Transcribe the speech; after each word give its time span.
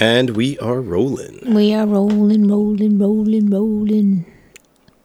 And 0.00 0.36
we 0.36 0.58
are 0.58 0.80
rolling. 0.80 1.40
We 1.54 1.74
are 1.74 1.86
rolling, 1.86 2.46
rolling, 2.46 2.98
rolling, 2.98 3.50
rolling. 3.50 4.26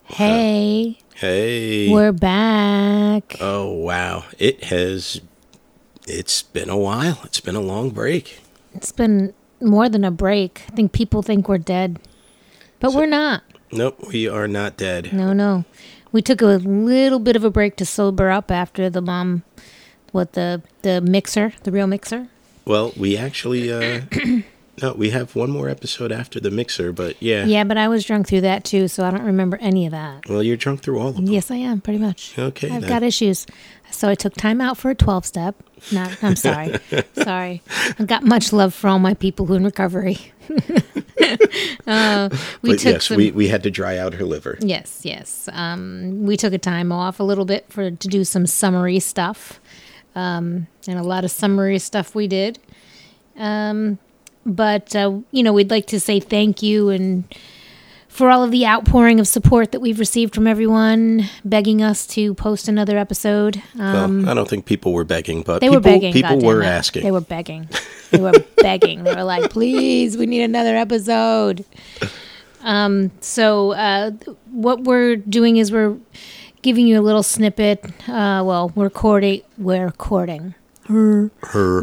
Hey, 0.04 1.00
Hey. 1.16 1.90
we're 1.90 2.12
back. 2.12 3.38
oh 3.42 3.72
wow. 3.72 4.26
It 4.38 4.66
has 4.66 5.22
it's 6.08 6.44
been 6.44 6.70
a 6.70 6.78
while. 6.78 7.20
It's 7.24 7.40
been 7.40 7.56
a 7.56 7.62
long 7.62 7.90
break. 7.90 8.40
It's 8.76 8.92
been 8.92 9.34
more 9.62 9.90
than 9.90 10.04
a 10.04 10.12
break. 10.12 10.62
I 10.72 10.76
think 10.76 10.92
people 10.92 11.24
think 11.24 11.48
we're 11.50 11.58
dead, 11.58 12.00
but 12.80 12.94
we're 12.94 13.08
not. 13.08 13.42
Nope, 13.72 14.08
we 14.10 14.28
are 14.28 14.48
not 14.48 14.78
dead. 14.78 15.12
No, 15.14 15.34
no. 15.34 15.66
We 16.12 16.22
took 16.22 16.42
a 16.42 16.46
little 16.46 17.20
bit 17.20 17.36
of 17.36 17.44
a 17.44 17.50
break 17.50 17.78
to 17.78 17.86
sober 17.86 18.30
up 18.30 18.52
after 18.52 18.90
the 18.92 19.02
mom, 19.02 19.42
what 20.12 20.34
the 20.34 20.62
the 20.84 21.02
mixer, 21.02 21.54
the 21.64 21.72
real 21.72 21.88
mixer. 21.88 22.28
Well, 22.66 22.94
we 22.96 23.18
actually 23.18 23.72
uh 23.72 24.02
No, 24.82 24.94
we 24.94 25.12
have 25.12 25.36
one 25.36 25.52
more 25.52 25.70
episode 25.70 26.12
after 26.12 26.40
the 26.40 26.50
mixer, 26.50 26.92
but 26.92 27.22
yeah. 27.22 27.46
Yeah, 27.46 27.64
but 27.64 27.78
I 27.78 27.88
was 27.88 28.04
drunk 28.04 28.28
through 28.28 28.42
that 28.42 28.64
too, 28.64 28.88
so 28.88 29.06
I 29.06 29.12
don't 29.12 29.24
remember 29.24 29.58
any 29.62 29.86
of 29.86 29.92
that. 29.92 30.28
Well, 30.28 30.42
you're 30.42 30.58
drunk 30.58 30.82
through 30.82 31.00
all 31.00 31.10
of 31.10 31.16
them. 31.16 31.28
Yes, 31.28 31.52
I 31.52 31.58
am 31.58 31.80
pretty 31.80 32.00
much. 32.00 32.38
Okay, 32.38 32.72
I've 32.72 32.82
then. 32.82 32.90
got 32.90 33.04
issues, 33.04 33.46
so 33.92 34.10
I 34.10 34.16
took 34.16 34.34
time 34.34 34.62
out 34.62 34.78
for 34.78 34.90
a 34.90 34.96
twelve 34.96 35.26
step. 35.26 35.56
Not, 35.92 36.18
I'm 36.24 36.36
sorry, 36.36 36.76
sorry. 37.14 37.62
I've 38.00 38.08
got 38.08 38.24
much 38.24 38.52
love 38.52 38.74
for 38.74 38.88
all 38.88 39.00
my 39.00 39.14
people 39.14 39.46
who 39.46 39.54
are 39.54 39.58
in 39.58 39.64
recovery. 39.64 40.18
uh, 41.88 42.30
we 42.64 42.72
but 42.72 42.80
took 42.80 42.94
yes, 42.94 43.06
some. 43.06 43.18
we, 43.18 43.32
we 43.32 43.50
had 43.50 43.62
to 43.64 43.72
dry 43.72 43.98
out 43.98 44.16
her 44.16 44.26
liver. 44.26 44.58
Yes, 44.60 45.02
yes. 45.04 45.50
Um, 45.52 46.24
we 46.24 46.36
took 46.36 46.52
a 46.52 46.58
time 46.58 46.92
off 46.92 47.20
a 47.20 47.24
little 47.24 47.46
bit 47.46 47.66
for 47.70 47.92
to 47.92 48.08
do 48.08 48.24
some 48.24 48.48
summary 48.48 49.00
stuff, 49.00 49.60
um, 50.16 50.66
and 50.88 50.98
a 50.98 51.04
lot 51.04 51.24
of 51.24 51.30
summary 51.30 51.78
stuff 51.78 52.16
we 52.16 52.28
did. 52.28 52.58
Um, 53.38 54.00
but 54.46 54.96
uh, 54.96 55.20
you 55.32 55.44
know, 55.44 55.54
we'd 55.54 55.70
like 55.72 55.88
to 55.88 56.00
say 56.00 56.20
thank 56.20 56.62
you 56.62 56.90
and 56.90 57.24
for 58.14 58.30
all 58.30 58.44
of 58.44 58.52
the 58.52 58.64
outpouring 58.64 59.20
of 59.20 59.28
support 59.28 59.72
that 59.72 59.80
we've 59.80 59.98
received 59.98 60.36
from 60.36 60.46
everyone, 60.46 61.24
begging 61.44 61.82
us 61.82 62.06
to 62.06 62.36
post 62.36 62.68
another 62.68 62.96
episode. 62.96 63.62
Um, 63.80 64.22
well, 64.22 64.30
I 64.30 64.34
don't 64.36 64.48
think 64.48 64.66
people 64.66 64.94
were 64.94 65.04
begging, 65.04 65.42
but 65.42 65.62
they 65.62 65.68
people, 65.68 65.78
were 65.78 65.82
begging. 65.82 66.14
people 66.14 66.40
were 66.40 66.62
it. 66.62 66.68
asking. 66.68 67.04
They 67.04 67.12
were 67.12 67.22
begging. 67.22 67.68
They 68.12 68.22
were 68.22 68.46
begging. 68.58 69.06
They 69.06 69.16
were 69.16 69.24
like, 69.24 69.50
"Please, 69.50 70.18
we 70.18 70.28
need 70.28 70.44
another 70.44 70.76
episode." 70.76 71.66
Um. 72.62 73.10
So, 73.22 73.72
uh, 73.72 74.12
what 74.52 74.84
we're 74.84 75.16
doing 75.16 75.58
is 75.58 75.72
we're 75.72 75.98
giving 76.62 76.86
you 76.86 77.00
a 77.00 77.02
little 77.02 77.24
snippet. 77.24 77.84
Uh, 78.08 78.44
well, 78.46 78.72
we're 78.76 78.84
recording. 78.84 79.42
We're 79.58 79.86
recording. 79.86 80.54
Her 80.88 81.30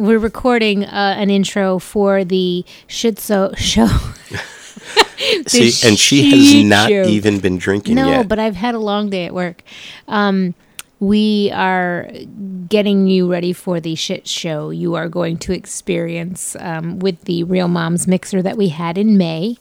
We're 0.01 0.19
recording 0.19 0.84
uh, 0.84 1.15
an 1.19 1.31
intro 1.31 1.79
for 1.79 2.25
the 2.25 2.65
Shitso 2.89 3.57
show. 3.57 3.89
See, 5.47 5.87
and 5.87 5.98
she 5.98 6.31
has 6.31 6.65
not 6.65 6.89
Show. 6.89 7.05
even 7.05 7.41
been 7.41 7.59
drinking 7.59 7.95
No, 7.95 8.09
yet. 8.09 8.29
but 8.29 8.39
I've 8.39 8.57
had 8.57 8.75
a 8.75 8.79
long 8.79 9.11
day 9.11 9.27
at 9.27 9.34
work. 9.34 9.62
Um, 10.09 10.55
we 10.98 11.51
are 11.53 12.11
getting 12.69 13.07
you 13.07 13.31
ready 13.31 13.53
for 13.53 13.81
the 13.81 13.95
shit 13.95 14.27
show 14.27 14.70
you 14.70 14.95
are 14.95 15.09
going 15.09 15.37
to 15.39 15.53
experience 15.53 16.57
um, 16.59 16.98
with 16.98 17.23
the 17.25 17.42
Real 17.45 17.69
Moms 17.69 18.07
mixer 18.07 18.42
that 18.42 18.57
we 18.57 18.69
had 18.69 18.97
in 18.98 19.17
May. 19.19 19.57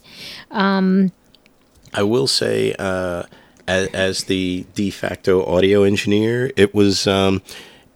I 0.50 2.02
will 2.02 2.26
say, 2.26 2.74
uh, 2.78 3.24
as, 3.66 3.88
as 3.88 4.24
the 4.24 4.66
de 4.74 4.90
facto 4.90 5.44
audio 5.44 5.82
engineer, 5.82 6.52
it 6.56 6.74
was 6.74 7.06
um, 7.06 7.42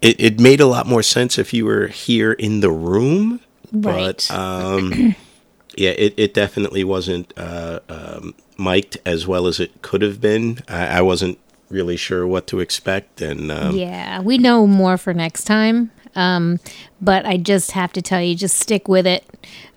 it, 0.05 0.21
it 0.21 0.41
made 0.41 0.61
a 0.61 0.67
lot 0.67 0.87
more 0.87 1.03
sense 1.03 1.39
if 1.39 1.55
you 1.55 1.65
were 1.65 1.87
here 1.87 2.33
in 2.33 2.61
the 2.61 2.71
room. 2.71 3.41
Right. 3.73 4.27
But 4.29 4.31
um, 4.31 5.17
yeah, 5.77 5.91
it, 5.91 6.15
it 6.19 6.35
definitely 6.35 6.85
wasn't 6.85 7.33
uh, 7.39 7.81
um, 7.89 8.35
mic'd 8.59 8.99
as 9.07 9.27
well 9.27 9.47
as 9.47 9.59
it 9.59 9.81
could 9.81 10.03
have 10.03 10.21
been. 10.21 10.59
I, 10.69 10.99
I 10.99 11.01
wasn't 11.01 11.39
really 11.71 11.97
sure 11.97 12.27
what 12.27 12.47
to 12.49 12.61
expect, 12.61 13.23
and 13.23 13.51
um, 13.51 13.77
yeah, 13.77 14.21
we 14.21 14.37
know 14.37 14.67
more 14.67 14.99
for 14.99 15.15
next 15.15 15.45
time. 15.45 15.91
Um, 16.17 16.61
but 17.01 17.27
I 17.27 17.39
just 17.39 17.73
have 17.73 17.93
to 17.95 18.03
tell 18.03 18.23
you, 18.23 18.37
just 18.37 18.59
stick 18.59 18.87
with 18.87 19.07
it. 19.07 19.25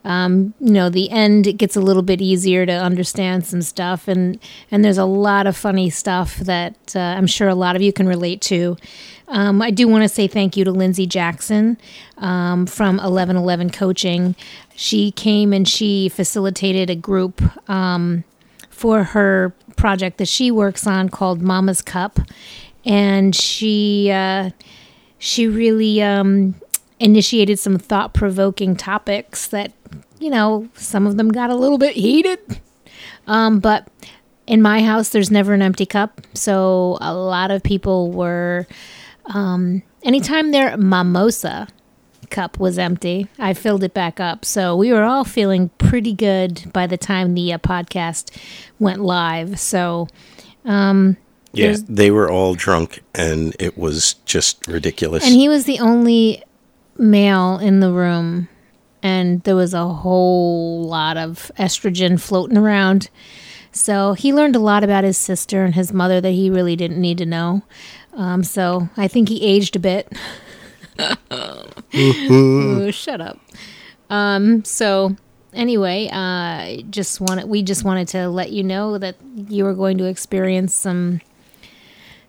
Um, 0.03 0.53
you 0.59 0.71
know, 0.71 0.89
the 0.89 1.09
end 1.09 1.47
it 1.47 1.53
gets 1.53 1.75
a 1.75 1.81
little 1.81 2.03
bit 2.03 2.21
easier 2.21 2.65
to 2.65 2.71
understand 2.71 3.45
some 3.45 3.61
stuff, 3.61 4.07
and 4.07 4.39
and 4.69 4.83
there's 4.83 4.97
a 4.97 5.05
lot 5.05 5.47
of 5.47 5.55
funny 5.55 5.89
stuff 5.89 6.35
that 6.37 6.95
uh, 6.95 6.99
I'm 6.99 7.27
sure 7.27 7.47
a 7.47 7.55
lot 7.55 7.75
of 7.77 7.81
you 7.81 7.93
can 7.93 8.07
relate 8.07 8.41
to. 8.41 8.77
Um, 9.29 9.61
I 9.61 9.71
do 9.71 9.87
want 9.87 10.03
to 10.03 10.09
say 10.09 10.27
thank 10.27 10.55
you 10.55 10.63
to 10.63 10.71
Lindsay 10.71 11.05
Jackson 11.05 11.77
um, 12.17 12.65
from 12.65 12.95
1111 12.95 13.71
Coaching. 13.71 14.35
She 14.75 15.11
came 15.11 15.51
and 15.53 15.67
she 15.67 16.07
facilitated 16.07 16.89
a 16.89 16.95
group 16.95 17.41
um, 17.69 18.23
for 18.69 19.03
her 19.03 19.53
project 19.75 20.17
that 20.17 20.27
she 20.27 20.51
works 20.51 20.87
on 20.87 21.09
called 21.09 21.41
Mama's 21.41 21.81
Cup, 21.81 22.19
and 22.85 23.35
she 23.35 24.11
uh, 24.11 24.51
she 25.17 25.47
really 25.47 26.01
um, 26.01 26.55
initiated 26.99 27.59
some 27.59 27.77
thought 27.77 28.13
provoking 28.13 28.75
topics 28.75 29.47
that 29.47 29.73
you 30.19 30.29
know 30.29 30.69
some 30.75 31.07
of 31.07 31.17
them 31.17 31.29
got 31.29 31.49
a 31.49 31.55
little 31.55 31.77
bit 31.77 31.95
heated, 31.95 32.61
um, 33.27 33.59
but 33.59 33.87
in 34.45 34.61
my 34.61 34.81
house 34.81 35.09
there's 35.09 35.31
never 35.31 35.53
an 35.53 35.61
empty 35.61 35.85
cup, 35.85 36.21
so 36.33 36.97
a 37.01 37.13
lot 37.13 37.51
of 37.51 37.63
people 37.63 38.11
were. 38.11 38.67
Um, 39.27 39.83
anytime 40.03 40.51
their 40.51 40.77
mimosa 40.77 41.67
cup 42.29 42.59
was 42.59 42.77
empty, 42.77 43.27
I 43.39 43.53
filled 43.53 43.83
it 43.83 43.93
back 43.93 44.19
up. 44.19 44.45
So 44.45 44.75
we 44.75 44.91
were 44.91 45.03
all 45.03 45.23
feeling 45.23 45.69
pretty 45.77 46.13
good 46.13 46.71
by 46.73 46.87
the 46.87 46.97
time 46.97 47.33
the 47.33 47.53
uh, 47.53 47.57
podcast 47.57 48.35
went 48.79 49.01
live. 49.01 49.59
So 49.59 50.07
um, 50.65 51.17
yeah, 51.53 51.75
they 51.87 52.11
were 52.11 52.29
all 52.29 52.53
drunk, 52.53 53.03
and 53.15 53.55
it 53.59 53.77
was 53.77 54.15
just 54.25 54.67
ridiculous. 54.67 55.25
And 55.25 55.33
he 55.33 55.49
was 55.49 55.65
the 55.65 55.79
only 55.79 56.43
male 56.97 57.57
in 57.57 57.79
the 57.79 57.91
room, 57.91 58.49
and 59.01 59.41
there 59.43 59.55
was 59.55 59.73
a 59.73 59.87
whole 59.87 60.83
lot 60.83 61.17
of 61.17 61.51
estrogen 61.57 62.19
floating 62.19 62.57
around. 62.57 63.09
So 63.77 64.13
he 64.13 64.33
learned 64.33 64.55
a 64.55 64.59
lot 64.59 64.83
about 64.83 65.03
his 65.03 65.17
sister 65.17 65.63
and 65.63 65.75
his 65.75 65.93
mother 65.93 66.19
that 66.19 66.31
he 66.31 66.49
really 66.49 66.75
didn't 66.75 66.99
need 66.99 67.17
to 67.19 67.25
know. 67.25 67.61
Um, 68.13 68.43
so 68.43 68.89
I 68.97 69.07
think 69.07 69.29
he 69.29 69.43
aged 69.43 69.75
a 69.75 69.79
bit. 69.79 70.11
Oh, 71.31 72.89
shut 72.91 73.21
up. 73.21 73.39
Um, 74.09 74.63
so 74.63 75.15
anyway, 75.53 76.09
uh, 76.11 76.81
just 76.89 77.21
wanted 77.21 77.47
we 77.47 77.61
just 77.61 77.83
wanted 77.83 78.07
to 78.09 78.29
let 78.29 78.51
you 78.51 78.63
know 78.63 78.97
that 78.97 79.15
you 79.35 79.65
are 79.65 79.73
going 79.73 79.97
to 79.99 80.05
experience 80.05 80.73
some 80.73 81.21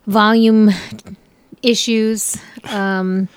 volume 0.07 0.71
issues. 1.63 2.37
Um, 2.65 3.29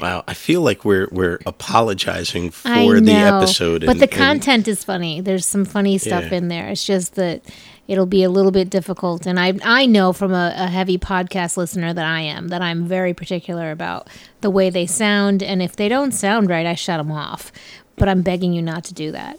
Wow, 0.00 0.24
I 0.26 0.34
feel 0.34 0.62
like 0.62 0.84
we're 0.84 1.08
we're 1.10 1.38
apologizing 1.46 2.50
for 2.50 2.68
I 2.68 3.00
the 3.00 3.12
episode, 3.12 3.82
but 3.82 3.90
and- 3.92 4.00
the 4.00 4.10
and- 4.10 4.18
content 4.18 4.68
is 4.68 4.82
funny. 4.84 5.20
There's 5.20 5.46
some 5.46 5.64
funny 5.64 5.98
stuff 5.98 6.24
Yeah. 6.30 6.38
in 6.38 6.48
there. 6.48 6.68
It's 6.68 6.84
just 6.84 7.14
that 7.16 7.42
it'll 7.88 8.06
be 8.06 8.22
a 8.22 8.30
little 8.30 8.52
bit 8.52 8.70
difficult, 8.70 9.26
and 9.26 9.38
I 9.38 9.54
I 9.64 9.86
know 9.86 10.12
from 10.12 10.32
a, 10.32 10.54
a 10.56 10.68
heavy 10.68 10.96
podcast 10.98 11.56
listener 11.56 11.92
that 11.92 12.04
I 12.06 12.20
am 12.20 12.48
that 12.48 12.62
I'm 12.62 12.86
very 12.86 13.12
particular 13.14 13.70
about 13.70 14.08
the 14.40 14.50
way 14.50 14.70
they 14.70 14.86
sound, 14.86 15.42
and 15.42 15.60
if 15.60 15.76
they 15.76 15.88
don't 15.88 16.12
sound 16.12 16.48
right, 16.48 16.66
I 16.66 16.74
shut 16.74 16.98
them 16.98 17.10
off. 17.12 17.52
But 17.96 18.08
I'm 18.08 18.22
begging 18.22 18.54
you 18.54 18.62
not 18.62 18.84
to 18.84 18.94
do 18.94 19.12
that. 19.12 19.38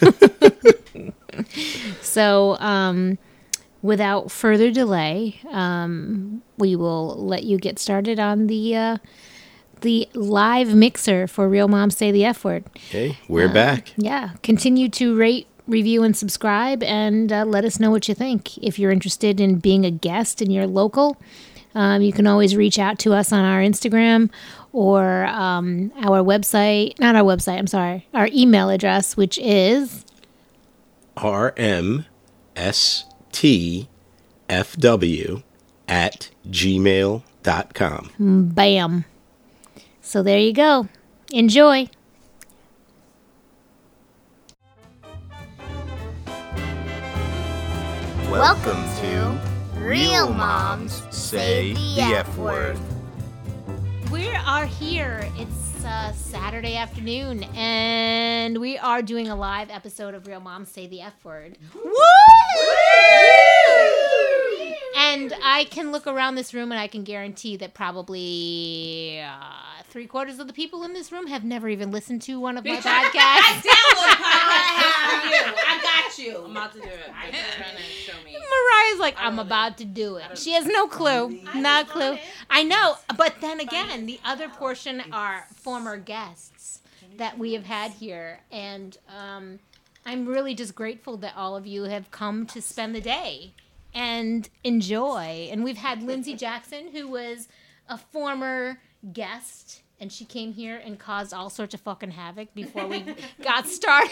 so, 2.02 2.56
um, 2.58 3.18
without 3.82 4.30
further 4.30 4.70
delay, 4.70 5.40
um, 5.50 6.42
we 6.58 6.76
will 6.76 7.16
let 7.16 7.42
you 7.44 7.58
get 7.58 7.78
started 7.78 8.18
on 8.20 8.46
the. 8.46 8.76
Uh, 8.76 8.96
the 9.80 10.08
live 10.14 10.74
mixer 10.74 11.26
for 11.26 11.48
Real 11.48 11.68
Moms 11.68 11.96
Say 11.96 12.10
the 12.10 12.24
F 12.24 12.44
Word. 12.44 12.64
Hey, 12.90 13.18
we're 13.28 13.48
Uh, 13.48 13.52
back. 13.52 13.92
Yeah. 13.96 14.30
Continue 14.42 14.88
to 14.90 15.16
rate, 15.16 15.46
review, 15.66 16.02
and 16.02 16.16
subscribe, 16.16 16.82
and 16.82 17.32
uh, 17.32 17.44
let 17.44 17.64
us 17.64 17.78
know 17.80 17.90
what 17.90 18.08
you 18.08 18.14
think. 18.14 18.56
If 18.58 18.78
you're 18.78 18.90
interested 18.90 19.40
in 19.40 19.56
being 19.58 19.84
a 19.84 19.90
guest 19.90 20.40
and 20.42 20.52
you're 20.52 20.66
local, 20.66 21.16
um, 21.74 22.02
you 22.02 22.12
can 22.12 22.26
always 22.26 22.56
reach 22.56 22.78
out 22.78 22.98
to 23.00 23.12
us 23.14 23.32
on 23.32 23.44
our 23.44 23.60
Instagram 23.60 24.30
or 24.72 25.26
um, 25.26 25.92
our 26.00 26.22
website. 26.22 26.98
Not 26.98 27.14
our 27.16 27.22
website, 27.22 27.58
I'm 27.58 27.66
sorry. 27.68 28.06
Our 28.14 28.28
email 28.32 28.70
address, 28.70 29.16
which 29.16 29.38
is 29.38 30.04
R 31.16 31.54
M 31.56 32.06
S 32.56 33.04
T 33.32 33.88
F 34.48 34.76
W 34.78 35.42
at 35.86 36.30
gmail.com. 36.48 38.10
BAM. 38.54 39.04
So 40.10 40.24
there 40.24 40.40
you 40.40 40.52
go. 40.52 40.88
Enjoy. 41.32 41.88
Welcome 48.28 48.82
to 49.02 49.40
Real 49.76 50.34
Moms 50.34 51.04
Say 51.16 51.74
the 51.74 52.00
F 52.00 52.36
Word. 52.36 52.76
We 54.10 54.30
are 54.30 54.66
here. 54.66 55.30
It's 55.36 55.70
It's 55.80 55.86
a 55.86 56.12
Saturday 56.14 56.76
afternoon, 56.76 57.42
and 57.56 58.58
we 58.58 58.76
are 58.76 59.00
doing 59.00 59.28
a 59.28 59.34
live 59.34 59.70
episode 59.70 60.12
of 60.12 60.26
Real 60.26 60.40
Moms 60.40 60.68
Say 60.68 60.86
the 60.86 61.00
F 61.00 61.24
Word. 61.24 61.56
Woo! 61.74 61.90
And 64.96 65.32
I 65.42 65.64
can 65.64 65.92
look 65.92 66.06
around 66.06 66.34
this 66.34 66.52
room 66.52 66.72
and 66.72 66.80
I 66.80 66.86
can 66.86 67.04
guarantee 67.04 67.56
that 67.58 67.74
probably 67.74 69.20
uh, 69.20 69.82
three 69.88 70.06
quarters 70.06 70.38
of 70.38 70.46
the 70.46 70.52
people 70.52 70.84
in 70.84 70.92
this 70.92 71.10
room 71.12 71.26
have 71.26 71.44
never 71.44 71.68
even 71.68 71.90
listened 71.90 72.22
to 72.22 72.38
one 72.40 72.56
of 72.56 72.64
my 72.64 72.76
podcasts. 72.76 72.84
I 72.84 73.60
podcasts. 73.62 73.70
download 73.70 74.20
podcasts 74.24 75.20
for 75.20 75.26
you. 75.28 75.54
I 75.68 75.82
got 75.82 76.18
you. 76.18 76.44
I'm 76.44 76.50
about 76.50 76.72
to 76.72 76.80
do 76.80 76.86
it. 76.86 77.10
I'm 77.14 77.32
trying 77.32 77.76
to 77.76 77.82
show 77.82 78.24
me. 78.24 78.32
Mariah's 78.32 79.00
like, 79.00 79.14
I'm 79.18 79.38
about 79.38 79.78
to 79.78 79.84
do 79.84 80.16
it. 80.16 80.38
She 80.38 80.52
has 80.52 80.66
no 80.66 80.86
clue. 80.86 81.40
Not 81.54 81.86
a 81.86 81.88
clue. 81.88 82.18
I 82.48 82.62
know. 82.62 82.96
But 83.16 83.40
then 83.40 83.60
again, 83.60 84.06
the 84.06 84.20
other 84.24 84.48
portion 84.48 85.02
are 85.12 85.46
former 85.54 85.96
guests 85.96 86.80
that 87.16 87.38
we 87.38 87.54
have 87.54 87.64
had 87.64 87.92
here. 87.92 88.40
And 88.50 88.96
um, 89.08 89.60
I'm 90.06 90.26
really 90.26 90.54
just 90.54 90.74
grateful 90.74 91.16
that 91.18 91.34
all 91.36 91.56
of 91.56 91.66
you 91.66 91.84
have 91.84 92.10
come 92.10 92.46
to 92.46 92.62
spend 92.62 92.94
the 92.94 93.00
day 93.00 93.52
and 93.94 94.48
enjoy. 94.64 95.48
And 95.50 95.64
we've 95.64 95.76
had 95.78 96.02
Lindsay 96.02 96.34
Jackson, 96.34 96.88
who 96.92 97.08
was 97.08 97.48
a 97.88 97.98
former 97.98 98.80
guest. 99.12 99.82
And 99.98 100.10
she 100.10 100.24
came 100.24 100.52
here 100.52 100.80
and 100.82 100.98
caused 100.98 101.34
all 101.34 101.50
sorts 101.50 101.74
of 101.74 101.80
fucking 101.82 102.12
havoc 102.12 102.54
before 102.54 102.86
we 102.86 103.04
got 103.42 103.66
started. 103.66 104.10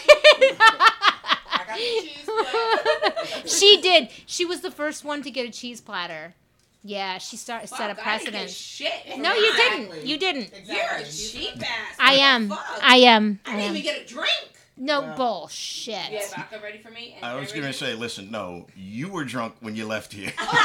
she 3.45 3.79
did. 3.81 4.09
She 4.25 4.45
was 4.45 4.61
the 4.61 4.71
first 4.71 5.03
one 5.03 5.21
to 5.23 5.31
get 5.31 5.47
a 5.47 5.51
cheese 5.51 5.81
platter. 5.81 6.35
Yeah, 6.83 7.17
she 7.17 7.35
start 7.35 7.67
set 7.67 7.89
a 7.91 7.95
Fuck, 7.95 8.07
I 8.07 8.17
didn't 8.19 8.25
get 8.25 8.31
precedent. 8.31 8.49
Shit. 8.51 9.17
No, 9.19 9.33
you 9.33 9.53
didn't. 9.57 10.05
You 10.05 10.17
didn't. 10.17 10.53
You're 10.65 10.95
a 10.95 11.03
cheap 11.03 11.57
ass. 11.61 11.95
I 11.99 12.13
am. 12.13 12.53
I 12.81 12.97
am. 12.97 13.39
I 13.45 13.53
I 13.53 13.55
didn't 13.57 13.69
am. 13.71 13.75
even 13.77 13.81
get 13.83 14.01
a 14.01 14.05
drink. 14.05 14.51
No 14.79 15.13
bullshit. 15.17 16.09
Yeah, 16.09 16.21
vodka 16.35 16.59
ready 16.63 16.77
for 16.77 16.89
me. 16.89 17.15
And 17.17 17.25
I 17.25 17.37
was 17.37 17.51
gonna 17.51 17.73
say, 17.73 17.93
listen, 17.95 18.31
no, 18.31 18.65
you 18.75 19.09
were 19.09 19.25
drunk 19.25 19.55
when 19.59 19.75
you 19.75 19.85
left 19.85 20.13
here. 20.13 20.31
I 20.39 20.55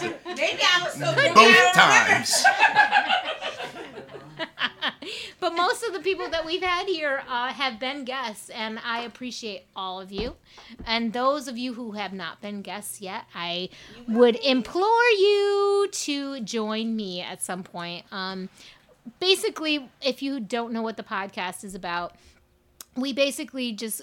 don't. 0.00 0.26
Maybe 0.36 0.62
I 0.62 0.82
was 0.84 0.94
so 0.94 1.14
good. 1.14 1.34
Both 1.34 1.72
times. 1.74 2.44
But 5.40 5.56
most 5.56 5.82
of 5.82 5.92
the 5.92 5.98
people 5.98 6.30
that 6.30 6.46
we've 6.46 6.62
had 6.62 6.86
here 6.86 7.24
uh, 7.28 7.48
have 7.48 7.80
been 7.80 8.04
guests, 8.04 8.48
and 8.48 8.78
I 8.78 9.00
appreciate 9.00 9.64
all 9.74 10.00
of 10.00 10.12
you. 10.12 10.36
And 10.86 11.12
those 11.12 11.48
of 11.48 11.58
you 11.58 11.74
who 11.74 11.92
have 11.92 12.12
not 12.12 12.40
been 12.40 12.62
guests 12.62 13.00
yet, 13.00 13.24
I 13.34 13.68
would 14.06 14.36
implore 14.36 15.10
you 15.18 15.88
to 15.90 16.40
join 16.42 16.94
me 16.94 17.22
at 17.22 17.42
some 17.42 17.64
point. 17.64 18.04
Um, 18.12 18.50
basically, 19.20 19.88
if 20.00 20.22
you 20.22 20.40
don't 20.40 20.72
know 20.72 20.82
what 20.82 20.96
the 20.96 21.02
podcast 21.02 21.64
is 21.64 21.74
about, 21.74 22.16
we 22.96 23.12
basically 23.12 23.72
just 23.72 24.02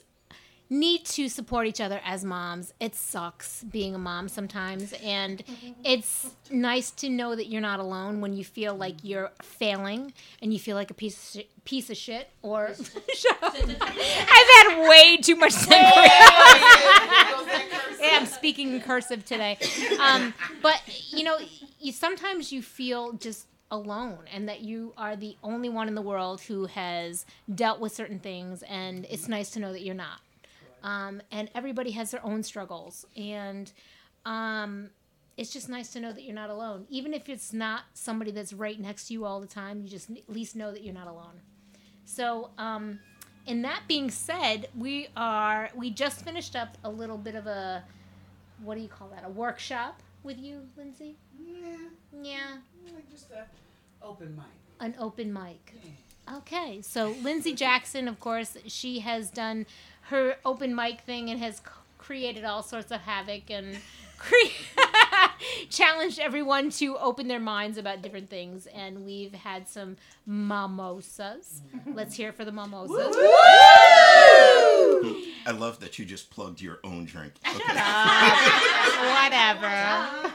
need 0.69 1.03
to 1.03 1.27
support 1.27 1.65
each 1.65 1.81
other 1.81 1.99
as 2.05 2.23
moms. 2.23 2.73
It 2.79 2.93
sucks 2.93 3.63
being 3.63 3.95
a 3.95 3.97
mom 3.97 4.27
sometimes, 4.29 4.93
and 5.03 5.43
it's 5.83 6.29
nice 6.51 6.91
to 6.91 7.09
know 7.09 7.35
that 7.35 7.47
you're 7.47 7.61
not 7.61 7.79
alone 7.79 8.21
when 8.21 8.33
you 8.33 8.43
feel 8.43 8.75
like 8.75 8.97
you're 9.03 9.31
failing 9.41 10.13
and 10.41 10.53
you 10.53 10.59
feel 10.59 10.75
like 10.75 10.91
a 10.91 10.93
piece 10.93 11.17
of 11.17 11.41
shit, 11.41 11.65
piece 11.65 11.89
of 11.89 11.97
shit. 11.97 12.29
Or 12.43 12.67
I've 12.71 12.77
had 14.29 14.87
way 14.87 15.17
too 15.17 15.35
much 15.35 15.55
yeah, 17.99 18.19
I'm 18.19 18.25
speaking 18.27 18.79
cursive 18.81 19.25
today. 19.25 19.57
Um, 19.99 20.33
but 20.61 20.81
you 21.09 21.23
know, 21.23 21.39
you 21.79 21.91
sometimes 21.91 22.51
you 22.51 22.61
feel 22.61 23.13
just 23.13 23.47
alone 23.71 24.19
and 24.33 24.49
that 24.49 24.61
you 24.61 24.93
are 24.97 25.15
the 25.15 25.37
only 25.43 25.69
one 25.69 25.87
in 25.87 25.95
the 25.95 26.01
world 26.01 26.41
who 26.41 26.65
has 26.65 27.25
dealt 27.53 27.79
with 27.79 27.93
certain 27.93 28.19
things 28.19 28.63
and 28.63 29.05
it's 29.09 29.27
nice 29.27 29.51
to 29.51 29.59
know 29.59 29.71
that 29.71 29.81
you're 29.81 29.95
not. 29.95 30.21
Um, 30.81 31.21
and 31.31 31.49
everybody 31.53 31.91
has 31.91 32.11
their 32.11 32.25
own 32.25 32.41
struggles 32.43 33.05
and 33.15 33.71
um, 34.25 34.89
it's 35.37 35.51
just 35.51 35.69
nice 35.69 35.89
to 35.93 35.99
know 35.99 36.11
that 36.11 36.23
you're 36.23 36.35
not 36.35 36.49
alone. 36.49 36.85
Even 36.89 37.13
if 37.13 37.29
it's 37.29 37.53
not 37.53 37.83
somebody 37.93 38.31
that's 38.31 38.53
right 38.53 38.79
next 38.79 39.07
to 39.07 39.13
you 39.13 39.25
all 39.25 39.39
the 39.39 39.47
time 39.47 39.81
you 39.81 39.87
just 39.87 40.09
at 40.09 40.29
least 40.29 40.55
know 40.55 40.71
that 40.71 40.83
you're 40.83 40.93
not 40.93 41.07
alone. 41.07 41.41
So 42.05 42.49
um, 42.57 42.99
and 43.45 43.63
that 43.65 43.81
being 43.87 44.09
said 44.09 44.67
we 44.75 45.09
are 45.15 45.69
we 45.75 45.91
just 45.91 46.23
finished 46.23 46.55
up 46.55 46.77
a 46.83 46.89
little 46.89 47.17
bit 47.17 47.35
of 47.35 47.45
a 47.45 47.83
what 48.63 48.75
do 48.75 48.81
you 48.81 48.87
call 48.89 49.09
that 49.09 49.23
a 49.25 49.29
workshop 49.29 50.01
with 50.23 50.39
you 50.39 50.61
lindsay? 50.75 51.17
Yeah, 51.39 51.77
yeah 52.21 52.57
like 52.95 53.09
just 53.11 53.29
a 53.31 53.45
open 54.05 54.35
mic. 54.35 54.45
an 54.79 54.95
open 54.99 55.31
mic. 55.33 55.73
Okay, 56.37 56.81
so 56.83 57.15
Lindsay 57.23 57.53
Jackson, 57.53 58.07
of 58.07 58.19
course, 58.19 58.55
she 58.67 58.99
has 58.99 59.29
done 59.31 59.65
her 60.03 60.35
open 60.45 60.75
mic 60.75 61.01
thing 61.01 61.29
and 61.29 61.39
has 61.39 61.57
c- 61.57 61.63
created 61.97 62.45
all 62.45 62.61
sorts 62.61 62.91
of 62.91 63.01
havoc 63.01 63.49
and 63.49 63.77
cre- 64.19 64.35
challenged 65.69 66.19
everyone 66.19 66.69
to 66.69 66.97
open 66.97 67.27
their 67.27 67.39
minds 67.39 67.77
about 67.79 68.01
different 68.03 68.29
things. 68.29 68.67
And 68.67 69.05
we've 69.05 69.33
had 69.33 69.67
some 69.67 69.97
mimosas. 70.27 71.61
Mm-hmm. 71.75 71.93
Let's 71.95 72.15
hear 72.15 72.29
it 72.29 72.35
for 72.35 72.45
the 72.45 72.51
mimosas. 72.51 73.15
I 75.45 75.51
love 75.51 75.79
that 75.79 75.97
you 75.97 76.05
just 76.05 76.29
plugged 76.29 76.61
your 76.61 76.79
own 76.83 77.05
drink. 77.05 77.33
Okay. 77.47 77.55
Whatever. 79.13 80.33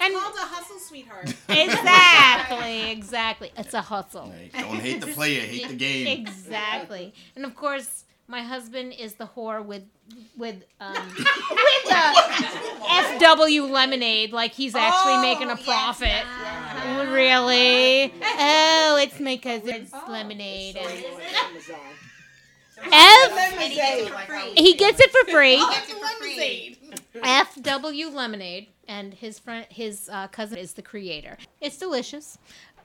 It's 0.00 0.06
And- 0.14 0.14
called 0.22 0.34
a 0.36 0.46
hustle, 0.46 0.78
sweetheart. 0.78 1.34
exactly, 1.48 2.90
exactly. 2.90 3.52
It's 3.56 3.74
a 3.74 3.82
hustle. 3.82 4.30
Hey, 4.30 4.50
don't 4.62 4.80
hate 4.80 5.00
the 5.00 5.08
player, 5.08 5.40
hate 5.42 5.68
the 5.68 5.74
game. 5.74 6.06
Exactly. 6.20 7.12
And 7.36 7.44
of 7.44 7.54
course, 7.54 8.04
my 8.26 8.42
husband 8.42 8.94
is 8.98 9.14
the 9.14 9.26
whore 9.26 9.64
with 9.64 9.82
with 10.36 10.62
um 10.80 10.94
with 10.94 11.84
the 11.88 12.14
FW 13.18 13.68
lemonade, 13.70 14.32
like 14.32 14.52
he's 14.54 14.74
actually 14.74 15.14
Oh, 15.14 15.22
making 15.22 15.50
a 15.50 15.56
yes, 15.56 15.64
profit. 15.64 16.08
yes. 16.08 17.08
Really? 17.08 18.12
Oh, 18.22 18.98
it's 19.02 19.18
because 19.18 19.62
it's 19.64 19.92
lemonade. 20.08 20.76
And 22.82 22.92
And 22.92 22.92
he 22.92 22.92
F, 23.34 23.68
gets 23.68 24.00
it 24.00 24.10
for 24.10 24.24
free. 24.26 24.52
he 24.56 24.74
gets 24.74 25.00
it 25.00 25.10
for 25.10 25.30
free. 25.30 25.56
That's 25.56 25.92
a 25.92 25.96
lemonade. 25.98 26.78
FW 27.14 28.14
Lemonade, 28.14 28.68
and 28.90 29.14
his 29.14 29.38
friend, 29.38 29.64
his 29.70 30.08
uh, 30.12 30.26
cousin 30.28 30.58
is 30.58 30.72
the 30.74 30.82
creator. 30.82 31.38
It's 31.60 31.78
delicious, 31.78 32.36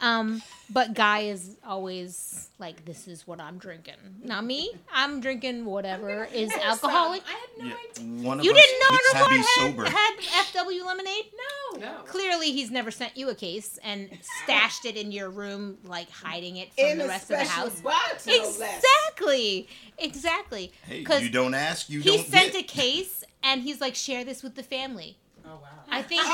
um, 0.01 0.41
but 0.69 0.93
Guy 0.93 1.21
is 1.21 1.57
always 1.65 2.49
like, 2.59 2.85
"This 2.85 3.07
is 3.07 3.25
what 3.25 3.41
I'm 3.41 3.57
drinking." 3.57 3.95
Not 4.23 4.45
me. 4.45 4.71
I'm 4.93 5.19
drinking 5.19 5.65
whatever 5.65 6.25
is 6.31 6.51
alcoholic. 6.53 7.23
I 7.27 7.31
had 7.31 7.49
no 7.57 7.65
Yeah, 7.65 7.75
idea. 7.91 8.23
one 8.27 8.39
of 8.39 8.45
You 8.45 8.51
us 8.51 8.57
didn't 8.57 8.79
know 8.79 8.95
eats 8.95 9.11
had 9.13 9.17
to 9.19 9.23
everyone 9.25 9.41
be 9.41 9.47
had, 9.47 9.71
sober. 9.71 9.85
had 9.89 10.45
FW 10.53 10.85
Lemonade? 10.85 11.25
No. 11.33 11.79
No. 11.79 11.93
Clearly, 12.03 12.51
he's 12.51 12.69
never 12.71 12.91
sent 12.91 13.17
you 13.17 13.29
a 13.29 13.35
case 13.35 13.79
and 13.83 14.09
stashed 14.43 14.85
it 14.85 14.95
in 14.95 15.11
your 15.11 15.29
room, 15.29 15.77
like 15.85 16.09
hiding 16.11 16.57
it 16.57 16.73
from 16.73 16.85
In 16.85 16.97
the 16.99 17.05
a 17.05 17.07
rest 17.07 17.23
of 17.31 17.39
the 17.39 17.45
special 17.45 17.63
house. 17.69 17.81
box, 17.81 18.27
no 18.27 18.33
less. 18.59 18.83
Exactly, 19.09 19.67
exactly. 19.97 20.71
Hey, 20.85 21.03
'Cause 21.03 21.21
you 21.23 21.29
don't 21.29 21.53
ask, 21.53 21.89
you 21.89 21.99
he 22.01 22.17
don't 22.17 22.27
sent 22.27 22.53
get. 22.53 22.61
a 22.61 22.63
case 22.63 23.23
and 23.43 23.61
he's 23.63 23.81
like, 23.81 23.95
share 23.95 24.23
this 24.23 24.41
with 24.43 24.55
the 24.55 24.63
family. 24.63 25.17
Oh 25.47 25.59
wow. 25.61 25.69
I 25.89 26.01
think. 26.01 26.21
Oh, 26.25 26.29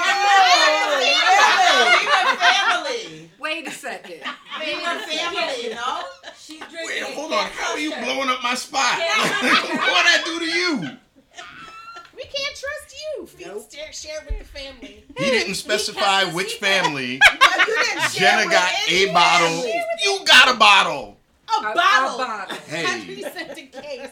family. 2.39 3.29
Wait 3.39 3.67
a 3.67 3.71
second. 3.71 4.21
We 4.59 4.75
were 4.75 4.81
family, 4.81 5.63
you 5.63 5.75
know. 5.75 6.01
She's 6.37 6.61
Wait, 6.61 7.03
hold 7.13 7.33
on. 7.33 7.45
How 7.47 7.73
are 7.73 7.79
you 7.79 7.91
blowing 8.03 8.29
up 8.29 8.41
my 8.43 8.55
spot? 8.55 8.97
What'd 8.99 9.07
I 9.43 10.21
do 10.25 10.39
to 10.39 10.45
you? 10.45 10.97
We 12.15 12.23
can't 12.23 12.55
trust 12.55 12.95
you. 13.17 13.25
Please 13.25 13.67
share, 13.73 13.91
share 13.93 14.19
with 14.29 14.39
the 14.39 14.45
family. 14.45 15.03
He 15.17 15.25
didn't 15.25 15.55
specify 15.55 16.23
which 16.25 16.55
family. 16.55 17.19
No, 17.51 17.65
you 17.67 17.75
didn't 17.83 18.11
share 18.11 18.39
Jenna 18.39 18.51
got 18.51 18.71
a 18.89 19.11
bottle. 19.13 19.65
You 20.03 20.19
got 20.25 20.55
a 20.55 20.57
bottle. 20.57 21.17
A 21.59 21.61
bottle. 21.73 22.57
And 22.69 23.03
he 23.03 23.15
Hey, 23.15 23.21
sent 23.21 23.51
a 23.51 23.65
case. 23.65 24.09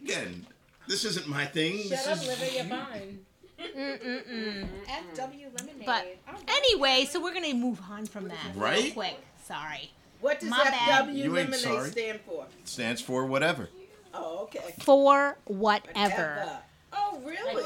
again, 0.00 0.46
this 0.86 1.04
isn't 1.04 1.26
my 1.28 1.44
thing. 1.46 1.88
This 1.88 2.04
Shut 2.04 2.18
up, 2.18 2.22
is 2.22 2.26
Livy, 2.28 2.56
you're 2.56 2.64
fine. 2.64 3.20
Mm-mm-mm. 3.60 4.66
FW 5.14 5.58
lemonade. 5.58 5.86
But 5.86 6.16
anyway, 6.48 7.06
so 7.10 7.22
we're 7.22 7.34
gonna 7.34 7.54
move 7.54 7.80
on 7.90 8.06
from 8.06 8.28
that 8.28 8.36
real 8.54 8.62
Right? 8.62 8.94
quick. 8.94 9.16
Sorry. 9.44 9.90
What 10.20 10.40
does 10.40 10.50
My 10.50 10.64
bad. 10.64 11.06
FW 11.08 11.14
You 11.14 11.24
ain't 11.38 11.50
lemonade 11.50 11.60
sorry. 11.60 11.90
stand 11.90 12.20
for? 12.26 12.46
stands 12.64 13.00
for 13.00 13.24
whatever. 13.26 13.68
Oh, 14.12 14.40
okay. 14.44 14.74
For 14.80 15.38
whatever. 15.46 16.48
Oh, 16.92 17.20
really? 17.24 17.62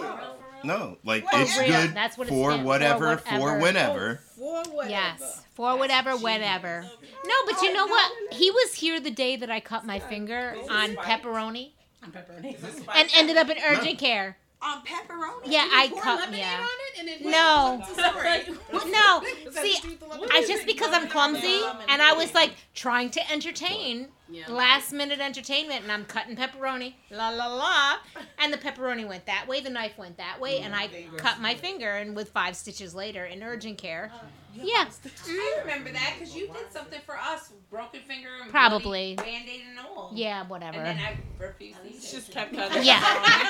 No, 0.64 0.96
like 1.04 1.24
For 1.30 1.40
it's 1.40 1.58
real. 1.58 1.68
good 1.68 1.94
That's 1.94 2.16
what 2.18 2.26
it 2.28 2.30
for 2.30 2.50
stands 2.52 2.62
for, 2.62 2.66
whatever, 2.66 3.06
whatever. 3.08 3.38
for 3.38 3.58
whenever. 3.58 4.20
Oh, 4.40 4.62
for 4.64 4.70
whatever. 4.70 4.90
Yes. 4.90 5.42
For 5.54 5.76
whatever, 5.78 6.16
whenever. 6.16 6.84
No, 7.24 7.34
but 7.46 7.60
you 7.62 7.72
know 7.74 7.86
what? 7.86 8.12
He 8.32 8.50
was 8.50 8.74
here 8.74 9.00
the 9.00 9.10
day 9.10 9.36
that 9.36 9.50
I 9.50 9.60
cut 9.60 9.84
my 9.86 9.98
finger 9.98 10.56
on 10.70 10.96
pepperoni 10.96 11.72
I'm 12.02 12.12
pepperoni. 12.12 12.56
and 12.94 13.10
ended 13.16 13.36
up 13.36 13.48
in 13.50 13.56
urgent 13.62 13.98
care. 13.98 14.36
On 14.64 14.80
pepperoni? 14.82 15.42
Yeah, 15.44 15.64
You 15.66 15.70
I 15.74 15.88
pour 15.88 16.00
cut. 16.02 16.20
lemonade 16.20 16.40
Yeah. 16.40 16.60
on 16.60 16.68
it 16.68 17.00
and 17.00 17.08
it 17.10 17.24
No. 17.26 17.82
No, 18.90 19.22
see, 19.62 19.74
the 19.74 19.80
truth 19.80 20.02
of 20.02 20.08
lemonade? 20.08 20.30
I 20.32 20.44
just 20.46 20.66
because 20.66 20.90
I'm 20.92 21.08
clumsy 21.08 21.60
and 21.88 22.00
I 22.00 22.12
was 22.14 22.32
like 22.34 22.52
trying 22.74 23.10
to 23.10 23.30
entertain, 23.32 24.08
Yeah. 24.34 24.52
last 24.52 24.92
minute 24.92 25.20
entertainment, 25.20 25.82
and 25.82 25.92
I'm 25.92 26.04
cutting 26.04 26.34
pepperoni, 26.36 26.94
la 27.10 27.28
la 27.28 27.46
la, 27.46 27.94
and 28.38 28.52
the 28.52 28.58
pepperoni 28.58 29.06
went 29.06 29.26
that 29.26 29.46
way, 29.46 29.60
the 29.60 29.70
knife 29.70 29.96
went 29.96 30.16
that 30.16 30.40
way, 30.40 30.58
and 30.58 30.74
I 30.74 30.88
cut 31.18 31.38
my 31.40 31.54
finger, 31.54 31.88
and 31.90 32.16
with 32.16 32.30
five 32.30 32.56
stitches 32.56 32.94
later 32.96 33.24
in 33.24 33.42
urgent 33.44 33.78
care, 33.78 34.10
oh, 34.12 34.20
yeah, 34.56 34.86
mm-hmm. 34.86 35.30
I 35.30 35.60
remember 35.62 35.92
that 35.92 36.14
because 36.18 36.34
you 36.34 36.46
did 36.48 36.70
something 36.72 37.00
for 37.06 37.16
us, 37.16 37.52
broken 37.70 38.00
finger 38.02 38.28
and 38.42 38.50
Probably. 38.50 39.14
band 39.16 39.48
aid 39.48 39.62
and 39.70 39.78
all. 39.80 40.10
yeah, 40.14 40.46
whatever. 40.46 40.78
And 40.78 40.98
then. 40.98 41.04
I 41.04 41.16
refused 41.42 41.80
to 41.82 41.88
eat 41.88 41.94
it. 41.96 42.10
Just 42.12 42.30
kept 42.30 42.54
cutting. 42.54 42.82
Yeah, 42.84 43.00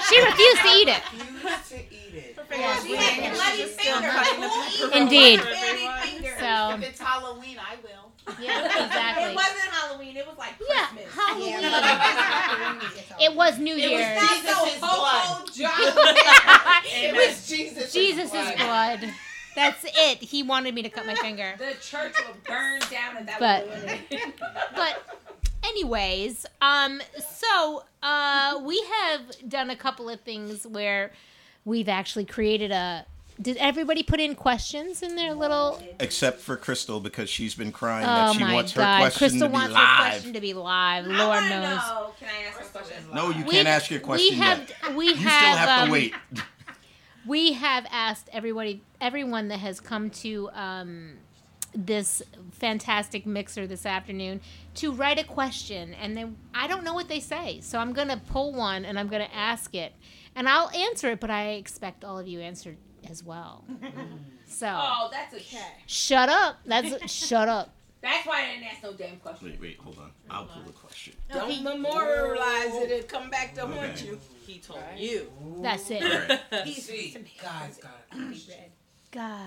she 0.09 0.23
refused 0.23 0.63
to 0.63 0.69
eat 0.69 0.89
it. 0.89 1.03
Refuse 1.45 1.69
to 1.69 1.77
eat 1.77 2.15
it. 2.15 2.37
Yeah. 2.51 2.83
She 2.83 2.97
had 2.97 3.33
a 3.33 3.35
bloody 3.35 3.65
finger. 3.65 4.11
Who 4.11 4.87
eats 4.87 4.97
Indeed. 4.97 5.41
bloody 5.41 6.09
finger? 6.09 6.37
So 6.39 6.71
If 6.77 6.83
it's 6.83 7.01
Halloween, 7.01 7.59
I 7.59 7.77
will. 7.83 8.13
Yeah, 8.41 8.65
exactly. 8.87 9.25
It 9.31 9.35
wasn't 9.35 9.71
Halloween. 9.71 10.17
It 10.17 10.27
was 10.27 10.39
like 10.39 10.55
Yeah, 10.69 10.87
Christmas. 10.87 11.15
Halloween. 11.15 12.81
It 13.21 13.35
was 13.37 13.59
New 13.59 13.77
It 13.77 13.83
was 13.83 13.91
Year's. 13.91 14.23
not 14.23 14.31
Jesus' 14.31 14.75
so 14.75 14.79
blood. 14.81 14.81
ho-ho 14.83 15.45
It 16.87 17.15
was 17.15 17.47
Jesus. 17.49 17.93
Jesus' 17.93 18.31
blood. 18.31 19.01
That's 19.55 19.85
it. 19.85 20.19
He 20.19 20.43
wanted 20.43 20.75
me 20.75 20.83
to 20.83 20.89
cut 20.91 21.07
my 21.07 21.15
finger. 21.15 21.55
The 21.59 21.75
church 21.81 22.15
will 22.27 22.35
burn 22.47 22.81
down 22.91 23.17
and 23.19 23.29
that 23.29 23.39
But- 23.39 23.69
would 23.69 23.83
ruin 23.85 24.01
it. 24.11 24.35
but 24.75 25.03
anyways 25.63 26.45
um 26.61 27.01
so 27.41 27.85
uh 28.03 28.61
we 28.63 28.85
have 29.01 29.23
done 29.49 29.71
a 29.71 29.77
couple 29.77 30.11
of 30.11 30.21
things 30.21 30.67
where 30.67 31.11
we've 31.65 31.89
actually 31.89 32.25
created 32.27 32.71
a 32.71 33.07
did 33.41 33.57
everybody 33.57 34.03
put 34.03 34.21
in 34.21 34.35
questions 34.35 35.03
in 35.03 35.17
their 35.17 35.35
little 35.35 35.83
Except 35.99 36.41
for 36.41 36.57
Crystal 36.57 37.01
because 37.01 37.29
she's 37.29 37.55
been 37.55 37.73
crying 37.73 38.05
oh 38.05 38.09
that 38.09 38.33
she 38.35 38.41
my 38.41 38.55
wants 38.55 38.73
her 38.73 38.83
question 38.83 39.19
crystal 39.19 39.41
to 39.41 39.49
be 39.49 39.53
live? 39.53 39.63
Crystal 39.63 39.75
wants 39.75 39.75
her 39.75 40.09
question 40.11 40.33
to 40.35 40.41
be 40.41 40.55
live 40.55 41.05
I 41.05 41.09
lord 41.09 41.19
wanna 41.29 41.49
knows 41.51 41.77
know. 41.77 42.11
Can 42.19 42.29
I 42.29 42.49
ask 42.49 42.61
a 42.61 42.65
question? 42.65 42.97
No, 43.13 43.31
you 43.31 43.45
We- 43.45 43.51
can't 43.51 43.69
ask 43.69 43.91
your 43.91 44.01
question 44.01 44.37
we 44.39 44.43
have 44.43 44.59
yet. 44.69 44.95
we 44.97 45.09
You 45.09 45.15
have, 45.17 45.55
still 45.57 45.67
have 45.67 45.81
um, 45.81 45.87
to 45.89 45.93
wait. 45.93 46.15
we 47.27 47.53
have 47.55 47.87
asked 47.91 48.29
everybody 48.33 48.83
everyone 49.01 49.49
that 49.49 49.59
has 49.59 49.81
come 49.81 50.11
to 50.11 50.51
um, 50.53 51.15
this 51.75 52.23
fantastic 52.53 53.27
mixer 53.27 53.67
this 53.67 53.85
afternoon 53.85 54.41
to 54.77 54.93
write 54.93 55.19
a 55.19 55.25
question 55.25 55.93
and 55.95 56.17
then 56.17 56.37
i 56.55 56.69
don't 56.69 56.85
know 56.85 56.95
what 56.95 57.09
they 57.09 57.19
say 57.19 57.59
so 57.61 57.79
i'm 57.81 57.93
going 57.93 58.07
to 58.07 58.17
pull 58.17 58.53
one 58.53 58.85
and 58.85 58.97
i'm 58.97 59.09
going 59.09 59.21
to 59.27 59.35
ask 59.35 59.75
it 59.75 59.93
and 60.37 60.49
i'll 60.49 60.71
answer 60.71 61.11
it 61.11 61.19
but 61.19 61.31
i 61.31 61.49
expect 61.49 62.05
all 62.05 62.17
of 62.17 62.29
you 62.29 62.41
answer 62.41 62.77
as 63.11 63.23
well 63.23 63.65
mm. 63.71 63.91
so 64.47 64.67
Oh, 64.69 65.09
that's 65.11 65.35
a 65.35 65.41
cat. 65.41 65.73
shut 65.87 66.29
up 66.29 66.57
that's 66.65 67.11
shut 67.29 67.49
up 67.49 67.71
That's 68.03 68.27
why 68.27 68.43
I 68.43 68.53
didn't 68.53 68.67
ask 68.71 68.83
no 68.83 68.93
damn 68.93 69.17
question. 69.17 69.49
Wait, 69.49 69.61
wait, 69.61 69.79
hold 69.79 69.97
on. 69.99 70.11
I'll 70.29 70.45
pull 70.45 70.63
the 70.63 70.73
question. 70.73 71.15
Don't 71.33 71.63
memorialize 71.63 72.75
it. 72.75 72.91
It'll 72.91 73.09
come 73.09 73.31
back 73.31 73.55
to 73.55 73.67
haunt 73.67 74.05
you. 74.05 74.21
He 74.47 74.59
told 74.59 74.79
you. 74.99 75.33
that's 75.63 75.91
it 75.91 76.03
All 76.03 76.37
right. 76.53 76.69
See, 76.69 77.17
guys 77.43 77.79
got 77.79 78.05
it. 78.13 78.71
guy 79.11 79.47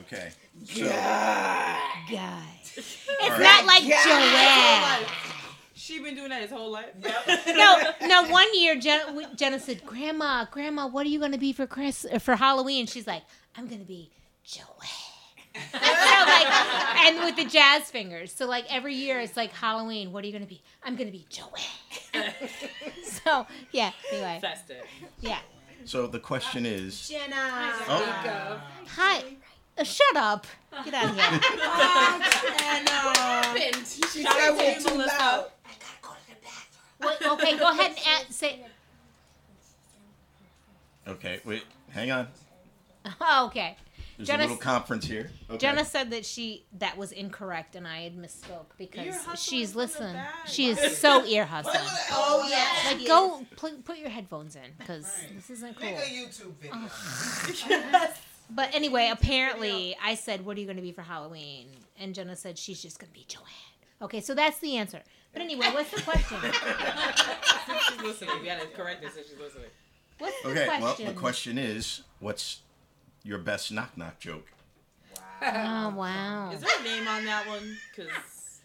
Okay. 0.00 0.28
So, 0.66 0.84
guy 0.84 2.44
it's 2.66 3.30
right. 3.30 3.40
not 3.40 3.64
like 3.64 3.84
joanne 3.84 5.47
She 5.78 6.00
been 6.00 6.16
doing 6.16 6.30
that 6.30 6.42
his 6.42 6.50
whole 6.50 6.72
life. 6.72 6.86
no, 7.46 7.82
no. 8.02 8.28
One 8.28 8.46
year, 8.52 8.74
Jenna, 8.74 9.30
Jenna 9.36 9.60
said, 9.60 9.86
"Grandma, 9.86 10.44
Grandma, 10.50 10.88
what 10.88 11.06
are 11.06 11.08
you 11.08 11.20
going 11.20 11.30
to 11.30 11.38
be 11.38 11.52
for 11.52 11.68
Chris 11.68 12.04
uh, 12.12 12.18
for 12.18 12.34
Halloween?" 12.34 12.86
She's 12.86 13.06
like, 13.06 13.22
"I'm 13.56 13.68
going 13.68 13.80
to 13.80 13.86
be 13.86 14.10
Joanne." 14.42 14.66
so 15.72 15.78
like, 15.78 16.46
and 17.06 17.20
with 17.24 17.36
the 17.36 17.44
jazz 17.44 17.90
fingers. 17.92 18.32
So 18.32 18.46
like 18.46 18.64
every 18.68 18.94
year, 18.94 19.20
it's 19.20 19.36
like 19.36 19.52
Halloween. 19.52 20.10
What 20.10 20.24
are 20.24 20.26
you 20.26 20.32
going 20.32 20.42
to 20.42 20.48
be? 20.48 20.60
I'm 20.82 20.96
going 20.96 21.06
to 21.06 21.12
be 21.12 21.26
Joanne. 21.30 22.34
so 23.04 23.46
yeah. 23.70 23.92
Anyway, 24.12 24.38
Festive. 24.40 24.84
yeah. 25.20 25.38
so 25.84 26.08
the 26.08 26.18
question 26.18 26.66
is. 26.66 27.08
Jenna. 27.08 27.36
Oh, 27.88 28.60
Hi. 28.96 29.22
Uh, 29.78 29.84
shut 29.84 30.16
up. 30.16 30.44
Get 30.84 30.92
out 30.92 31.10
of 31.10 31.14
here. 31.14 31.40
Jenna. 33.54 33.84
She 33.86 34.24
said 34.24 34.50
we're 34.56 34.80
too 34.80 35.06
loud. 35.06 35.46
Wait, 37.00 37.16
okay, 37.22 37.56
go 37.58 37.70
ahead 37.70 37.90
and 37.90 37.98
add, 38.06 38.32
say. 38.32 38.66
okay. 41.06 41.40
Wait. 41.44 41.64
Hang 41.90 42.10
on. 42.10 42.28
Oh, 43.20 43.46
okay. 43.50 43.76
There's 44.16 44.26
Jenna- 44.28 44.42
a 44.42 44.44
little 44.44 44.56
conference 44.56 45.06
here. 45.06 45.30
Okay. 45.48 45.58
Jenna 45.58 45.84
said 45.84 46.10
that 46.10 46.26
she 46.26 46.64
that 46.78 46.98
was 46.98 47.12
incorrect 47.12 47.76
and 47.76 47.86
I 47.86 48.00
had 48.00 48.16
misspoke 48.16 48.66
because 48.76 49.16
she's 49.40 49.70
from 49.72 49.80
the 49.80 49.86
listening. 49.86 50.16
She 50.46 50.66
is 50.70 50.98
so 50.98 51.24
ear 51.24 51.46
hustling. 51.46 51.76
Oh 52.10 52.46
yeah. 52.50 52.90
Like 52.92 53.06
go 53.06 53.46
pl- 53.56 53.80
put 53.84 53.98
your 53.98 54.08
headphones 54.08 54.56
in 54.56 54.62
because 54.76 55.06
this 55.36 55.50
isn't 55.50 55.76
cool. 55.78 55.88
Make 55.90 55.98
a 55.98 56.00
YouTube 56.02 56.52
video. 56.60 58.08
But 58.50 58.74
anyway, 58.74 59.10
apparently 59.12 59.96
I 60.02 60.14
said, 60.14 60.44
"What 60.44 60.56
are 60.56 60.60
you 60.60 60.66
going 60.66 60.76
to 60.76 60.82
be 60.82 60.92
for 60.92 61.02
Halloween?" 61.02 61.68
And 62.00 62.14
Jenna 62.14 62.34
said 62.34 62.58
she's 62.58 62.80
just 62.82 62.98
going 62.98 63.12
to 63.12 63.14
be 63.14 63.24
Joanne. 63.28 63.44
Okay, 64.00 64.20
so 64.20 64.34
that's 64.34 64.58
the 64.58 64.76
answer. 64.76 65.02
But 65.38 65.44
anyway, 65.44 65.66
what's 65.72 65.92
the 65.92 66.02
question? 66.02 66.36
She's 66.42 68.00
listening. 68.02 68.38
You 68.40 68.44
gotta 68.44 68.66
correct 68.74 69.04
her 69.04 69.10
so 69.10 69.20
she's 69.22 69.38
listening. 69.38 69.70
What's 70.18 70.42
the 70.42 70.48
Okay. 70.48 70.64
question? 70.64 70.82
Well, 71.04 71.14
the 71.14 71.20
question 71.20 71.58
is, 71.58 72.02
what's 72.18 72.62
your 73.22 73.38
best 73.38 73.70
knock 73.70 73.96
knock 73.96 74.18
joke? 74.18 74.48
Wow. 75.40 75.92
Oh 75.92 75.96
wow! 75.96 76.50
Is 76.52 76.60
there 76.60 76.70
a 76.80 76.82
name 76.82 77.06
on 77.06 77.24
that 77.26 77.46
one? 77.46 77.76
Cause 77.94 78.08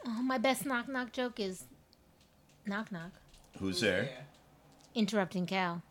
Oh, 0.07 0.23
my 0.23 0.39
best 0.39 0.65
knock 0.65 0.87
knock 0.87 1.11
joke 1.11 1.39
is 1.39 1.63
knock 2.65 2.91
knock 2.91 3.11
Who's 3.59 3.79
there? 3.81 4.09
interrupting 4.95 5.45
Cal. 5.45 5.83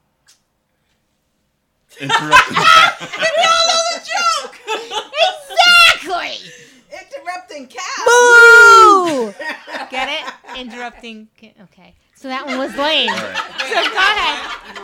Interrupting. 2.00 2.54
Cal. 2.56 2.92
we 3.00 3.44
all 3.44 3.66
know 3.68 3.82
the 3.94 4.10
joke. 4.10 4.58
exactly. 6.02 6.50
Interrupting 6.92 7.66
cow. 7.68 8.04
Boo! 8.06 9.34
Get 9.90 10.08
it? 10.08 10.58
Interrupting. 10.58 11.28
Okay. 11.62 11.94
So 12.14 12.28
that 12.28 12.46
one 12.46 12.58
was 12.58 12.76
lame. 12.76 13.10
All 13.10 13.16
right. 13.16 13.48
So 13.72 13.78
go 13.78 13.96
ahead. 13.96 14.76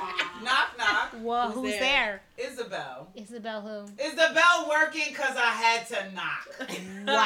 Knock 0.43 0.79
knock. 0.79 1.11
Whoa, 1.21 1.51
who's, 1.51 1.79
there? 1.79 2.23
Isabel. 2.39 3.09
Isabel 3.15 3.61
who? 3.61 4.03
Is 4.03 4.13
the 4.13 4.31
bell 4.35 4.67
working? 4.69 5.13
Cause 5.13 5.37
I 5.37 5.51
had 5.51 5.87
to 5.89 6.15
knock. 6.15 6.49
Wow. 7.07 7.19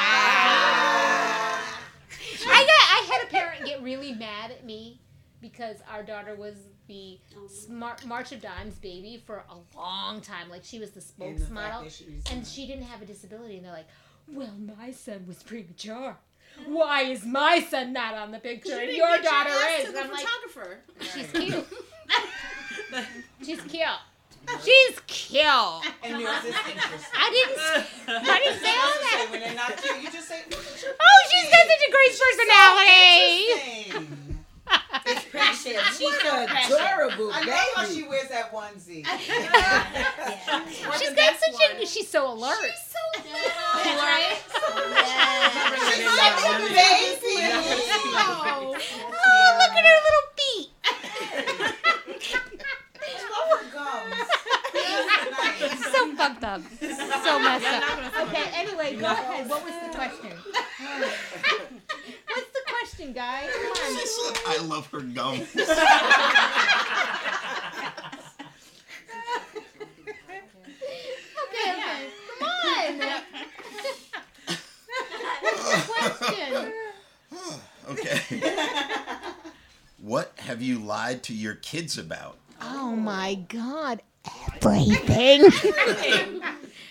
I 2.45 2.65
got 2.65 2.81
I 2.81 3.07
had 3.13 3.23
a 3.23 3.29
parent 3.31 3.65
get 3.65 3.81
really 3.81 4.13
mad 4.13 4.51
at 4.51 4.65
me 4.65 4.99
because 5.41 5.77
our 5.89 6.03
daughter 6.03 6.35
was 6.35 6.55
the 6.87 7.19
smart 7.47 8.05
March 8.05 8.31
of 8.31 8.41
Dimes 8.41 8.75
baby 8.75 9.21
for 9.25 9.45
a 9.49 9.77
long 9.77 10.21
time. 10.21 10.49
Like 10.49 10.63
she 10.63 10.79
was 10.79 10.91
the 10.91 10.99
spokesmodel. 10.99 12.31
And 12.31 12.45
she 12.45 12.67
didn't 12.67 12.83
have 12.83 13.01
a 13.01 13.05
disability 13.05 13.57
and 13.57 13.65
they're 13.65 13.71
like, 13.71 13.87
Well, 14.27 14.53
my 14.77 14.91
son 14.91 15.25
was 15.27 15.43
premature. 15.43 16.17
Why 16.65 17.03
is 17.03 17.25
my 17.25 17.65
son 17.69 17.93
not 17.93 18.13
on 18.13 18.31
the 18.31 18.39
picture 18.39 18.77
and 18.79 18.91
your 18.91 19.17
daughter 19.21 19.49
is? 19.79 19.89
And 19.89 19.97
I'm 19.97 20.11
like, 20.11 20.25
photographer. 20.25 20.79
She's 21.01 21.31
cute. 21.31 21.65
She's 23.43 23.61
cute. 23.61 23.87
She's 24.63 24.99
cute. 25.07 25.43
And 26.03 26.21
yours 26.21 26.43
is 26.43 26.55
interesting. 26.55 27.13
I 27.15 27.29
didn't. 27.31 27.59
I 28.27 28.39
didn't 28.39 28.59
say 28.59 28.69
all 28.69 28.97
that. 29.01 29.27
When 29.31 29.39
they're 29.39 29.55
not 29.55 29.77
cute, 29.77 30.03
you 30.03 30.11
just 30.11 30.27
say. 30.27 30.41
Oh, 30.51 31.19
she's 31.31 31.49
got 31.49 31.65
such 31.65 31.83
a 31.87 31.91
great 31.91 32.13
personality. 33.97 34.29
Interesting. 34.93 35.31
Precious. 35.31 35.97
She's 35.97 36.13
adorable. 36.15 37.31
I 37.33 37.43
know 37.45 37.57
how 37.75 37.85
she 37.85 38.03
wears 38.03 38.29
that 38.29 38.51
onesie. 38.53 39.05
She's 40.99 41.13
got 41.13 41.35
such 41.39 41.81
a. 41.81 41.85
She's 41.85 42.07
so 42.07 42.31
alert. 42.31 42.55
She's 42.61 42.93
so 42.93 42.99
right. 43.23 44.37
She's 45.93 46.05
like 46.05 46.37
a 46.45 46.57
baby. 46.67 47.35
Oh, 48.15 48.75
look 49.59 49.73
at 49.75 49.83
her 49.85 49.99
little 50.05 50.27
feet. 50.37 50.69
Gums. 53.73 54.29
So 55.91 55.99
fucked 56.15 56.43
up. 56.43 56.61
So 56.79 57.39
messed 57.39 57.65
up. 57.65 57.83
Okay. 58.27 58.45
Anyway, 58.53 58.95
go 58.95 59.05
ahead. 59.07 59.49
What 59.49 59.63
was 59.63 59.73
the 59.83 59.89
question? 59.95 60.31
What's 62.27 62.49
the 62.52 62.52
question, 62.83 63.13
guys? 63.13 63.49
Come 63.49 63.71
on. 63.71 63.97
She 63.97 64.05
"I 64.47 64.57
love 64.65 64.87
her 64.87 65.01
gums." 65.01 65.47
Okay. 71.55 71.71
Okay. 71.71 72.07
Come 72.39 72.49
on. 72.49 72.99
What's 75.41 75.63
the 75.69 75.93
question? 75.93 76.73
okay. 77.89 78.19
what 80.01 80.33
have 80.37 80.61
you 80.61 80.79
lied 80.79 81.23
to 81.23 81.33
your 81.33 81.55
kids 81.55 81.97
about? 81.97 82.37
Oh 82.61 82.95
my 82.95 83.35
God. 83.35 84.01
everything. 84.25 85.43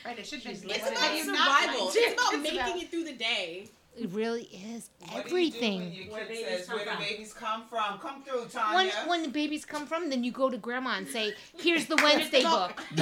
Right, 0.04 0.18
it 0.18 0.26
should 0.26 0.42
be. 0.42 0.50
It's 0.50 0.64
It's 0.64 0.90
about 0.90 1.18
survival. 1.18 1.90
It's 1.94 2.12
about 2.14 2.40
making 2.40 2.82
it 2.82 2.90
through 2.90 3.04
the 3.04 3.12
day. 3.12 3.68
It 3.96 4.10
really 4.12 4.44
is 4.44 4.88
What 5.00 5.10
do 5.10 5.16
do 5.16 5.36
everything. 5.36 6.08
Where 6.10 6.24
babies 6.24 6.46
says, 6.46 6.66
come 6.66 6.76
where 6.76 6.84
the 6.86 6.96
babies 7.04 7.32
come 7.34 7.64
from? 7.68 7.98
Come 7.98 8.22
through, 8.24 8.40
When 8.40 8.48
Tanya. 8.50 8.92
when 9.06 9.22
the 9.22 9.28
babies 9.28 9.64
come 9.66 9.86
from, 9.86 10.08
then 10.10 10.24
you 10.24 10.32
go 10.32 10.48
to 10.48 10.56
grandma 10.56 10.96
and 10.96 11.06
say, 11.06 11.34
"Here's 11.58 11.86
the 11.86 11.96
Wednesday 12.02 12.42
book." 12.42 12.82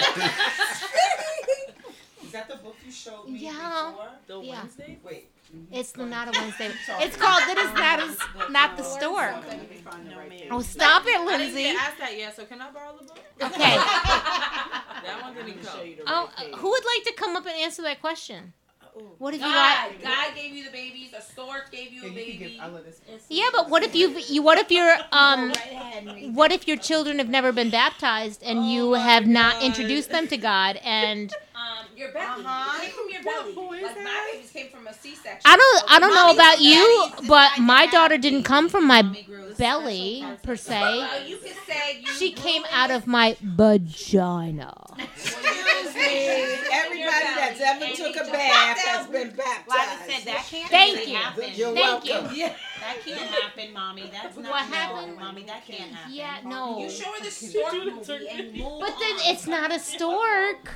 Is 2.24 2.32
that 2.32 2.48
the 2.48 2.56
book 2.56 2.76
you 2.86 2.92
showed 2.92 3.28
me 3.28 3.38
Yeah. 3.40 3.90
before? 3.90 4.08
The 4.26 4.40
Yeah. 4.40 4.60
Wednesday. 4.60 4.98
Wait. 5.02 5.30
It's 5.72 5.90
the 5.92 6.06
not 6.06 6.28
a 6.28 6.32
Wednesday. 6.40 6.70
Sorry. 6.86 7.02
It's 7.04 7.16
called 7.16 7.40
"That 7.42 7.58
is 7.58 7.72
not 7.74 8.48
a, 8.48 8.52
not 8.52 8.76
the 8.76 8.84
Store. 8.84 9.30
Okay, 9.38 9.48
let 9.48 9.68
me 9.70 9.76
find 9.78 10.06
the 10.08 10.14
right 10.16 10.30
page. 10.30 10.46
Oh, 10.50 10.60
stop 10.60 11.02
it, 11.06 11.08
I 11.08 11.12
didn't 11.18 11.26
Lindsay. 11.54 11.62
get 11.64 11.76
asked 11.82 11.98
that 11.98 12.16
yet, 12.16 12.36
so 12.36 12.44
can 12.44 12.60
I 12.60 12.70
borrow 12.70 12.96
the 12.98 13.04
book? 13.04 13.18
Okay. 13.42 13.58
That 13.76 15.18
one 15.22 15.34
didn't 15.34 15.60
come. 15.62 15.80
Oh, 16.06 16.30
who 16.56 16.70
would 16.70 16.84
like 16.84 17.04
to 17.06 17.12
come 17.14 17.34
up 17.34 17.46
and 17.46 17.54
answer 17.56 17.82
that 17.82 18.00
question? 18.00 18.52
What 19.18 19.34
if 19.34 19.40
you 19.40 19.46
God, 19.46 20.00
got? 20.02 20.02
God 20.02 20.34
gave 20.34 20.54
you 20.54 20.64
the 20.64 20.70
babies. 20.70 21.12
A 21.16 21.20
stork 21.22 21.70
gave 21.70 21.92
you 21.92 22.02
a 22.02 22.04
Yeah, 22.04 22.08
you 22.10 22.14
baby. 22.14 22.38
give, 22.38 22.52
I 22.60 22.66
love 22.68 22.84
this. 22.84 23.00
Yeah, 23.28 23.48
but 23.52 23.68
what 23.70 23.82
if 23.82 23.94
you 23.94 24.18
you 24.28 24.42
what 24.42 24.58
if 24.58 24.70
you're 24.70 24.96
um 25.12 25.52
what 26.32 26.52
if 26.52 26.66
your 26.66 26.76
children 26.76 27.18
have 27.18 27.28
never 27.28 27.52
been 27.52 27.70
baptized 27.70 28.42
and 28.42 28.70
you 28.70 28.94
have 28.94 29.26
not 29.26 29.62
introduced 29.62 30.10
them 30.10 30.26
to 30.28 30.36
God 30.36 30.80
and 30.82 31.34
Um, 31.60 31.86
your 31.94 32.10
belly. 32.12 32.24
Uh-huh. 32.26 32.80
Came 32.80 32.90
from 32.92 33.10
your 33.10 33.22
belly. 33.22 33.82
Like 33.82 33.96
my 34.02 34.30
babies 34.32 34.50
came 34.50 34.70
from 34.70 34.86
a 34.86 34.94
C-section. 34.94 35.42
I 35.44 35.56
don't 35.56 35.84
I 35.90 35.98
don't 36.00 36.14
know 36.14 36.30
about 36.32 36.60
you, 36.60 37.06
but 37.28 37.58
my 37.58 37.86
daughter 37.86 38.14
have 38.14 38.22
didn't 38.22 38.44
come 38.44 38.70
from 38.70 38.86
my 38.86 39.02
belly 39.58 40.24
per 40.42 40.56
se. 40.56 40.80
Well, 40.80 41.28
you 41.28 41.36
could 41.36 41.52
say 41.68 42.00
you 42.00 42.06
She 42.14 42.32
came 42.32 42.62
out 42.72 42.90
of 42.90 43.06
my 43.06 43.36
vagina. 43.42 44.74
Excuse. 46.00 46.68
Everybody 46.72 47.26
that's 47.36 47.60
ever 47.60 47.86
took 47.96 48.16
a 48.16 48.30
bath 48.30 48.32
that. 48.32 48.78
has 48.86 49.06
been 49.08 49.30
baptized. 49.36 49.68
Like 49.68 49.88
I 49.88 50.06
said, 50.08 50.26
that 50.26 50.46
can't 50.48 50.70
Thank 50.70 50.96
really 50.98 51.10
you. 51.12 51.16
happen. 51.16 51.44
You're 51.54 51.74
Thank 51.74 52.04
welcome. 52.04 52.34
you. 52.36 52.46
That 52.46 52.96
can't 53.04 53.30
happen, 53.30 53.72
mommy. 53.72 54.10
That's 54.12 54.36
not 54.36 54.50
What 54.50 54.64
happened? 54.66 55.16
mommy. 55.16 55.42
That 55.44 55.66
can't 55.66 55.92
happen. 55.92 56.12
Yeah, 56.14 56.38
no. 56.44 56.78
You 56.78 56.90
show 56.90 57.10
her 57.12 57.22
the 57.24 57.30
stork 57.30 57.74
movie 57.74 58.28
and 58.28 58.52
move 58.54 58.80
But 58.80 58.94
then 58.98 59.14
on. 59.16 59.20
it's 59.34 59.46
not 59.46 59.72
a 59.72 59.78
stork. 59.78 60.70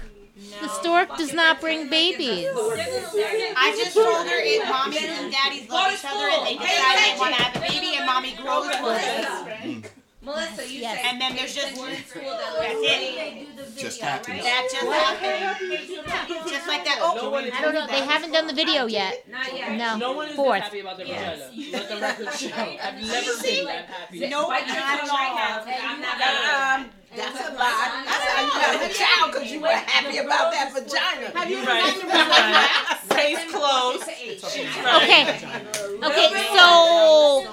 The 0.61 0.69
stork 0.69 1.16
does 1.16 1.33
not 1.33 1.61
bring 1.61 1.88
babies. 1.88 2.49
I 2.52 3.75
just 3.78 3.95
told 3.95 4.26
her 4.26 4.40
if 4.43 4.69
mommy 4.69 4.99
and 4.99 5.31
daddies 5.33 5.69
love 5.71 5.93
each 5.93 6.04
other 6.04 6.28
and 6.28 6.47
they 6.47 6.57
decide 6.57 7.14
they 7.14 7.19
want 7.21 7.37
to 7.37 7.43
have 7.43 7.57
a 7.57 7.61
baby 7.61 7.97
and 7.97 8.04
mommy 8.04 8.35
grows 8.43 8.66
with 8.83 9.93
it. 10.25 10.35
Melissa, 10.35 10.73
you 10.73 10.81
Yes. 10.81 10.97
said 11.00 11.07
And 11.12 11.21
then 11.21 11.37
there's 11.37 11.54
just 11.54 11.76
one 11.76 11.90
in 11.93 12.04
school 12.04 12.23
that 12.23 12.40
That's 12.40 12.75
looks 12.75 12.90
it. 12.90 13.16
they 13.16 13.47
do 13.47 13.57
the 13.57 13.62
video, 13.71 13.83
Just 13.85 14.00
happened. 14.00 14.35
right? 14.35 14.43
that 14.45 14.69
just 14.71 14.87
happened. 14.87 16.49
Just 16.49 16.69
like 16.69 16.85
that. 16.85 16.99
Oh, 17.00 17.35
I 17.35 17.50
don't 17.61 17.75
know. 17.75 17.87
They 17.87 18.00
haven't 18.00 18.33
done 18.33 18.47
the 18.47 18.54
video 18.54 18.87
yet. 18.87 19.26
Not 19.28 19.52
yet. 19.57 19.73
No. 19.73 19.97
No 19.97 20.12
one 20.12 20.28
is 20.28 20.37
Fourth. 20.37 20.62
happy 20.62 20.81
about 20.81 20.97
their 20.97 21.07
Yes. 21.07 21.50
vagina. 21.50 21.73
Let 21.73 21.88
the 21.88 21.97
record 22.00 22.33
show. 22.38 22.49
I've 22.54 22.95
never 23.00 23.43
been 23.43 23.64
that 23.66 23.87
happy. 23.87 24.19
Nope, 24.28 24.49
Bite 24.49 24.66
your 24.66 24.76
not 24.76 24.85
at 24.85 25.00
tongue 25.00 25.11
all. 25.11 25.16
right 25.16 25.35
now, 25.37 25.59
'cause 25.64 25.83
I'm 25.83 26.00
not 26.00 26.81
Um, 26.81 26.90
that's 27.16 27.40
a 27.40 27.52
lie. 27.54 28.02
That's 28.06 28.25
how 28.26 28.44
you 28.44 28.78
got 28.78 28.90
a 28.90 28.94
child 28.94 29.33
because 29.33 29.50
you 29.52 29.61
were 29.61 29.68
happy 29.68 30.18
about 30.18 30.52
that 30.52 30.73
vagina. 30.73 31.30
Have 31.38 31.50
you 31.50 31.59
ever 31.59 31.66
Right. 31.66 31.94
gotten 31.94 32.11
a 32.11 32.14
Right. 33.14 33.25
Case 33.25 33.52
closed. 33.52 34.02
Okay. 34.02 35.23
Okay. 36.02 36.28
So, 36.56 37.47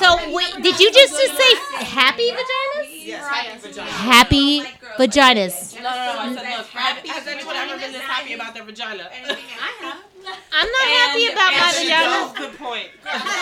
so 0.00 0.32
wait, 0.34 0.54
did 0.62 0.80
you 0.80 0.90
just 0.92 1.12
just 1.14 1.36
say 1.36 1.84
happy 1.84 2.30
vaginas? 2.30 3.04
Yes, 3.04 3.24
happy 3.28 3.58
vagina. 3.60 3.90
Happy 3.90 4.62
vaginas. 4.98 5.74
No, 5.76 5.82
no, 5.82 5.88
no. 5.90 5.92
I 5.92 6.34
said, 6.34 6.56
look, 6.58 6.66
happy. 6.68 7.08
Has 7.08 7.26
anyone 7.26 7.54
ever 7.56 7.78
been 7.78 7.92
this 7.92 8.00
happy 8.02 8.32
about 8.34 8.54
their 8.54 8.64
vagina? 8.64 9.08
I 9.12 9.72
have. 9.80 9.98
I'm 10.56 10.70
not 10.72 10.88
happy 10.88 11.26
about 11.26 11.52
my 11.52 11.58
and 11.68 11.76
she 11.76 11.84
vagina. 11.84 12.08
does 12.08 12.32
Good 12.38 12.58
point. 12.58 12.88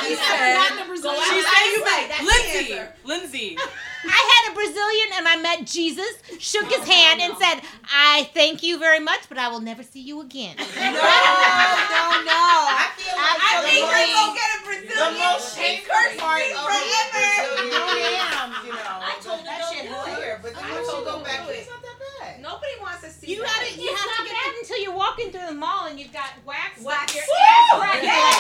She 0.02 0.16
said, 0.16 0.59
She 0.99 1.42
said 1.42 1.64
you 1.71 1.85
like 1.85 2.23
Lindsay. 2.23 2.81
Lindsay. 3.04 3.56
I 4.04 4.19
had 4.34 4.43
a 4.50 4.54
Brazilian 4.54 5.08
and 5.17 5.28
I 5.28 5.36
met 5.43 5.67
Jesus, 5.67 6.10
shook 6.38 6.67
his 6.67 6.82
hand 6.86 7.21
and 7.23 7.36
said, 7.38 7.62
I 7.86 8.28
thank 8.34 8.62
you 8.62 8.78
very 8.78 8.99
much, 9.00 9.28
but 9.28 9.38
I 9.38 9.49
will 9.49 9.60
never 9.60 9.82
see 9.82 10.00
you 10.00 10.21
again. 10.21 10.56
no, 10.58 10.65
no, 10.67 10.91
no. 10.91 12.43
I 12.67 12.91
feel 12.99 13.15
like 13.15 13.38
I 13.38 13.62
think 13.62 13.86
we're 13.86 14.10
gonna 14.10 14.34
get 14.34 14.50
a 14.58 14.60
Brazilian 14.67 14.91
the 14.91 15.19
most 15.23 15.54
and 15.54 15.62
shameful 15.62 15.95
curse 15.95 16.17
part 16.19 16.43
me 16.43 16.50
of 16.50 16.67
forever. 16.67 17.26
Brazilian 17.62 18.12
yams, 18.19 18.56
you 18.67 18.73
know, 18.75 18.97
I 19.02 19.12
told 19.23 19.38
her 19.38 19.47
that 19.47 19.60
shit 19.71 19.86
do 19.86 19.95
it. 19.95 20.02
clear, 20.19 20.34
but 20.43 20.50
then 20.54 20.65
I 20.67 20.71
once 20.75 20.86
you 20.86 20.93
told 20.93 21.04
go 21.06 21.19
her 21.19 21.25
back, 21.25 21.47
don't 21.47 21.54
it's 21.54 21.71
not 21.71 21.82
that 21.82 21.99
bad. 22.02 22.43
Nobody 22.43 22.75
wants 22.82 23.06
to 23.06 23.10
see 23.15 23.30
You 23.30 23.47
gotta, 23.47 23.71
you 23.78 23.86
have 23.95 24.10
to 24.19 24.23
get 24.26 24.50
until 24.62 24.78
you're 24.82 24.95
walking 24.99 25.30
through 25.30 25.47
the 25.47 25.54
mall 25.58 25.86
and 25.86 25.95
you've 25.99 26.12
got 26.15 26.34
wax. 26.43 26.82
Wax. 26.82 27.15
your 27.15 27.23
Woo! 27.23 27.38
ass 27.38 27.71
crack. 27.78 28.02
Yes. 28.02 28.34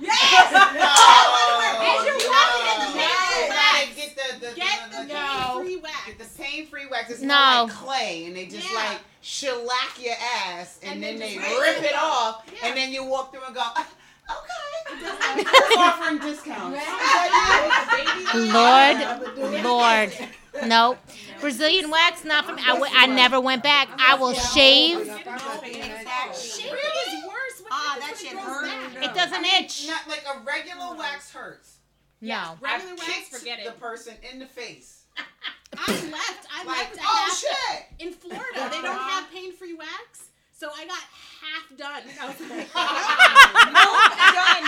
Yes. 0.00 0.50
No, 0.54 0.86
As 1.82 1.98
you're 2.06 2.14
you 2.14 2.30
walking 2.30 2.62
know, 2.62 2.74
in 2.74 2.78
the 2.86 2.90
you 2.94 3.02
mall, 3.02 3.50
gotta 3.50 3.86
get 3.94 4.10
the, 4.54 4.60
get 4.60 4.90
the, 4.90 4.96
the 4.98 5.02
the, 5.08 5.12
No. 5.14 5.60
free 5.62 5.76
wax. 5.76 6.06
Get 6.06 6.18
the 6.18 6.42
pain-free 6.42 6.86
wax. 6.90 7.10
It's 7.10 7.20
No. 7.22 7.34
more 7.34 7.64
like 7.66 7.74
clay, 7.74 8.24
and 8.26 8.36
they 8.36 8.46
just 8.46 8.68
Yeah. 8.70 8.78
like 8.78 8.98
shellac 9.22 9.98
your 10.00 10.14
ass, 10.14 10.78
and, 10.82 10.92
And 10.94 11.02
then 11.02 11.18
then 11.18 11.28
they 11.30 11.38
rip 11.38 11.78
it 11.78 11.84
it 11.84 11.94
off, 11.96 12.42
Yeah. 12.52 12.68
and 12.68 12.76
then 12.76 12.92
you 12.92 13.04
walk 13.04 13.32
through 13.32 13.44
and 13.44 13.54
go, 13.54 13.60
"Ah, 13.64 13.86
okay, 14.30 15.44
offering 15.78 16.18
discounts. 16.18 16.80
Lord, 18.34 19.64
Lord. 19.64 20.12
Nope. 20.66 20.98
Brazilian 21.40 21.90
wax, 21.90 22.24
not 22.24 22.44
from. 22.44 22.58
I, 22.58 22.72
w- 22.74 22.92
I 22.94 23.06
never 23.06 23.38
went 23.40 23.62
back. 23.62 23.88
I 23.98 24.16
will 24.16 24.34
shave. 24.34 24.98
Is 24.98 25.08
worse. 25.08 25.22
Ah, 27.70 27.96
that 28.00 28.14
shit 28.18 28.32
it 28.32 28.34
grows 28.34 28.44
hurt. 28.46 28.94
back? 28.94 29.04
It 29.04 29.14
doesn't 29.14 29.44
itch. 29.44 29.86
Not 29.86 30.08
like 30.08 30.24
a 30.26 30.40
regular 30.40 30.96
wax 30.96 31.30
hurts. 31.32 31.76
No. 32.20 32.56
Regular 32.60 32.92
I've 32.92 32.98
wax, 32.98 33.06
kicked 33.12 33.26
forget 33.36 33.58
the 33.64 33.72
person 33.72 34.14
in 34.30 34.38
the 34.38 34.46
face. 34.46 35.04
I 35.76 35.92
left. 36.10 36.46
I 36.52 36.64
Like, 36.64 36.76
left 36.78 36.96
a 36.96 37.00
oh 37.02 37.26
half 37.28 37.38
shit! 37.38 37.86
in 38.06 38.12
Florida. 38.12 38.68
They 38.70 38.82
don't 38.82 38.96
have 38.98 39.30
pain-free 39.30 39.74
wax, 39.74 40.29
so 40.60 40.68
I 40.68 40.84
got 40.84 41.00
half 41.40 41.64
done. 41.72 42.04
I 42.20 42.28
was 42.28 42.36
like, 42.36 42.68
Done. 44.36 44.64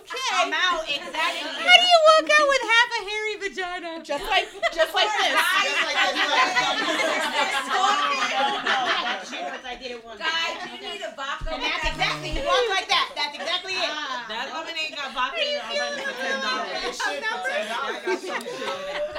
okay. 0.00 0.28
I'm 0.32 0.48
out. 0.48 0.80
Exactly. 0.88 1.44
How 1.44 1.76
do 1.76 1.84
you 1.84 2.00
walk 2.08 2.24
out 2.24 2.48
with 2.48 2.64
half 2.64 2.88
a 2.96 3.04
hairy 3.04 3.36
vagina? 3.36 4.00
Just 4.00 4.24
like, 4.24 4.48
just 4.72 4.96
like 4.96 5.12
this. 5.12 5.36
Just 5.36 5.84
like 5.84 6.00
this, 6.00 6.16
I 9.66 9.76
did 9.76 9.92
it 9.92 10.00
once. 10.00 10.24
Guys, 10.24 10.56
you 10.72 10.80
need 10.80 11.04
a 11.04 11.12
vodka. 11.12 11.52
And 11.52 11.60
that's 11.60 11.92
exactly. 11.92 12.32
You 12.32 12.40
walk 12.48 12.64
like 12.72 12.88
that. 12.88 13.12
That's 13.12 13.36
exactly 13.36 13.76
it. 13.76 13.92
Ah. 13.92 14.24
That 14.32 14.48
lemonade 14.56 14.96
got 14.96 15.12
vodka 15.12 15.36
in 15.36 15.52
it 15.52 15.68
already 15.68 16.00
for 16.00 16.16
ten 16.16 17.20
dollars. 17.20 19.12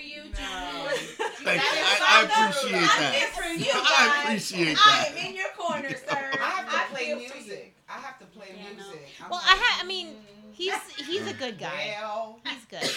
Shit 0.00 0.32
for 0.32 0.36
$10. 0.36 0.36
Guy, 0.36 0.44
I'm 0.44 0.78
feeling 0.78 1.14
you. 1.14 1.28
Thank 1.44 1.62
you. 1.62 1.68
I, 1.82 2.06
I 2.06 2.22
appreciate 2.24 2.74
I'm 2.74 3.02
that. 3.02 3.14
here 3.14 3.28
for 3.28 3.48
you, 3.52 3.70
I 3.74 3.76
guys. 4.06 4.24
appreciate 4.24 4.78
I 4.86 5.06
am 5.06 5.16
in 5.26 5.34
your 5.36 5.48
corner, 5.56 5.90
sir. 5.96 6.04
I 6.08 6.14
have 6.46 6.66
to 6.88 6.94
play 6.94 7.04
feel 7.06 7.16
for 7.18 7.22
you. 7.22 7.28
music. 7.44 7.74
I 7.88 7.92
have 7.92 8.18
to 8.18 8.24
play 8.26 8.48
music. 8.74 9.00
I'm 9.22 9.30
Well, 9.30 9.40
like, 9.40 9.50
I 9.50 9.56
ha- 9.60 9.80
I 9.82 9.86
mean, 9.86 10.08
mm. 10.08 10.54
he's 10.54 10.72
he's 10.96 11.26
a 11.26 11.34
mm. 11.34 11.38
good 11.38 11.58
guy. 11.58 11.96
Well, 12.00 12.40
He's 12.46 12.64
good. 12.64 12.90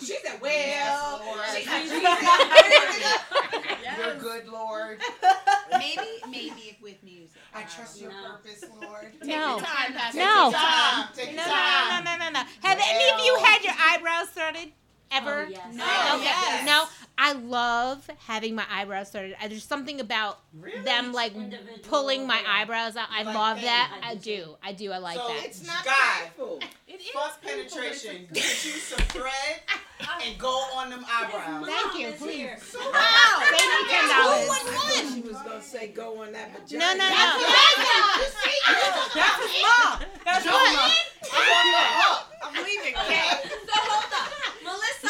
She 0.00 0.16
said, 0.24 0.40
well. 0.40 0.50
Yes, 0.52 1.20
She 1.56 1.68
Lord. 1.68 1.80
said, 3.90 3.98
You're 3.98 4.16
good, 4.16 4.48
Lord. 4.48 5.00
Maybe, 5.72 6.08
maybe 6.28 6.78
with 6.82 7.02
music. 7.02 7.40
I 7.54 7.62
trust 7.62 8.00
your 8.00 8.10
purpose, 8.12 8.64
Lord. 8.80 9.12
No. 9.24 9.58
Time, 9.60 9.92
Pastor. 9.94 10.18
No. 10.18 10.50
Take 10.52 10.52
your 10.52 10.60
time. 10.60 11.08
Take 11.14 11.36
No, 11.36 11.42
your 11.42 11.46
no, 11.46 11.52
time. 11.52 12.04
no, 12.04 12.10
no, 12.12 12.24
no, 12.24 12.30
no. 12.30 12.40
Have 12.62 12.78
any 12.82 13.08
of 13.10 13.24
you 13.24 13.36
had 13.44 13.62
your 13.64 13.74
eyebrows 13.78 14.28
started 14.30 14.72
ever? 15.10 15.46
Oh, 15.46 15.50
yes. 15.50 15.74
No. 15.74 15.84
Oh, 15.86 16.16
okay. 16.16 16.24
Yes. 16.24 16.66
No, 16.66 16.84
I 17.22 17.32
love 17.32 18.08
having 18.26 18.54
my 18.54 18.64
eyebrows 18.70 19.08
started. 19.08 19.36
There's 19.46 19.62
something 19.62 20.00
about 20.00 20.38
Really? 20.58 20.80
them 20.80 21.12
like 21.12 21.34
individual, 21.34 21.78
pulling 21.82 22.26
my 22.26 22.40
yeah. 22.40 22.62
eyebrows 22.62 22.96
out. 22.96 23.08
I 23.12 23.24
like 23.24 23.34
love 23.34 23.56
pain. 23.58 23.66
that. 23.66 24.00
I 24.02 24.10
I 24.12 24.14
do 24.14 24.20
do. 24.36 24.56
I 24.62 24.72
do. 24.72 24.90
I 24.90 24.96
like 24.98 25.18
so 25.18 25.28
that. 25.28 25.44
it's 25.44 25.66
not 25.66 25.84
guy. 25.84 26.30
It 26.88 27.00
is 27.00 27.08
First 27.10 27.42
painful, 27.42 27.44
but 27.44 27.60
it's 27.60 27.74
penetration. 27.74 28.26
Get 28.32 28.64
you 28.64 28.70
some 28.90 29.04
thread 29.12 29.60
and 30.24 30.38
go 30.38 30.48
on 30.74 30.88
them 30.88 31.04
eyebrows. 31.12 31.66
Thank 31.66 31.92
you. 31.98 32.06
Mom 32.06 32.14
is 32.14 32.20
Please. 32.22 32.36
here. 32.36 32.58
Wow. 32.74 33.44
Save 33.52 33.68
me 33.68 33.88
ten 33.92 34.08
dollars. 34.08 35.14
She 35.14 35.20
was 35.20 35.36
gonna 35.44 35.62
say 35.62 35.88
go 35.88 36.22
on 36.22 36.32
that 36.32 36.56
vagina. 36.56 36.80
No, 36.80 36.88
no, 36.96 37.04
no. 37.04 37.36
That's 39.12 39.36
his 39.44 39.62
mom. 39.62 40.00
That's 40.24 40.44
your 40.46 40.54
mom. 40.54 40.90
I'm 42.42 42.64
leaving. 42.64 42.96
Okay, 42.96 43.28
so 43.68 43.76
hold 43.76 44.08
up. 44.08 44.32
Melissa, 44.64 45.06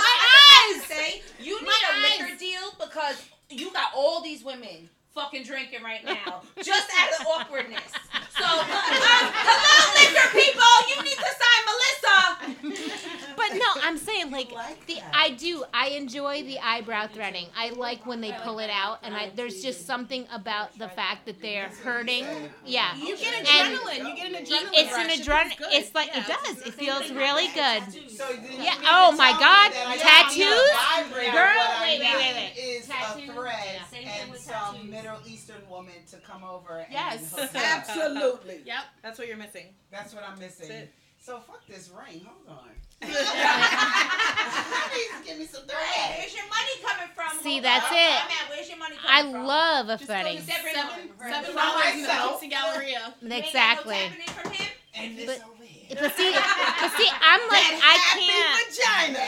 My 0.61 0.67
I 0.67 0.75
eyes! 0.77 0.83
have 0.83 0.89
to 0.89 0.95
say, 0.95 1.23
you 1.41 1.61
need 1.61 1.67
My 1.67 1.81
a 1.91 1.95
eyes! 1.95 2.21
liquor 2.21 2.39
deal 2.39 2.75
because 2.79 3.23
you 3.49 3.73
got 3.73 3.89
all 3.95 4.21
these 4.23 4.45
women 4.45 4.89
fucking 5.15 5.45
drinking 5.45 5.83
right 5.83 6.05
now, 6.05 6.43
just 6.63 6.89
out 6.99 7.21
of 7.21 7.27
awkwardness. 7.27 7.91
So, 8.37 8.45
um, 8.45 8.67
hello, 8.69 9.81
liquor 10.01 10.29
people, 10.39 10.73
you 10.89 11.03
need 11.03 11.19
to 11.19 11.33
sign 11.41 11.63
Melissa. 11.67 13.17
But 13.49 13.57
no, 13.57 13.83
I'm 13.83 13.97
saying 13.97 14.31
like 14.31 14.53
like, 14.53 14.71
like 14.71 14.87
the 14.87 14.95
that. 14.97 15.13
I 15.15 15.31
do. 15.31 15.65
I 15.73 15.89
enjoy 15.89 16.43
the 16.43 16.59
eyebrow 16.59 17.07
threading. 17.09 17.47
I 17.57 17.71
like 17.71 18.07
when 18.07 18.21
they 18.21 18.33
pull 18.43 18.59
it 18.59 18.71
out, 18.71 19.01
and 19.03 19.15
I 19.15 19.31
there's 19.35 19.63
just 19.63 19.87
something 19.87 20.27
about 20.33 20.79
the 20.79 20.89
fact 20.89 21.27
that 21.27 21.41
they're 21.41 21.69
hurting. 21.83 22.25
Yeah, 22.65 22.95
You 22.97 23.17
get 23.17 23.45
adrenaline. 23.45 23.99
You 24.09 24.17
get 24.17 24.27
an 24.29 24.45
adrenaline. 24.45 24.71
it's 24.73 24.95
an 24.97 25.09
adrenaline. 25.09 25.57
It's 25.73 25.95
like 25.95 26.11
it 26.15 26.27
does. 26.27 26.59
It 26.67 26.75
feels 26.75 27.11
really 27.11 27.49
good. 27.49 27.83
So 28.11 28.27
then 28.27 28.53
you 28.53 28.63
Yeah, 28.63 28.75
oh 28.85 29.13
my 29.13 29.33
God, 29.33 29.73
tattoos? 29.99 30.37
need 30.39 30.47
a 30.47 31.05
vibrator, 31.05 31.33
Girl, 31.33 31.81
wait, 31.83 32.01
wait, 32.01 32.15
wait, 32.15 32.35
wait. 32.35 32.53
Is 32.59 32.89
a 32.89 33.33
thread 33.33 33.55
Yeah. 33.65 33.85
Same 33.87 34.05
thing 34.05 34.31
and 34.31 34.37
some. 34.41 34.91
Middle 34.91 35.19
Eastern 35.27 35.63
woman 35.69 35.95
to 36.11 36.17
come 36.19 36.45
over 36.45 36.79
and 36.79 36.93
Yes. 36.93 37.35
Absolutely. 37.55 38.63
Yep, 38.65 38.85
that's 39.03 39.19
what 39.19 39.29
you're 39.29 39.37
missing. 39.37 39.67
That's 39.91 40.15
what 40.15 40.25
I'm 40.29 40.39
missing. 40.39 40.89
That's 41.21 41.29
it. 41.29 41.33
So 41.33 41.39
fuck 41.41 41.67
this 41.67 41.91
ring. 41.91 42.21
Hold 42.25 42.59
on. 42.59 42.69
Please 44.91 45.15
give 45.27 45.39
me 45.39 45.47
some 45.47 45.63
Hey, 45.63 45.69
thread. 45.73 46.19
where's 46.19 46.35
your 46.37 46.45
money 46.49 46.75
coming 46.85 47.09
from? 47.15 47.43
See, 47.43 47.53
Hold 47.53 47.65
that's 47.65 47.87
up. 47.87 47.93
it. 47.93 47.97
I'm 47.97 48.31
at, 48.31 48.51
where's 48.51 48.69
your 48.69 48.79
money 48.79 48.97
I 49.07 49.21
coming 49.23 49.33
from? 49.33 49.41
I 49.41 49.45
love 49.47 49.89
a 49.89 49.97
Just 49.97 50.07
go 50.09 50.15
to 50.15 50.21
threading. 50.23 50.39
Seven- 50.41 50.75
Seven, 50.75 50.99
seven 51.19 51.45
For 51.51 51.57
dollars 51.57 51.95
in 51.95 52.03
the 52.03 52.09
myself. 52.09 52.41
Dixie 52.41 52.49
Galleria. 52.55 52.89
You 52.91 52.97
ain't 52.97 53.21
got 53.21 53.23
no 53.23 53.37
Exactly. 53.37 53.95
tapping 53.97 54.21
in 54.21 54.29
from 54.35 54.53
him? 54.53 54.69
And 54.95 55.17
this 55.19 55.27
But- 55.27 55.49
over 55.49 55.65
here. 55.65 55.97
But 56.01 56.13
see, 56.17 56.31
but 56.33 56.91
see, 56.97 57.09
I'm 57.11 57.41
like 57.49 57.67
I 57.83 57.97
can't. 58.15 59.17
Happy 59.17 59.17
vagina. 59.17 59.25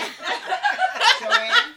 Joanne. 1.21 1.73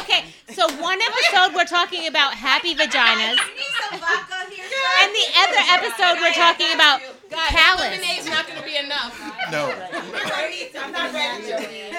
Okay, 0.00 0.24
so 0.54 0.66
one 0.82 0.98
episode 1.00 1.54
we're 1.54 1.64
talking 1.68 2.06
about 2.08 2.32
happy 2.34 2.74
vaginas, 2.74 3.36
You 3.36 3.54
need 3.54 3.74
some 3.90 4.00
vodka 4.00 4.50
here, 4.50 4.64
and 4.64 5.12
the 5.14 5.26
other 5.36 5.62
episode 5.76 6.18
we're 6.20 6.32
talking 6.32 6.72
about 6.74 7.00
Guys, 7.30 7.50
callus. 7.50 7.80
lemonade's 7.80 8.26
not 8.26 8.46
going 8.46 8.58
to 8.58 8.64
be 8.64 8.76
enough. 8.76 9.18
No. 9.52 9.72
I'm 9.92 10.92
not 10.92 11.12
ready, 11.12 11.94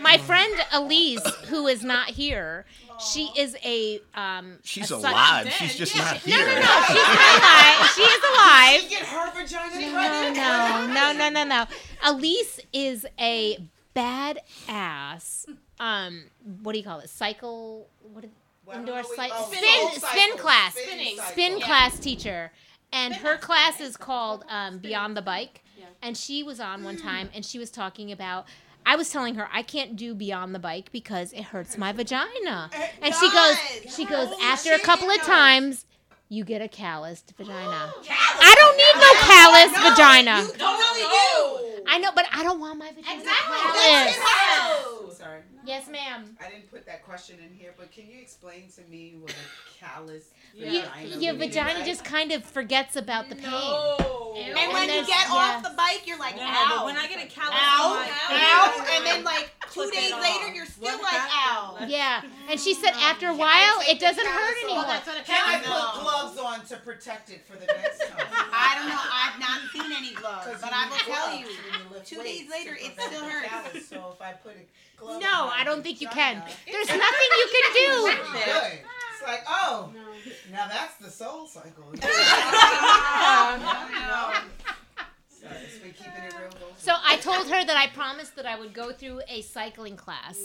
My 0.00 0.18
friend 0.18 0.52
Elise, 0.72 1.24
who 1.48 1.66
is 1.66 1.82
not 1.84 2.08
here, 2.10 2.64
she 3.12 3.30
is 3.36 3.56
a 3.64 4.00
um. 4.14 4.58
She's 4.62 4.90
a 4.90 5.00
suck- 5.00 5.10
alive. 5.12 5.50
She's 5.52 5.76
just 5.76 5.94
Yeah, 5.96 6.04
not 6.04 6.20
she- 6.20 6.30
No, 6.30 6.36
here. 6.36 6.46
no, 6.46 6.54
no. 6.54 6.60
She's 6.86 7.08
not 7.08 7.38
alive. 7.38 7.90
She 7.94 8.02
is 8.02 8.24
alive. 8.24 8.80
She 8.82 8.88
get 8.88 9.06
her 9.06 9.30
vagina 9.32 9.80
No, 9.80 10.84
no, 10.86 11.12
no, 11.12 11.12
no, 11.12 11.30
no, 11.30 11.44
no. 11.44 11.64
Elise 12.04 12.60
is 12.72 13.06
a 13.18 13.58
badass. 13.96 15.46
Um, 15.78 16.24
what 16.62 16.72
do 16.72 16.78
you 16.78 16.84
call 16.84 17.00
it? 17.00 17.08
Cycle. 17.08 17.88
What? 18.12 18.24
Is, 18.24 18.30
Well, 18.66 18.78
indoor 18.78 18.96
I 18.98 19.02
don't 19.02 19.16
know 19.16 19.22
sli- 19.24 19.30
what- 19.30 19.50
oh, 19.50 19.52
spin- 19.52 20.08
spin 20.10 20.38
class. 20.38 20.74
Spinning 20.74 21.16
cycle. 21.16 21.32
spin 21.32 21.58
Yeah. 21.58 21.64
class 21.66 21.98
teacher, 21.98 22.52
and 22.92 23.14
her 23.14 23.36
class 23.36 23.80
is 23.80 23.96
called 23.96 24.44
um, 24.48 24.78
Beyond 24.78 25.16
the 25.16 25.22
Bike. 25.22 25.62
And 26.02 26.16
she 26.16 26.42
was 26.42 26.60
on 26.60 26.82
one 26.82 26.96
time, 26.96 27.28
and 27.34 27.44
she 27.44 27.58
was 27.58 27.70
talking 27.70 28.10
about. 28.10 28.46
I 28.86 28.96
was 28.96 29.10
telling 29.10 29.34
her 29.34 29.46
I 29.52 29.62
can't 29.62 29.94
do 29.96 30.14
Beyond 30.14 30.54
the 30.54 30.58
Bike 30.58 30.90
because 30.90 31.34
it 31.34 31.42
hurts 31.44 31.76
my 31.76 31.92
vagina, 31.92 32.70
It 32.72 32.90
and 33.02 33.14
she 33.14 33.30
goes, 33.30 33.56
she 33.94 34.04
goes 34.06 34.28
Holy 34.28 34.42
after 34.42 34.72
a 34.72 34.78
couple 34.78 35.10
of 35.10 35.18
does. 35.18 35.26
times, 35.26 35.86
you 36.30 36.44
get 36.44 36.62
a 36.62 36.68
calloused 36.68 37.34
vagina. 37.36 37.92
I 38.10 38.54
don't 38.56 38.76
need 38.78 38.96
no 38.96 39.12
callous 39.20 39.72
vagina. 39.90 40.40
You 40.40 40.52
totally 40.58 41.76
do. 41.76 41.79
I 41.90 41.98
know, 41.98 42.10
but 42.14 42.24
I 42.32 42.42
don't 42.44 42.60
want 42.60 42.78
my 42.78 42.90
vagina 42.92 43.18
Exactly. 43.20 43.56
callous. 43.56 44.16
Oh, 44.22 45.10
sorry. 45.12 45.40
Yes, 45.66 45.88
ma'am. 45.88 46.36
I 46.40 46.48
didn't 46.50 46.70
put 46.70 46.86
that 46.86 47.04
question 47.04 47.36
in 47.44 47.52
here, 47.52 47.74
but 47.76 47.90
can 47.92 48.06
you 48.06 48.20
explain 48.20 48.68
to 48.76 48.82
me 48.90 49.16
what 49.20 49.32
a 49.32 49.84
callus 49.84 50.30
You, 50.54 50.66
vagina 50.82 51.16
your 51.18 51.34
vagina 51.34 51.74
like? 51.80 51.84
just 51.86 52.04
kind 52.04 52.32
of 52.32 52.44
forgets 52.44 52.96
about 52.96 53.28
the 53.28 53.34
pain. 53.34 53.50
No. 53.50 54.34
And 54.38 54.56
And 54.56 54.72
when 54.72 54.88
you 54.88 55.04
get 55.04 55.26
yeah. 55.28 55.34
off 55.34 55.62
the 55.62 55.74
bike, 55.76 56.02
you're 56.06 56.18
like, 56.18 56.36
ow. 56.40 56.76
but 56.78 56.84
when 56.86 56.96
I 56.96 57.08
get 57.08 57.18
a 57.22 57.28
callus 57.28 57.52
ow, 57.52 57.92
on 57.92 58.06
my 58.06 58.10
ow, 58.30 58.86
and 58.96 59.04
then 59.06 59.24
like 59.24 59.50
two 59.72 59.90
days 59.90 60.12
later, 60.12 60.54
you're 60.54 60.64
still 60.66 60.96
What 60.98 61.02
like, 61.02 61.28
ow. 61.34 61.76
Yeah, 61.88 62.22
and 62.48 62.58
she 62.58 62.72
said 62.74 62.92
oh, 62.94 63.10
after 63.10 63.26
a 63.28 63.34
while 63.34 63.80
it 63.88 63.98
doesn't 63.98 64.24
hurt 64.26 64.56
anymore. 64.64 64.84
Can 65.26 65.42
I 65.44 65.58
put 65.58 66.00
gloves 66.02 66.38
on 66.38 66.64
to 66.66 66.76
protect 66.76 67.30
it 67.30 67.44
for 67.44 67.58
the 67.58 67.66
next 67.66 68.06
time? 68.08 68.26
I 68.30 68.78
don't 68.78 68.88
know. 68.88 69.02
I've 69.02 69.38
not 69.40 69.60
seen 69.72 69.92
any 69.92 70.14
gloves, 70.14 70.46
but 70.62 70.70
I 70.72 70.88
will 70.88 70.96
tell 70.98 71.36
you. 71.36 71.46
When 71.88 71.92
lift 71.98 72.06
two 72.08 72.18
weights 72.18 72.40
days 72.40 72.50
later, 72.50 72.74
it 72.74 72.92
still 73.00 73.24
hurts. 73.24 73.48
callus. 73.48 73.88
So 73.88 74.12
if 74.14 74.22
I 74.22 74.32
put 74.32 74.52
a 74.52 74.64
glove 75.00 75.20
No, 75.22 75.28
on 75.28 75.52
I 75.54 75.64
don't 75.64 75.82
think 75.82 76.00
you 76.00 76.08
can. 76.08 76.42
There's 76.70 76.88
nothing 76.88 77.30
you 77.38 77.48
can 77.52 77.72
do. 77.74 78.12
Good. 78.44 78.78
It's 79.12 79.26
like, 79.28 79.44
oh, 79.48 79.92
now 80.50 80.66
that's 80.68 80.96
the 80.96 81.10
soul 81.10 81.46
cycle. 81.46 81.84
no. 81.92 82.00
Sorry, 85.28 85.56
it's 85.64 85.78
keeping 85.98 86.22
it 86.24 86.34
real. 86.38 86.50
So 86.76 86.92
I 87.04 87.16
told 87.16 87.48
her 87.48 87.64
that 87.64 87.76
I 87.76 87.86
promised 87.88 88.36
that 88.36 88.46
I 88.46 88.58
would 88.58 88.72
go 88.74 88.92
through 88.92 89.20
a 89.28 89.42
cycling 89.42 89.96
class, 89.96 90.38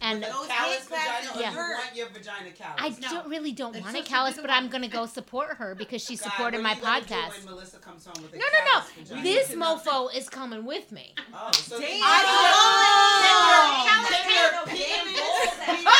and 0.00 0.22
Those 0.22 0.46
callous 0.46 0.76
hip 0.78 0.86
classes 0.88 1.30
vagina, 1.30 1.38
or 1.38 1.40
Yeah. 1.40 1.50
you 1.52 1.58
want 1.74 1.96
your 1.96 2.08
vagina 2.10 2.50
callous? 2.52 2.78
I 2.78 2.90
don't 3.10 3.28
really 3.28 3.50
don't 3.52 3.74
It's 3.74 3.84
want 3.84 3.96
a 3.96 3.98
such 4.00 4.06
a 4.06 4.10
callus, 4.10 4.36
but 4.40 4.50
I'm 4.50 4.68
gonna 4.68 4.86
go 4.88 5.06
support 5.18 5.56
her 5.56 5.74
because 5.74 6.02
she 6.04 6.16
God, 6.16 6.24
supported 6.24 6.58
what 6.58 6.62
my 6.62 6.72
are 6.72 6.76
you 6.76 6.82
gonna 6.82 7.00
do 7.06 7.14
podcast. 7.14 7.44
When 7.44 7.54
Melissa 7.54 7.78
comes 7.78 8.04
home 8.06 8.22
with 8.22 8.32
a 8.34 8.38
No, 8.38 8.44
no, 8.44 8.58
no. 8.78 8.82
vagina? 9.04 9.22
This 9.22 9.48
mofo 9.54 10.14
is 10.14 10.28
coming 10.28 10.64
with 10.64 10.92
me. 10.92 11.14
Oh, 11.34 11.50
so 11.52 11.80
Damn. 11.80 11.90
you- 11.90 12.02
Oh. 12.04 14.04
Check 14.08 14.26
your 14.28 14.50
penis, 14.66 15.54
penis. 15.64 15.94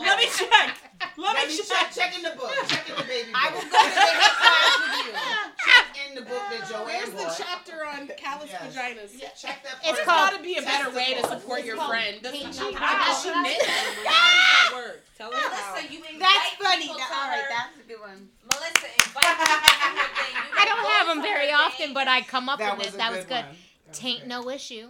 Let 0.00 0.16
me 0.18 0.26
check. 0.26 0.76
Let 1.16 1.34
Let 1.34 1.48
me 1.48 1.54
me 1.56 1.62
check. 1.62 1.66
check. 1.68 1.92
Check 1.94 2.14
in 2.16 2.22
the 2.22 2.30
book. 2.30 2.50
Check 2.66 2.88
in 2.88 2.94
the 2.96 3.02
baby 3.02 3.30
book. 3.32 3.42
I 3.42 3.50
will 3.52 3.60
go 3.60 3.66
to 3.66 3.70
the 3.70 3.76
hip 4.22 4.36
class 4.38 4.78
with 4.80 4.94
you. 5.06 5.12
check 6.12 6.18
in 6.18 6.24
the 6.24 6.30
book 6.30 6.42
that 6.50 6.68
Joanne 6.68 6.84
Where's 6.86 7.10
the 7.10 7.16
bought. 7.16 7.34
chapter 7.38 7.86
on 7.86 8.08
callous 8.16 8.50
Yes. 8.50 8.74
vaginas? 8.76 9.40
Check 9.40 9.62
that. 9.62 9.78
It's 9.82 9.82
part. 9.82 9.96
There's 9.96 10.06
called- 10.06 10.30
got 10.30 10.36
to 10.36 10.42
be 10.42 10.56
a 10.56 10.62
better 10.62 10.90
way 10.90 11.14
to 11.14 11.26
support 11.28 11.64
your 11.64 11.76
friend. 11.76 12.22
Doesn't 12.22 12.52
she? 12.54 12.60
no 12.60 12.72
How 12.74 13.04
does 13.06 13.22
she 13.22 13.28
problem. 13.30 13.42
knit? 13.52 13.62
How 13.66 13.84
does 13.84 14.04
that 14.04 14.70
work? 14.74 15.04
Tell 15.16 15.34
us 15.34 15.42
how. 15.42 15.72
Melissa, 15.74 15.92
you 15.92 15.98
invite 16.04 16.18
That's 16.18 16.54
funny. 16.62 16.82
people 16.82 16.98
That, 16.98 17.08
to 17.08 17.14
all 17.14 17.28
right, 17.28 17.42
her. 17.42 17.48
that's 17.50 17.78
a 17.78 17.88
good 17.88 18.00
one. 18.00 18.28
Melissa, 18.44 18.86
invite 19.06 19.24
people 19.24 19.46
to 19.46 19.52
her 19.52 20.14
thing. 20.22 20.34
You 20.34 20.58
I 20.58 20.64
don't 20.64 20.86
have 20.86 21.06
them 21.08 21.22
very 21.22 21.48
her 21.50 21.56
often, 21.56 21.94
but 21.94 22.08
I 22.08 22.20
come 22.22 22.48
up 22.48 22.58
That 22.58 22.76
with 22.76 22.86
was 22.86 22.94
it. 22.94 22.98
That 22.98 23.10
was 23.12 23.20
good 23.20 23.28
good. 23.28 23.44
one. 23.44 23.44
That 23.44 23.88
was 23.88 23.98
Taint 23.98 24.20
good. 24.20 24.28
no 24.28 24.50
issue. 24.50 24.88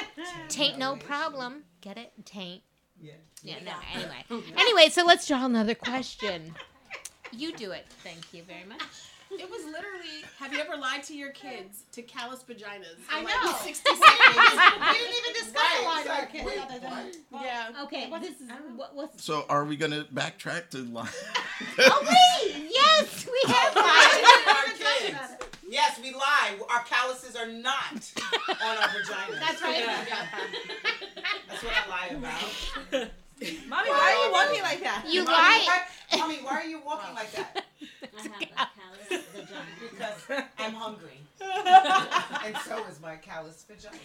Taint 0.48 0.78
no 0.78 0.96
problem. 0.96 1.64
Get 1.80 1.98
it? 1.98 2.12
Taint. 2.24 2.62
Yeah. 3.00 3.14
Yeah, 3.42 3.56
no, 3.62 3.72
anyway. 3.94 4.24
Anyway, 4.56 4.88
so 4.88 5.04
let's 5.04 5.26
draw 5.28 5.44
another 5.44 5.74
question. 5.74 6.54
You 7.32 7.52
do 7.52 7.72
it. 7.72 7.86
Thank 8.02 8.32
you 8.32 8.42
very 8.44 8.64
much. 8.64 8.80
It 9.30 9.50
was 9.50 9.64
literally. 9.64 10.24
Have 10.38 10.52
you 10.52 10.60
ever 10.60 10.76
lied 10.76 11.02
to 11.04 11.14
your 11.14 11.30
kids 11.30 11.82
to 11.92 12.02
callous 12.02 12.42
vaginas? 12.44 12.98
I 13.12 13.18
In, 13.20 13.24
know. 13.24 13.30
Like 13.46 13.56
60 13.56 13.88
seconds. 13.90 14.02
We 14.92 14.98
didn't 14.98 15.16
even 15.18 15.32
discuss 15.32 15.54
Right, 15.54 15.80
a 15.80 15.84
lot 15.84 16.00
it's 16.00 16.08
our 16.10 16.26
kids 16.26 16.44
wait, 16.46 16.58
other 16.60 16.78
than. 16.78 17.12
yeah. 17.42 17.82
Okay, 17.84 18.10
this 18.20 18.40
is 18.40 18.50
what, 18.76 18.94
what's. 18.94 19.24
So 19.24 19.44
are 19.48 19.64
we 19.64 19.76
gonna 19.76 20.04
backtrack 20.12 20.70
to 20.70 20.78
line? 20.78 21.08
Oh 21.78 22.02
wait! 22.02 22.68
Yes, 22.70 23.26
we 23.26 23.40
have 23.52 23.74
lied 23.76 24.10
to 24.10 24.50
Our 24.50 24.64
kids. 24.76 25.46
Yes, 25.68 25.98
we 26.02 26.12
lie. 26.12 26.58
Our 26.70 26.82
calluses 26.84 27.34
are 27.36 27.46
not 27.46 28.12
on 28.48 28.76
our 28.76 28.88
vaginas. 28.88 29.40
That's 29.40 29.62
right. 29.62 29.84
That's 31.48 31.62
what 31.62 31.72
I 31.74 31.88
lie 31.88 32.08
about. 32.16 33.08
Mommy, 33.68 33.90
why 33.90 34.14
are 34.14 34.26
you 34.26 34.32
walking 34.32 34.62
like 34.62 34.80
that? 34.82 35.04
You 35.08 35.24
Mommy, 35.24 35.36
lie. 35.36 35.64
why- 35.66 36.18
Mommy, 36.18 36.36
why 36.42 36.52
are 36.60 36.64
you 36.64 36.80
walking 36.84 37.14
like 37.14 37.32
that? 37.32 37.64
Because 39.80 40.44
I'm 40.58 40.74
hungry. 40.74 41.20
and 41.44 42.56
so 42.64 42.82
is 42.90 43.00
my 43.00 43.16
callous 43.16 43.64
vagina. 43.68 43.98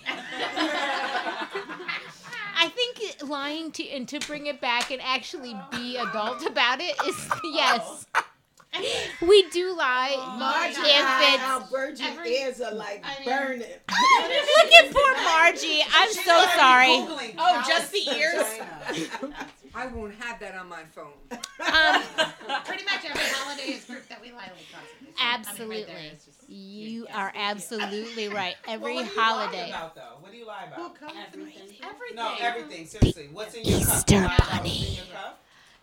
I 2.58 2.70
think 2.70 3.22
lying 3.30 3.72
to 3.74 3.88
and 3.90 4.08
to 4.10 4.20
bring 4.20 4.48
it 4.48 4.60
back 4.60 4.92
and 4.92 5.02
actually 5.02 5.56
be 5.72 5.98
adult 5.98 6.46
about 6.46 6.80
it 6.82 6.96
is 7.08 7.30
yes. 7.54 8.06
Oh. 8.16 8.24
We 9.22 9.50
do 9.50 9.76
lie. 9.76 10.14
Oh, 10.16 10.38
Margie 10.38 10.76
if 10.82 11.34
it's 11.34 11.44
Our 11.44 11.62
virgin 11.72 12.06
every- 12.06 12.36
ears 12.36 12.62
are 12.62 12.72
like 12.74 13.04
I 13.04 13.20
mean- 13.20 13.38
burning. 13.38 13.60
look 13.62 14.74
at 14.74 14.92
poor 14.94 15.14
Margie. 15.24 15.82
I'm 15.92 16.08
She's 16.10 16.24
so 16.24 16.46
sorry. 16.56 16.88
Googling 16.88 17.36
Oh, 17.40 17.64
just 17.68 17.92
the 17.92 18.10
ears? 18.16 19.30
vagina. 19.72 19.90
I 19.92 19.96
won't 19.96 20.16
have 20.16 20.40
that 20.40 20.56
on 20.56 20.68
my 20.70 20.84
phone. 20.94 21.14
Um, 21.60 22.02
Pretty 22.66 22.84
much 22.86 23.04
every 23.06 23.22
holiday 23.22 23.64
is 23.74 23.84
group 23.86 24.08
that 24.08 24.22
we 24.22 24.32
lie 24.32 24.38
like 24.38 24.66
constantly. 24.74 25.14
So, 25.14 25.64
I 25.64 25.68
mean, 25.68 25.70
right 25.70 25.88
there 25.88 25.98
absolutely. 25.98 26.12
just- 26.26 26.50
You 26.50 27.08
are 27.14 27.32
absolutely 27.36 28.28
right. 28.42 28.56
Every 28.68 28.94
Well, 28.96 29.04
what 29.04 29.10
do 29.10 29.12
you 29.12 29.18
lie 29.18 29.24
holiday. 29.24 29.70
about, 29.70 29.96
though? 29.96 30.02
What 30.22 30.32
do 30.32 30.38
you 30.38 30.48
lie 30.48 30.64
about? 30.74 30.96
Everything. 31.28 31.78
everything. 31.84 32.16
No, 32.16 32.34
everything. 32.40 32.88
Seriously, 32.88 33.30
what's 33.34 33.54
in 33.56 33.66
your 33.66 33.80
cup? 33.82 33.90
Easter 33.98 34.16
You 34.16 34.22
lie 34.22 34.38
bunny. 34.52 35.00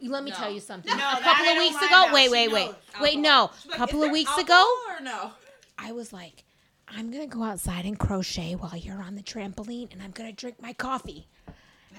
in? 0.01 0.11
Let 0.11 0.25
me 0.25 0.31
No. 0.31 0.37
tell 0.37 0.51
you 0.51 0.61
something. 0.61 0.97
No, 0.97 1.13
a 1.13 1.21
couple 1.21 1.47
of 1.47 1.57
weeks 1.59 1.77
ago, 1.77 1.87
about. 1.87 2.13
wait, 2.13 2.31
wait, 2.31 2.51
wait, 2.51 2.71
wait. 3.01 3.19
No, 3.19 3.45
A 3.67 3.69
like, 3.69 3.77
couple 3.79 4.03
of 4.03 4.11
weeks 4.11 4.31
alcohol 4.31 4.63
ago, 4.89 4.95
Or 4.99 5.05
no? 5.05 5.31
I 5.79 5.93
was 5.93 6.13
like, 6.13 6.45
I'm 6.89 7.11
gonna 7.13 7.27
go 7.27 7.43
outside 7.45 7.85
and 7.85 7.99
crochet 7.99 8.55
while 8.55 8.77
you're 8.77 9.01
on 9.03 9.15
the 9.15 9.23
trampoline, 9.23 9.93
and 9.93 10.03
I'm 10.03 10.11
gonna 10.11 10.33
drink 10.33 10.61
my 10.61 10.73
coffee. 10.73 11.29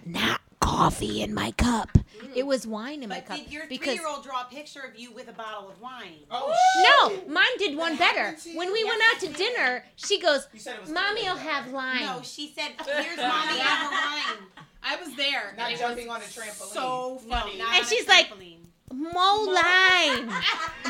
Not 0.05 0.41
coffee 0.67 1.21
in 1.21 1.33
my 1.33 1.51
cup. 1.51 1.97
It 2.35 2.45
was 2.45 2.67
wine 2.67 3.01
in 3.03 3.09
my 3.09 3.21
cup 3.21 3.37
did 3.37 3.51
your 3.51 3.65
because 3.67 3.95
three-year-old 3.95 4.23
draw 4.23 4.41
a 4.41 4.45
picture 4.45 4.81
of 4.81 4.99
you 4.99 5.11
with 5.13 5.27
a 5.29 5.31
bottle 5.33 5.69
of 5.69 5.79
wine? 5.81 6.19
Oh, 6.29 6.53
no, 7.25 7.33
mine 7.33 7.45
did 7.57 7.75
one 7.77 7.95
better. 7.95 8.19
happened 8.19 8.39
to 8.43 8.49
you? 8.51 8.57
When 8.57 8.71
we 8.73 8.83
went 8.83 9.01
out 9.13 9.19
to 9.21 9.27
dinner, 9.29 9.85
she 9.95 10.19
goes, 10.19 10.47
You 10.53 10.59
said 10.59 10.75
it 10.75 10.81
was 10.81 10.89
"Mommy 10.91 11.21
good, 11.21 11.29
will 11.29 11.37
have 11.37 11.71
lime." 11.71 12.01
No, 12.01 12.19
she 12.23 12.53
said, 12.55 12.71
"Here's 12.85 13.17
mommy 13.17 13.59
have 13.59 13.87
a 13.87 13.95
wine." 13.95 14.47
I 14.83 14.95
was 15.03 15.15
there. 15.15 15.53
Not 15.57 15.71
it 15.71 15.79
jumping 15.79 16.09
on 16.09 16.17
a 16.21 16.25
trampoline. 16.25 16.73
So 16.73 17.21
funny. 17.29 17.57
No, 17.57 17.65
And 17.73 17.85
she's 17.85 18.07
like, 18.07 18.27
trampoline. 18.29 18.53
Mo 18.93 19.43
line, 19.43 20.27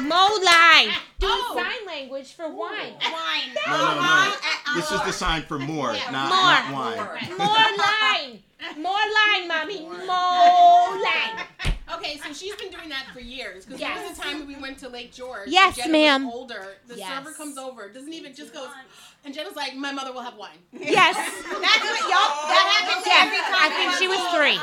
mo 0.07 0.27
line, 0.45 0.89
doing 1.19 1.33
Oh. 1.33 1.55
sign 1.55 1.85
language 1.87 2.33
for 2.33 2.47
wine. 2.47 2.93
wine. 3.01 3.55
No, 3.65 3.77
no, 3.77 4.01
no. 4.01 4.33
This 4.75 4.91
is 4.91 5.01
the 5.03 5.11
sign 5.11 5.41
for 5.43 5.57
more, 5.73 5.93
not, 6.11 6.11
More. 6.11 6.21
not 6.21 6.73
wine. 6.73 7.37
More 7.37 7.47
line, 7.47 8.43
more 8.77 8.93
line, 8.93 9.47
mommy, 9.47 9.81
more 9.81 9.95
line. 10.07 11.45
Okay, 11.95 12.17
so 12.17 12.33
she's 12.33 12.53
been 12.57 12.69
doing 12.69 12.89
that 12.89 13.05
for 13.13 13.21
years. 13.21 13.63
Because 13.65 13.79
Yes. 13.79 13.97
there 13.97 14.09
was 14.09 14.19
a 14.19 14.21
time 14.21 14.39
when 14.39 14.47
we 14.47 14.55
went 14.57 14.77
to 14.79 14.89
Lake 14.89 15.13
George. 15.13 15.47
Yes, 15.47 15.79
ma'am. 15.87 16.27
Older. 16.27 16.75
The 16.85 16.97
Yes. 16.97 17.07
server 17.07 17.31
comes 17.33 17.57
over, 17.57 17.87
doesn't 17.87 18.11
even 18.11 18.35
just 18.35 18.53
goes, 18.53 18.67
and 19.27 19.35
Jenna's 19.35 19.55
like, 19.59 19.75
"My 19.75 19.91
mother 19.91 20.13
will 20.15 20.23
have 20.23 20.37
wine." 20.39 20.55
Yes, 20.71 21.15
That's 21.43 21.83
what 21.83 22.01
y'all. 22.07 22.31
That 22.47 22.63
oh. 22.63 22.71
happens 22.79 23.03
yes. 23.05 23.27
every 23.27 23.43
time. 23.43 23.59
I 23.59 23.69
think 23.75 23.89
she 23.99 24.07
was 24.07 24.23
three. 24.31 24.55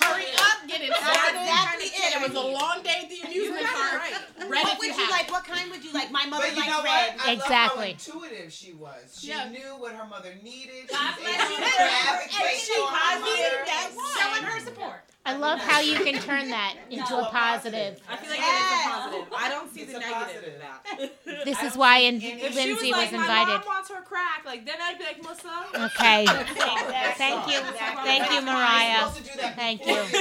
Hurry 0.00 0.26
up, 0.40 0.58
get 0.66 0.80
it 0.80 0.88
That's 0.90 1.04
started. 1.04 1.36
exactly 1.44 1.86
it. 1.92 2.08
It 2.16 2.20
was 2.24 2.34
a 2.36 2.46
long 2.46 2.82
day 2.82 3.04
at 3.04 3.08
the 3.10 3.20
amusement 3.28 3.66
park. 3.66 4.02
Ready 4.48 4.64
What 4.64 4.78
would 4.80 4.86
you 4.88 4.92
have. 4.94 5.10
like? 5.10 5.30
What 5.30 5.44
kind 5.44 5.70
would 5.70 5.84
you 5.84 5.92
like? 5.92 6.10
My 6.10 6.24
mother 6.26 6.46
But 6.48 6.56
you 6.56 6.64
know 6.70 6.82
red. 6.82 7.16
what? 7.16 7.26
I 7.28 7.32
Exactly. 7.32 7.92
love 7.92 8.06
how 8.06 8.22
intuitive 8.24 8.52
she 8.52 8.72
was. 8.72 9.18
She 9.20 9.28
Yeah. 9.28 9.48
knew 9.50 9.76
what 9.78 9.92
her 9.92 10.06
mother 10.06 10.34
needed. 10.42 10.88
She 10.88 10.96
was 10.96 11.16
bless 11.20 11.36
able 11.36 11.50
you. 11.52 11.56
to 11.60 12.40
And 12.40 12.58
she 12.58 12.74
for 12.74 12.86
her 12.88 12.96
positive, 12.96 13.20
mother. 13.20 13.64
that's 13.68 14.20
showing 14.20 14.42
her 14.44 14.60
support. 14.60 15.00
I 15.26 15.36
love 15.36 15.60
how 15.60 15.80
you 15.80 15.98
can 16.02 16.14
turn 16.22 16.48
that 16.48 16.76
into 16.90 17.14
a 17.16 17.26
positive. 17.30 18.00
I 18.08 18.16
feel 18.16 18.30
like 18.30 18.38
Yes. 18.40 18.56
it 18.56 18.64
is 18.64 18.86
a 18.86 18.90
positive. 18.90 19.26
I 19.36 19.48
don't 19.50 19.68
see 19.74 19.80
It's 19.82 19.92
the 19.92 19.98
negative 20.00 20.42
negative 20.42 20.60
positive. 20.62 21.10
in 21.26 21.34
that. 21.36 21.44
This 21.44 21.62
is 21.62 21.76
why 21.76 21.98
in- 21.98 22.16
If 22.16 22.22
she 22.22 22.28
If 22.30 22.52
she 22.54 22.58
Lindsay 22.66 22.90
was 22.92 22.98
was 23.02 23.12
like, 23.12 23.12
my 23.12 23.18
invited. 23.20 23.49
Mom 23.58 23.66
wants 23.66 23.90
her 23.90 24.02
crack, 24.02 24.44
like 24.44 24.64
then 24.66 24.76
I'd 24.82 24.98
be 24.98 25.04
like, 25.04 25.22
Melissa. 25.22 25.48
Okay. 25.74 26.26
Thank 26.26 26.48
you. 26.48 26.54
That's 26.54 27.18
Thank 27.18 27.40
all. 27.40 28.28
you, 28.28 28.34
You're 28.34 28.42
Mariah. 28.42 28.98
supposed 29.08 29.16
to 29.16 29.22
do 29.32 29.40
that 29.40 29.56
Thank 29.56 29.80
before 29.80 29.96
you. 29.96 30.02
use. 30.02 30.12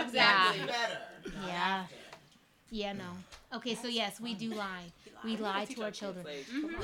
Exactly. 0.00 0.60
It's 0.60 0.66
better. 0.72 0.98
not 1.36 1.46
Yeah. 1.48 1.54
after. 1.54 1.94
Yeah, 2.70 2.92
no. 2.92 3.10
Okay, 3.54 3.74
so 3.74 3.88
yes, 3.88 4.20
we 4.20 4.34
do 4.34 4.50
lie. 4.54 4.84
We 5.24 5.36
lie 5.36 5.64
to 5.66 5.82
our 5.84 5.90
children. 5.90 6.24
We 6.26 6.62
lie 6.62 6.76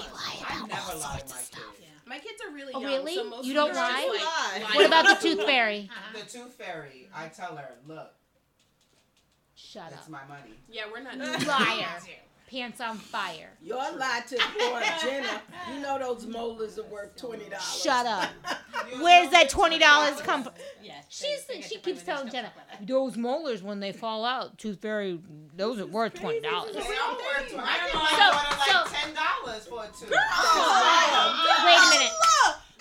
I 0.49 0.57
about 0.57 0.69
never 0.69 0.81
all 0.93 0.99
lie 0.99 1.19
sorts 1.19 1.23
to 1.25 1.35
my 1.35 1.41
of 1.41 1.47
stuff. 1.47 1.63
kids. 1.79 1.89
My 2.07 2.19
kids 2.19 2.43
are 2.47 2.53
really 2.55 2.73
Oh, 2.75 2.81
young. 2.81 2.91
really? 2.93 3.15
So 3.15 3.25
most 3.25 3.45
You 3.47 3.55
don't 3.55 3.73
them 3.75 3.83
are 3.85 3.91
just 3.91 4.09
lie? 4.25 4.71
What 4.75 4.87
about 4.87 5.07
the 5.21 5.29
tooth 5.29 5.45
fairy? 5.45 5.89
The 6.15 6.21
tooth 6.31 6.55
fairy, 6.55 7.09
I 7.15 7.29
tell 7.29 7.57
her, 7.57 7.75
look, 7.87 8.13
Shut 9.55 9.85
up. 9.85 9.91
that's 9.91 10.07
up. 10.07 10.11
my 10.11 10.25
money. 10.29 10.55
Yeah, 10.71 10.83
we're 10.93 11.01
not. 11.03 11.19
Liar. 11.19 11.87
Pants 12.53 12.83
on 12.83 12.99
fire. 12.99 13.49
Your 13.63 13.79
lie 13.97 14.21
to 14.29 14.37
poor 14.37 14.83
Jenna. 15.03 15.41
You 15.73 15.81
know 15.81 15.99
those 15.99 16.27
molars 16.27 16.79
are 16.79 16.83
worth 16.85 17.17
twenty 17.17 17.47
dollars. 17.49 17.81
Shut 17.83 18.05
up. 18.07 18.29
You 18.93 19.03
Where's 19.05 19.31
that 19.31 19.49
twenty 19.49 19.79
dollars 19.79 20.21
come 20.23 20.43
from? 20.43 20.53
Yes. 20.83 21.05
She's 21.09 21.47
she 21.67 21.79
keeps 21.79 22.03
telling 22.03 22.31
Jenna, 22.33 22.53
those 22.81 23.17
molars 23.17 23.63
when 23.63 23.79
they 23.81 23.93
fall 23.93 24.25
out, 24.25 24.59
tooth 24.59 24.81
fairy, 24.83 25.21
those 25.57 25.79
are 25.79 25.87
worth 25.87 26.15
twenty 26.15 26.41
dollars. 26.41 26.75
They 26.75 26.81
don't 26.81 27.17
work 27.17 27.49
too. 27.49 27.57
I 27.59 27.79
give 27.85 27.93
So- 27.93 27.99
my 27.99 28.17
daughter 28.19 28.57
like 28.59 28.69
so- 28.89 28.93
ten 28.93 29.15
dollars 29.15 29.67
for 29.69 29.85
a 29.85 29.87
tooth. 29.87 30.11
Wait 30.11 31.79
a 31.79 31.91
minute. 31.91 32.13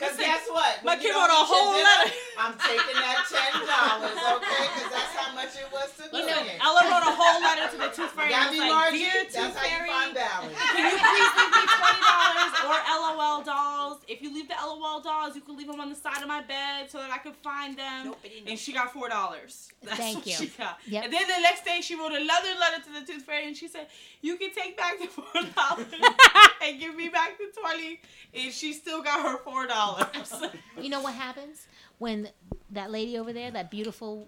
Cause 0.02 0.18
guess 0.18 0.50
what? 0.50 0.82
My 0.82 0.98
kid 0.98 1.14
wrote 1.14 1.30
a 1.30 1.38
eat 1.38 1.46
your 1.46 1.46
whole 1.46 1.72
dinner, 1.78 1.86
letter. 1.86 2.18
I'm 2.42 2.54
taking 2.58 2.98
that 2.98 3.22
ten 3.30 3.54
dollars, 3.70 4.18
okay? 4.42 4.66
Cause 4.74 4.90
that's 4.90 5.14
how 5.14 5.30
much 5.38 5.54
it 5.54 5.70
was 5.70 5.90
to 6.02 6.04
You 6.10 6.26
know, 6.26 6.42
it. 6.42 6.58
Ella 6.58 6.82
wrote 6.90 7.06
a 7.06 7.14
whole 7.14 7.38
letter 7.46 7.70
to 7.70 7.78
the 7.78 7.90
tooth 7.94 8.10
fairy. 8.18 8.34
Gotta 8.34 8.50
and 8.50 8.66
like, 8.66 8.74
Margie. 8.74 9.06
Dear 9.06 9.30
That's 9.30 9.36
tooth 9.38 9.54
how 9.54 9.62
you 9.62 9.78
fairy, 9.78 9.90
find 9.94 10.12
balance. 10.18 10.58
Can 10.58 10.84
you 10.90 10.98
please 10.98 11.32
leave 11.38 11.54
me 11.54 11.64
twenty 11.70 12.02
dollars 12.02 12.52
or 12.66 12.78
LOL 12.90 13.40
dolls? 13.46 13.98
If 14.10 14.22
you 14.26 14.34
leave 14.34 14.50
the 14.50 14.58
LOL 14.58 15.00
dolls, 15.06 15.38
you 15.38 15.42
can 15.46 15.54
leave 15.54 15.70
them 15.70 15.78
on 15.80 15.90
the 15.94 15.96
side 15.96 16.22
of 16.22 16.28
my 16.28 16.42
bed 16.42 16.90
so 16.90 16.98
that 16.98 17.14
I 17.14 17.20
can 17.22 17.34
find 17.46 17.78
them. 17.78 18.18
And 18.50 18.58
she 18.58 18.74
got 18.74 18.90
four 18.92 19.06
dollars. 19.06 19.70
Thank 19.86 20.26
you. 20.26 20.34
She 20.34 20.48
got. 20.58 20.82
Yep. 20.90 21.06
And 21.06 21.14
then 21.14 21.24
the 21.30 21.42
next 21.46 21.64
day 21.64 21.80
she 21.82 21.94
wrote 21.94 22.12
another 22.12 22.54
letter 22.58 22.82
to 22.86 22.92
the 23.00 23.06
tooth 23.06 23.24
fairy 23.24 23.46
and 23.48 23.56
she 23.56 23.68
said, 23.68 23.86
"You 24.22 24.38
can 24.38 24.50
take 24.50 24.78
back 24.78 24.98
the 25.00 25.08
four 25.08 25.42
dollars 25.54 25.94
and 26.66 26.80
give 26.80 26.96
me 26.96 27.10
back 27.10 27.38
the 27.38 27.40
twenty, 27.60 28.00
and 28.34 28.52
she 28.54 28.74
still 28.74 29.02
got 29.02 29.22
her 29.22 29.38
four 29.40 29.68
dollars." 29.68 30.34
You 30.82 30.90
know 30.90 31.02
what 31.02 31.14
happens 31.14 31.68
when 32.00 32.30
that 32.72 32.90
lady 32.92 33.18
over 33.18 33.32
there, 33.34 33.52
that 33.52 33.70
beautiful 33.70 34.28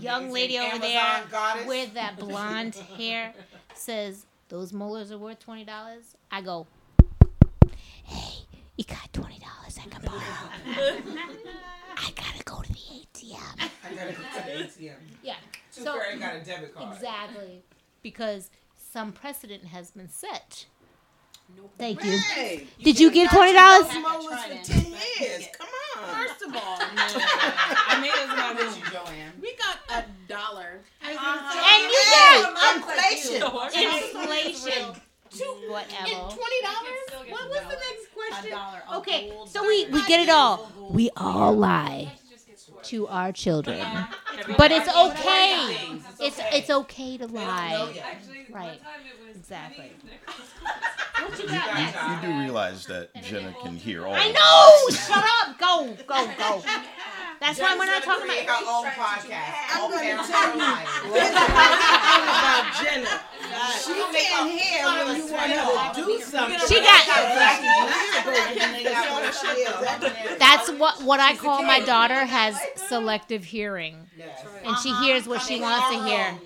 young 0.00 0.30
lady 0.32 0.58
over 0.58 0.66
Amazon 0.76 0.80
there 0.90 1.24
goddess. 1.30 1.66
with 1.66 1.94
that 1.94 2.18
blonde 2.18 2.74
hair 2.98 3.32
says 3.74 4.26
those 4.48 4.72
molars 4.72 5.12
are 5.12 5.18
worth 5.18 5.38
twenty 5.40 5.64
dollars? 5.64 6.16
I 6.32 6.40
go, 6.40 6.66
hey, 8.04 8.44
you 8.76 8.84
got 8.84 9.12
twenty 9.12 9.38
dollars 9.38 9.78
I 9.78 9.88
can 9.88 10.02
borrow? 10.02 10.18
I 11.96 12.10
gotta 12.16 12.42
go 12.44 12.60
to 12.62 12.72
the 12.72 12.78
ATM. 12.78 13.70
I 13.84 13.94
gotta 13.94 14.12
go 14.12 14.18
to 14.22 14.46
the 14.46 14.64
ATM. 14.64 14.94
Yeah, 15.22 15.34
So- 15.70 15.98
fairy 15.98 16.18
got 16.18 16.34
a 16.36 16.40
debit 16.40 16.74
card. 16.74 16.94
exactly, 16.94 17.62
because 18.02 18.50
some 18.76 19.12
precedent 19.12 19.66
has 19.66 19.90
been 19.92 20.08
set. 20.08 20.66
Thank 21.78 22.04
you. 22.04 22.18
Hey, 22.18 22.66
Did 22.82 22.98
you 23.00 23.10
give 23.10 23.30
twenty 23.30 23.52
dollars? 23.52 23.92
molars 23.94 24.42
for 24.44 24.72
ten 24.72 24.86
years. 25.20 25.46
Come 25.58 25.68
on. 25.98 26.14
First 26.14 26.42
of 26.42 26.54
all, 26.54 26.78
I 26.80 27.98
made 28.00 28.08
it 28.08 28.28
I'm 28.30 28.36
my 28.56 28.62
with 28.62 28.78
you, 28.78 28.84
Joanne. 28.90 29.32
we 29.40 29.56
got 29.56 29.78
a 29.90 30.04
dollar. 30.28 30.80
Uh-huh. 31.02 31.70
And 31.70 31.82
you 31.90 32.00
Inflation. 32.76 33.40
get 33.72 34.04
inflation. 34.14 35.00
And 35.34 35.68
Whatever. 35.68 36.32
twenty 36.32 36.60
dollars? 36.62 37.28
What 37.28 37.48
was 37.50 37.62
the 37.62 37.78
next 37.88 38.06
question? 38.14 38.58
Okay, 38.98 39.32
so 39.48 39.62
we 39.66 39.86
we 39.86 40.04
get 40.06 40.20
it 40.20 40.28
all. 40.28 40.70
We 40.90 41.10
all 41.16 41.52
lie 41.56 42.12
to 42.84 43.06
our 43.08 43.32
children, 43.32 43.84
but 44.56 44.70
it's 44.70 44.88
okay. 44.88 45.98
It's 46.20 46.40
it's 46.52 46.70
okay 46.70 47.16
to 47.18 47.26
lie. 47.26 47.94
Right. 48.50 48.80
Exactly. 49.34 49.92
What 51.18 51.42
you 51.42 51.48
got 51.48 51.74
next? 51.74 52.24
You 52.24 52.32
do 52.32 52.38
realize 52.38 52.86
that 52.86 53.10
Jenna 53.22 53.54
can 53.62 53.76
hear 53.76 54.06
all 54.06 54.14
I 54.14 54.26
of 54.26 54.34
know. 54.34 54.96
Shut 54.96 55.24
up. 55.42 55.58
Go 55.58 55.96
go 56.06 56.30
go. 56.38 56.62
That's 57.40 57.58
why 57.60 57.76
we're 57.78 57.86
not 57.86 58.02
talking 58.02 58.24
about. 58.26 58.46
her 58.46 58.64
own 58.68 58.84
podcast. 58.86 59.54
I'm 59.72 59.80
All 59.82 59.88
gonna 59.90 60.02
parents 60.02 60.28
tell 60.30 60.42
are 60.42 60.52
you. 60.52 60.58
liars. 60.58 60.88
There's 61.12 61.30
a 61.30 61.44
thing 61.44 62.24
about 62.24 62.64
Jenna. 62.82 63.20
She 63.84 63.92
Don't 63.92 64.14
can't 64.14 64.50
hear 64.50 64.84
when 64.84 65.16
you 65.16 65.26
want 65.32 65.52
her 65.52 65.92
to 65.94 66.06
do 66.06 66.20
something. 66.22 66.58
She 66.68 66.80
got. 66.80 67.06
That's 69.84 70.38
That's 70.38 70.70
what 70.72 71.02
what 71.02 71.20
I 71.20 71.36
call 71.36 71.62
my 71.62 71.80
daughter 71.80 72.24
has 72.24 72.56
selective 72.88 73.44
hearing, 73.44 73.96
and 74.64 74.76
she 74.78 74.92
hears 74.96 75.26
what 75.26 75.42
she 75.42 75.60
wants 75.60 75.88
to 75.96 76.02
hear. 76.04 76.18
Yeah. 76.18 76.40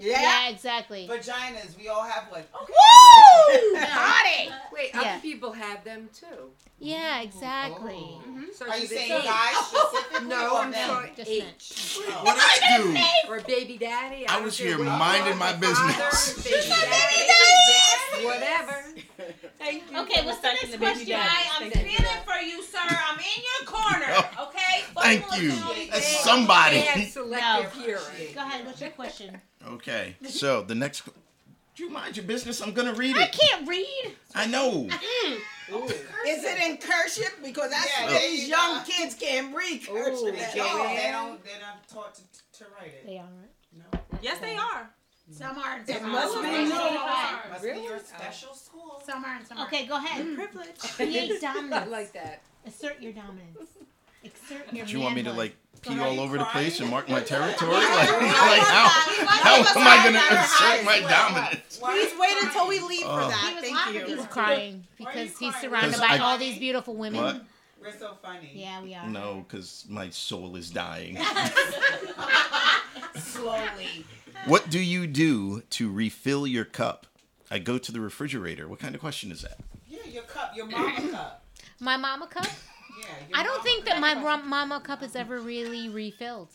Yeah, 0.00 0.48
exactly. 0.48 1.06
Vaginas, 1.08 1.76
we 1.78 1.86
all 1.88 2.02
have 2.02 2.24
one. 2.30 2.42
Woo! 2.52 3.76
Party. 3.80 4.50
Wait, 4.72 4.90
Yeah. 4.92 5.00
other 5.00 5.20
people 5.22 5.52
have 5.52 5.84
them 5.84 6.08
too. 6.12 6.50
Yeah, 6.84 7.18
oh. 7.20 7.24
exactly. 7.24 7.96
Oh. 7.98 8.20
So 8.54 8.68
Are 8.70 8.76
you 8.78 8.86
saying 8.86 9.08
say- 9.08 9.22
guys 9.24 9.56
specifically 9.66 10.28
No, 10.28 10.54
or 10.54 10.60
I'm 10.60 10.70
men? 10.70 10.88
sorry. 10.88 11.12
Just 11.16 11.30
H. 11.30 12.00
What 12.22 12.36
I 12.38 12.76
do? 12.76 12.96
Or 13.32 13.40
baby 13.40 13.78
daddy. 13.78 14.28
I 14.28 14.34
don't 14.34 14.44
was 14.44 14.58
here 14.58 14.78
minding 14.78 15.38
my 15.38 15.50
it, 15.52 15.60
business. 15.60 15.96
Father, 15.96 16.42
baby 16.50 16.68
daddy. 16.68 18.24
Whatever. 18.24 18.84
Thank 19.58 19.90
you. 19.90 19.98
Okay, 20.00 20.20
for 20.20 20.26
what's 20.26 20.40
the 20.40 20.48
next 20.48 20.76
question? 20.78 21.08
daddy. 21.08 21.14
I, 21.14 21.64
I'm 21.64 21.70
Thank 21.70 21.90
you. 21.92 21.98
feeling 21.98 22.22
for 22.24 22.36
you, 22.44 22.62
sir. 22.62 22.78
I'm 22.82 23.18
in 23.18 23.42
your 23.48 23.66
corner. 23.66 24.28
Okay. 24.48 24.82
Fuck 24.94 25.02
Thank 25.02 25.24
you. 25.40 25.50
That's 25.90 26.20
somebody. 26.22 26.78
have 26.80 27.08
selective 27.10 27.74
No. 27.76 27.82
hearing. 27.82 28.34
Go 28.34 28.40
ahead. 28.42 28.66
What's 28.66 28.80
your 28.80 28.90
question? 28.90 29.40
Okay, 29.66 30.16
so 30.28 30.62
the 30.62 30.74
next. 30.74 31.00
qu- 31.02 31.12
Do 31.74 31.84
you 31.84 31.90
mind 31.90 32.16
your 32.16 32.26
business? 32.26 32.60
I'm 32.60 32.72
gonna 32.72 32.92
read 32.94 33.16
it. 33.16 33.22
I 33.22 33.26
can't 33.28 33.66
read. 33.66 34.12
I 34.34 34.46
know. 34.46 34.84
Mm. 34.90 35.38
Is 35.68 36.44
it 36.44 36.58
in 36.70 36.76
cursive? 36.78 37.34
Because 37.42 37.72
I 37.72 37.86
Yeah, 38.12 38.18
see 38.18 38.30
these 38.30 38.48
young 38.48 38.78
go. 38.78 38.84
kids 38.86 39.14
can't 39.14 39.54
read 39.54 39.86
cursive. 39.86 40.34
Ooh, 40.34 40.38
at 40.38 40.56
No, 40.56 40.88
they 40.88 41.08
don't. 41.12 41.44
They're 41.44 41.60
not 41.60 41.88
taught 41.88 42.14
to, 42.16 42.22
to 42.58 42.64
write 42.78 42.88
it. 42.94 43.06
They 43.06 43.18
are. 43.18 43.26
No. 43.76 43.98
Yes, 44.22 44.38
they 44.38 44.56
are. 44.56 44.90
Some 45.30 45.56
are 45.58 45.76
and 45.78 45.88
It 45.88 46.00
some 46.00 46.12
must 46.12 46.36
aren't. 46.36 46.48
be 46.50 46.68
Some 46.70 46.94
Must 47.50 47.64
Really? 47.64 47.78
be 47.80 47.84
your 47.86 47.96
oh. 47.96 47.98
special 47.98 48.54
school. 48.54 49.02
Some 49.06 49.24
are 49.24 49.36
and 49.36 49.46
some 49.46 49.56
aren't. 49.58 49.72
Okay, 49.72 49.86
go 49.86 49.96
ahead. 49.96 50.24
Mm. 50.26 50.34
Privilege. 50.34 50.78
Create 50.78 51.32
I 51.44 51.54
dominance. 51.54 51.90
like 51.90 52.12
that. 52.12 52.42
Assert 52.66 53.00
your 53.00 53.12
dominance. 53.12 53.58
Exert 54.22 54.72
your 54.72 54.84
Do 54.86 54.92
you 54.92 55.00
want 55.00 55.14
me 55.16 55.22
to 55.22 55.32
like 55.32 55.56
pee 55.84 55.98
all 56.00 56.14
you 56.14 56.20
over 56.20 56.38
the 56.38 56.44
place 56.46 56.80
and 56.80 56.90
mark 56.90 57.08
my 57.08 57.20
territory? 57.20 57.72
Like, 57.74 58.10
like 58.10 58.60
how 58.60 58.88
how 58.88 59.56
am 59.56 59.86
I 59.86 60.04
gonna 60.04 60.40
assert 60.40 60.84
my 60.84 61.00
dominance? 61.00 61.78
Please 61.78 62.12
wait 62.18 62.36
until 62.42 62.66
we 62.68 62.80
leave 62.80 63.02
Oh. 63.04 63.22
for 63.22 63.28
that. 63.30 63.46
He 63.48 63.54
was 63.54 63.62
Thank 63.64 63.74
laughing. 63.76 63.94
you. 64.10 64.16
He's 64.16 64.26
crying 64.26 64.86
because 64.98 65.38
he's 65.38 65.54
surrounded 65.56 65.98
by 66.00 66.06
I- 66.16 66.18
all 66.18 66.38
these 66.38 66.58
beautiful 66.58 66.94
women. 66.96 67.22
What? 67.22 67.44
We're 67.82 67.98
so 67.98 68.16
funny. 68.22 68.50
Yeah, 68.54 68.82
we 68.82 68.94
are. 68.94 69.06
No, 69.06 69.44
because 69.46 69.84
my 69.90 70.08
soul 70.08 70.56
is 70.56 70.70
dying. 70.70 71.18
Slowly. 73.16 74.04
what 74.46 74.70
do 74.70 74.78
you 74.80 75.06
do 75.06 75.60
to 75.70 75.90
refill 75.92 76.46
your 76.46 76.64
cup? 76.64 77.06
I 77.50 77.58
go 77.58 77.76
to 77.78 77.92
the 77.92 78.00
refrigerator. 78.00 78.66
What 78.68 78.78
kind 78.78 78.94
of 78.94 79.00
question 79.02 79.30
is 79.30 79.42
that? 79.42 79.58
Yeah, 79.86 79.98
your 80.10 80.22
cup, 80.24 80.52
your 80.56 80.66
mama 80.66 81.10
cup. 81.10 81.44
My 81.78 81.96
mama 81.96 82.26
cup? 82.26 82.46
Yeah. 83.30 83.38
I 83.40 83.42
don't 83.42 83.62
think 83.62 83.84
that 83.86 84.00
my 84.00 84.14
rum- 84.22 84.48
mama 84.48 84.80
cup 84.80 85.02
is 85.02 85.14
ever 85.16 85.38
really 85.40 85.88
refilled. 85.88 86.48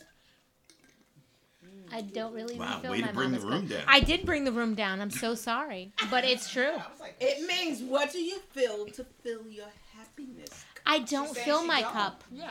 I 1.92 2.02
don't 2.02 2.32
really 2.32 2.56
Wow, 2.56 2.76
refill 2.76 2.92
way 2.92 3.00
my 3.00 3.08
to 3.08 3.14
bring 3.14 3.32
the 3.32 3.40
room 3.40 3.68
cup. 3.68 3.78
down. 3.78 3.84
I 3.88 4.00
did 4.00 4.24
bring 4.24 4.44
the 4.44 4.52
room 4.52 4.74
down. 4.76 5.00
I'm 5.00 5.10
so 5.10 5.34
sorry, 5.34 5.92
but 6.10 6.24
it's 6.24 6.48
true. 6.50 6.76
It 7.20 7.46
means 7.48 7.82
what 7.82 8.12
do 8.12 8.20
you 8.20 8.38
feel 8.52 8.86
to 8.86 9.04
fill 9.24 9.48
your 9.48 9.66
happiness? 9.96 10.64
I 10.86 11.00
don't 11.00 11.34
saying 11.34 11.44
fill 11.44 11.62
she 11.62 11.66
my 11.66 11.80
don't. 11.82 11.92
cup. 11.92 12.24
Yeah. 12.30 12.50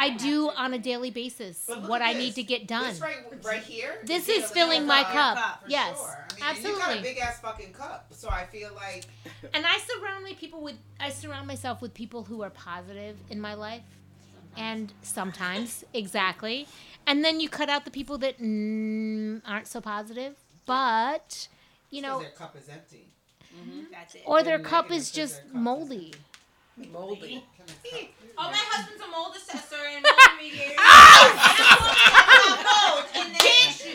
I 0.00 0.10
do 0.16 0.50
on 0.50 0.72
a 0.74 0.78
daily 0.78 1.10
basis 1.10 1.64
But 1.68 1.82
what 1.88 2.00
I 2.02 2.12
this. 2.14 2.22
need 2.22 2.34
to 2.36 2.42
get 2.42 2.66
done. 2.66 2.84
This 2.88 3.00
right, 3.00 3.16
right 3.44 3.62
here. 3.62 3.98
This 4.04 4.28
is 4.28 4.50
filling 4.50 4.86
my 4.86 5.02
cup, 5.02 5.12
cup. 5.12 5.36
your 5.36 5.42
cup, 5.44 5.62
for 5.64 5.70
Yes, 5.70 5.96
sure. 5.98 6.06
I 6.06 6.12
mean, 6.12 6.18
and 6.30 6.38
You 6.38 6.40
got 6.40 6.80
absolutely. 6.80 6.98
a 6.98 7.02
big 7.02 7.18
ass 7.18 7.40
fucking 7.40 7.72
cup, 7.72 8.06
so 8.10 8.28
I 8.30 8.44
feel 8.46 8.70
like 8.74 9.04
And 9.54 9.66
I 9.66 9.78
surround 9.78 10.24
my 10.24 10.34
people 10.34 10.60
with 10.62 10.76
I 10.98 11.10
surround 11.10 11.46
myself 11.46 11.82
with 11.82 11.92
people 11.94 12.24
who 12.24 12.42
are 12.42 12.50
positive 12.50 13.16
in 13.28 13.40
my 13.40 13.54
life. 13.54 13.82
And 14.56 14.92
sometimes, 15.02 15.84
exactly. 15.94 16.66
And 17.06 17.24
then 17.24 17.40
you 17.40 17.48
cut 17.48 17.68
out 17.68 17.84
the 17.84 17.90
people 17.90 18.18
that 18.18 18.40
mm, 18.40 19.40
aren't 19.46 19.66
so 19.68 19.80
positive, 19.80 20.34
but 20.66 21.48
you 21.90 22.02
know, 22.02 22.20
their 22.20 22.30
cup 22.30 22.56
is 22.56 22.68
empty. 22.68 23.06
That's 23.90 24.14
it. 24.14 24.22
or 24.24 24.42
their 24.42 24.58
they're 24.58 24.66
cup 24.66 24.90
is 24.90 25.10
just 25.10 25.34
their 25.34 25.52
cup 25.52 25.56
is 25.56 25.60
moldy. 26.88 27.44
Moldy. 27.44 28.10
Oh, 28.38 28.48
my 28.48 28.62
husband's 28.72 29.02
a 29.04 29.08
mold 29.12 29.36
assessor 29.36 29.84
and 29.84 30.00
oh! 30.08 30.16
mold 30.16 30.40
mediator. 30.40 30.80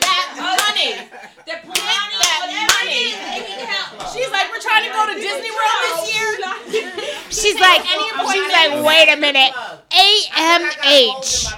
that 0.05 0.37
oh, 0.37 0.53
money. 0.69 0.93
They're 1.49 1.61
pulling 1.65 1.89
out 1.89 2.09
that 2.13 2.37
whatever 2.45 2.69
money. 2.85 2.93
it 2.93 3.09
is, 3.09 3.17
they 3.25 3.41
need 3.41 3.65
help. 3.65 4.05
She's 4.13 4.29
like, 4.29 4.47
we're 4.53 4.61
trying 4.61 4.85
to 4.85 4.93
go 4.93 5.01
to 5.09 5.15
Disney 5.17 5.49
World 5.49 5.79
this 5.89 6.13
year. 6.13 6.29
She's 7.29 7.59
like, 7.59 7.81
she's 7.85 8.49
like, 8.53 8.85
wait 8.85 9.09
a 9.09 9.17
minute, 9.17 9.51
AMH. 9.89 11.51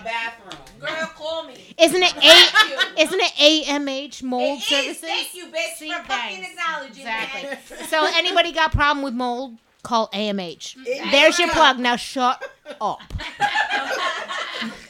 Girl, 0.79 1.11
call 1.15 1.43
me. 1.43 1.55
Isn't 1.77 2.03
it 2.03 2.15
A? 2.15 3.01
Isn't 3.01 3.19
it 3.19 3.33
AMH 3.67 4.23
mold 4.23 4.59
It 4.59 4.61
is. 4.61 4.67
services? 4.67 5.01
Thank 5.01 5.33
you, 5.35 5.45
bitch, 5.47 5.75
See, 5.77 5.89
for 5.91 6.03
fucking 6.03 6.41
thanks. 6.41 6.49
acknowledging 6.51 7.05
Exactly. 7.05 7.85
So 7.87 8.05
anybody 8.13 8.51
got 8.51 8.71
problem 8.71 9.03
with 9.03 9.13
mold? 9.13 9.57
Call 9.83 10.07
AMH. 10.09 10.75
Mm-hmm. 10.77 11.11
There's 11.11 11.39
your 11.39 11.49
plug. 11.49 11.79
Now 11.79 11.95
shut 11.95 12.43
up. 12.81 12.99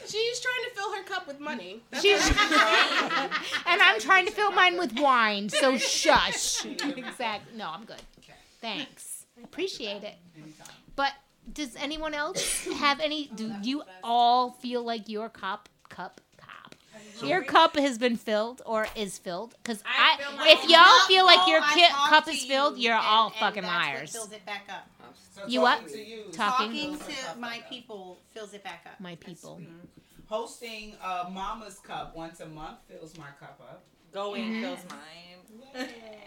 She's 0.06 0.40
trying 0.40 0.64
to 0.64 0.70
fill 0.74 0.92
her 0.94 1.02
cup 1.04 1.26
with 1.26 1.38
money. 1.38 1.82
That's 1.90 2.02
She- 2.02 2.12
what 2.14 2.22
she's 2.22 2.36
doing. 2.36 3.30
and 3.66 3.82
I'm 3.82 4.00
trying 4.00 4.24
to 4.26 4.32
fill 4.32 4.50
mine 4.52 4.78
with 4.78 4.98
wine, 4.98 5.48
so 5.50 5.76
shush. 5.76 6.64
exactly. 6.66 7.56
No, 7.56 7.68
I'm 7.70 7.84
good. 7.84 8.00
Thanks. 8.60 9.26
Appreciate 9.44 10.02
it. 10.02 10.14
But 10.96 11.12
does 11.52 11.76
anyone 11.76 12.14
else 12.14 12.64
have 12.78 12.98
any? 13.00 13.26
Do 13.34 13.54
you 13.62 13.82
all 14.02 14.50
feel 14.52 14.82
like 14.82 15.08
your 15.08 15.28
cup, 15.28 15.68
cup, 15.88 16.20
cup, 17.20 17.28
your 17.28 17.42
cup 17.42 17.76
has 17.76 17.98
been 17.98 18.16
filled 18.16 18.62
or 18.66 18.86
is 18.96 19.18
filled? 19.18 19.54
Because 19.62 19.82
I 19.86 20.18
I, 20.38 20.52
if 20.52 20.64
own 20.64 20.70
y'all 20.70 21.06
feel 21.06 21.24
like 21.26 21.48
your 21.48 21.60
ki- 21.74 21.86
cup 22.08 22.28
is 22.28 22.44
filled, 22.44 22.78
you're 22.78 22.94
and- 22.94 23.04
all 23.06 23.26
and 23.28 23.36
fucking 23.36 23.62
that's 23.62 23.74
what 23.74 23.94
liars. 23.94 24.12
fills 24.12 24.32
it 24.32 24.44
back 24.46 24.66
up. 24.68 24.86
So 25.34 25.46
You 25.46 25.60
what? 25.60 25.78
talking 25.80 25.92
To 25.94 26.04
you, 26.04 26.22
Talking? 26.32 26.96
Talking 26.96 26.98
to 27.34 27.38
my 27.40 27.62
people 27.70 28.18
fills 28.34 28.54
it 28.54 28.64
back 28.64 28.84
up. 28.86 28.98
My 29.00 29.14
people. 29.16 29.60
hosting 30.26 30.94
uh, 31.02 31.30
Mama's 31.32 31.78
Cup 31.78 32.16
once 32.16 32.40
a 32.40 32.46
month 32.46 32.78
fills 32.88 33.16
my 33.16 33.28
cup 33.38 33.60
up. 33.60 33.84
Going 34.12 34.60
fills 34.60 34.80
mine. 34.90 35.37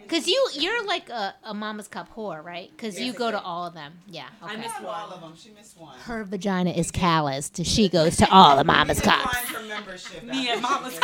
Because 0.04 0.28
you 0.28 0.50
you're 0.56 0.86
like 0.86 1.10
a, 1.10 1.34
a 1.46 1.54
mama's 1.54 1.88
cup 1.88 2.13
whore, 2.15 2.44
right? 2.44 2.70
Because 2.72 3.00
you 3.00 3.13
go 3.13 3.32
to 3.32 3.39
all 3.41 3.65
of 3.65 3.74
them. 3.74 3.94
Yeah. 4.08 4.28
I 4.41 4.52
Okay. 4.54 4.62
miss 4.62 4.72
Not 4.74 4.84
one. 4.84 4.94
all 5.00 5.12
of 5.12 5.22
them. 5.22 5.34
She 5.38 5.52
missed 5.52 5.78
one. 5.80 5.98
Her 6.00 6.24
vagina 6.26 6.72
is 6.72 6.91
calloused. 6.91 7.65
She 7.65 7.88
goes 7.88 8.17
to 8.17 8.30
all 8.30 8.58
the 8.58 8.63
mama's 8.65 8.98
We 8.98 9.04
declined 9.04 9.24
cups. 9.24 9.50
for 9.50 9.62
membership. 9.63 10.24
Me 10.24 10.50
and 10.50 10.63
after 10.65 10.82
Mama's 10.82 10.94
she- 10.94 11.00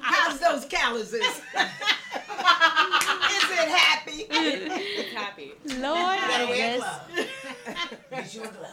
How's 0.00 0.38
those 0.38 0.64
calluses? 0.66 1.20
Is 1.20 1.40
it 3.50 3.68
happy? 3.68 4.26
It's 4.30 5.12
happy. 5.14 5.52
Lord, 5.78 6.18
Better 6.28 6.46
wear 6.46 6.56
yes. 6.56 6.78
gloves. 6.78 7.28
Get 8.10 8.34
your 8.34 8.44
gloves. 8.46 8.70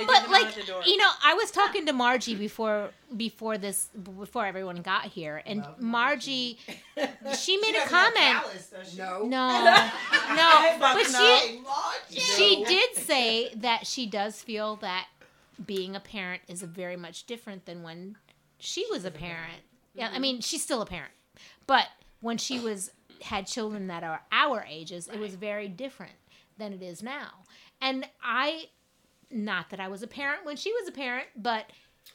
They 0.00 0.06
give 0.06 0.22
But 0.22 0.30
like 0.30 0.46
out 0.46 0.54
the 0.54 0.62
door. 0.62 0.82
you 0.84 0.96
know, 0.96 1.10
I 1.24 1.34
was 1.34 1.50
talking 1.50 1.86
to 1.86 1.92
Margie 1.92 2.34
before 2.34 2.90
before 3.16 3.58
this 3.58 3.88
before 4.02 4.46
everyone 4.46 4.82
got 4.82 5.06
here, 5.06 5.42
and 5.44 5.64
Margie, 5.78 6.58
she 6.66 7.02
made 7.02 7.06
a 7.26 7.36
She 7.36 7.72
doesn't 7.72 7.88
comment. 7.88 8.14
callus, 8.16 8.66
does 8.70 8.92
she? 8.92 8.98
No. 8.98 9.24
No, 9.26 9.62
no, 10.34 10.76
but 10.78 11.04
she 11.04 11.12
Hey, 11.12 11.60
she 12.08 12.64
did 12.64 12.96
say 12.96 13.54
that 13.56 13.86
she 13.86 14.06
does 14.06 14.42
feel 14.42 14.76
that 14.76 15.08
being 15.64 15.94
a 15.94 16.00
parent 16.00 16.42
is 16.48 16.62
very 16.62 16.96
much 16.96 17.26
different 17.26 17.66
than 17.66 17.82
when 17.82 18.16
she 18.58 18.86
was 18.90 19.04
a 19.04 19.10
parent. 19.10 19.62
Yeah, 19.94 20.06
I 20.06 20.12
mm-hmm. 20.12 20.22
mean, 20.22 20.40
she's 20.40 20.62
still 20.62 20.82
a 20.82 20.86
parent, 20.86 21.12
but 21.66 21.86
when 22.20 22.38
she 22.38 22.58
was 22.60 22.90
had 23.22 23.46
children 23.46 23.88
that 23.88 24.02
are 24.02 24.22
our 24.32 24.64
ages, 24.68 25.08
it 25.08 25.18
was 25.18 25.34
very 25.34 25.68
different 25.68 26.12
than 26.56 26.72
it 26.72 26.82
is 26.82 27.02
now. 27.02 27.44
And 27.80 28.06
I, 28.22 28.68
not 29.30 29.70
that 29.70 29.80
I 29.80 29.88
was 29.88 30.02
a 30.02 30.06
parent 30.06 30.44
when 30.44 30.56
she 30.56 30.72
was 30.72 30.88
a 30.88 30.92
parent, 30.92 31.28
but 31.36 31.70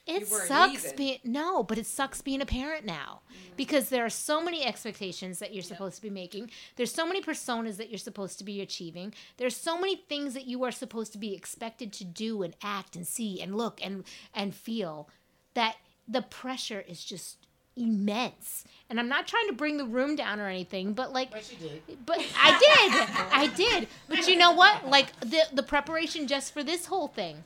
it 0.08 0.28
sucks 0.28 0.93
being 0.93 1.19
no, 1.23 1.63
but 1.63 1.78
it 1.78 1.86
sucks 1.86 2.21
being 2.21 2.41
a 2.41 2.45
parent 2.45 2.86
now 2.86 3.21
because 3.56 3.89
there 3.89 4.06
are 4.06 4.10
so 4.10 4.41
many 4.41 4.63
expectations 4.63 5.39
that 5.39 5.54
you're 5.54 5.63
supposed 5.63 5.95
to 5.95 6.01
be 6.01 6.10
making. 6.10 6.51
There's 6.75 6.93
so 6.93 7.08
many 7.08 7.21
personas 7.21 7.78
that 7.78 7.89
you're 7.89 7.97
supposed 7.97 8.38
to 8.39 8.43
be 8.43 8.62
achieving. 8.62 9.13
There's 9.38 9.56
so 9.56 9.80
many 9.80 9.95
things 9.95 10.34
that 10.34 10.45
you 10.45 10.63
are 10.63 10.71
supposed 10.71 11.12
to 11.13 11.17
be 11.17 11.34
expected 11.34 11.91
to 11.93 12.04
do 12.04 12.43
and 12.43 12.56
act 12.62 12.95
and 12.95 13.08
see 13.08 13.41
and 13.41 13.56
look 13.56 13.80
and 13.84 14.04
and 14.34 14.54
feel 14.54 15.10
that 15.54 15.78
the 16.08 16.21
pressure 16.21 16.84
is 16.88 17.04
just 17.04 17.44
immense. 17.76 18.64
And 18.90 19.00
I'm 19.00 19.10
not 19.10 19.28
trying 19.28 19.48
to 19.48 19.54
bring 19.54 19.78
the 19.78 19.86
room 19.86 20.16
down 20.16 20.40
or 20.40 20.48
anything, 20.48 20.94
but 20.94 21.12
like 21.12 21.32
But 21.32 21.44
she 21.44 21.56
did. 21.56 21.82
but 22.06 22.20
I 22.42 22.52
did. 22.60 23.32
I 23.34 23.48
did. 23.56 23.88
But 24.08 24.28
you 24.28 24.36
know 24.36 24.52
what? 24.52 24.88
Like 24.88 25.20
the 25.22 25.42
the 25.54 25.64
preparation 25.64 26.28
just 26.28 26.54
for 26.54 26.64
this 26.64 26.86
whole 26.86 27.08
thing. 27.08 27.44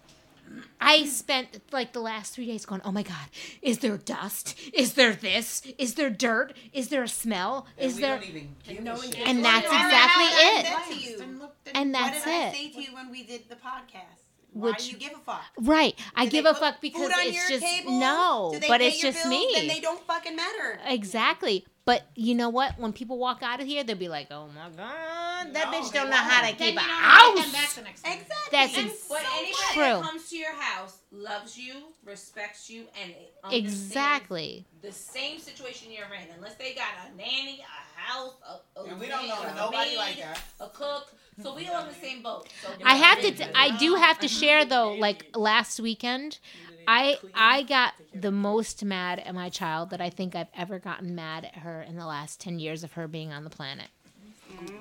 I 0.82 1.06
spent 1.06 1.62
like 1.72 1.94
the 1.94 2.00
last 2.00 2.34
three 2.34 2.48
days 2.48 2.65
going, 2.65 2.82
oh 2.84 2.92
my 2.92 3.04
God, 3.04 3.28
is 3.62 3.80
there 3.80 3.98
dust? 3.98 4.58
Is 4.74 4.96
there 4.96 5.13
this? 5.13 5.62
Is 5.78 5.94
there 5.94 6.10
dirt? 6.10 6.54
Is 6.74 6.89
there 6.89 7.04
a 7.04 7.08
smell? 7.08 7.68
And 7.78 7.86
Is 7.88 7.96
we 7.98 8.02
there. 8.02 8.18
don't 8.18 8.28
even 8.30 8.56
give 8.68 8.80
a 8.88 9.02
shit. 9.04 9.28
And 9.28 9.46
that's 9.46 9.65
exactly 9.68 10.24
it. 10.26 10.65
said 10.65 10.86
to 10.88 11.00
you, 11.00 11.22
And 11.22 11.39
what 11.39 11.56
that's 11.65 12.24
did 12.26 12.34
I 12.34 12.48
it. 12.48 12.54
say 12.54 12.70
to 12.72 12.82
you 12.82 12.96
when 12.96 13.12
we 13.12 13.24
did 13.24 13.48
the 13.48 13.56
podcast? 13.58 14.24
Why 14.51 14.71
Which- 14.71 14.85
do 14.85 14.91
you 14.91 14.97
give 14.97 15.13
a 15.13 15.19
fuck? 15.19 15.43
Right. 15.59 15.97
I 16.15 16.25
give 16.25 16.45
a 16.45 16.53
fuck 16.55 16.81
because 16.81 17.01
food 17.03 17.12
on 17.13 17.19
it's 17.27 17.35
your 17.49 17.59
just. 17.59 17.63
table? 17.65 17.99
No, 17.99 18.49
Do 18.53 18.59
they 18.59 18.67
but 18.67 18.79
pay 18.81 18.88
it's 18.89 19.01
your 19.03 19.12
just 19.12 19.23
bills? 19.25 19.29
me. 19.39 19.51
Then 19.55 19.67
they 19.67 19.79
don't 19.79 20.05
fucking 20.07 20.35
matter. 20.35 20.79
Exactly. 20.88 21.65
But 21.85 22.03
you 22.15 22.35
know 22.35 22.49
what? 22.49 22.77
When 22.77 22.93
people 22.93 23.17
walk 23.17 23.41
out 23.41 23.62
of 23.62 23.65
here, 23.65 23.83
they'll 23.83 23.95
be 23.95 24.09
like, 24.09 24.27
"Oh 24.31 24.47
my 24.47 24.69
god, 24.69 25.53
that 25.53 25.71
No, 25.71 25.77
bitch 25.79 25.91
don't 25.91 26.09
know 26.12 26.15
how 26.17 26.41
to 26.41 26.47
won't. 26.47 26.57
keep 26.59 26.73
a 26.73 26.75
Then 26.75 26.83
you 26.83 26.89
don't 26.91 27.01
house." 27.01 27.38
invite 27.45 27.51
back 27.53 27.73
the 27.73 27.81
next 27.81 28.01
time. 28.03 28.12
Exactly. 28.13 28.35
That's 28.51 28.77
And 28.77 28.89
ex- 28.89 29.07
But 29.09 29.21
anybody 29.38 29.53
True. 29.73 29.83
that 29.83 30.01
comes 30.03 30.29
to 30.29 30.38
your 30.38 30.53
house 30.53 30.97
loves 31.12 31.57
you, 31.57 31.73
respects 32.03 32.69
you, 32.69 32.85
and 33.01 33.15
Exactly. 33.51 34.65
the 34.81 34.91
same 34.91 35.39
situation 35.39 35.91
you're 35.91 36.05
in. 36.13 36.27
Unless 36.35 36.55
they 36.55 36.73
got 36.73 36.89
a 37.12 37.15
nanny, 37.15 37.62
a 37.63 37.99
house, 38.01 38.33
a, 38.47 38.79
a 38.79 38.83
And 38.85 38.99
we 38.99 39.07
don't 39.07 39.27
know 39.27 39.41
nobody 39.55 39.91
maid, 39.91 39.97
like 39.97 40.17
that. 40.17 40.41
a 40.59 40.67
cook. 40.69 41.13
So 41.41 41.56
we 41.56 41.67
all 41.67 41.82
in 41.84 41.88
the 41.88 41.93
same 41.93 42.21
boat. 42.21 42.47
So 42.62 42.69
I 42.84 42.95
have 42.95 43.21
to. 43.21 43.32
T- 43.32 43.52
I 43.56 43.78
do 43.78 43.95
have 43.95 44.19
to 44.19 44.28
share 44.28 44.65
though. 44.65 44.93
Like 44.93 45.28
last 45.36 45.80
weekend, 45.80 46.39
I 46.88 47.17
I 47.34 47.63
got 47.63 47.93
the 48.13 48.32
most 48.32 48.84
mad 48.84 49.19
at 49.19 49.34
my 49.34 49.49
child 49.49 49.89
that 49.91 50.02
I 50.02 50.10
think 50.10 50.36
I've 50.36 50.47
ever 50.58 50.80
gotten 50.80 51.15
mad 51.15 51.45
at 51.45 51.58
her 51.58 51.82
in 51.82 51.95
the 51.95 52.06
last 52.06 52.41
ten 52.41 52.60
years 52.60 52.84
of 52.84 52.93
her 52.93 53.08
being 53.08 53.32
on 53.32 53.43
the 53.43 53.49
planet. 53.49 53.88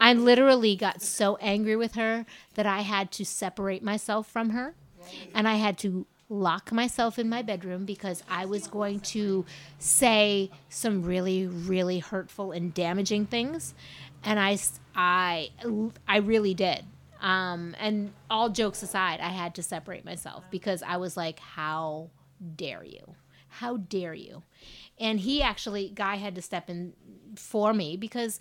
I 0.00 0.12
literally 0.14 0.74
got 0.74 1.02
so 1.02 1.36
angry 1.36 1.76
with 1.76 1.94
her 1.94 2.26
that 2.54 2.66
I 2.66 2.80
had 2.80 3.12
to 3.12 3.24
separate 3.24 3.82
myself 3.82 4.26
from 4.26 4.50
her, 4.50 4.74
and 5.34 5.46
I 5.46 5.56
had 5.56 5.78
to 5.78 6.06
lock 6.30 6.72
myself 6.72 7.18
in 7.18 7.28
my 7.28 7.40
bedroom 7.40 7.86
because 7.86 8.22
I 8.28 8.44
was 8.44 8.66
going 8.66 9.00
to 9.00 9.46
say 9.78 10.50
some 10.68 11.02
really 11.02 11.46
really 11.46 12.00
hurtful 12.00 12.52
and 12.52 12.74
damaging 12.74 13.24
things 13.24 13.74
and 14.28 14.38
I, 14.38 14.58
I, 14.94 15.50
I 16.06 16.18
really 16.18 16.52
did. 16.54 16.84
Um, 17.20 17.74
and 17.80 18.12
all 18.28 18.50
jokes 18.50 18.82
aside, 18.82 19.20
I 19.20 19.30
had 19.30 19.54
to 19.54 19.62
separate 19.62 20.04
myself 20.04 20.44
because 20.50 20.82
I 20.82 20.98
was 20.98 21.16
like, 21.16 21.38
"How 21.40 22.10
dare 22.56 22.84
you? 22.84 23.14
How 23.48 23.78
dare 23.78 24.14
you?" 24.14 24.42
And 25.00 25.18
he 25.18 25.42
actually, 25.42 25.88
guy 25.88 26.16
had 26.16 26.34
to 26.34 26.42
step 26.42 26.68
in 26.70 26.92
for 27.36 27.72
me 27.72 27.96
because, 27.96 28.38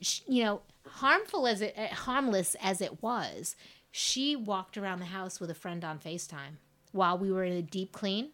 sh- 0.00 0.22
you 0.26 0.42
know, 0.44 0.62
harmful 0.86 1.46
as 1.46 1.60
it, 1.60 1.74
uh, 1.76 1.94
harmless 1.94 2.56
as 2.60 2.80
it 2.80 3.02
was, 3.02 3.54
She 3.90 4.36
walked 4.36 4.76
around 4.76 5.00
the 5.00 5.06
house 5.06 5.40
with 5.40 5.50
a 5.50 5.54
friend 5.54 5.84
on 5.84 5.98
FaceTime 5.98 6.56
while 6.92 7.18
we 7.18 7.32
were 7.32 7.44
in 7.44 7.52
a 7.52 7.62
deep 7.62 7.92
clean 7.92 8.30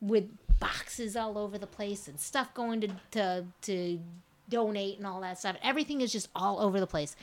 with 0.00 0.30
boxes 0.58 1.16
all 1.16 1.38
over 1.38 1.58
the 1.58 1.66
place 1.66 2.08
and 2.08 2.18
stuff 2.18 2.52
going 2.54 2.80
to 2.82 2.88
to, 3.12 3.44
to 3.62 4.00
donate 4.50 4.98
and 4.98 5.06
all 5.06 5.20
that 5.20 5.38
stuff. 5.38 5.56
Everything 5.62 6.00
is 6.00 6.12
just 6.12 6.28
all 6.34 6.60
over 6.60 6.80
the 6.80 6.86
place. 6.86 7.16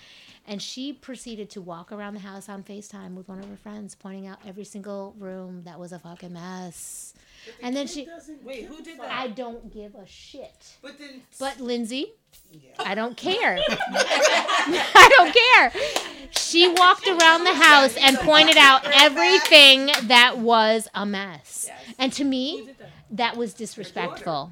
And 0.49 0.61
she 0.61 0.93
proceeded 0.93 1.49
to 1.51 1.61
walk 1.61 1.91
around 1.91 2.13
the 2.13 2.21
house 2.21 2.47
on 2.47 2.63
FaceTime 2.63 3.15
with 3.15 3.28
one 3.28 3.39
of 3.39 3.49
her 3.49 3.57
friends, 3.57 3.95
pointing 3.95 4.28
out 4.28 4.39
every 4.47 4.63
single 4.63 5.13
room 5.19 5.63
that 5.65 5.78
was 5.78 5.91
a 5.91 5.99
fucking 5.99 6.32
mess. 6.32 7.13
And 7.61 7.75
then 7.75 7.86
she, 7.88 8.07
Wait, 8.43 8.65
who 8.65 8.82
did 8.82 8.97
that? 8.99 9.11
I 9.11 9.28
don't 9.28 9.73
give 9.73 9.95
a 9.95 10.05
shit. 10.07 10.78
But 10.82 10.97
then, 10.97 11.21
But 11.38 11.59
Lindsay, 11.59 12.13
I 12.80 12.95
don't 12.95 13.17
care. 13.17 13.59
I 13.69 15.09
don't 15.17 15.34
care. 15.34 15.82
She 16.32 16.67
walked 16.69 17.07
around 17.07 17.43
the 17.43 17.53
house 17.53 17.95
and 17.97 18.17
pointed 18.17 18.57
out 18.57 18.82
everything 18.86 19.89
that 20.07 20.38
was 20.38 20.88
a 20.93 21.05
mess. 21.05 21.69
And 21.99 22.11
to 22.13 22.23
me, 22.23 22.69
that 23.11 23.36
was 23.38 23.53
disrespectful. 23.53 24.51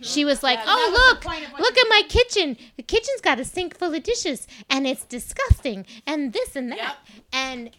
She 0.00 0.24
was 0.24 0.42
like, 0.42 0.58
"Oh, 0.66 1.12
look, 1.14 1.24
look 1.58 1.78
at 1.78 1.86
my 1.88 2.02
kitchen. 2.08 2.56
The 2.76 2.82
kitchen's 2.82 3.20
got 3.20 3.40
a 3.40 3.44
sink 3.44 3.76
full 3.78 3.94
of 3.94 4.02
dishes, 4.02 4.46
and 4.70 4.86
it's 4.86 5.04
disgusting, 5.04 5.86
and 6.06 6.32
this 6.32 6.56
and 6.56 6.72
that." 6.72 6.96
And 7.32 7.70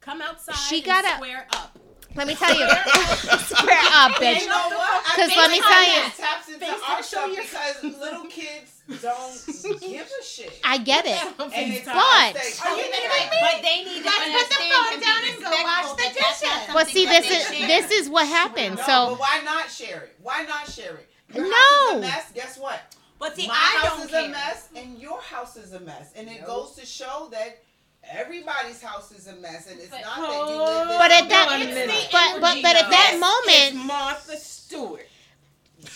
Come 0.00 0.22
outside 0.22 0.54
She 0.56 0.76
and 0.76 0.84
gotta- 0.86 1.16
square 1.16 1.46
up. 1.52 1.78
let 2.16 2.26
me 2.26 2.34
tell 2.34 2.52
you, 2.58 2.66
square 2.66 3.78
up, 3.92 4.12
bitch. 4.20 4.40
you 4.40 4.48
know 4.48 4.68
what? 4.70 5.04
I 5.06 5.12
'Cause 5.14 5.28
think 5.28 5.36
let 5.36 5.50
me 5.50 5.60
that 5.60 5.68
tell 5.68 5.84
you- 5.94 6.10
taps 6.26 6.48
into 6.48 6.60
Face 6.60 6.82
our 6.88 6.96
to 6.96 7.02
show 7.02 7.08
stuff 7.08 7.32
your- 7.34 7.42
because 7.44 8.00
little 8.00 8.24
kids 8.26 8.72
don't 9.02 9.80
give 9.80 10.10
a 10.20 10.24
shit. 10.24 10.58
I 10.64 10.78
get 10.78 11.04
it, 11.06 11.20
but 11.38 11.52
Are 11.54 11.60
you 11.60 11.80
But 11.84 13.62
they 13.62 13.84
need 13.84 14.02
to 14.02 14.08
understand 14.08 14.94
and 14.94 15.00
be 15.00 15.06
respectful 15.06 15.96
that 15.96 16.14
that's 16.18 16.42
not 16.42 16.68
well, 16.74 16.78
something 16.78 16.94
see, 16.94 17.04
that 17.06 17.22
this 17.22 17.48
they 17.48 17.56
is 17.58 17.88
this 17.88 17.90
is 18.00 18.08
what 18.08 18.26
happened. 18.26 18.76
No, 18.76 18.82
So 18.82 19.06
but 19.10 19.20
why 19.20 19.40
not 19.44 19.70
share 19.70 20.00
it? 20.04 20.16
Why 20.22 20.42
not 20.44 20.68
share 20.68 20.94
it? 20.96 21.09
Your 21.34 21.48
No. 21.48 21.56
house 21.56 21.90
is 21.90 21.96
a 21.96 22.00
mess. 22.00 22.24
Guess 22.34 22.58
what? 22.58 22.80
But 23.18 23.36
see, 23.36 23.46
My 23.46 23.54
I 23.54 23.56
house 23.86 23.96
don't 23.98 24.04
is 24.06 24.10
care. 24.10 24.24
a 24.24 24.28
mess, 24.28 24.68
and 24.74 24.98
your 24.98 25.20
house 25.20 25.56
is 25.56 25.72
a 25.74 25.80
mess, 25.80 26.10
and 26.16 26.28
it 26.28 26.44
goes 26.46 26.72
to 26.76 26.86
show 26.86 27.28
that 27.32 27.62
everybody's 28.02 28.80
house 28.82 29.12
is 29.12 29.26
a 29.26 29.36
mess, 29.36 29.66
and 29.70 29.78
it's 29.78 29.90
not 29.90 30.02
that 30.02 30.48
you 30.48 30.56
live. 30.56 30.90
in 30.90 30.98
But 30.98 31.10
at 31.12 31.28
that- 31.28 31.46
one 31.46 31.60
It's 31.62 31.74
minute. 31.74 31.88
the 31.88 32.08
but 32.12 32.40
but 32.40 32.62
but 32.62 32.76
at 32.76 32.90
that 32.90 33.18
moment, 33.20 33.84
Martha 33.86 34.36
Stewart. 34.38 35.06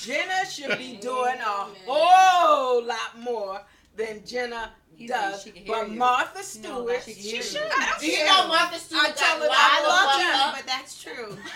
Jenna 0.03 0.45
should 0.51 0.77
be 0.79 0.97
doing 1.01 1.39
a 1.41 1.67
whole 1.87 2.83
lot 2.85 3.19
more 3.19 3.63
than 3.97 4.25
Jenna 4.27 4.73
does. 5.07 5.43
she 5.43 5.51
can 5.51 5.63
hear 5.65 5.75
But 5.75 5.91
you. 5.91 5.97
Martha 5.99 6.37
No, 6.39 6.43
Stewart, 6.43 7.03
she 7.05 7.13
she 7.15 7.43
should. 7.43 7.63
I 7.63 7.91
don't 7.91 8.01
Do 8.01 8.07
you 8.07 8.17
care. 8.19 8.27
know 8.27 8.49
Martha 8.49 8.79
Stewart 8.79 9.05
I 9.05 9.11
tell 9.13 9.39
her 9.41 9.49
I 9.51 9.83
love 9.87 10.11
fuck 10.11 10.21
Jenna, 10.21 10.43
up? 10.45 10.55
but 10.57 10.67
that's 10.67 11.03
true. 11.03 11.37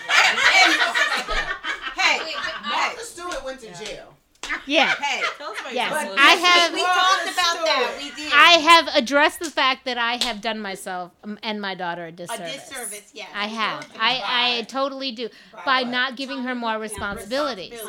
Hey, 1.99 2.19
hey, 2.19 2.33
Martha 2.69 3.01
Stewart 3.03 3.43
went 3.43 3.59
to 3.61 3.67
jail. 3.85 4.15
yeah, 4.65 4.95
hey. 4.95 5.21
yes, 5.73 5.91
But 5.91 6.17
I 6.17 6.31
have. 6.31 6.73
We 6.73 6.79
talked 6.81 7.23
about 7.33 7.65
that. 7.65 7.95
We 8.01 8.09
did. 8.23 8.31
I 8.33 8.51
have 8.53 8.87
addressed 8.95 9.39
the 9.39 9.51
fact 9.51 9.85
that 9.85 9.97
I 9.99 10.23
have 10.23 10.41
done 10.41 10.59
myself 10.59 11.11
um, 11.23 11.37
and 11.43 11.61
my 11.61 11.75
daughter 11.75 12.05
a 12.07 12.11
disservice. 12.11 12.39
a 12.39 12.43
disservice. 12.53 12.69
disservice, 12.69 13.11
yes. 13.13 13.27
I 13.35 13.47
have. 13.47 13.87
I, 13.99 14.57
I 14.59 14.61
totally 14.63 15.11
do 15.11 15.29
by 15.65 15.83
not 15.83 16.15
giving 16.15 16.43
her 16.43 16.55
more 16.55 16.79
responsibilities. 16.79 17.79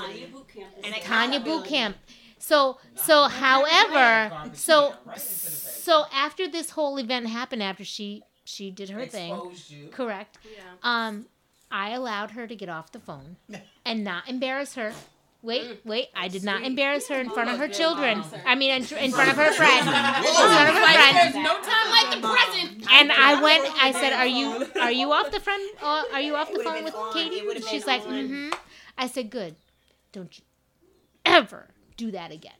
And 0.84 0.94
Tanya 1.02 1.40
boot 1.40 1.64
camp. 1.66 1.96
So 2.40 2.78
so 2.94 3.24
however 3.28 4.50
so 4.54 4.94
so 5.16 6.04
after 6.12 6.48
this 6.48 6.70
whole 6.70 6.98
event 6.98 7.28
happened 7.28 7.62
after 7.62 7.84
she 7.84 8.22
she 8.44 8.70
did 8.70 8.90
her 8.90 9.06
thing 9.06 9.32
Exposed 9.34 9.70
you. 9.70 9.88
correct 9.92 10.38
um 10.82 11.26
I 11.70 11.90
allowed 11.90 12.32
her 12.32 12.46
to 12.48 12.56
get 12.56 12.68
off 12.68 12.90
the 12.90 12.98
phone 12.98 13.36
and 13.84 14.02
not 14.02 14.28
embarrass 14.28 14.74
her 14.74 14.92
Wait, 15.42 15.80
wait! 15.86 16.08
I 16.14 16.28
did 16.28 16.44
not 16.44 16.64
embarrass 16.64 17.08
her 17.08 17.18
in 17.18 17.30
front 17.30 17.48
of 17.48 17.56
her 17.58 17.66
children. 17.66 18.22
I 18.44 18.54
mean, 18.56 18.72
in, 18.72 18.82
in 18.98 19.10
front 19.10 19.30
of 19.30 19.36
her 19.36 19.50
friend. 19.60 19.86
In 19.86 19.92
front 19.92 20.68
of 20.68 20.74
her 20.74 20.82
friend. 20.84 21.16
There's 21.16 21.34
no 21.34 21.54
time 21.62 21.90
like 21.90 22.20
the 22.20 22.28
present. 22.28 22.92
And 22.92 23.10
I 23.10 23.40
went. 23.40 23.64
I 23.82 23.92
said, 23.92 24.12
"Are 24.12 24.26
you 24.26 24.66
are 24.78 24.92
you 24.92 25.10
off 25.12 25.30
the 25.30 25.40
friend? 25.40 25.62
Uh, 25.82 26.04
are 26.12 26.20
you 26.20 26.34
off 26.36 26.52
the 26.52 26.62
phone 26.62 26.84
with. 26.84 26.94
Katie?" 27.14 27.36
It 27.36 27.46
would've 27.46 27.64
She's 27.66 27.86
been 27.86 28.00
like, 28.00 28.06
on. 28.06 28.12
"Mm-hmm." 28.12 28.48
I 28.98 29.06
said, 29.06 29.30
"Good. 29.30 29.54
Don't 30.12 30.38
you 30.38 30.44
ever 31.24 31.68
do 32.00 32.10
that 32.12 32.32
again. 32.32 32.52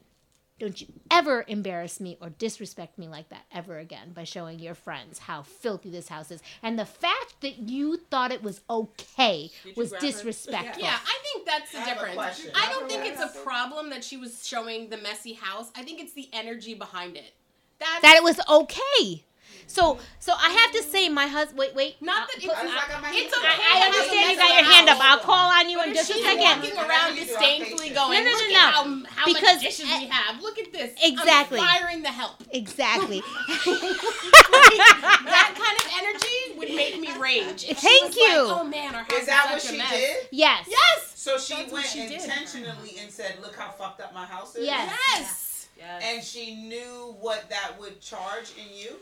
Don't 0.58 0.78
you 0.78 0.88
ever 1.10 1.46
embarrass 1.48 2.00
me 2.00 2.18
or 2.20 2.28
disrespect 2.28 2.98
me 2.98 3.08
like 3.08 3.30
that 3.30 3.46
ever 3.50 3.78
again 3.78 4.12
by 4.12 4.24
showing 4.24 4.58
your 4.58 4.74
friends 4.74 5.18
how 5.18 5.40
filthy 5.40 5.88
this 5.88 6.08
house 6.10 6.30
is. 6.30 6.42
And 6.62 6.78
the 6.78 6.84
fact 6.84 7.40
that 7.40 7.60
you 7.60 7.96
thought 7.96 8.30
it 8.30 8.42
was 8.42 8.60
okay 8.68 9.50
was 9.74 9.92
disrespectful. 9.92 10.82
Yeah, 10.82 10.98
I 11.02 11.18
think 11.22 11.46
that's 11.46 11.72
the 11.72 11.78
I 11.78 11.80
have 11.80 11.88
a 11.88 11.94
difference. 11.94 12.14
question. 12.16 12.52
I 12.54 12.68
don't 12.68 12.90
think 12.90 13.06
it's 13.06 13.22
a 13.22 13.42
problem 13.42 13.88
that 13.88 14.04
she 14.04 14.18
was 14.18 14.46
showing 14.46 14.90
the 14.90 14.98
messy 14.98 15.32
house. 15.32 15.70
I 15.74 15.82
think 15.82 15.98
it's 15.98 16.12
the 16.12 16.28
energy 16.34 16.74
behind 16.74 17.16
it. 17.16 17.32
That's 17.78 18.02
That 18.02 18.16
it 18.16 18.22
was 18.22 18.38
okay. 18.46 19.24
So, 19.70 19.98
so 20.18 20.32
I 20.34 20.50
have 20.50 20.72
to 20.72 20.82
say, 20.90 21.08
my 21.08 21.28
husband. 21.28 21.58
Wait, 21.60 21.74
wait. 21.76 22.02
not 22.02 22.24
uh, 22.24 22.26
that 22.26 22.34
put- 22.42 22.44
it's, 22.44 22.54
I 22.54 22.66
just 22.66 22.88
got 22.90 23.02
my 23.02 23.10
it's 23.14 23.38
okay. 23.38 23.46
I, 23.46 23.78
I 23.78 23.86
understand 23.86 24.30
you 24.32 24.36
got 24.36 24.54
your 24.58 24.64
hand 24.66 24.88
up. 24.90 24.98
I'll 25.00 25.18
call 25.22 25.46
on 25.52 25.70
you 25.70 25.78
But 25.78 25.86
in 25.86 25.92
if 25.92 25.98
just 25.98 26.10
a 26.10 26.14
she's 26.14 26.24
second. 26.24 26.42
walking 26.42 26.74
around 26.76 26.88
Whatever 26.90 27.14
you 27.14 27.26
do, 27.26 27.34
I'm 27.34 27.38
disdainfully 27.38 27.90
going, 27.94 28.24
No, 28.24 28.30
no, 28.30 28.34
no, 28.34 28.48
no. 28.50 28.58
how, 28.58 28.82
how 29.14 29.26
Because, 29.26 29.56
much 29.56 29.62
dishes 29.62 29.86
we 29.86 30.06
have. 30.10 30.42
Look 30.42 30.58
at 30.58 30.72
this. 30.72 30.90
Exactly. 31.02 31.60
I'm 31.60 31.66
firing 31.66 32.02
the 32.02 32.08
help. 32.10 32.42
Exactly. 32.50 33.22
That 35.30 35.54
kind 35.54 35.76
of 35.78 35.86
energy 36.02 36.58
would 36.58 36.74
make 36.74 36.98
me 37.00 37.16
rage. 37.18 37.64
If 37.68 37.78
Thank 37.78 38.16
you. 38.16 38.46
Like, 38.48 38.60
oh 38.60 38.64
man, 38.64 38.94
our 38.94 39.02
house 39.02 39.12
Is 39.20 39.26
that 39.26 39.48
what 39.50 39.62
she 39.62 39.78
mess. 39.78 39.90
did? 39.90 40.16
yes. 40.30 40.66
Yes. 40.68 41.12
So 41.14 41.38
she 41.38 41.54
That's 41.54 41.72
went 41.72 41.86
she 41.86 42.08
did. 42.08 42.20
intentionally 42.22 42.96
and 43.00 43.10
said, 43.10 43.36
"Look 43.42 43.54
how 43.56 43.70
fucked 43.70 44.00
up 44.00 44.12
my 44.14 44.24
house 44.24 44.56
is." 44.56 44.64
Yes. 44.66 45.68
Yes. 45.78 46.02
And 46.02 46.24
she 46.24 46.56
knew 46.56 47.14
what 47.20 47.48
that 47.50 47.72
would 47.78 48.00
charge 48.00 48.52
in 48.58 48.76
you. 48.76 48.96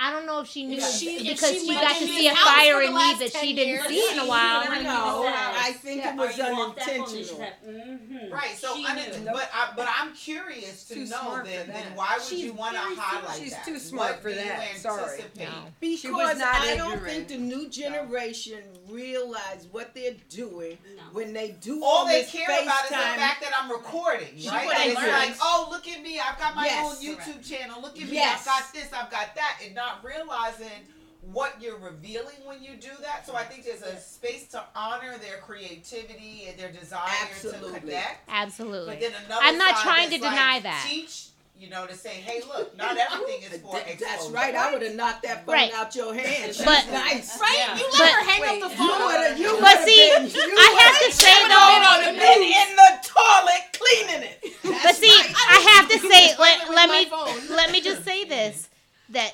I 0.00 0.12
don't 0.12 0.26
know 0.26 0.40
if 0.40 0.48
she 0.48 0.66
knew 0.66 0.78
If 0.78 0.84
she- 0.90 1.28
because 1.28 1.52
she 1.52 1.60
she, 1.60 1.74
got 1.74 1.96
to 1.96 2.06
see 2.06 2.28
a 2.28 2.34
fire 2.34 2.82
in 2.82 2.90
me 2.90 2.94
last 2.94 3.18
that 3.20 3.32
she 3.40 3.54
didn't 3.54 3.74
years, 3.74 3.86
see 3.86 4.12
in 4.12 4.18
a 4.20 4.26
while. 4.26 4.64
No, 4.82 5.26
I 5.26 5.72
think 5.72 6.04
it 6.04 6.14
was 6.14 6.38
unintentional. 6.38 7.44
Mm-hmm. 7.66 8.32
Right. 8.32 8.56
So, 8.56 8.74
I 8.74 8.94
mean, 8.94 9.24
but 9.24 9.50
I, 9.52 9.72
but 9.76 9.88
I'm 9.98 10.12
curious 10.14 10.84
to 10.88 10.94
Too 10.94 11.06
know 11.06 11.42
then, 11.44 11.68
then 11.68 11.84
why 11.94 12.14
would 12.16 12.22
She's 12.26 12.44
you 12.44 12.52
want 12.52 12.74
to 12.74 12.80
highlight 12.80 13.36
she's 13.40 13.50
that? 13.52 13.62
She's 13.64 13.74
too 13.74 13.78
smart 13.78 14.12
what 14.12 14.22
for 14.22 14.28
do 14.30 14.36
that. 14.36 14.76
Sorry. 14.76 15.20
No. 15.38 15.44
Because 15.80 16.38
not 16.38 16.60
I 16.60 16.76
don't 16.76 16.92
ignorant. 16.94 17.12
think 17.12 17.28
the 17.28 17.38
new 17.38 17.68
generation 17.68 18.60
realize 18.88 19.66
what 19.72 19.94
they're 19.94 20.14
doing 20.28 20.78
when 21.12 21.32
they 21.32 21.56
do 21.60 21.82
All 21.82 21.96
all 21.96 22.06
they 22.06 22.22
this 22.22 22.30
care 22.32 22.44
about 22.62 22.84
is 22.84 22.88
the 22.90 22.94
fact 22.94 23.40
that 23.42 23.52
I'm 23.60 23.70
recording, 23.70 24.28
right? 24.46 24.68
And 24.80 24.92
it's 24.92 25.00
like, 25.00 25.36
oh, 25.42 25.68
look 25.70 25.88
at 25.88 26.02
me, 26.02 26.20
I've 26.20 26.38
got 26.38 26.54
my 26.54 26.68
own 26.82 26.94
YouTube 26.96 27.46
channel. 27.48 27.80
Look 27.80 28.00
at 28.00 28.08
me, 28.08 28.20
I've 28.22 28.44
got 28.44 28.64
this, 28.72 28.92
I've 28.92 29.10
got 29.10 29.34
that, 29.34 29.58
and 29.64 29.74
not 29.86 30.04
realizing 30.04 30.82
what 31.32 31.60
you're 31.60 31.78
revealing 31.78 32.36
when 32.44 32.62
you 32.62 32.76
do 32.80 32.90
that. 33.02 33.26
So 33.26 33.34
I 33.34 33.42
think 33.42 33.64
there's 33.64 33.82
a 33.82 33.98
space 33.98 34.46
to 34.48 34.62
honor 34.76 35.14
their 35.18 35.38
creativity 35.38 36.46
and 36.48 36.58
their 36.58 36.70
desire 36.70 37.00
Absolutely. 37.28 37.72
to 37.74 37.80
connect. 37.80 38.28
Absolutely. 38.28 38.94
But 38.94 39.00
then 39.00 39.12
another 39.26 39.40
I'm 39.42 39.58
not 39.58 39.76
side 39.76 39.82
trying 39.84 40.10
that's 40.10 40.22
to 40.22 40.28
deny 40.30 40.60
that. 40.60 40.86
Teach, 40.88 41.26
you 41.58 41.68
know, 41.68 41.86
to 41.86 41.94
say, 41.94 42.10
hey, 42.10 42.42
look, 42.46 42.76
not 42.76 42.96
everything 42.96 43.42
is 43.42 43.58
for 43.62 43.72
Th- 43.74 43.86
exposure. 43.86 44.04
That's 44.04 44.28
right. 44.30 44.54
I 44.54 44.72
would 44.72 44.82
have 44.82 44.94
knocked 44.94 45.22
that 45.24 45.44
phone 45.46 45.54
Right. 45.54 45.72
out 45.74 45.94
your 45.96 46.14
hand. 46.14 46.54
She's 46.54 46.64
But- 46.64 46.86
nice. 46.92 47.38
Right? 47.40 47.74
You 47.76 47.84
let 47.84 47.98
But- 47.98 48.08
her 48.10 48.30
hang 48.30 48.62
up 48.62 48.70
the 48.70 48.76
phone. 48.76 48.86
You 48.86 48.94
phone. 48.94 49.06
would've- 49.06 49.38
you 49.40 49.50
But 49.50 49.62
would've 49.62 49.84
see, 49.84 50.10
been- 50.14 50.30
you 50.30 50.56
I 50.58 50.70
have 50.82 50.96
to 51.02 51.10
say 51.10 51.34
been 51.34 51.48
though. 51.48 51.90
on 51.90 51.98
the 52.06 52.20
been 52.20 52.42
in 52.42 52.70
the 52.76 52.90
toilet 53.02 53.62
cleaning 53.74 54.30
it. 54.30 54.38
But 54.82 54.94
see, 54.94 55.10
I 55.10 55.58
have 55.74 55.90
to 55.90 55.98
say, 56.06 56.34
let, 56.38 56.70
let 56.70 56.88
me 56.90 57.06
phone. 57.10 57.56
let 57.56 57.70
me 57.72 57.80
just 57.80 58.04
say 58.04 58.24
this: 58.24 58.68
that 59.10 59.32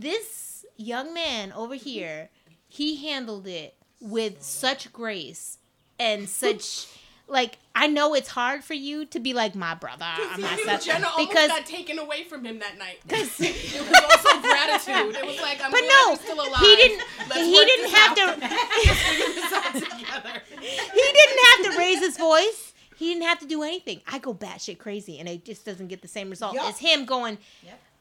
this 0.00 0.64
young 0.76 1.12
man 1.14 1.52
over 1.52 1.74
here, 1.74 2.30
he 2.68 2.96
handled 3.06 3.46
it 3.46 3.74
with 4.00 4.42
such 4.42 4.92
grace 4.92 5.58
and 5.98 6.28
such. 6.28 6.86
Like 7.28 7.56
I 7.74 7.86
know 7.86 8.12
it's 8.14 8.28
hard 8.28 8.62
for 8.62 8.74
you 8.74 9.06
to 9.06 9.18
be 9.20 9.32
like 9.32 9.54
my 9.54 9.74
brother. 9.74 10.04
I'm 10.04 10.40
not 10.40 10.58
such 10.58 10.84
Jenna 10.84 11.06
almost 11.06 11.30
because 11.30 11.48
got 11.48 11.64
taken 11.64 11.98
away 11.98 12.24
from 12.24 12.44
him 12.44 12.58
that 12.58 12.76
night. 12.76 12.98
Because 13.06 13.40
it 13.40 13.80
was 13.80 14.02
also 14.02 14.40
gratitude. 14.42 15.16
It 15.16 15.24
was 15.24 15.40
like, 15.40 15.64
I'm 15.64 15.70
But 15.70 15.80
glad 15.80 15.88
no, 15.88 16.08
you're 16.08 16.16
still 16.16 16.40
alive. 16.40 16.60
he 16.60 16.76
didn't. 16.76 17.02
Let's 17.30 17.40
he 17.40 17.52
didn't 17.64 17.90
have 17.94 18.18
out. 18.18 18.40
to. 18.40 18.48
Figure 18.48 19.34
this 19.40 19.52
out 19.52 19.72
together. 19.72 20.42
he 20.60 21.12
didn't 21.12 21.38
have 21.46 21.72
to 21.72 21.78
raise 21.78 22.00
his 22.00 22.18
voice. 22.18 22.74
He 22.96 23.14
didn't 23.14 23.22
have 23.28 23.38
to 23.38 23.46
do 23.46 23.62
anything. 23.62 24.02
I 24.06 24.18
go 24.18 24.34
batshit 24.34 24.78
crazy, 24.78 25.18
and 25.18 25.26
it 25.26 25.44
just 25.46 25.64
doesn't 25.64 25.86
get 25.86 26.02
the 26.02 26.08
same 26.08 26.28
result 26.28 26.54
Yup. 26.54 26.66
as 26.66 26.78
him 26.80 27.06
going. 27.06 27.38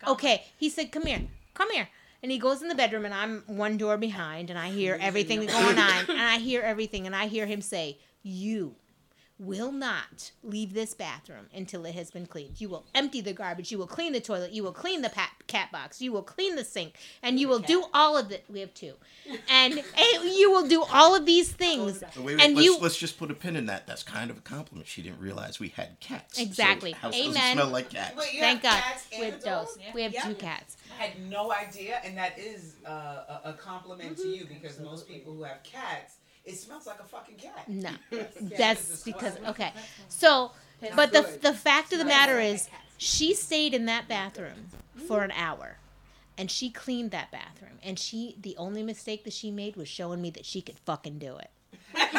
Okay, 0.08 0.44
he 0.58 0.70
said, 0.70 0.92
"Come 0.92 1.06
here, 1.06 1.22
come 1.54 1.70
here," 1.72 1.90
and 2.24 2.32
he 2.32 2.38
goes 2.38 2.62
in 2.62 2.68
the 2.68 2.76
bedroom, 2.76 3.06
and 3.06 3.14
I'm 3.14 3.44
one 3.48 3.78
door 3.78 3.98
behind, 3.98 4.50
and 4.50 4.58
I 4.60 4.70
hear 4.70 4.98
everything 5.02 5.46
going 5.46 5.78
on, 5.78 6.06
and 6.10 6.22
I 6.22 6.38
hear 6.38 6.62
everything, 6.62 7.06
and 7.06 7.16
I 7.16 7.28
hear 7.28 7.46
him 7.46 7.62
say, 7.62 7.98
"You." 8.24 8.76
will 9.40 9.72
not 9.72 10.32
leave 10.44 10.72
this 10.76 10.94
bathroom 10.94 11.48
until 11.52 11.84
it 11.84 11.96
has 11.96 12.12
been 12.12 12.28
cleaned. 12.28 12.62
You 12.62 12.70
will 12.70 12.86
empty 12.94 13.22
the 13.22 13.34
garbage. 13.34 13.72
You 13.72 13.80
will 13.80 13.88
clean 13.88 14.14
the 14.14 14.20
toilet. 14.20 14.52
You 14.52 14.62
will 14.62 14.72
clean 14.72 15.02
the 15.02 15.10
pat- 15.10 15.32
cat 15.48 15.72
box. 15.72 16.00
You 16.00 16.12
will 16.12 16.22
clean 16.22 16.56
the 16.56 16.64
sink. 16.64 16.96
And 17.24 17.40
you 17.40 17.48
will 17.48 17.58
do 17.58 17.86
all 17.92 18.16
of 18.16 18.32
it. 18.32 18.46
We 18.48 18.60
have 18.60 18.72
two. 18.76 18.94
And, 19.50 19.74
and 19.80 20.24
you 20.38 20.52
will 20.52 20.68
do 20.68 20.84
all 20.84 21.16
of 21.16 21.26
these 21.26 21.52
things. 21.52 22.04
Wait, 22.18 22.24
wait, 22.24 22.40
and 22.40 22.54
let's, 22.54 22.66
you 22.66 22.78
let's 22.78 22.98
just 23.00 23.18
put 23.18 23.32
a 23.32 23.34
pin 23.34 23.56
in 23.56 23.66
that. 23.66 23.88
That's 23.88 24.04
kind 24.04 24.30
of 24.30 24.38
a 24.38 24.42
compliment. 24.42 24.88
She 24.88 25.02
didn't 25.02 25.20
realize 25.20 25.60
we 25.60 25.70
had 25.70 26.00
cats. 26.00 26.38
So 26.38 26.44
Exactly. 26.44 26.92
house 26.92 27.18
doesn't 27.18 27.32
Amen. 27.32 27.54
smell 27.56 27.70
like 27.70 27.90
cats. 27.90 28.16
Wait, 28.16 28.40
Thank 28.40 28.62
God. 28.62 28.74
have 28.74 28.84
cats 28.84 29.08
and 29.12 29.20
We 29.22 29.26
have 29.32 29.44
dog? 29.44 29.66
those. 29.66 29.78
We 29.96 30.04
have 30.04 30.14
Yeah. 30.14 30.22
two 30.28 30.36
cats. 30.36 30.78
I 31.02 31.06
had 31.06 31.20
no 31.30 31.52
idea, 31.52 32.00
and 32.06 32.16
that 32.18 32.38
is 32.38 32.76
uh, 32.86 32.90
a, 32.92 33.42
a 33.46 33.54
compliment 33.54 34.18
to 34.18 34.28
you 34.28 34.46
because 34.46 34.80
most 34.80 35.08
people 35.08 35.34
who 35.34 35.42
have 35.44 35.64
cats, 35.64 36.18
it 36.46 36.56
smells 36.56 36.86
like 36.86 37.00
a 37.00 37.04
fucking 37.04 37.38
cat. 37.38 37.68
No, 37.68 37.90
Yes. 38.12 38.28
that's 38.58 39.04
because 39.04 39.36
okay. 39.48 39.74
So, 40.10 40.52
but 40.96 41.12
the 41.12 41.28
the 41.42 41.54
fact 41.54 41.92
of 41.92 41.98
the 41.98 42.06
matter 42.06 42.40
is, 42.40 42.70
she 42.98 43.34
stayed 43.34 43.74
in 43.74 43.86
that 43.88 44.08
bathroom 44.08 44.68
for 45.08 45.24
an 45.24 45.32
hour, 45.32 45.78
and 46.38 46.52
she 46.52 46.70
cleaned 46.70 47.10
that 47.12 47.32
bathroom. 47.32 47.80
And 47.84 47.98
she, 47.98 48.36
the 48.40 48.56
only 48.58 48.84
mistake 48.84 49.24
that 49.24 49.34
she 49.34 49.50
made 49.50 49.76
was 49.76 49.88
showing 49.88 50.22
me 50.22 50.30
that 50.32 50.46
she 50.46 50.62
could 50.62 50.78
fucking 50.78 51.18
do 51.18 51.38
it. 51.38 51.50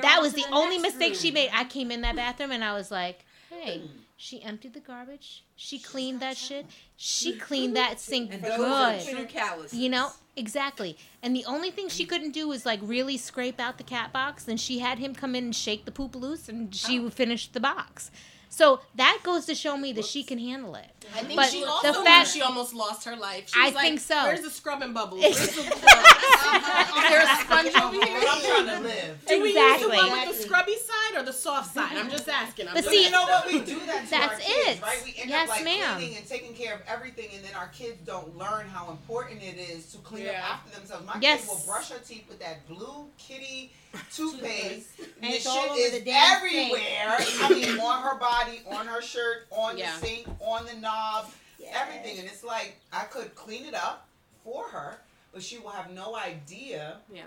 That 0.00 0.18
was 0.20 0.32
the 0.32 0.44
only 0.52 0.78
mistake 0.78 1.14
she 1.16 1.32
made. 1.32 1.50
I 1.52 1.64
came 1.64 1.90
in 1.90 2.02
that 2.02 2.14
bathroom 2.14 2.52
and 2.52 2.62
I 2.62 2.74
was 2.74 2.90
like, 2.90 3.24
hey. 3.50 3.82
She 4.20 4.42
emptied 4.42 4.74
the 4.74 4.80
garbage. 4.80 5.44
She 5.54 5.78
cleaned 5.78 6.18
that 6.20 6.36
shit. 6.36 6.66
She 6.96 7.36
cleaned 7.38 7.76
that 7.76 8.00
sink 8.00 8.34
And 8.34 8.42
those 8.42 8.58
are 8.58 8.92
good. 8.96 9.06
true 9.16 9.26
calluses. 9.26 9.78
You 9.78 9.88
know, 9.88 10.10
exactly. 10.34 10.98
And 11.22 11.36
the 11.36 11.44
only 11.44 11.70
thing 11.70 11.88
she 11.88 12.04
couldn't 12.04 12.32
do 12.32 12.48
was 12.48 12.66
like 12.66 12.80
really 12.82 13.16
scrape 13.16 13.60
out 13.60 13.78
the 13.78 13.84
cat 13.84 14.12
box. 14.12 14.48
And 14.48 14.58
she 14.58 14.80
had 14.80 14.98
him 14.98 15.14
come 15.14 15.36
in 15.36 15.44
and 15.44 15.54
shake 15.54 15.84
the 15.84 15.92
poop 15.92 16.16
loose, 16.16 16.48
and 16.48 16.74
she 16.74 16.98
would 16.98 17.14
finish 17.14 17.46
the 17.46 17.60
box. 17.60 18.10
So 18.50 18.80
that 18.96 19.20
goes 19.22 19.46
to 19.46 19.54
show 19.54 19.76
me 19.76 19.92
that 19.92 20.04
she 20.04 20.22
can 20.24 20.38
handle 20.38 20.74
it. 20.74 20.86
I 21.14 21.20
think 21.22 21.36
But 21.36 21.50
she 21.50 21.60
the 21.60 21.68
also 21.68 22.02
fact- 22.04 22.28
she 22.30 22.42
almost 22.42 22.74
lost 22.74 23.04
her 23.04 23.14
life. 23.16 23.48
She 23.48 23.54
I 23.60 23.70
like, 23.70 23.76
think 23.84 24.00
so. 24.00 24.16
Where's 24.24 24.40
the 24.42 24.50
scrubbing 24.50 24.92
bubbles? 24.92 25.20
Where's 25.22 25.36
the, 25.38 25.62
is 25.62 27.08
there 27.08 27.22
a 27.22 27.36
sponge 27.44 27.74
over 27.76 27.94
here? 28.04 28.20
I'm 28.28 28.40
trying 28.42 28.66
to 28.66 28.80
live. 28.82 29.24
Do 29.26 29.42
we 29.42 29.54
use 29.54 29.80
the 29.82 29.88
one 29.88 30.10
with 30.10 30.36
the 30.36 30.42
scrubby 30.42 30.74
side 30.76 31.20
or 31.20 31.22
the 31.24 31.32
soft 31.32 31.74
side? 31.74 31.96
I'm 31.96 32.10
just 32.10 32.28
asking. 32.28 32.68
I'm 32.68 32.74
But 32.74 32.84
just 32.84 32.94
see- 32.94 33.04
you 33.04 33.10
know 33.10 33.22
what? 33.24 33.46
We 33.46 33.60
do 33.60 33.78
that 33.86 34.04
to 34.04 34.10
That's 34.10 34.34
our 34.34 34.40
kids, 34.40 34.78
it. 34.78 34.82
right? 34.82 34.98
We 35.04 35.14
end 35.20 35.30
Yes, 35.30 35.48
up 35.50 35.56
like 35.56 35.64
ma'am. 35.64 35.96
cleaning 35.96 36.16
and 36.16 36.26
taking 36.26 36.54
care 36.54 36.74
of 36.74 36.80
everything, 36.86 37.28
and 37.34 37.44
then 37.44 37.54
our 37.54 37.68
kids 37.68 37.98
don't 38.04 38.36
learn 38.36 38.66
how 38.68 38.90
important 38.90 39.42
it 39.42 39.56
is 39.58 39.86
to 39.92 39.98
clean 39.98 40.24
Yeah. 40.26 40.40
up 40.50 40.60
after 40.66 40.78
themselves. 40.78 41.06
My 41.06 41.18
Yes. 41.20 41.42
kid 41.42 41.48
will 41.50 41.62
brush 41.66 41.90
her 41.90 41.98
teeth 41.98 42.24
with 42.28 42.40
that 42.40 42.66
blue 42.68 43.08
kitty 43.18 43.72
toothpaste, 44.14 44.88
And 44.98 45.08
and 45.22 45.34
the 45.34 45.38
shit 45.38 45.70
is 45.72 46.02
everywhere. 46.06 47.16
I 47.18 47.48
mean, 47.52 47.78
on 47.80 48.02
her 48.02 48.18
body, 48.18 48.60
on 48.66 48.86
her 48.86 49.00
shirt, 49.02 49.46
on 49.50 49.76
Yeah. 49.78 49.92
the 49.98 50.06
sink, 50.06 50.26
on 50.40 50.66
the 50.66 50.74
knob, 50.74 51.30
everything. 51.70 52.18
And 52.18 52.26
it's 52.26 52.44
like 52.44 52.76
I 52.92 53.04
could 53.04 53.34
clean 53.34 53.64
it 53.64 53.74
up 53.74 54.08
for 54.44 54.68
her, 54.68 54.98
but 55.32 55.42
she 55.42 55.58
will 55.58 55.70
have 55.70 55.90
no 55.90 56.16
idea 56.16 56.98
yeah. 57.12 57.22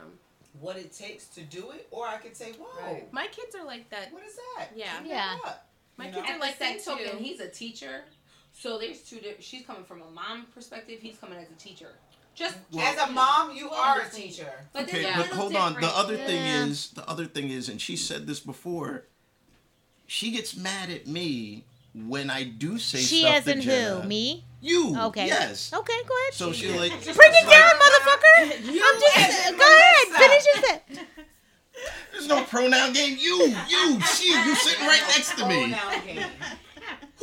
what 0.59 0.77
it 0.77 0.93
takes 0.93 1.27
to 1.27 1.41
do 1.41 1.71
it. 1.71 1.87
Or 1.91 2.07
I 2.07 2.17
could 2.17 2.35
say, 2.35 2.51
"Whoa, 2.53 2.67
Right. 2.83 3.11
My 3.13 3.27
kids 3.27 3.55
are 3.55 3.65
like 3.65 3.89
that. 3.89 4.11
what 4.13 4.23
is 4.23 4.35
that? 4.57 4.69
Yeah. 4.75 4.97
Clean 4.99 5.09
Yeah. 5.11 5.37
My 5.97 6.07
You 6.07 6.13
kids 6.13 6.27
know? 6.27 6.35
are 6.35 6.39
like 6.39 6.57
that 6.59 6.81
same 6.81 6.97
too. 6.97 7.03
token, 7.05 7.23
he's 7.23 7.39
a 7.41 7.49
teacher, 7.49 8.05
so 8.53 8.77
there's 8.79 9.01
two. 9.01 9.19
Di- 9.19 9.35
she's 9.39 9.65
coming 9.65 9.83
from 9.83 10.01
a 10.01 10.09
mom 10.09 10.45
perspective. 10.53 10.99
He's 11.01 11.17
coming 11.17 11.37
as 11.37 11.49
a 11.49 11.53
teacher. 11.55 11.91
Just 12.33 12.57
As 12.79 12.97
a 12.97 13.11
mom, 13.11 13.55
you 13.55 13.69
are 13.69 14.01
a 14.01 14.09
teacher. 14.09 14.51
But 14.73 14.83
Okay, 14.83 15.03
there's 15.03 15.15
but 15.15 15.21
little 15.27 15.37
hold 15.37 15.55
on. 15.55 15.73
The 15.73 15.79
difference. 15.81 15.97
other 15.99 16.17
thing 16.17 16.45
is, 16.45 16.87
the 16.91 17.09
other 17.09 17.25
thing 17.25 17.49
is, 17.49 17.69
and 17.69 17.79
she 17.81 17.95
said 17.95 18.25
this 18.27 18.39
before. 18.39 19.05
She 20.07 20.31
gets 20.31 20.55
mad 20.57 20.89
at 20.89 21.07
me 21.07 21.63
when 21.93 22.29
I 22.29 22.43
do 22.43 22.77
say 22.77 22.99
She 22.99 23.19
stuff 23.21 23.35
as 23.35 23.43
to 23.45 23.51
in 23.53 23.61
Jenna. 23.61 24.01
who? 24.01 24.07
Me? 24.07 24.43
You. 24.61 24.95
Okay. 24.97 25.27
Yes. 25.27 25.71
Okay, 25.73 25.93
go 26.07 26.13
ahead. 26.17 26.33
So 26.33 26.51
she 26.53 26.69
like 26.69 26.91
Bring 26.91 27.31
it 27.33 27.49
down, 27.49 27.73
motherfucker. 27.75 28.43
I'm 28.67 28.99
just. 28.99 29.57
Go 29.57 29.65
ahead. 29.65 30.07
Finish 30.17 30.45
your 30.53 30.63
set. 30.63 30.89
There's 32.11 32.27
no 32.27 32.43
pronoun 32.43 32.93
game. 32.93 33.17
You, 33.19 33.55
you, 33.67 34.01
she, 34.01 34.31
you 34.31 34.55
sitting 34.55 34.85
right 34.85 35.01
next 35.07 35.35
to 35.37 35.47
me. 35.47 35.71
Pronoun 35.73 36.05
game. 36.05 36.25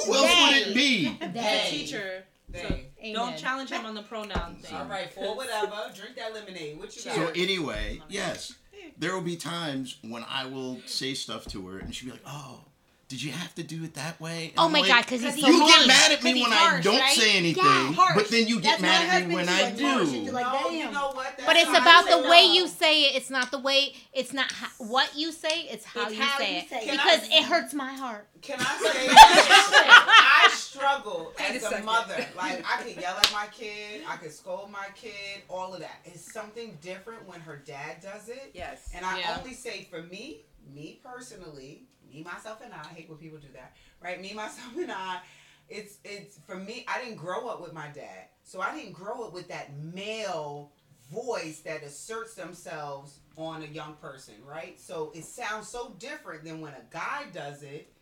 Who 0.05 0.15
else 0.15 0.31
would 0.43 0.57
it 0.69 0.75
be? 0.75 1.17
the 1.21 1.29
They. 1.29 1.67
teacher. 1.71 2.25
They. 2.49 2.91
Don't 3.13 3.37
challenge 3.37 3.71
him 3.71 3.87
on 3.87 3.95
the 3.95 4.03
pronoun 4.03 4.57
thing. 4.57 4.75
All 4.77 4.87
right, 4.87 5.13
for 5.13 5.37
whatever. 5.37 5.77
Drink 5.95 6.17
that 6.17 6.35
lemonade. 6.35 6.79
What 6.79 6.95
you 6.97 7.05
got? 7.05 7.15
So 7.15 7.29
anyway, 7.35 8.03
yes, 8.09 8.55
there 8.99 9.15
will 9.15 9.23
be 9.23 9.37
times 9.37 9.99
when 10.03 10.25
I 10.29 10.47
will 10.47 10.81
say 10.87 11.15
stuff 11.15 11.47
to 11.47 11.67
her, 11.69 11.79
and 11.79 11.95
she'll 11.95 12.07
be 12.07 12.13
like, 12.13 12.27
"Oh, 12.27 12.65
did 13.09 13.23
you 13.23 13.33
have 13.33 13.55
to 13.57 13.63
do 13.63 13.83
it 13.85 13.95
that 13.95 14.21
way?" 14.21 14.49
And 14.51 14.53
Oh 14.59 14.67
I'm 14.67 14.73
my 14.73 14.81
like, 14.81 14.89
God, 14.89 15.05
because 15.05 15.23
he's 15.23 15.41
so 15.41 15.47
You 15.49 15.59
get 15.67 15.79
mean. 15.81 15.89
mad 15.89 16.13
at 16.13 16.23
me 16.23 16.33
when 16.43 16.53
he's 16.53 16.61
I 16.61 16.81
don't 16.81 17.01
right? 17.01 17.13
say 17.17 17.37
anything, 17.37 17.65
Yeah, 17.65 18.13
but 18.15 18.29
then 18.29 18.47
you 18.47 18.61
get 18.61 18.81
That's 18.81 18.83
mad 18.83 19.23
at 19.23 19.29
me 19.29 19.35
when 19.35 19.49
I 19.49 19.63
like. 19.63 19.81
You're 19.81 20.05
do. 20.05 20.31
like, 20.33 20.47
no, 20.63 20.71
you 20.71 20.91
know 20.91 21.11
what? 21.13 21.41
But 21.45 21.57
it's 21.57 21.71
about 21.71 22.05
say 22.05 22.11
the 22.23 22.29
way 22.29 22.47
no. 22.49 22.53
you 22.55 22.69
say 22.69 23.03
it. 23.05 23.17
It's 23.17 23.31
not 23.31 23.51
the 23.51 23.59
way. 23.59 23.95
It's 24.13 24.33
not 24.33 24.51
ho- 24.53 24.85
what 24.87 25.11
you 25.17 25.33
say. 25.33 25.63
It's 25.71 25.85
how, 25.85 26.07
It's 26.07 26.17
you, 26.17 26.23
how 26.23 26.39
say 26.39 26.53
you 26.53 26.59
it. 26.61 26.69
say 26.69 26.81
it. 26.83 26.91
because 26.93 27.21
I- 27.31 27.37
it 27.39 27.45
hurts 27.45 27.75
my 27.75 27.93
heart. 27.95 28.29
Can 28.43 28.59
I 28.61 28.65
say 28.93 29.09
I 29.79 30.49
struggle 30.53 31.33
Wait 31.39 31.51
as 31.57 31.63
a 31.63 31.67
second. 31.69 31.85
mother. 31.87 32.25
Like 32.37 32.65
I 32.69 32.83
could 32.83 32.97
yell 33.01 33.17
at 33.17 33.31
my 33.33 33.47
kid, 33.53 34.03
I 34.09 34.17
could 34.17 34.33
scold 34.33 34.71
my 34.71 34.87
kid, 34.95 35.43
all 35.49 35.75
of 35.75 35.81
that. 35.81 36.01
It's 36.05 36.33
something 36.33 36.79
different 36.81 37.27
when 37.29 37.41
her 37.41 37.57
dad 37.57 37.97
does 38.03 38.29
it. 38.29 38.51
Yes. 38.55 38.91
And 38.95 39.05
I 39.05 39.19
Yeah. 39.21 39.37
only 39.39 39.55
say 39.55 39.87
for 39.91 40.03
me, 40.03 40.43
me 40.73 41.01
personally, 41.03 41.85
me 42.13 42.23
myself 42.23 42.61
and 42.65 42.73
I, 42.73 42.79
I 42.81 42.95
hate 42.95 43.09
when 43.09 43.19
people 43.19 43.39
do 43.39 43.49
that. 43.55 43.75
Right? 44.03 44.21
Me 44.21 44.33
myself 44.35 44.77
and 44.77 44.91
I, 44.93 45.21
it's 45.69 45.99
it's 46.05 46.39
for 46.47 46.57
me, 46.57 46.85
I 46.89 47.03
didn't 47.03 47.17
grow 47.17 47.49
up 47.49 47.61
with 47.61 47.73
my 47.73 47.89
dad. 47.89 48.27
So 48.45 48.61
I 48.61 48.75
didn't 48.75 48.93
grow 48.93 49.25
up 49.25 49.33
with 49.33 49.49
that 49.49 49.71
male 49.77 50.73
voice 51.13 51.61
that 51.61 51.83
asserts 51.83 52.35
themselves 52.35 53.21
on 53.37 53.63
a 53.63 53.67
young 53.67 53.95
person, 53.95 54.35
right? 54.47 54.79
So 54.81 55.13
it 55.15 55.25
sounds 55.25 55.69
so 55.69 55.95
different 55.99 56.45
than 56.45 56.61
when 56.61 56.73
a 56.73 56.83
guy 56.91 57.25
does 57.33 57.63
it 57.63 57.93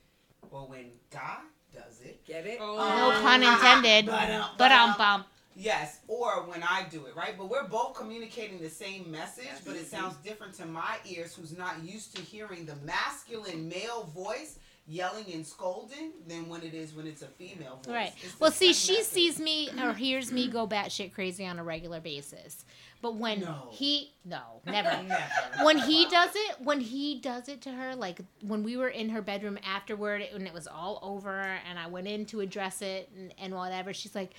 or 0.51 0.67
when 0.67 0.87
God 1.11 1.41
does 1.75 2.01
it. 2.01 2.25
Get 2.25 2.47
it? 2.47 2.59
Oh. 2.61 2.77
No 2.77 3.11
Um, 3.17 3.23
pun 3.23 3.43
intended. 3.43 4.07
but, 4.07 4.31
um, 4.31 4.51
But 4.59 4.73
um, 4.73 4.91
um, 4.91 4.95
bum. 4.99 5.25
Yes, 5.59 6.01
or 6.07 6.43
when 6.47 6.63
I 6.63 6.85
do 6.91 7.07
it, 7.07 7.17
right? 7.17 7.35
But 7.37 7.49
we're 7.49 7.67
both 7.67 7.95
communicating 7.95 8.61
the 8.61 8.69
same 8.69 9.11
message, 9.11 9.49
but 9.65 9.75
it 9.75 9.87
sounds 9.87 10.15
different 10.17 10.53
to 10.55 10.67
my 10.67 10.97
ears 11.07 11.35
who's 11.35 11.57
not 11.57 11.83
used 11.83 12.15
to 12.17 12.23
hearing 12.23 12.67
the 12.67 12.77
masculine 12.85 13.67
male 13.67 14.05
voice 14.15 14.59
yelling 14.87 15.25
and 15.33 15.45
scolding 15.45 16.13
than 16.29 16.49
when 16.49 16.63
it 16.63 16.75
is 16.75 16.95
when 16.95 17.07
it's 17.07 17.23
a 17.23 17.27
female 17.27 17.81
voice. 17.85 17.93
Right. 17.95 18.13
It's 18.23 18.39
Well, 18.39 18.51
see, 18.53 18.73
she 18.73 18.99
message. 18.99 19.07
sees 19.07 19.41
me 19.41 19.71
or 19.83 19.95
hears 19.95 20.31
me 20.31 20.47
go 20.49 20.67
batshit 20.69 21.13
crazy 21.13 21.47
on 21.47 21.59
a 21.59 21.65
regular 21.65 22.01
basis. 22.01 22.65
But 23.03 23.17
when 23.17 23.41
No. 23.41 23.69
he, 23.73 24.15
no, 24.25 24.41
never. 24.67 24.89
Never. 25.03 25.65
when 25.65 25.79
he 25.79 26.07
does 26.07 26.31
it, 26.35 26.57
when 26.61 26.81
he 26.81 27.21
does 27.21 27.49
it 27.49 27.61
to 27.63 27.71
her, 27.71 27.95
like 27.95 28.21
when 28.43 28.63
we 28.65 28.77
were 28.77 28.89
in 28.89 29.11
her 29.11 29.23
bedroom 29.23 29.59
afterward, 29.65 30.23
and 30.35 30.47
it 30.47 30.53
was 30.53 30.67
all 30.67 30.99
over, 31.03 31.41
and 31.69 31.79
I 31.79 31.87
went 31.89 32.09
in 32.09 32.25
to 32.27 32.41
address 32.41 32.83
it 32.83 33.11
and, 33.17 33.33
and 33.39 33.55
whatever, 33.55 33.93
she's 33.93 34.15
like, 34.15 34.33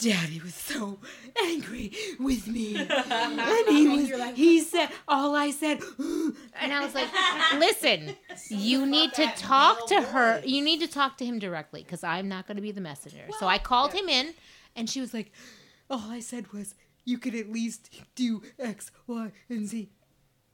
Daddy 0.00 0.40
was 0.42 0.54
so 0.54 0.98
angry 1.42 1.92
with 2.18 2.46
me. 2.48 2.76
and 2.76 3.68
he 3.68 3.88
was, 4.10 4.34
he 4.36 4.60
said, 4.60 4.88
all 5.06 5.34
I 5.36 5.50
said, 5.50 5.80
and 5.98 6.72
I 6.72 6.80
was 6.84 6.94
like, 6.94 7.08
listen, 7.58 8.16
you 8.48 8.86
need 8.86 9.12
to 9.14 9.26
talk 9.36 9.86
to 9.88 10.00
her. 10.00 10.40
You 10.44 10.62
need 10.62 10.80
to 10.80 10.88
talk 10.88 11.18
to 11.18 11.24
him 11.24 11.38
directly 11.38 11.82
because 11.82 12.02
I'm 12.02 12.28
not 12.28 12.46
going 12.46 12.56
to 12.56 12.62
be 12.62 12.72
the 12.72 12.80
messenger. 12.80 13.24
so 13.38 13.46
I 13.46 13.58
called 13.58 13.92
him 13.92 14.08
in, 14.08 14.34
and 14.74 14.88
she 14.88 15.00
was 15.00 15.12
like, 15.14 15.30
all 15.90 16.10
I 16.10 16.20
said 16.20 16.52
was, 16.52 16.74
you 17.06 17.16
could 17.18 17.34
at 17.34 17.50
least 17.50 17.88
do 18.14 18.42
X, 18.58 18.90
Y, 19.06 19.32
and 19.48 19.66
Z. 19.66 19.88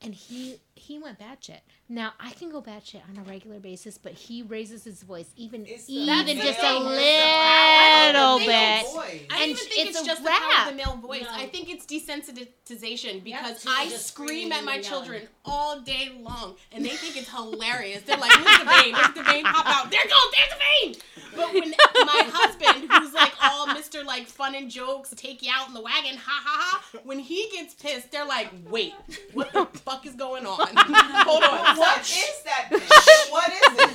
And 0.04 0.12
he 0.14 0.56
he 0.74 0.98
went 0.98 1.20
batshit. 1.20 1.60
Now 1.88 2.12
I 2.18 2.32
can 2.32 2.50
go 2.50 2.60
batshit 2.60 3.02
on 3.08 3.16
a 3.18 3.22
regular 3.22 3.60
basis, 3.60 3.98
but 3.98 4.12
he 4.14 4.42
raises 4.42 4.82
his 4.82 5.00
voice 5.04 5.30
even 5.36 5.62
the 5.62 5.70
even 5.88 6.36
just 6.38 6.58
a 6.58 6.62
versus 6.62 6.96
the 6.98 7.22
power 7.30 8.08
of 8.08 8.12
the 8.12 8.18
little 8.18 8.38
bit. 8.40 8.82
voice. 8.92 8.96
I 8.96 9.18
And 9.20 9.28
don't 9.30 9.42
even 9.50 9.56
think 9.56 9.88
it's 9.88 9.90
it's, 9.90 10.02
a 10.02 10.04
just 10.06 10.24
the 10.24 10.30
power 10.30 10.62
of 10.66 10.70
the 10.70 10.76
male 10.76 10.96
voice. 10.96 11.22
No. 11.22 11.28
I 11.30 11.46
think 11.46 11.68
it's 11.70 11.86
desensitization 11.86 13.22
because 13.22 13.62
so 13.62 13.70
I 13.70 13.86
scream 13.90 14.50
at 14.50 14.64
my 14.64 14.74
and 14.74 14.84
yelling. 14.84 15.04
children 15.04 15.28
all 15.44 15.80
day 15.82 16.10
long, 16.20 16.56
and 16.72 16.84
they 16.84 16.88
think 16.90 17.16
it's 17.16 17.30
hilarious. 17.30 18.02
They're 18.02 18.16
like, 18.16 18.32
"Where's 18.44 18.58
the 18.58 18.64
vein? 18.82 18.92
Where's 18.94 19.14
the 19.14 19.22
vein? 19.22 19.44
Pop 19.44 19.66
out! 19.66 19.90
There 19.92 20.00
it 20.02 20.10
goes! 20.10 20.32
There's 20.34 20.50
the 20.50 20.62
vein!" 20.90 21.02
But 21.36 21.54
when 21.54 21.70
my 21.70 22.22
husband, 22.32 22.90
who's 22.90 23.14
like 23.14 23.31
all 23.42 23.66
Mr. 23.68 24.04
like 24.04 24.26
fun 24.26 24.54
and 24.54 24.70
jokes, 24.70 25.12
take 25.16 25.42
you 25.42 25.50
out 25.54 25.68
in 25.68 25.74
the 25.74 25.80
wagon, 25.80 26.16
ha 26.16 26.42
ha 26.44 26.80
ha. 26.92 26.98
When 27.04 27.18
he 27.18 27.48
gets 27.52 27.74
pissed, 27.74 28.10
they're 28.12 28.26
like, 28.26 28.50
wait, 28.68 28.94
what 29.32 29.52
the 29.52 29.66
fuck 29.78 30.06
is 30.06 30.14
going 30.14 30.46
on? 30.46 30.58
Hold 30.76 31.42
on. 31.44 31.76
What 31.76 32.00
is 32.00 32.42
that 32.44 32.68
thing? 32.68 33.32
What 33.32 33.48
is 33.48 33.60
it? 33.62 33.88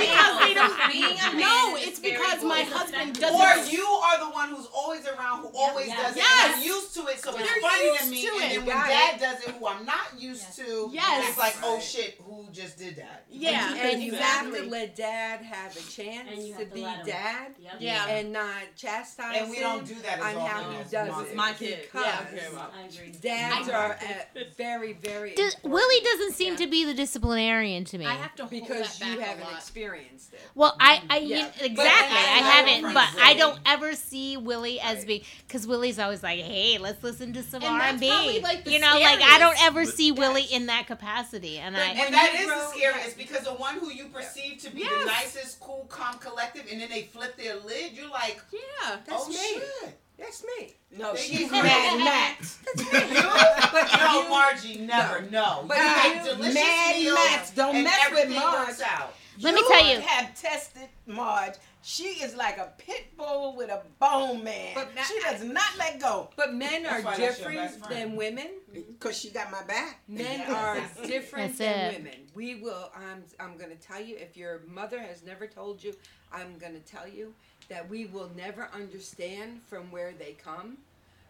Because 0.00 0.38
they 0.40 0.92
Being 0.92 1.18
a 1.18 1.36
man 1.36 1.40
no, 1.40 1.76
it's 1.78 1.98
because 2.00 2.42
my 2.44 2.62
husband 2.62 3.18
doesn't. 3.18 3.34
Or 3.40 3.70
you 3.72 3.84
are 3.84 4.18
the 4.18 4.30
one 4.32 4.48
who's 4.50 4.66
always 4.74 5.06
around, 5.06 5.42
who 5.42 5.50
always 5.54 5.86
Yes. 5.88 6.02
does 6.02 6.16
it. 6.16 6.18
Yes. 6.18 6.54
and 6.56 6.64
You're 6.64 6.74
used 6.76 6.94
to 6.94 7.00
it, 7.06 7.20
so 7.22 7.30
it's 7.30 7.38
They're 7.38 7.60
funny 7.62 7.98
to 7.98 8.06
me. 8.06 8.22
to 8.22 8.28
and 8.28 8.44
it. 8.52 8.56
then 8.56 8.66
when 8.66 8.76
Got 8.76 8.88
dad 8.88 9.20
does 9.20 9.42
it, 9.42 9.50
who 9.54 9.66
I'm 9.66 9.84
not 9.84 10.06
used 10.18 10.42
Yes. 10.42 10.56
to, 10.56 10.90
Yes. 10.92 11.28
it's 11.28 11.38
like, 11.38 11.56
oh 11.62 11.80
shit, 11.80 12.20
who 12.24 12.46
just 12.52 12.78
did 12.78 12.96
that? 12.96 13.24
Yeah, 13.30 13.74
and 13.74 14.02
you 14.02 14.14
have 14.14 14.52
to 14.54 14.62
let 14.64 14.96
dad 14.96 15.40
have 15.42 15.76
a 15.76 15.80
chance 15.80 16.28
And 16.32 16.42
you 16.42 16.52
to 16.54 16.58
have 16.60 16.68
to 16.68 16.74
be 16.74 16.80
dad 17.04 17.54
Yep. 17.58 17.74
Yeah. 17.80 18.06
and 18.08 18.32
not 18.32 18.45
chastise 18.76 19.36
And 19.40 19.50
we 19.50 19.60
don't 19.60 19.86
do 19.86 19.94
that 19.96 20.18
as 20.20 20.36
on 20.36 20.46
how 20.46 20.70
he 20.70 20.76
does 20.90 21.10
moms. 21.10 21.28
it. 21.30 21.36
My 21.36 21.52
kid. 21.52 21.82
Because 21.82 22.04
Yeah, 22.06 22.18
I 22.20 22.36
care 22.38 22.50
about. 22.52 22.72
I 22.76 22.86
agree. 22.86 23.12
dads 23.20 23.68
are 23.68 23.92
uh, 23.92 24.40
very, 24.56 24.92
very 24.94 25.34
Does, 25.34 25.54
important 25.54 25.72
Willie 25.74 26.00
doesn't 26.04 26.32
seem 26.34 26.56
to 26.56 26.66
be 26.66 26.84
the 26.84 26.94
disciplinarian 26.94 27.84
to 27.86 27.98
me. 27.98 28.06
I 28.06 28.14
have 28.14 28.34
to 28.36 28.42
hold 28.46 28.50
because 28.50 28.98
that 28.98 29.08
you 29.08 29.16
back 29.16 29.26
a 29.26 29.28
haven't 29.30 29.44
lot. 29.44 29.54
experienced 29.54 30.32
it. 30.34 30.40
Well, 30.54 30.76
I, 30.80 31.02
I 31.10 31.18
Yeah. 31.18 31.38
you- 31.38 31.44
But 31.56 31.64
exactly. 31.66 32.18
I 32.18 32.22
I 32.36 32.38
haven't, 32.38 32.82
from 32.82 32.94
but 32.94 33.08
I 33.20 33.34
don't 33.34 33.58
ever 33.66 33.94
see 33.94 34.36
Willie 34.36 34.80
as 34.80 34.98
Right. 34.98 35.06
being 35.06 35.22
because 35.46 35.66
Willie's 35.66 35.98
always 35.98 36.22
like, 36.22 36.40
"Hey, 36.40 36.78
let's 36.78 37.02
listen 37.02 37.32
to 37.34 37.42
some 37.42 37.62
And 37.62 37.72
R 37.72 37.78
that's 37.78 37.90
and 37.92 38.00
B." 38.00 38.08
probably, 38.08 38.40
like, 38.40 38.64
the 38.64 38.72
You 38.72 38.78
know, 38.80 38.98
like 38.98 39.20
I 39.22 39.38
don't 39.38 39.60
ever 39.62 39.84
But- 39.84 39.94
see 39.94 40.12
Willie 40.12 40.42
in 40.44 40.66
that 40.66 40.86
capacity, 40.86 41.58
and 41.58 41.76
I. 41.76 41.86
And 41.86 42.14
that 42.14 42.32
you 42.34 42.40
is 42.40 42.46
grow- 42.46 42.58
the 42.60 42.76
scariest 42.76 43.16
because 43.18 43.42
the 43.44 43.54
one 43.54 43.76
who 43.78 43.90
you 43.90 44.06
perceive 44.06 44.58
to 44.62 44.70
be 44.70 44.82
the 44.84 45.04
nicest, 45.06 45.60
cool, 45.60 45.86
calm, 45.88 46.18
collective, 46.18 46.66
and 46.70 46.80
then 46.80 46.88
they 46.90 47.02
flip 47.02 47.36
their 47.36 47.56
lid, 47.56 47.92
you're 47.92 48.08
like, 48.10 48.35
Yeah. 48.52 48.96
That's 49.06 49.24
oh 49.24 49.28
me. 49.28 49.34
shit. 49.36 49.98
That's 50.18 50.44
me. 50.44 50.74
No, 50.96 51.12
They 51.14 51.20
she's 51.20 51.40
use 51.40 51.50
Mad 51.50 51.62
Mad 51.64 51.98
Max. 51.98 52.58
Max. 52.64 52.82
you? 52.82 52.90
But 53.72 53.98
no, 54.00 54.22
you- 54.22 54.28
Margie, 54.30 54.78
never. 54.78 55.20
No. 55.30 55.64
But 55.68 55.76
you 55.76 55.82
you- 55.84 56.14
make 56.14 56.24
delicious 56.24 56.54
Mad 56.54 56.96
meals 56.96 57.14
Max, 57.16 57.50
don't 57.50 57.84
mess 57.84 58.10
with 58.10 58.18
everything 58.20 58.40
Marge. 58.40 58.80
out. 58.84 59.14
Let 59.42 59.54
me 59.54 59.62
tell 59.68 59.84
you. 59.86 60.00
have 60.00 60.34
tested 60.40 60.88
Marge. 61.06 61.54
She 61.82 62.04
is 62.24 62.34
like 62.34 62.56
a 62.58 62.72
pit 62.78 63.04
bull 63.16 63.54
with 63.56 63.68
a 63.68 63.82
bone 64.00 64.42
man. 64.42 64.72
But 64.74 64.94
ma- 64.94 65.02
she 65.02 65.20
does 65.20 65.44
not 65.44 65.66
let 65.78 66.00
go. 66.00 66.30
But 66.34 66.54
men 66.54 66.82
That's 66.84 67.02
are 67.02 67.04
why 67.04 67.16
that's 67.18 67.38
your 67.40 67.52
best 67.52 67.74
different 67.80 67.88
than 67.90 68.16
women 68.16 68.48
because 68.72 69.16
she 69.16 69.30
got 69.30 69.52
my 69.52 69.62
back. 69.64 70.00
Men 70.08 70.50
are 70.50 70.78
different 71.06 71.56
than 71.58 71.94
women. 71.94 72.14
We 72.34 72.56
will. 72.56 72.90
I'm. 72.96 73.22
I'm 73.38 73.56
going 73.58 73.70
to 73.70 73.76
tell 73.76 74.00
you. 74.00 74.16
If 74.16 74.36
your 74.36 74.62
mother 74.66 74.98
has 74.98 75.22
never 75.22 75.46
told 75.46 75.84
you, 75.84 75.94
I'm 76.32 76.56
going 76.58 76.72
to 76.72 76.80
tell 76.80 77.06
you 77.06 77.34
that 77.68 77.88
we 77.88 78.06
will 78.06 78.30
never 78.36 78.68
understand 78.72 79.60
from 79.66 79.90
where 79.90 80.12
they 80.18 80.32
come. 80.32 80.78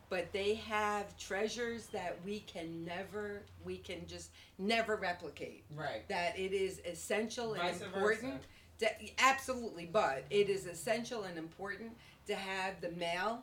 But 0.09 0.32
they 0.32 0.55
have 0.55 1.16
treasures 1.18 1.87
that 1.87 2.16
we 2.24 2.41
can 2.41 2.84
never, 2.84 3.43
we 3.64 3.78
can 3.78 4.07
just 4.07 4.30
never 4.57 4.95
replicate 4.95 5.64
Right. 5.74 6.07
that 6.09 6.39
it 6.39 6.53
is 6.53 6.80
essential 6.87 7.55
and 7.55 7.62
Vice 7.62 7.80
important. 7.80 8.43
To, 8.78 8.89
absolutely, 9.18 9.87
but 9.87 10.24
it 10.30 10.49
is 10.49 10.66
essential 10.66 11.24
and 11.24 11.37
important 11.37 11.91
to 12.28 12.37
have 12.37 12.80
the 12.80 12.91
male 12.93 13.43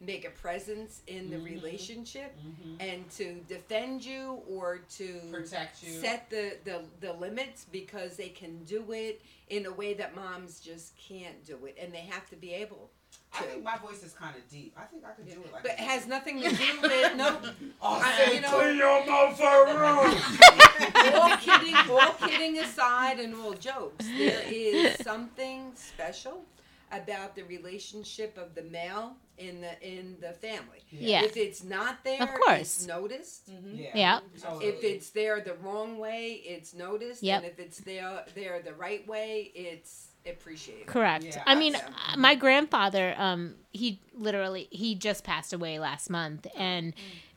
make 0.00 0.24
a 0.24 0.30
presence 0.30 1.02
in 1.08 1.28
the 1.30 1.36
Mhm. 1.36 1.44
relationship 1.44 2.36
Mhm. 2.38 2.76
and 2.80 3.10
to 3.10 3.34
defend 3.48 4.04
you 4.04 4.42
or 4.48 4.78
to 4.96 5.20
Protect 5.32 5.82
you. 5.82 6.00
set 6.00 6.30
the, 6.30 6.56
the, 6.64 6.84
the 7.00 7.12
limits 7.14 7.64
because 7.72 8.16
they 8.16 8.28
can 8.28 8.62
do 8.64 8.92
it 8.92 9.20
in 9.48 9.66
a 9.66 9.72
way 9.72 9.94
that 9.94 10.14
moms 10.14 10.60
just 10.60 10.96
can't 10.96 11.44
do 11.44 11.66
it 11.66 11.76
and 11.80 11.92
they 11.92 11.98
have 12.02 12.28
to 12.30 12.36
be 12.36 12.52
able 12.54 12.90
I 13.32 13.42
think 13.42 13.62
my 13.62 13.76
voice 13.78 14.02
is 14.02 14.12
kind 14.14 14.34
of 14.36 14.46
deep. 14.48 14.74
I 14.76 14.84
think 14.84 15.04
I 15.04 15.10
could 15.12 15.26
do 15.26 15.42
it 15.42 15.52
like 15.52 15.62
But 15.62 15.72
it 15.72 15.78
has 15.80 16.06
nothing 16.06 16.40
to 16.42 16.48
do 16.50 16.80
with 16.80 17.14
no. 17.16 17.40
Oh, 17.82 18.00
I- 18.02 18.16
say, 18.16 18.34
you 18.36 18.40
know- 18.40 18.48
clean 18.58 18.76
your 18.76 19.06
mouth 19.06 19.40
around. 19.40 21.14
all 21.14 21.36
kidding, 21.36 21.74
all 21.90 22.12
kidding 22.14 22.58
aside, 22.58 23.18
and 23.20 23.34
all 23.34 23.52
jokes, 23.54 24.06
there 24.06 24.42
is 24.46 24.96
something 25.04 25.72
special 25.74 26.44
about 26.90 27.34
the 27.34 27.42
relationship 27.44 28.36
of 28.38 28.54
the 28.54 28.62
male 28.62 29.16
in 29.38 29.60
the 29.60 29.80
in 29.82 30.16
the 30.20 30.32
family. 30.32 30.82
Yeah. 30.90 31.22
If 31.22 31.36
it's 31.36 31.62
not 31.64 32.04
there, 32.04 32.22
Of 32.22 32.34
course. 32.34 32.60
it's 32.60 32.86
noticed. 32.86 33.50
Yeah. 33.72 33.90
Yeah. 33.94 34.20
Totally. 34.40 34.66
If 34.66 34.84
it's 34.84 35.10
there 35.10 35.40
the 35.40 35.54
wrong 35.54 35.98
way, 35.98 36.42
it's 36.44 36.74
noticed. 36.74 37.22
Yep. 37.22 37.42
And 37.42 37.52
if 37.52 37.58
it's 37.58 37.78
there 37.78 38.24
there 38.34 38.60
the 38.62 38.74
right 38.74 39.06
way, 39.06 39.50
it's 39.54 40.08
appreciated. 40.26 40.86
Correct. 40.86 41.24
Yeah, 41.24 41.42
I 41.46 41.54
mean, 41.54 41.74
yeah. 41.74 41.88
uh, 42.12 42.16
my 42.16 42.34
grandfather, 42.34 43.14
um, 43.16 43.54
he 43.72 44.00
literally 44.14 44.68
he 44.70 44.94
just 44.94 45.24
passed 45.24 45.52
away 45.52 45.78
last 45.78 46.10
month, 46.10 46.46
and 46.56 46.94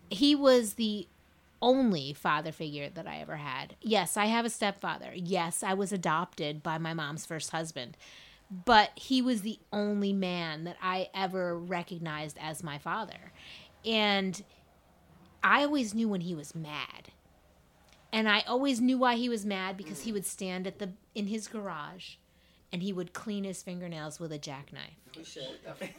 he 0.10 0.36
was 0.36 0.74
the 0.74 1.08
only 1.62 2.14
father 2.14 2.52
figure 2.52 2.90
that 2.90 3.08
I 3.08 3.18
ever 3.18 3.38
had. 3.38 3.76
Yes, 3.82 4.18
I 4.18 4.26
have 4.26 4.46
a 4.46 4.50
stepfather. 4.50 5.12
Yes, 5.14 5.62
I 5.64 5.74
was 5.76 5.94
adopted 5.94 6.64
by 6.64 6.78
my 6.78 6.94
mom's 6.94 7.26
first 7.26 7.52
husband, 7.52 7.98
but 8.52 8.92
he 8.96 9.22
was 9.22 9.42
the 9.42 9.60
only 9.72 10.14
man 10.14 10.66
that 10.66 10.78
I 10.82 11.10
ever 11.14 11.58
recognized 11.58 12.38
as 12.40 12.64
my 12.64 12.78
father, 12.78 13.32
and 13.86 14.44
I 15.44 15.64
always 15.64 15.94
knew 15.94 16.10
when 16.10 16.22
he 16.22 16.36
was 16.36 16.54
mad. 16.54 17.12
And 18.14 18.28
I 18.28 18.44
always 18.46 18.82
knew 18.82 18.98
why 18.98 19.16
he 19.16 19.30
was 19.30 19.46
mad 19.46 19.78
because 19.78 20.02
he 20.02 20.12
would 20.12 20.26
stand 20.26 20.68
at 20.68 20.80
the 20.80 20.92
in 21.16 21.28
his 21.28 21.48
garage 21.48 22.16
and 22.74 22.82
he 22.82 22.94
would 22.94 23.14
clean 23.14 23.44
his 23.44 23.62
fingernails 23.62 24.20
with 24.20 24.32
a 24.32 24.38
jackknife. 24.38 24.96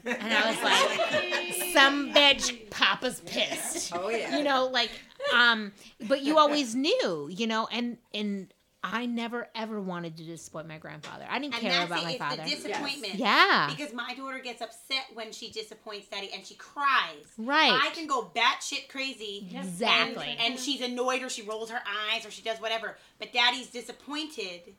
And 0.05 0.33
I 0.33 0.51
was 0.51 0.63
like, 0.63 1.73
some 1.73 2.13
bitch, 2.13 2.71
Papa's 2.71 3.21
pissed. 3.21 3.93
Oh 3.95 4.09
yeah. 4.09 4.37
You 4.37 4.45
know, 4.45 4.67
like, 4.67 4.91
um, 5.35 5.73
but 6.09 6.23
you 6.23 6.39
always 6.39 6.75
knew, 6.75 7.29
you 7.31 7.47
know, 7.47 7.69
and 7.71 7.99
and 8.15 8.53
I 8.85 9.07
never 9.07 9.49
ever 9.55 9.80
wanted 9.80 10.16
to 10.16 10.24
disappoint 10.24 10.66
my 10.66 10.76
grandfather. 10.78 11.24
I 11.28 11.39
didn't 11.39 11.55
And 11.55 11.62
care 11.62 11.70
that's 11.72 11.87
about 11.87 12.01
it, 12.01 12.05
my 12.05 12.11
it's 12.11 12.18
father. 12.18 12.43
the 12.43 12.51
disappointment. 12.51 13.14
Yeah. 13.14 13.68
Because 13.70 13.93
my 13.95 14.12
daughter 14.14 14.41
gets 14.41 14.61
upset 14.61 15.05
when 15.14 15.30
she 15.33 15.51
disappoints 15.53 16.09
daddy 16.09 16.30
and 16.35 16.45
she 16.45 16.55
cries. 16.57 17.24
Right. 17.39 17.70
I 17.72 17.91
can 17.95 18.07
go 18.09 18.30
batshit 18.35 18.89
crazy. 18.89 19.47
Exactly. 19.55 20.37
And, 20.41 20.53
and 20.55 20.59
she's 20.61 20.80
annoyed 20.80 21.22
or 21.22 21.28
she 21.28 21.43
rolls 21.43 21.70
her 21.70 21.80
eyes 22.12 22.26
or 22.26 22.30
she 22.33 22.43
does 22.43 22.59
whatever. 22.61 22.97
But 23.20 23.33
daddy's 23.33 23.68
disappointed 23.68 24.74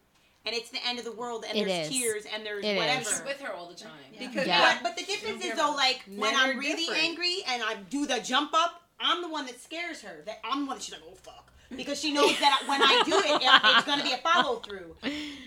and 0.46 0.54
it's 0.54 0.70
the 0.70 0.86
end 0.86 1.00
of 1.00 1.06
the 1.06 1.14
world 1.14 1.46
and 1.48 1.58
It 1.58 1.66
there's 1.66 1.88
is. 1.88 1.94
tears 1.98 2.24
and 2.34 2.46
there's 2.46 2.64
It 2.66 2.70
is. 2.72 2.78
whatever. 2.78 3.04
She's 3.06 3.24
with 3.26 3.40
her 3.42 3.54
all 3.54 3.70
the 3.70 3.76
time. 3.76 3.92
Because 4.20 4.46
Yeah. 4.48 4.80
But, 4.82 4.84
but 4.84 4.98
the 4.98 5.06
difference 5.06 5.44
is 5.46 5.56
though, 5.56 5.74
like 5.76 6.04
when 6.16 6.36
I'm 6.36 6.58
really 6.60 6.86
different. 6.86 7.04
angry 7.04 7.38
and 7.48 7.64
I 7.64 7.76
do 7.90 8.06
the 8.06 8.20
jump 8.20 8.54
up, 8.54 8.82
I'm 9.00 9.22
the 9.22 9.30
one 9.30 9.46
that 9.48 9.62
scares 9.62 10.02
her. 10.02 10.22
That 10.26 10.40
I'm 10.44 10.62
the 10.62 10.68
one 10.68 10.78
that 10.78 10.84
she's 10.84 10.94
like, 10.94 11.04
oh 11.10 11.16
fuck, 11.16 11.43
because 11.78 12.00
she 12.00 12.14
knows 12.14 12.38
that 12.40 12.64
when 12.68 12.82
I 12.82 13.02
do 13.06 13.14
it, 13.18 13.42
it 13.42 13.78
it's 13.78 13.86
gonna 13.86 14.04
be 14.04 14.12
a 14.14 14.18
follow 14.18 14.58
through. 14.58 14.96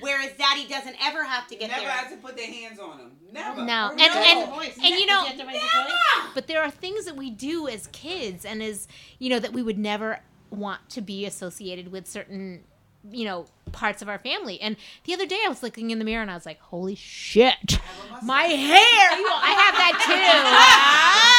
Whereas 0.00 0.32
Daddy 0.38 0.66
doesn't 0.68 0.96
ever 1.02 1.24
have 1.24 1.46
to 1.48 1.56
get 1.56 1.68
there. 1.70 1.78
Never 1.78 1.82
there. 1.82 1.90
had 1.96 2.10
to 2.10 2.16
put 2.16 2.36
their 2.36 2.46
hands 2.50 2.78
on 2.78 2.98
them. 2.98 3.12
Never. 3.32 3.64
No, 3.64 3.88
Or 3.88 3.92
and 3.92 4.00
and, 4.00 4.72
and 4.82 4.94
you 4.94 5.06
know, 5.06 5.24
Did 5.28 5.38
you 5.38 5.38
have 5.38 5.38
to 5.38 5.46
raise 5.46 5.62
your 5.74 5.82
voice? 5.84 6.32
but 6.34 6.46
there 6.46 6.62
are 6.62 6.70
things 6.70 7.04
that 7.06 7.16
we 7.16 7.30
do 7.30 7.68
as 7.68 7.86
kids, 7.88 8.44
and 8.44 8.62
as 8.62 8.86
you 9.18 9.30
know, 9.30 9.38
that 9.38 9.52
we 9.52 9.62
would 9.62 9.78
never 9.78 10.20
want 10.50 10.88
to 10.90 11.00
be 11.00 11.26
associated 11.26 11.90
with 11.90 12.06
certain, 12.06 12.62
you 13.10 13.24
know, 13.24 13.46
parts 13.72 14.00
of 14.00 14.08
our 14.08 14.18
family. 14.18 14.60
And 14.60 14.76
the 15.04 15.12
other 15.14 15.26
day, 15.26 15.38
I 15.44 15.48
was 15.48 15.62
looking 15.62 15.90
in 15.90 15.98
the 15.98 16.04
mirror, 16.04 16.22
and 16.22 16.30
I 16.30 16.34
was 16.34 16.46
like, 16.46 16.60
"Holy 16.60 16.94
shit, 16.94 17.78
my 18.22 18.42
hair! 18.44 19.18
You 19.18 19.24
know, 19.24 19.34
I 19.34 19.52
have 19.60 19.74
that 19.76 21.26
too." 21.32 21.35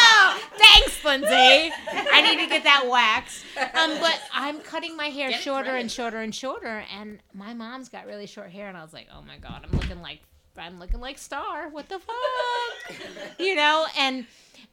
Thanks, 0.58 1.04
Lindsay. 1.04 1.74
I 1.92 2.22
need 2.22 2.44
to 2.44 2.48
get 2.50 2.64
that 2.64 2.88
waxed. 2.88 3.46
Um, 3.58 4.00
but 4.00 4.20
I'm 4.34 4.60
cutting 4.62 4.96
my 4.96 5.06
hair 5.06 5.30
Get 5.30 5.42
shorter 5.42 5.76
and 5.76 5.92
shorter 5.92 6.20
and 6.20 6.34
shorter, 6.34 6.84
and 6.98 7.20
my 7.34 7.54
mom's 7.54 7.90
got 7.90 8.06
really 8.06 8.28
short 8.28 8.50
hair, 8.50 8.68
and 8.68 8.78
I 8.78 8.84
was 8.84 8.94
like, 8.94 9.08
"Oh 9.14 9.22
my 9.22 9.38
god, 9.38 9.66
I'm 9.66 9.78
looking 9.78 10.02
like." 10.02 10.20
I'm 10.60 10.80
looking 10.80 11.00
like 11.00 11.20
Star. 11.20 11.70
What 11.70 11.88
the 11.88 12.00
fuck? 12.00 12.98
you 13.40 13.54
know, 13.54 13.86
and 13.96 14.26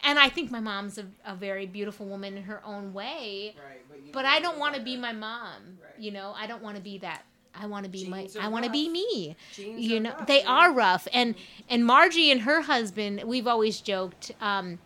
and 0.03 0.19
I 0.19 0.29
think 0.29 0.51
my 0.51 0.61
mom's 0.61 0.99
a, 0.99 1.05
a 1.27 1.35
very 1.35 1.67
beautiful 1.67 2.07
woman 2.07 2.37
in 2.37 2.45
her 2.45 2.63
own 2.65 2.93
way. 2.93 3.55
Right, 3.57 3.81
but 3.89 3.99
you 4.03 4.13
But 4.13 4.25
I 4.25 4.41
don't 4.41 4.59
want 4.59 4.75
to 4.77 4.81
be 4.81 4.97
my 4.97 5.13
mom. 5.13 5.79
Right. 5.83 5.93
You 5.99 6.11
know, 6.11 6.33
I 6.37 6.47
don't 6.47 6.63
want 6.63 6.77
to 6.77 6.83
be 6.83 6.99
that. 6.99 7.25
I 7.55 7.67
want 7.67 7.85
to 7.85 7.91
be 7.91 8.09
my. 8.09 8.29
I 8.41 8.49
want 8.49 8.65
to 8.65 8.71
be 8.71 8.89
me. 8.89 9.37
Genes 9.53 9.81
You 9.81 10.01
know, 10.01 10.11
rough, 10.11 10.27
they 10.27 10.43
yeah. 10.43 10.51
are 10.51 10.73
rough. 10.73 11.07
And 11.13 11.35
and 11.69 11.87
Margie 11.87 12.31
and 12.31 12.41
her 12.43 12.63
husband, 12.63 13.23
we've 13.25 13.47
always 13.47 13.81
joked. 13.81 14.33
Um, 14.41 14.79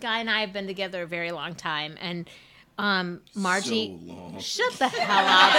Guy 0.00 0.20
and 0.20 0.30
I 0.30 0.40
have 0.40 0.52
been 0.52 0.66
together 0.66 1.02
a 1.02 1.06
very 1.06 1.32
long 1.32 1.54
time, 1.54 1.96
and 2.00 2.28
um, 2.78 3.22
Margie. 3.34 3.98
So 4.06 4.12
long. 4.12 4.38
Shut 4.40 4.72
the 4.74 4.88
hell 4.88 5.26
up. 5.26 5.52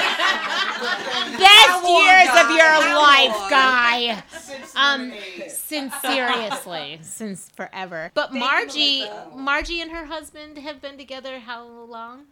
Best 1.39 1.87
years 1.87 2.29
of 2.45 2.51
your 2.51 2.69
How 2.69 3.01
life, 3.01 3.39
long? 3.41 3.49
guy. 3.49 4.23
Since 4.39 4.75
Um, 4.75 5.01
lemonade. 5.09 5.51
since 5.51 5.93
seriously, 6.01 6.99
since 7.01 7.49
forever. 7.55 8.11
But 8.13 8.29
Thank 8.31 8.39
Margie, 8.39 8.99
Melissa. 9.01 9.31
Margie 9.35 9.81
and 9.81 9.91
her 9.91 10.05
husband 10.05 10.57
have 10.59 10.81
been 10.81 10.97
together 10.97 11.39
how 11.39 11.65
long? 11.65 12.25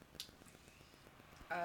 Uh, 1.50 1.56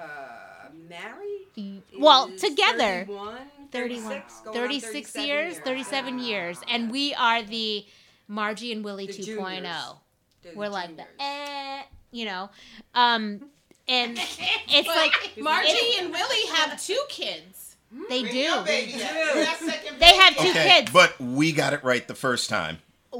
married? 0.89 1.81
Well, 1.99 2.29
together. 2.37 3.05
31, 3.05 3.37
31, 3.71 4.09
36, 4.09 4.41
going 4.41 4.55
36 4.55 5.11
37 5.11 5.27
years, 5.27 5.59
37 5.59 6.19
years. 6.19 6.59
And 6.67 6.91
we 6.91 7.13
are 7.13 7.41
the 7.43 7.85
Margie 8.27 8.71
and 8.71 8.83
Willie 8.83 9.07
The 9.07 9.13
2.0. 9.13 9.97
juniors. 10.43 10.57
We're 10.57 10.69
like 10.69 10.95
the 10.97 11.03
eh, 11.19 11.81
you 12.11 12.25
know, 12.25 12.49
um, 12.95 13.41
and 13.87 14.17
it's 14.69 14.87
like 14.87 15.37
Margie 15.41 15.99
and 15.99 16.11
Willie 16.11 16.45
have 16.55 16.81
two 16.81 16.99
kids. 17.09 17.75
they 18.09 18.21
Bring 18.21 18.33
do. 18.33 18.39
your 18.39 18.63
baby. 18.63 18.91
They, 18.93 18.97
That 18.99 19.57
second 19.59 19.99
they 19.99 20.15
have 20.15 20.35
two 20.37 20.49
Okay, 20.49 20.69
kids. 20.79 20.91
but 20.91 21.19
we 21.19 21.51
got 21.51 21.73
it 21.73 21.83
right 21.83 22.07
the 22.07 22.15
first 22.15 22.49
time. 22.49 22.79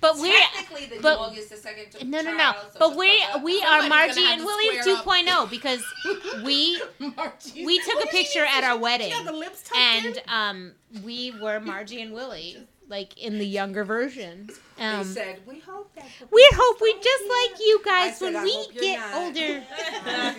But 0.00 0.16
we're 0.18 0.32
Technically, 0.54 0.86
the 0.96 1.02
but- 1.02 1.16
dog 1.16 1.36
is 1.36 1.48
the 1.48 1.56
second 1.56 1.86
no, 2.08 2.20
no, 2.22 2.36
no. 2.36 2.52
so 2.72 2.78
But 2.78 2.96
we 2.96 3.10
the 3.18 3.26
fuck 3.26 3.36
up. 3.36 3.42
we 3.42 3.62
are 3.62 3.88
Margie 3.88 4.24
and 4.24 4.44
Willie 4.44 4.78
square 4.78 4.96
up. 4.96 5.04
2.0 5.04 5.50
because 5.50 5.82
we 6.44 6.80
Margie. 6.98 7.64
we 7.66 7.78
took 7.80 8.04
a 8.04 8.06
picture 8.08 8.44
at 8.44 8.62
our 8.64 8.78
wedding 8.78 9.08
She 9.10 9.12
had 9.14 9.26
the 9.26 9.32
lips 9.32 9.62
tucked 9.62 9.76
and 9.78 10.22
um 10.28 10.72
we 11.04 11.32
were 11.40 11.58
Margie 11.60 12.00
and 12.00 12.12
Willie 12.12 12.56
like 12.88 13.18
in 13.18 13.38
the 13.38 13.44
younger 13.46 13.84
version. 13.84 14.48
Um, 14.78 14.98
they 14.98 15.04
said, 15.04 15.40
we 15.46 15.58
hope 15.58 15.92
that. 15.96 16.06
the 16.20 16.26
we 16.30 16.48
hope 16.54 16.80
we 16.80 16.94
just 16.94 17.24
hear." 17.24 17.32
like 17.32 17.60
you 17.60 17.80
guys 17.84 18.18
said, 18.18 18.24
when 18.26 18.36
"I 18.36 18.44
we 18.44 18.68
get 18.80 18.98
not." 19.00 19.14
older. 19.16 19.62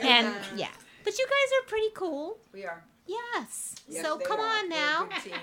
and 0.02 0.34
yeah, 0.56 0.70
but 1.04 1.18
you 1.20 1.26
guys 1.28 1.50
are 1.62 1.68
pretty 1.70 1.90
cool. 1.94 2.38
We 2.54 2.66
are. 2.66 2.84
Yes. 3.06 3.76
Yes, 3.88 4.04
so 4.06 4.18
come 4.18 4.40
are. 4.40 4.44
on 4.60 4.70
now. 4.70 5.08
team. 5.24 5.34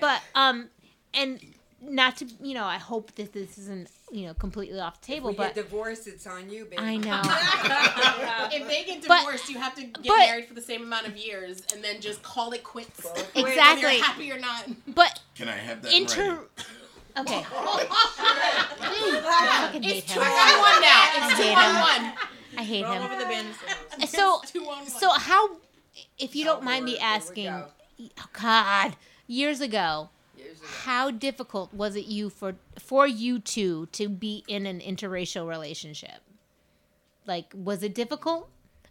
But 0.00 0.20
um, 0.34 0.68
and 1.14 1.38
not 1.84 2.16
to 2.18 2.26
you 2.40 2.54
know, 2.54 2.64
I 2.64 2.78
hope 2.78 3.14
that 3.16 3.32
this 3.32 3.58
isn't 3.58 3.88
you 4.10 4.26
know 4.26 4.34
completely 4.34 4.78
off 4.80 5.00
the 5.00 5.06
table, 5.06 5.30
we 5.30 5.36
but 5.36 5.54
get 5.54 5.64
divorced, 5.64 6.06
it's 6.06 6.26
on 6.26 6.48
you, 6.50 6.64
baby. 6.64 6.78
I 6.78 6.96
know. 6.96 7.20
if 8.52 8.66
they 8.68 8.84
get 8.84 9.06
But- 9.06 9.18
divorced, 9.20 9.48
you 9.48 9.58
have 9.58 9.74
to 9.76 9.82
get 9.82 10.04
but- 10.06 10.18
married 10.18 10.46
for 10.46 10.54
the 10.54 10.60
same 10.62 10.82
amount 10.82 11.06
of 11.08 11.16
years 11.16 11.62
and 11.74 11.82
then 11.82 12.00
just 12.00 12.22
call 12.22 12.52
it 12.52 12.62
quits. 12.62 13.04
Well, 13.04 13.14
Whether 13.34 13.48
Exactly. 13.48 13.96
you're 13.96 14.04
happy 14.04 14.30
or 14.32 14.38
not. 14.38 14.66
But 14.94 15.20
Can 15.34 15.48
I 15.48 15.56
have 15.56 15.82
that? 15.82 15.92
inter. 15.92 16.30
writing? 16.30 16.46
Okay. 17.14 17.44
I 17.46 17.48
fucking 19.66 19.82
hate 19.82 20.04
It's 20.04 20.14
two 20.14 20.20
on 20.20 20.26
one 20.26 20.80
now. 20.80 21.10
It's 21.16 21.36
two 21.36 21.50
on 21.50 21.74
one. 21.80 22.12
I 22.56 22.62
hate 22.62 22.84
All 22.84 22.92
him. 22.94 23.02
over 23.02 23.16
the 23.16 23.24
band. 23.24 23.48
So 24.08 24.36
uh, 24.36 24.40
on 24.70 24.86
so 24.86 25.10
how, 25.10 25.50
if 26.18 26.34
you 26.34 26.44
don't 26.44 26.62
mind 26.62 26.84
me 26.84 26.92
Lord, 26.92 27.00
here 27.02 27.10
we 27.10 27.16
asking, 27.16 27.48
oh 27.48 27.66
God, 28.32 28.96
years 29.26 29.60
ago, 29.60 29.78
Years 29.78 30.08
ago. 30.62 30.72
how 30.84 31.10
difficult 31.10 31.72
was 31.74 31.96
it 31.96 32.06
you 32.06 32.30
for 32.30 32.54
for 32.78 33.06
you 33.06 33.38
two 33.38 33.86
to 33.92 34.08
be 34.08 34.44
in 34.48 34.66
an 34.66 34.80
interracial 34.80 35.48
relationship? 35.48 36.20
Like, 37.26 37.52
was 37.54 37.82
it 37.82 37.94
difficult 37.94 38.48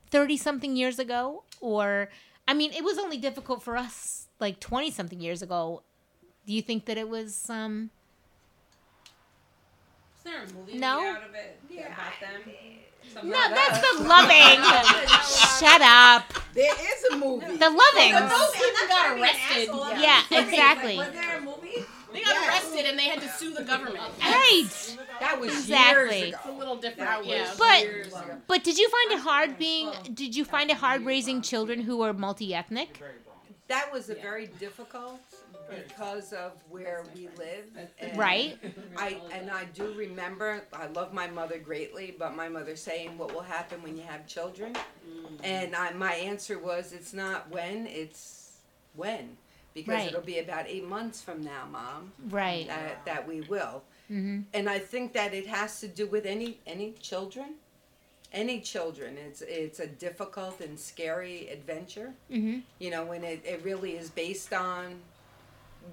thirty 0.10 0.38
something 0.38 0.76
years 0.76 1.00
ago, 1.00 1.44
or 1.60 2.10
I 2.48 2.54
mean, 2.54 2.72
it 2.74 2.84
was 2.84 2.98
only 2.98 3.18
difficult 3.18 3.62
for 3.64 3.76
us 3.78 4.28
like 4.40 4.60
twenty 4.60 4.92
something 4.92 5.20
years 5.20 5.42
ago. 5.42 5.84
Do 6.48 6.54
you 6.54 6.62
think 6.62 6.86
that 6.86 6.98
it 6.98 7.08
was 7.10 7.50
um? 7.50 7.90
Is 10.18 10.24
there 10.24 10.44
a 10.44 10.54
movie 10.54 10.78
No? 10.78 11.02
made 11.02 11.10
out 11.10 11.24
of 11.30 11.34
it 11.36 11.60
about 11.70 12.14
them? 12.22 12.54
Something 13.12 13.32
No, 13.32 13.38
like 13.40 13.56
that's 13.56 13.82
that? 13.82 13.98
the 13.98 14.04
loving. 14.08 14.60
Shut 15.60 15.82
up. 15.82 16.32
There 16.54 16.72
is 16.72 17.04
a 17.12 17.18
movie. 17.18 17.58
The 17.58 17.70
loving. 17.70 18.14
But 18.14 18.30
those 18.30 18.52
people 18.52 18.88
got 18.88 19.18
arrested. 19.18 19.70
Yeah, 20.00 20.22
exactly. 20.32 20.98
Was 20.98 21.10
there 21.12 21.38
a 21.38 21.42
movie? 21.42 21.84
They 22.14 22.22
got 22.82 22.90
and 22.92 23.00
they 23.00 23.06
had 23.06 23.22
to 23.22 23.30
sue 23.30 23.54
the 23.54 23.64
government. 23.64 24.00
Right. 24.22 24.98
That 25.20 25.40
was 25.40 25.52
Exactly. 25.54 26.20
years 26.20 26.34
It's 26.36 26.46
a 26.46 26.52
little 26.52 26.76
different. 26.76 27.10
That 27.10 27.26
yeah. 27.26 27.50
was 27.50 27.58
But- 27.58 27.82
years. 27.84 28.14
But 28.48 28.64
did 28.64 28.78
you 28.78 28.90
find 28.90 29.12
it 29.12 29.20
hard 29.20 29.58
being? 29.58 29.92
Did 30.14 30.36
you 30.36 30.46
find 30.46 30.70
it 30.70 30.78
hard 30.78 31.06
raising 31.06 31.42
children 31.42 31.82
who 31.82 32.02
are 32.02 32.14
multi 32.14 32.54
ethnic? 32.54 33.02
That 33.68 33.92
was 33.94 34.10
a 34.10 34.16
very 34.16 34.48
difficult 34.48 35.22
because 35.70 36.34
of 36.34 36.52
where 36.70 37.06
we 37.16 37.30
live. 37.38 37.66
and 38.00 38.18
Right. 38.18 38.58
I 38.98 39.22
and 39.32 39.50
I 39.50 39.64
do 39.66 39.94
remember. 39.94 40.64
I 40.74 40.88
love 40.88 41.14
my 41.14 41.28
mother 41.28 41.58
greatly, 41.58 42.14
but 42.18 42.36
my 42.36 42.50
mother 42.50 42.76
saying, 42.76 43.18
"What 43.18 43.34
will 43.34 43.42
happen 43.42 43.82
when 43.82 43.96
you 43.96 44.04
have 44.04 44.28
children?" 44.28 44.74
Mm. 45.08 45.40
And 45.44 45.76
I, 45.76 45.92
my 45.94 46.14
answer 46.16 46.60
was, 46.60 46.92
"It's 46.92 47.14
not 47.14 47.50
when, 47.50 47.88
it's 47.88 48.58
when." 48.96 49.38
Because 49.74 49.94
Right. 49.96 50.08
it'll 50.10 50.22
be 50.22 50.40
about 50.40 50.66
eight 50.68 50.84
months 50.86 51.22
from 51.22 51.44
now, 51.44 51.66
Mom, 51.72 52.12
Right. 52.30 52.68
that, 52.68 53.06
that 53.06 53.28
we 53.28 53.42
will. 53.42 53.84
Mm-hmm. 54.12 54.42
and 54.54 54.70
I 54.70 54.78
think 54.80 55.14
that 55.14 55.34
it 55.34 55.48
has 55.48 55.80
to 55.80 55.88
do 55.88 56.06
with 56.06 56.26
any 56.26 56.60
any 56.68 56.92
children, 57.00 57.56
any 58.34 58.60
children. 58.60 59.18
It's 59.18 59.42
it's 59.42 59.80
a 59.80 59.88
difficult 59.88 60.60
and 60.60 60.78
scary 60.78 61.48
adventure. 61.48 62.14
Mm-hmm. 62.30 62.60
You 62.80 62.90
know, 62.92 63.06
when 63.06 63.24
it, 63.24 63.42
it 63.46 63.62
really 63.64 63.94
is 63.96 64.10
based 64.10 64.52
on 64.52 65.00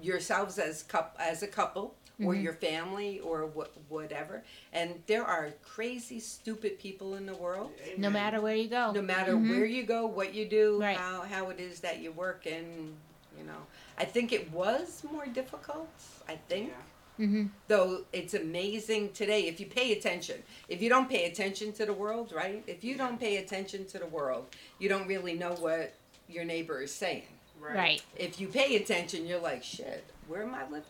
yourselves 0.01 0.57
as 0.59 0.83
cup 0.83 1.15
as 1.17 1.43
a 1.43 1.47
couple 1.47 1.95
or 2.21 2.33
Mhm. 2.33 2.43
your 2.43 2.53
family 2.53 3.21
or 3.21 3.45
what 3.45 3.71
whatever. 3.87 4.43
And 4.73 5.01
there 5.07 5.23
are 5.23 5.51
crazy, 5.63 6.19
stupid 6.19 6.77
people 6.77 7.15
in 7.15 7.25
the 7.25 7.35
world. 7.35 7.71
No 7.97 8.09
matter 8.09 8.41
where 8.41 8.55
you 8.55 8.67
go. 8.67 8.91
No 8.91 9.01
matter 9.01 9.33
Mhm. 9.35 9.49
where 9.49 9.65
you 9.65 9.83
go, 9.83 10.05
what 10.05 10.33
you 10.33 10.45
do, 10.45 10.77
Right. 10.81 10.97
how 10.97 11.21
how 11.21 11.49
it 11.51 11.59
is 11.61 11.79
that 11.79 11.99
you 11.99 12.11
work, 12.11 12.45
and 12.45 12.97
you 13.39 13.45
know, 13.45 13.61
I 13.97 14.05
think 14.05 14.31
it 14.33 14.51
was 14.51 15.03
more 15.11 15.25
difficult. 15.25 15.89
I 16.27 16.35
think 16.49 16.73
Mm-hmm. 17.19 17.47
though 17.67 18.05
it's 18.13 18.33
amazing 18.33 19.11
today 19.11 19.41
if 19.47 19.59
you 19.59 19.65
pay 19.65 19.91
attention 19.91 20.41
if 20.69 20.81
you 20.81 20.87
don't 20.87 21.09
pay 21.09 21.25
attention 21.25 21.73
to 21.73 21.85
the 21.85 21.91
world 21.91 22.31
right 22.33 22.63
if 22.65 22.81
you 22.81 22.95
don't 22.95 23.19
pay 23.19 23.35
attention 23.43 23.85
to 23.87 23.99
the 23.99 24.05
world 24.05 24.45
you 24.79 24.87
don't 24.87 25.05
really 25.05 25.33
know 25.33 25.51
what 25.55 25.93
your 26.29 26.45
neighbor 26.45 26.81
is 26.81 26.93
saying 26.95 27.23
Right. 27.59 28.01
if 28.15 28.39
you 28.39 28.47
pay 28.47 28.77
attention 28.77 29.25
you're 29.27 29.41
like 29.51 29.65
shit 29.65 30.05
where 30.29 30.43
am 30.43 30.55
i 30.55 30.63
living 30.63 30.83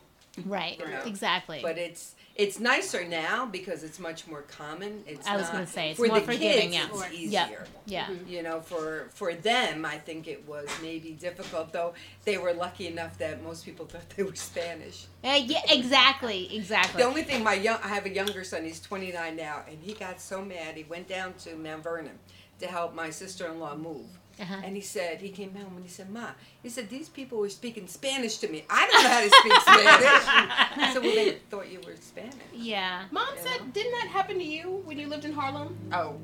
Right. 0.45 0.77
You 0.77 0.87
know, 0.87 1.01
Exactly. 1.07 1.61
but 1.63 1.79
it's 1.79 2.13
it's 2.39 2.57
nicer 2.59 3.03
now 3.05 3.45
because 3.45 3.83
it's 3.83 3.99
much 3.99 4.25
more 4.25 4.43
common 4.43 5.03
it's 5.05 5.27
I 5.27 5.35
was 5.35 5.43
not- 5.47 5.53
gonna 5.53 5.67
say, 5.67 5.89
it's 5.91 5.99
for 5.99 6.07
more 6.07 6.19
the 6.19 6.25
forgiving, 6.25 6.71
kids, 6.71 6.73
yeah. 6.75 6.87
it's 6.91 7.31
Yep. 7.31 7.47
easier 7.49 7.65
yeah. 7.85 8.09
you 8.27 8.41
know 8.43 8.61
for 8.61 9.09
for 9.13 9.33
them 9.33 9.83
i 9.85 9.97
think 9.97 10.27
it 10.27 10.47
was 10.47 10.67
maybe 10.81 11.11
difficult 11.11 11.73
though 11.73 11.93
they 12.23 12.37
were 12.37 12.53
lucky 12.53 12.87
enough 12.87 13.17
that 13.17 13.43
most 13.43 13.65
people 13.65 13.85
thought 13.91 14.09
they 14.15 14.23
were 14.23 14.35
spanish 14.35 15.05
Uh, 15.23 15.39
yeah. 15.45 15.59
Exactly. 15.69 16.55
Exactly. 16.55 17.01
the 17.01 17.07
only 17.07 17.23
thing 17.23 17.43
my 17.43 17.55
young 17.55 17.77
I 17.83 17.89
have 17.89 18.05
a 18.05 18.09
younger 18.09 18.43
son, 18.45 18.63
he's 18.63 18.79
29 18.79 19.35
now, 19.35 19.63
and 19.69 19.77
he 19.81 19.93
got 19.93 20.21
so 20.21 20.41
mad. 20.43 20.75
He 20.77 20.83
went 20.83 21.07
down 21.09 21.33
to 21.43 21.55
Mount 21.57 21.83
Vernon 21.83 22.17
to 22.59 22.67
help 22.67 22.93
my 22.95 23.09
sister-in-law 23.09 23.75
move. 23.75 24.07
Uh-huh. 24.39 24.61
And 24.63 24.75
he 24.75 24.81
said, 24.81 25.19
he 25.21 25.29
came 25.29 25.53
home 25.53 25.73
and 25.75 25.83
he 25.83 25.89
said, 25.89 26.09
Ma, 26.09 26.27
he 26.63 26.69
said, 26.69 26.89
these 26.89 27.09
people 27.09 27.39
were 27.39 27.49
speaking 27.49 27.87
Spanish 27.87 28.37
to 28.37 28.47
me. 28.47 28.63
I 28.69 28.87
don't 28.87 29.03
know 29.03 29.09
how 29.09 29.21
to 29.21 29.29
speak 29.29 29.53
Spanish. 29.61 30.93
so 30.93 30.93
said, 30.93 31.03
well, 31.03 31.15
they 31.15 31.31
thought 31.49 31.69
you 31.71 31.81
were 31.85 31.95
Spanish. 31.99 32.33
Yeah. 32.53 33.03
Mom 33.11 33.27
said, 33.37 33.73
didn't 33.73 33.91
that 33.91 34.07
happen 34.07 34.37
to 34.37 34.43
you 34.43 34.81
when 34.85 34.97
you 34.97 35.07
lived 35.07 35.25
in 35.25 35.33
Harlem? 35.33 35.75
Oh, 35.91 36.15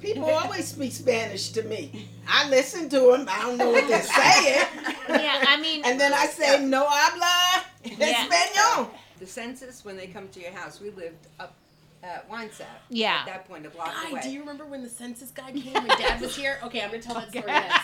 People 0.00 0.24
always 0.30 0.66
speak 0.68 0.92
Spanish 0.92 1.50
to 1.50 1.62
me. 1.62 2.08
I 2.26 2.48
listen 2.48 2.88
to 2.88 3.00
them. 3.12 3.26
I 3.28 3.42
don't 3.42 3.58
know 3.58 3.70
what 3.70 3.86
they're 3.86 4.02
saying. 4.20 4.66
Yeah. 5.08 5.44
I 5.46 5.60
mean. 5.60 5.82
And 5.84 6.00
then 6.00 6.14
I 6.14 6.24
say, 6.26 6.64
no 6.64 6.86
habla 6.88 7.64
Yeah. 7.84 8.26
español. 8.26 8.88
the 9.18 9.26
census, 9.26 9.84
when 9.84 9.98
they 9.98 10.06
come 10.06 10.28
to 10.28 10.40
your 10.40 10.52
house, 10.52 10.80
we 10.80 10.88
lived 10.90 11.26
up 11.38 11.54
Uh, 12.02 12.06
at 12.06 12.30
Winesap. 12.30 12.64
Yeah. 12.88 13.18
At 13.20 13.26
that 13.26 13.48
point, 13.48 13.66
a 13.66 13.70
block 13.70 13.92
Guy, 13.92 14.10
away. 14.10 14.20
do 14.22 14.30
you 14.30 14.40
remember 14.40 14.64
when 14.64 14.82
the 14.82 14.88
census 14.88 15.30
guy 15.30 15.52
came 15.52 15.74
when 15.74 15.86
Dad 15.98 16.20
was 16.20 16.34
here? 16.34 16.58
Okay, 16.64 16.80
I'm 16.82 16.90
gonna 16.90 17.02
tell 17.02 17.14
that 17.14 17.28
story 17.30 17.44
next. 17.46 17.80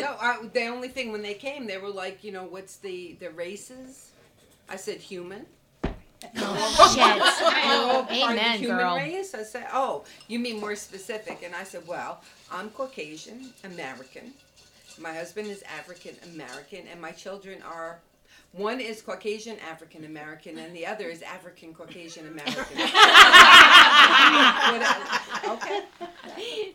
No, 0.00 0.16
I, 0.20 0.38
the 0.52 0.66
only 0.66 0.88
thing 0.88 1.12
when 1.12 1.22
they 1.22 1.34
came, 1.34 1.66
they 1.66 1.78
were 1.78 1.90
like, 1.90 2.24
you 2.24 2.32
know, 2.32 2.44
what's 2.44 2.76
the 2.76 3.16
the 3.20 3.30
races? 3.30 4.10
I 4.68 4.76
said 4.76 4.96
human. 4.98 5.46
Oh, 6.38 6.92
shit. 6.94 7.06
You're 7.06 7.74
all 7.74 8.02
part 8.02 8.02
of 8.02 8.08
the 8.08 8.40
Amen, 8.42 8.58
human 8.58 8.78
girl. 8.78 8.96
race. 8.96 9.34
I 9.34 9.42
said, 9.44 9.66
oh, 9.72 10.04
you 10.28 10.38
mean 10.38 10.58
more 10.60 10.74
specific? 10.74 11.42
And 11.44 11.54
I 11.54 11.62
said, 11.62 11.86
well, 11.86 12.22
I'm 12.50 12.70
Caucasian 12.70 13.52
American. 13.64 14.32
My 14.98 15.12
husband 15.12 15.48
is 15.48 15.62
African 15.78 16.16
American, 16.34 16.86
and 16.90 17.00
my 17.00 17.12
children 17.12 17.62
are. 17.62 18.00
One 18.52 18.80
is 18.80 19.02
Caucasian 19.02 19.58
African 19.70 20.04
American, 20.04 20.56
and 20.58 20.74
the 20.74 20.86
other 20.86 21.08
is 21.08 21.20
African 21.22 21.74
Caucasian 21.74 22.26
American. 22.26 22.54
okay. 25.46 25.82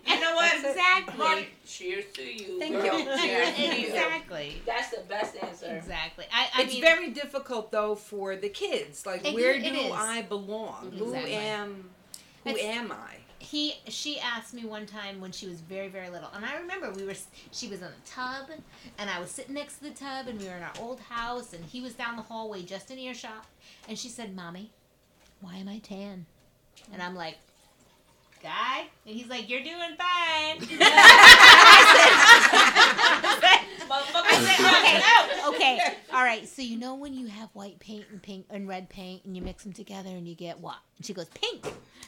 You 0.06 0.20
know 0.20 0.36
what? 0.36 0.52
That's 0.62 0.64
it. 0.64 0.70
Exactly. 0.70 1.48
Cheers 1.66 2.06
to 2.14 2.24
you. 2.24 2.60
Thank 2.60 2.74
girl. 2.76 3.00
you. 3.00 3.06
Cheers 3.06 3.56
to 3.56 3.62
you. 3.62 3.88
Exactly. 3.88 4.62
That's 4.66 4.90
the 4.92 5.02
best 5.10 5.36
answer. 5.42 5.76
Exactly. 5.76 6.26
I. 6.32 6.50
I 6.56 6.62
it's 6.64 6.74
mean. 6.74 6.82
very 6.82 7.10
difficult 7.10 7.72
though 7.72 7.96
for 7.96 8.36
the 8.36 8.50
kids. 8.50 9.06
Like, 9.06 9.26
It- 9.28 9.34
where 9.34 9.54
it 9.54 9.64
do 9.64 9.74
is. 9.74 9.92
I 9.92 10.22
belong? 10.24 10.92
Exactly. 10.94 11.32
Who 11.34 11.40
am? 11.40 11.90
Who 12.44 12.50
It's- 12.52 12.66
am 12.78 12.92
I? 12.92 13.16
He 13.42 13.76
she 13.88 14.20
asked 14.20 14.54
me 14.54 14.64
one 14.66 14.86
time 14.86 15.20
when 15.20 15.32
she 15.32 15.48
was 15.48 15.62
very 15.62 15.88
very 15.88 16.10
little 16.10 16.30
and 16.36 16.46
i 16.46 16.56
remember 16.56 16.92
we 16.92 17.04
were 17.04 17.14
she 17.52 17.68
was 17.68 17.80
in 17.80 17.88
a 17.88 18.08
tub 18.08 18.48
and 18.98 19.10
i 19.10 19.20
was 19.20 19.32
sitting 19.32 19.56
next 19.56 19.78
to 19.78 19.84
the 19.86 19.90
tub 19.90 20.28
and 20.28 20.40
we 20.40 20.46
were 20.46 20.56
in 20.56 20.64
our 20.64 20.74
old 20.80 21.00
house 21.00 21.54
and 21.54 21.64
he 21.66 21.82
was 21.82 21.94
down 21.94 22.16
the 22.16 22.22
hallway 22.22 22.62
just 22.62 22.92
in 22.92 23.00
earshot 23.00 23.46
and 23.90 23.98
she 23.98 24.08
said 24.08 24.36
mommy 24.36 24.72
why 25.42 25.56
am 25.56 25.68
i 25.68 25.80
tan 25.80 26.26
and 26.94 27.02
i'm 27.02 27.16
like 27.16 27.38
guy, 28.42 28.88
and 29.06 29.16
he's 29.16 29.28
like, 29.28 29.50
"You're 29.50 29.62
doing 29.62 29.78
fine." 29.78 30.58
I 34.24 34.38
said, 34.40 35.50
okay, 35.50 35.76
okay, 35.78 35.98
all 36.14 36.24
right. 36.24 36.48
So 36.48 36.62
you 36.62 36.78
know 36.78 36.96
when 36.96 37.14
you 37.14 37.28
have 37.28 37.50
white 37.54 37.80
paint 37.80 38.06
and 38.12 38.22
pink 38.22 38.46
and 38.50 38.68
red 38.68 38.90
paint, 38.90 39.26
and 39.26 39.36
you 39.36 39.42
mix 39.42 39.64
them 39.64 39.74
together, 39.74 40.10
and 40.10 40.28
you 40.28 40.36
get 40.36 40.60
what? 40.60 40.78
And 40.98 41.06
she 41.06 41.14
goes, 41.14 41.28
"Pink." 41.30 41.66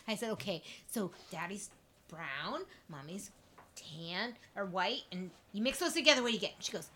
I 0.08 0.16
said, 0.16 0.32
"Okay." 0.32 0.62
So 0.92 1.12
daddy's 1.32 1.70
brown, 2.10 2.62
mommy's 2.90 3.32
tan 3.76 4.36
or 4.56 4.66
white, 4.66 5.04
and 5.12 5.32
you 5.52 5.62
mix 5.62 5.80
those 5.80 5.94
together. 5.94 6.22
What 6.22 6.30
do 6.30 6.34
you 6.36 6.40
get? 6.40 6.54
She 6.60 6.72
goes, 6.72 6.90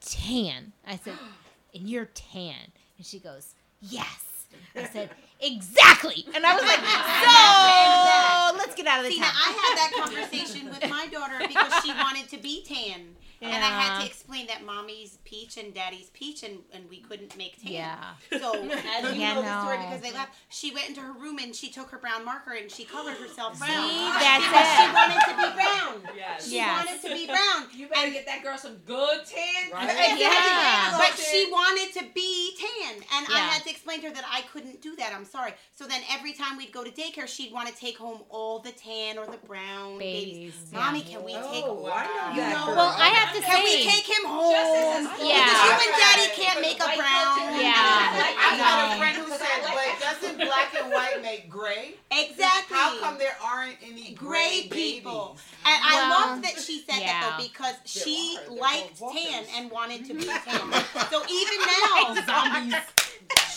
"Tan." 0.00 0.72
I 0.86 0.96
said, 0.96 1.14
"And 1.74 1.88
you're 1.88 2.06
tan," 2.06 2.72
and 2.96 3.06
she 3.06 3.18
goes, 3.18 3.54
"Yes." 3.80 4.46
I 4.76 4.86
said, 4.86 5.10
"Exactly," 5.40 6.26
and 6.34 6.46
I 6.46 6.54
was 6.54 6.62
like, 6.62 6.78
"So 8.52 8.58
let's 8.58 8.74
get 8.74 8.86
out 8.86 9.00
of 9.00 9.04
the 9.06 9.10
See, 9.12 9.20
now. 9.20 9.30
I 9.32 9.50
had 9.50 9.78
that 9.78 9.92
conversation 10.04 10.68
with 10.68 10.88
my 10.88 11.06
daughter 11.08 11.38
because 11.46 11.84
she 11.84 11.92
wanted 11.92 12.28
to 12.28 12.38
be 12.38 12.62
tan. 12.64 13.16
And 13.44 13.62
I 13.64 13.68
had 13.68 14.00
to 14.00 14.06
explain 14.06 14.46
that 14.48 14.64
mommy's 14.64 15.18
peach 15.24 15.56
and 15.56 15.72
daddy's 15.74 16.10
peach, 16.10 16.42
and, 16.42 16.58
and 16.72 16.88
we 16.88 16.98
couldn't 17.00 17.36
make 17.36 17.60
tan. 17.62 17.72
Yeah. 17.72 18.14
So, 18.38 18.54
as 18.70 19.14
you 19.14 19.20
Yeah, 19.20 19.34
know 19.34 19.42
the 19.42 19.60
story 19.60 19.76
because 19.78 20.00
they 20.00 20.12
left, 20.12 20.34
she 20.48 20.72
went 20.72 20.88
into 20.88 21.00
her 21.00 21.12
room 21.12 21.38
and 21.38 21.54
she 21.54 21.70
took 21.70 21.90
her 21.90 21.98
brown 21.98 22.24
marker 22.24 22.52
and 22.52 22.70
she 22.70 22.84
colored 22.84 23.16
herself 23.16 23.58
brown. 23.58 23.88
See, 23.88 23.98
that's 24.20 24.44
because 24.44 24.66
it. 24.66 24.76
she 24.80 24.92
wanted 24.94 25.20
to 25.28 25.36
be 25.36 25.54
brown. 25.54 26.14
Yes. 26.16 26.48
She 26.48 26.54
Yes. 26.56 26.86
wanted 26.86 27.08
to 27.08 27.14
be 27.14 27.26
brown. 27.26 27.68
You 27.74 27.88
better 27.88 28.10
get 28.10 28.24
that 28.26 28.42
girl 28.42 28.56
some 28.56 28.76
good 28.86 29.20
tan. 29.26 29.66
Exactly. 29.68 30.20
Yeah. 30.24 30.96
But 30.96 31.18
she 31.18 31.48
wanted 31.50 31.92
to 32.00 32.04
be 32.14 32.56
tan, 32.56 32.94
and 32.96 33.26
I 33.32 33.38
had 33.38 33.62
to 33.64 33.70
explain 33.70 34.00
to 34.02 34.08
her 34.08 34.14
that 34.14 34.24
I 34.30 34.42
couldn't 34.52 34.80
do 34.80 34.94
that. 34.96 35.12
I'm 35.14 35.24
sorry. 35.24 35.52
So 35.72 35.86
then 35.86 36.00
every 36.10 36.32
time 36.32 36.56
we'd 36.56 36.72
go 36.72 36.84
to 36.84 36.90
daycare, 36.90 37.26
she'd 37.26 37.52
want 37.52 37.68
to 37.68 37.74
take 37.74 37.98
home 37.98 38.20
all 38.30 38.60
the 38.60 38.70
tan 38.72 39.18
or 39.18 39.26
the 39.26 39.38
brown 39.46 39.98
babies. 39.98 40.34
Babies, 40.54 40.72
Mommy, 40.72 41.02
can 41.02 41.24
we 41.24 41.34
Oh, 41.36 41.52
take? 41.52 41.64
I 41.64 42.06
know 42.06 42.34
You 42.34 42.40
that 42.40 42.52
know, 42.54 42.66
girl. 42.66 42.76
Well, 42.76 42.94
I 42.98 43.08
have 43.08 43.33
to 43.34 43.40
can 43.42 43.64
we 43.64 43.84
take 43.84 44.04
him 44.06 44.24
home? 44.26 44.52
Yeah. 44.52 45.02
Because 45.10 45.64
you 45.64 45.72
and 45.74 45.94
Daddy 45.98 46.28
can't 46.34 46.60
make 46.60 46.76
a 46.80 46.90
brown. 46.96 47.60
Yeah. 47.60 47.74
I 47.74 48.56
got 48.58 48.88
No. 48.88 48.94
a 48.94 48.98
friend 48.98 49.16
who 49.18 49.28
said, 49.30 49.60
but 49.62 50.00
doesn't 50.00 50.36
black 50.38 50.74
and 50.80 50.92
white 50.92 51.22
make 51.22 51.48
gray? 51.50 51.94
Exactly. 52.10 52.76
How 52.76 52.98
come 53.00 53.18
there 53.18 53.36
aren't 53.42 53.76
any 53.82 54.12
gray 54.14 54.66
gray 54.68 54.68
people. 54.70 55.36
babies? 55.36 55.42
And 55.66 55.80
I 55.84 56.10
love 56.10 56.42
that 56.42 56.60
she 56.60 56.80
said 56.88 57.00
that 57.00 57.36
though 57.38 57.44
because 57.44 57.74
she 57.84 58.36
are. 58.38 58.48
They're 58.50 58.58
liked 58.60 58.98
tan 58.98 59.44
and 59.56 59.70
wanted 59.70 60.04
to 60.06 60.14
be 60.14 60.24
tan. 60.44 60.72
so 61.10 61.22
even 61.28 61.58
now, 61.82 62.14
zombies. 62.26 62.74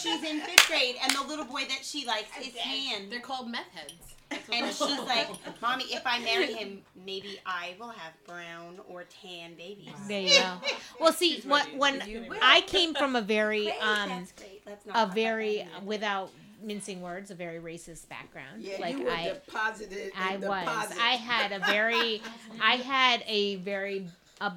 she's 0.01 0.23
in 0.23 0.39
fifth 0.41 0.67
grade 0.67 0.95
and 1.03 1.11
the 1.13 1.23
little 1.28 1.45
boy 1.45 1.63
that 1.69 1.84
she 1.84 2.05
likes 2.05 2.30
is 2.41 2.53
tan. 2.53 3.09
They're 3.09 3.19
called 3.19 3.49
meth 3.49 3.69
heads. 3.73 3.93
And 4.32 4.67
she's 4.67 4.82
like, 4.99 5.28
Mommy, 5.61 5.86
if 5.86 6.01
I 6.05 6.19
marry 6.19 6.53
him, 6.53 6.82
maybe 7.05 7.39
I 7.45 7.75
will 7.80 7.89
have 7.89 8.13
brown 8.25 8.80
or 8.89 9.05
tan 9.21 9.55
babies. 9.55 9.93
There 10.07 10.21
you 10.21 10.39
go. 10.39 10.53
Well, 10.99 11.13
see, 11.13 11.41
what 11.41 11.67
when 11.75 12.01
I 12.41 12.61
came 12.61 12.95
from 12.95 13.15
a 13.15 13.21
very 13.21 13.65
Great, 13.65 13.82
um 13.82 14.09
that's 14.09 14.32
great. 14.32 14.61
Let's 14.65 14.86
not 14.86 15.09
a 15.09 15.13
very 15.13 15.57
that. 15.57 15.84
without 15.84 16.32
mincing 16.63 17.01
words, 17.01 17.30
a 17.30 17.36
very 17.36 17.59
racist 17.59 18.09
background. 18.09 18.63
Yeah, 18.63 18.78
like 18.80 18.97
you 18.97 19.03
were 19.03 19.11
I 19.11 19.34
deposited. 19.45 20.11
I 20.17 20.36
in 20.36 20.41
the 20.41 20.47
was. 20.49 20.63
deposit. 20.65 20.97
I 20.99 21.11
had 21.11 21.51
a 21.51 21.59
very 21.59 22.21
I 22.61 22.75
had 22.78 23.23
a 23.28 23.57
very 23.57 24.07
uh, 24.41 24.51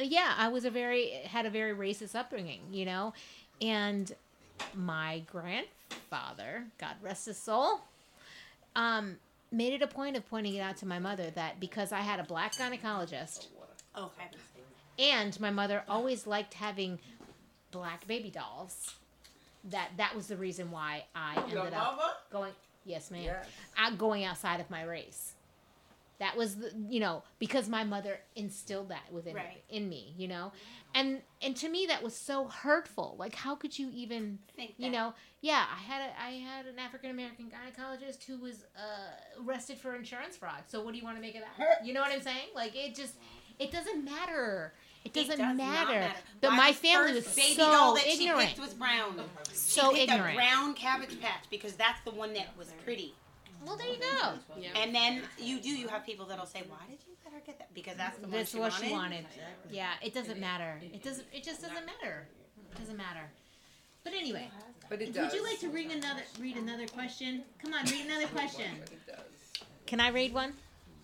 yeah, 0.00 0.34
I 0.36 0.48
was 0.48 0.64
a 0.64 0.70
very 0.70 1.10
had 1.24 1.46
a 1.46 1.50
very 1.50 1.74
racist 1.74 2.14
upbringing, 2.14 2.60
you 2.72 2.84
know. 2.84 3.12
And 3.60 4.12
my 4.74 5.22
grandfather, 5.30 6.64
God 6.78 6.96
rest 7.02 7.26
his 7.26 7.36
soul, 7.36 7.80
um 8.78 9.16
made 9.50 9.72
it 9.72 9.82
a 9.82 9.86
point 9.86 10.16
of 10.16 10.26
pointing 10.28 10.54
it 10.54 10.60
out 10.60 10.76
to 10.78 10.86
my 10.86 10.98
mother 10.98 11.30
that 11.30 11.58
because 11.58 11.90
I 11.92 12.00
had 12.00 12.20
a 12.20 12.24
black 12.24 12.52
gynecologist 12.54 13.46
Okay. 13.96 14.28
and 14.98 15.38
my 15.40 15.50
mother 15.50 15.82
always 15.88 16.26
liked 16.26 16.54
having 16.54 16.98
black 17.72 18.06
baby 18.06 18.30
dolls 18.30 18.94
that 19.64 19.88
that 19.96 20.14
was 20.14 20.28
the 20.28 20.36
reason 20.36 20.70
why 20.70 21.04
i 21.14 21.34
ended 21.42 21.74
up 21.74 22.30
going 22.30 22.52
yes 22.84 23.10
ma'am 23.10 23.24
Yes. 23.24 23.46
out 23.76 23.98
going 23.98 24.24
outside 24.24 24.60
of 24.60 24.70
my 24.70 24.82
race 24.84 25.32
that 26.20 26.36
was 26.36 26.56
the, 26.56 26.72
you 26.88 27.00
know 27.00 27.22
because 27.38 27.68
my 27.68 27.84
mother 27.84 28.18
instilled 28.34 28.88
that 28.90 29.12
within 29.12 29.34
Right. 29.34 29.62
in 29.70 29.88
me 29.88 30.14
you 30.16 30.28
know? 30.28 30.52
And 30.94 31.20
and 31.42 31.54
to 31.58 31.68
me 31.68 31.86
that 31.86 32.02
was 32.02 32.16
so 32.16 32.48
hurtful. 32.48 33.14
Like 33.18 33.34
how 33.34 33.54
could 33.54 33.78
you 33.78 33.90
even 33.94 34.38
Think 34.56 34.74
you 34.78 34.90
know? 34.90 35.14
Yeah 35.40 35.64
i 35.72 35.80
had 35.80 36.02
a 36.02 36.22
i 36.22 36.30
had 36.30 36.66
an 36.66 36.78
african 36.78 37.10
american 37.10 37.46
gynecologist 37.46 38.24
who 38.24 38.38
was 38.38 38.64
uh, 38.76 39.42
arrested 39.46 39.78
for 39.78 39.94
insurance 39.94 40.36
fraud. 40.36 40.62
So 40.66 40.82
what 40.82 40.92
do 40.92 40.98
you 40.98 41.04
want 41.04 41.16
to 41.16 41.20
make 41.22 41.34
of 41.36 41.42
that? 41.42 41.84
You 41.86 41.94
know 41.94 42.00
what 42.00 42.12
i'm 42.12 42.22
saying? 42.22 42.48
Like 42.54 42.74
it 42.74 42.94
just 42.94 43.14
it 43.58 43.70
doesn't 43.72 44.04
matter. 44.04 44.72
It 45.04 45.08
It 45.08 45.14
doesn't 45.14 45.38
does 45.38 45.38
not 45.38 45.56
matter, 45.56 46.12
but 46.40 46.52
my 46.52 46.72
family 46.72 47.14
was 47.14 47.26
baby 47.34 47.54
so 47.54 47.70
doll 47.70 47.94
that 47.94 48.06
ignorant. 48.06 48.40
She 48.40 48.46
picked 48.54 48.60
was 48.60 48.74
brown. 48.74 49.20
so 49.52 49.90
she 49.92 49.98
picked 50.00 50.12
ignorant. 50.12 50.34
a 50.34 50.36
brown 50.36 50.74
cabbage 50.74 51.20
patch 51.20 51.44
because 51.50 51.74
that's 51.74 52.00
the 52.04 52.10
one 52.10 52.32
that 52.34 52.48
was 52.58 52.68
pretty. 52.84 53.14
Well 53.68 53.76
there 53.76 53.88
you 53.88 53.98
go. 54.00 54.32
And 54.80 54.94
then 54.94 55.22
you 55.38 55.60
do, 55.60 55.68
you 55.68 55.88
have 55.88 56.04
people 56.04 56.26
that'll 56.26 56.46
say, 56.46 56.62
"Why 56.68 56.78
did 56.88 56.98
you 57.06 57.14
let 57.24 57.34
her 57.34 57.40
get 57.46 57.58
that?" 57.58 57.72
Because 57.74 57.96
that's 57.96 58.16
the 58.18 58.22
one 58.22 58.32
that's 58.32 58.50
she 58.52 58.58
what 58.58 58.72
wanted. 58.72 58.86
she 58.86 58.92
wanted. 58.92 59.26
yeah 59.70 59.92
it 60.02 60.14
doesn't 60.14 60.40
matter. 60.40 60.80
It 60.82 61.02
doesn't 61.02 61.26
it 61.32 61.44
just 61.44 61.60
doesn't 61.62 61.86
matter. 61.86 62.26
It 62.72 62.78
doesn't 62.78 62.96
matter. 62.96 63.30
But 64.04 64.14
anyway 64.14 64.48
But 64.88 65.02
it 65.02 65.14
would 65.14 65.32
you 65.32 65.42
like 65.44 65.60
to 65.60 65.68
read 65.68 65.90
another 65.90 66.22
read 66.40 66.56
another 66.56 66.86
question? 66.86 67.42
Come 67.62 67.74
on 67.74 67.84
read 67.84 68.06
another 68.06 68.26
question. 68.38 68.70
But 68.80 68.92
it 68.92 69.06
does. 69.06 69.62
can 69.86 70.00
i 70.00 70.08
read 70.08 70.32
one 70.32 70.52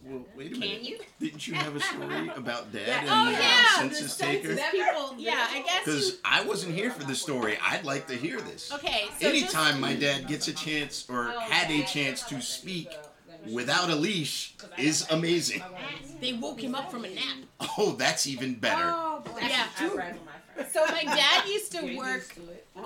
Well, 0.06 0.26
wait 0.36 0.54
a 0.54 0.58
minute. 0.58 0.76
Can 0.76 0.84
you? 0.84 0.98
Didn't 1.18 1.46
you 1.48 1.54
have 1.54 1.74
a 1.74 1.80
story 1.80 2.28
about 2.36 2.72
dad 2.72 2.88
and 2.88 3.08
Oh 3.10 3.24
the 3.26 3.32
yeah, 3.32 3.64
census 3.78 4.16
the 4.16 4.24
taker? 4.24 4.48
census 4.56 4.70
people. 4.70 5.14
Yeah, 5.16 5.46
I 5.50 5.62
guess 5.62 5.86
you. 5.86 5.92
Because 5.92 6.18
I 6.24 6.44
wasn't 6.44 6.74
here 6.74 6.90
for 6.90 7.04
the 7.04 7.14
story. 7.14 7.56
I'd 7.62 7.84
like 7.84 8.06
to 8.08 8.14
hear 8.14 8.40
this. 8.40 8.70
Okay, 8.72 9.04
so 9.20 9.28
Anytime 9.28 9.80
my 9.80 9.94
dad 9.94 10.26
gets 10.28 10.48
a 10.48 10.52
chance 10.52 11.06
or 11.08 11.30
had 11.40 11.70
a 11.70 11.82
chance 11.84 12.22
to 12.24 12.40
speak 12.42 12.88
without 13.52 13.88
a 13.90 13.94
leash 13.94 14.54
is 14.78 15.06
amazing. 15.10 15.62
they 16.20 16.34
woke 16.34 16.62
him 16.62 16.74
up 16.74 16.90
from 16.90 17.04
a 17.04 17.10
nap. 17.10 17.36
Oh, 17.78 17.92
that's 17.98 18.26
even 18.26 18.54
better. 18.54 18.94
Yeah. 19.40 19.66
So 20.70 20.84
my 20.86 21.02
dad 21.04 21.48
used 21.48 21.72
to 21.72 21.96
work. 21.98 22.34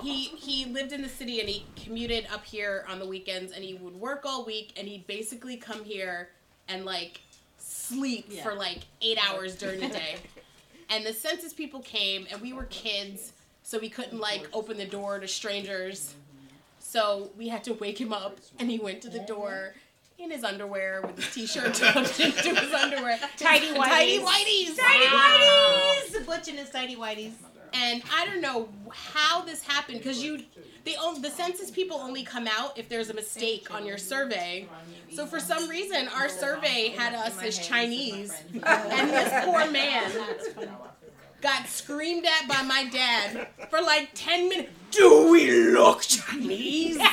He 0.01 0.23
he 0.25 0.65
lived 0.65 0.91
in 0.93 1.01
the 1.01 1.09
city 1.09 1.39
and 1.39 1.49
he 1.49 1.65
commuted 1.75 2.27
up 2.33 2.45
here 2.45 2.85
on 2.87 2.99
the 2.99 3.05
weekends 3.07 3.51
and 3.51 3.63
he 3.63 3.73
would 3.75 3.95
work 3.95 4.21
all 4.25 4.45
week 4.45 4.73
and 4.77 4.87
he'd 4.87 5.05
basically 5.07 5.57
come 5.57 5.83
here 5.83 6.29
and 6.69 6.85
like 6.85 7.21
sleep 7.57 8.31
for 8.43 8.53
like 8.53 8.79
eight 9.01 9.17
hours 9.29 9.55
during 9.55 9.79
the 9.79 9.89
day. 9.89 10.15
and 10.89 11.05
the 11.05 11.13
census 11.13 11.53
people 11.53 11.79
came 11.81 12.27
and 12.31 12.39
we 12.41 12.53
were 12.53 12.65
kids, 12.65 13.33
so 13.63 13.79
we 13.79 13.89
couldn't 13.89 14.19
like 14.19 14.47
open 14.53 14.77
the 14.77 14.85
door 14.85 15.19
to 15.19 15.27
strangers. 15.27 16.15
Mm-hmm. 16.15 16.55
So 16.79 17.29
we 17.37 17.49
had 17.49 17.63
to 17.65 17.73
wake 17.73 17.99
him 17.99 18.13
up 18.13 18.37
and 18.59 18.69
he 18.69 18.79
went 18.79 19.01
to 19.01 19.09
the 19.09 19.19
door 19.19 19.73
in 20.17 20.31
his 20.31 20.43
underwear 20.43 21.01
with 21.01 21.15
his 21.15 21.33
t-shirt 21.33 21.73
tucked 21.75 22.19
into 22.19 22.55
his 22.55 22.73
underwear. 22.73 23.17
Tidy 23.37 23.73
Tidy 23.73 24.19
whities. 24.19 24.23
whities. 24.23 24.77
Tidy 24.77 25.05
Wow. 25.05 26.01
whities. 26.11 26.25
Butch 26.25 26.47
and 26.49 26.59
his 26.59 26.69
tidy 26.69 26.95
whities. 26.95 27.31
And 27.73 28.01
I 28.13 28.25
don't 28.25 28.41
know 28.41 28.69
how 28.91 29.43
this 29.43 29.63
happened 29.63 29.99
because 29.99 30.23
you, 30.23 30.43
they 30.85 30.95
the 31.21 31.29
census 31.29 31.69
people 31.71 31.97
only 31.97 32.23
come 32.23 32.47
out 32.47 32.77
if 32.77 32.89
there's 32.89 33.09
a 33.09 33.13
mistake 33.13 33.73
on 33.73 33.85
your 33.85 33.97
survey. 33.97 34.67
So 35.13 35.25
for 35.25 35.39
some 35.39 35.69
reason, 35.69 36.07
our 36.09 36.29
survey 36.29 36.93
had 36.95 37.13
us 37.13 37.41
as 37.41 37.57
Chinese, 37.59 38.33
and 38.53 39.09
this 39.09 39.45
poor 39.45 39.69
man 39.69 40.11
got 41.41 41.67
screamed 41.67 42.25
at 42.25 42.47
by 42.47 42.61
my 42.63 42.85
dad 42.89 43.47
for 43.69 43.81
like 43.81 44.09
ten 44.13 44.49
minutes. 44.49 44.71
Do 44.91 45.29
we 45.31 45.51
look 45.71 46.01
Chinese? 46.01 46.97
look 46.97 47.05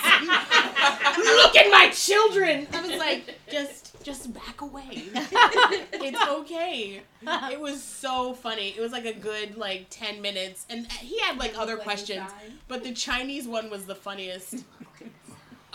at 1.56 1.70
my 1.70 1.90
children. 1.92 2.66
I 2.72 2.80
was 2.80 2.96
like, 2.98 3.38
just, 3.50 3.85
just 4.06 4.32
back 4.32 4.60
away. 4.60 4.84
it's 4.92 6.28
okay. 6.28 7.02
It 7.50 7.60
was 7.60 7.82
so 7.82 8.34
funny. 8.34 8.68
It 8.68 8.80
was 8.80 8.92
like 8.92 9.04
a 9.04 9.12
good 9.12 9.56
like 9.56 9.86
ten 9.90 10.22
minutes, 10.22 10.64
and 10.70 10.90
he 10.92 11.18
had 11.18 11.38
like 11.38 11.58
other 11.58 11.76
questions, 11.76 12.30
but 12.68 12.84
the 12.84 12.92
Chinese 12.92 13.48
one 13.48 13.68
was 13.68 13.84
the 13.86 13.96
funniest. 13.96 14.64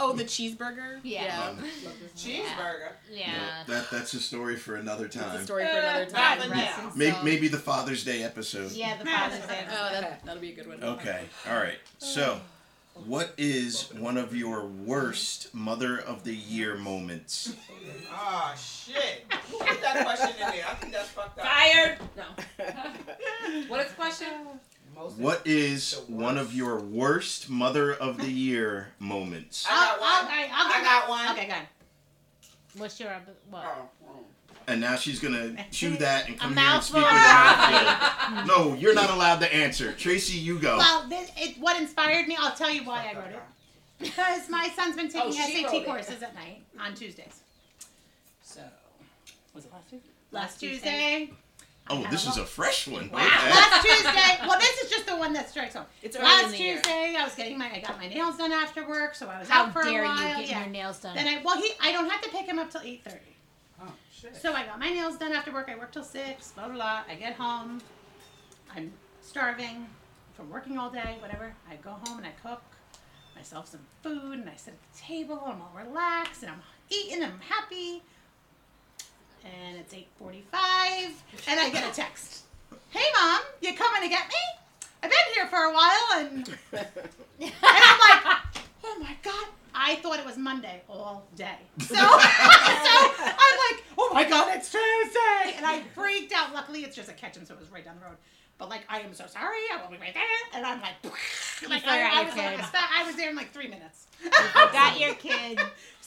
Oh, 0.04 0.14
the 0.14 0.24
cheeseburger. 0.24 1.00
Yeah. 1.04 1.50
Um, 1.50 1.64
cheeseburger. 2.18 2.94
Yeah. 3.12 3.64
That 3.68 3.92
that's 3.92 4.16
a 4.16 4.20
story 4.20 4.56
for 4.56 4.78
another 4.78 5.06
It's 5.06 5.16
time. 5.16 5.36
a 5.40 5.44
story 5.44 5.64
for 5.64 5.78
another 5.78 6.06
uh, 6.06 6.10
God, 6.10 6.40
time. 6.40 6.58
yeah. 6.58 6.92
Maybe, 6.96 7.18
maybe 7.24 7.48
the 7.50 7.60
Father's 7.60 8.04
Day 8.04 8.24
episode. 8.24 8.72
Yeah, 8.72 8.98
the 8.98 9.06
Father's 9.06 9.46
Day. 9.46 9.64
Oh, 9.70 10.02
that, 10.02 10.26
that'll 10.26 10.42
be 10.42 10.54
a 10.54 10.56
good 10.56 10.68
one. 10.68 10.84
Okay. 10.84 11.22
All 11.48 11.58
right. 11.58 11.78
So, 12.00 12.40
what 13.06 13.34
is 13.38 13.94
one 13.94 14.18
of 14.18 14.36
your 14.36 14.66
worst 14.66 15.54
Mother 15.54 15.98
of 16.00 16.24
the 16.24 16.36
Year 16.36 16.76
moments? 16.76 17.56
Oh 18.12 18.54
shit. 18.58 19.26
Who 19.50 19.58
put 19.58 19.82
that 19.82 20.06
question 20.06 20.30
in 20.30 20.52
there? 20.52 20.66
I 20.70 20.74
think 20.76 20.94
that's 20.94 21.10
fucked 21.10 21.40
up. 21.40 21.46
Fired. 21.46 21.98
No. 22.16 22.24
what 23.68 23.82
is 23.82 23.90
the 23.90 23.96
question? 23.96 24.28
Most 24.96 25.18
What 25.18 25.42
is 25.46 26.02
one 26.08 26.38
of 26.38 26.54
your 26.54 26.80
worst 26.80 27.50
Mother 27.50 27.94
of 27.94 28.18
the 28.18 28.32
Year 28.32 28.90
moments? 29.00 29.66
I 29.70 29.74
got 29.74 30.02
one. 30.02 30.26
Okay, 30.32 30.52
I'll 30.54 30.72
I 30.72 30.84
got 30.84 31.10
one. 31.10 31.32
Okay, 31.32 31.48
go 31.48 31.54
ahead. 31.54 31.68
What's 32.78 33.00
your 33.00 33.10
uh, 33.10 33.20
what? 33.50 33.66
Oh, 33.66 34.20
And 34.68 34.80
now 34.82 34.96
she's 34.96 35.20
gonna 35.20 35.56
chew 35.72 35.98
that 35.98 36.28
and 36.28 36.40
come 36.40 36.58
A 36.58 36.62
here 36.62 36.70
and 36.70 36.84
speak 36.84 36.96
with 36.96 37.04
broccoli. 37.06 37.78
her. 37.78 38.46
No, 38.48 38.74
you're 38.76 38.94
not 38.96 39.10
allowed 39.10 39.40
to 39.42 39.54
answer. 39.54 39.92
Tracy, 39.94 40.38
you 40.38 40.58
go. 40.60 40.78
Well, 40.78 41.08
this, 41.10 41.32
it, 41.38 41.58
what 41.60 41.80
inspired 41.80 42.28
me, 42.28 42.38
I'll 42.40 42.56
tell 42.56 42.70
you 42.72 42.84
why 42.84 43.12
I 43.14 43.18
wrote 43.18 43.32
it. 43.32 43.40
Because 44.00 44.50
my 44.50 44.70
son's 44.76 44.96
been 44.96 45.10
taking 45.10 45.30
Oh, 45.30 45.32
she 45.32 45.64
wrote 45.64 45.72
SAT 45.72 45.82
it. 45.82 45.86
courses 45.86 46.24
at 46.24 46.34
night 46.34 46.62
on 46.80 46.94
Tuesdays. 46.96 47.42
So, 48.44 48.62
Was 49.54 49.66
it 49.66 49.72
last 49.74 49.92
week? 49.92 50.04
last 50.32 50.60
Tuesday. 50.60 51.30
Oh, 51.90 52.06
this 52.10 52.26
is 52.26 52.38
a 52.38 52.46
fresh 52.46 52.88
one. 52.88 53.10
Wow. 53.12 53.20
Okay. 53.20 53.50
Last 53.50 53.86
Tuesday. 53.86 54.48
Well, 54.48 54.60
this 54.60 54.82
is 54.84 54.90
just 54.90 55.08
the 55.08 55.16
one 55.18 55.34
that 55.34 55.50
strikes 55.50 55.76
home. 55.76 55.86
It's 56.02 56.16
early 56.16 56.26
last 56.26 56.46
in 56.46 56.52
the 56.52 56.58
year. 56.60 56.76
Tuesday. 56.78 57.16
I 57.20 57.24
was 57.26 57.36
getting 57.36 57.58
my 57.58 57.70
I 57.74 57.80
got 57.82 57.98
my 58.00 58.08
nails 58.08 58.38
done 58.38 58.52
after 58.54 58.88
work, 58.88 59.14
so 59.16 59.28
I 59.28 59.40
was 59.40 59.50
How 59.50 59.66
out 59.66 59.74
for 59.74 59.84
dare 59.84 60.04
a 60.04 60.08
you 60.08 60.14
while. 60.14 60.18
getting 60.38 60.50
yeah. 60.50 60.60
your 60.62 60.70
nails 60.70 61.00
done? 61.02 61.16
Then 61.16 61.28
I 61.28 61.42
well 61.44 61.58
he 61.58 61.72
I 61.82 61.92
don't 61.92 62.10
have 62.10 62.22
to 62.22 62.30
pick 62.30 62.46
him 62.46 62.60
up 62.60 62.70
till 62.72 62.82
eight 62.82 63.04
thirty. 63.04 63.18
So 64.40 64.54
I 64.54 64.66
got 64.66 64.80
my 64.80 64.90
nails 64.90 65.18
done 65.18 65.32
after 65.32 65.52
work. 65.52 65.70
I 65.70 65.76
work 65.76 65.92
till 65.92 66.04
six. 66.04 66.52
Blah 66.52 66.68
blah 66.68 66.76
blah. 66.76 67.02
I 67.10 67.16
get 67.16 67.34
home. 67.34 67.82
I'm 68.76 68.92
starving 69.22 69.88
from 70.34 70.50
working 70.50 70.78
all 70.78 70.90
day. 70.90 71.18
Whatever. 71.20 71.54
I 71.70 71.76
go 71.78 71.92
home 72.06 72.20
and 72.20 72.28
I 72.28 72.32
cook 72.48 72.62
myself 73.36 73.68
some 73.68 73.82
food 74.04 74.40
and 74.40 74.50
I 74.50 74.56
sit 74.56 74.74
at 74.74 74.94
the 74.94 75.00
table. 75.00 75.42
and 75.46 75.54
I'm 75.54 75.62
all 75.62 75.74
relaxed 75.76 76.44
and 76.44 76.52
I'm 76.52 76.62
eating. 76.90 77.24
and 77.24 77.34
I'm 77.34 77.40
happy. 77.40 78.04
And 79.44 79.78
it's 79.78 79.92
eight 79.94 80.08
forty-five, 80.20 81.24
and 81.48 81.60
I 81.60 81.70
get 81.72 81.90
a 81.92 81.96
text. 81.96 82.44
Hey 82.92 83.06
mom, 83.20 83.42
you 83.60 83.74
coming 83.76 84.04
to 84.04 84.08
get 84.08 84.28
me? 84.28 84.36
I've 85.02 85.10
been 85.10 85.34
here 85.34 85.48
for 85.48 85.64
a 85.64 85.74
while 85.74 86.20
and 86.20 86.48
and 87.42 87.54
I'm 87.64 88.00
like, 88.00 88.38
oh 88.84 88.98
my 89.00 89.16
god. 89.24 89.48
I 89.74 89.96
thought 89.96 90.20
it 90.20 90.26
was 90.26 90.38
Monday 90.38 90.82
all 90.90 91.28
day. 91.36 91.58
So, 91.80 91.96
so 91.96 92.02
I'm 92.04 93.58
like, 93.70 93.84
oh 93.98 94.12
my 94.14 94.28
god, 94.28 94.56
it's 94.56 94.72
Tuesday. 94.72 95.58
And 95.58 95.66
I 95.66 95.82
freaked 95.94 96.34
out. 96.34 96.54
Luckily, 96.54 96.82
it's 96.82 96.96
just 96.96 97.10
a 97.10 97.14
kitchen, 97.14 97.46
so 97.46 97.54
it 97.54 97.60
was 97.60 97.72
right 97.72 97.84
down 97.84 97.96
the 98.00 98.06
road. 98.06 98.18
But 98.58 98.70
like, 98.70 98.82
I 98.88 99.00
am 99.00 99.14
so 99.14 99.26
sorry. 99.28 99.58
I 99.74 99.82
will 99.82 99.90
be 99.92 99.98
right 99.98 100.14
there. 100.14 100.24
And 100.54 100.66
I'm 100.66 100.80
like, 100.82 100.94
like 101.70 101.86
I, 101.88 102.22
I 102.22 102.24
was 102.24 102.36
like. 102.36 102.60
I 102.74 103.04
was 103.06 103.16
there 103.16 103.30
in 103.30 103.36
like 103.36 103.52
three 103.52 103.68
minutes. 103.68 104.08
I 104.32 104.70
got 104.72 105.00
your 105.00 105.16
kid. 105.16 105.60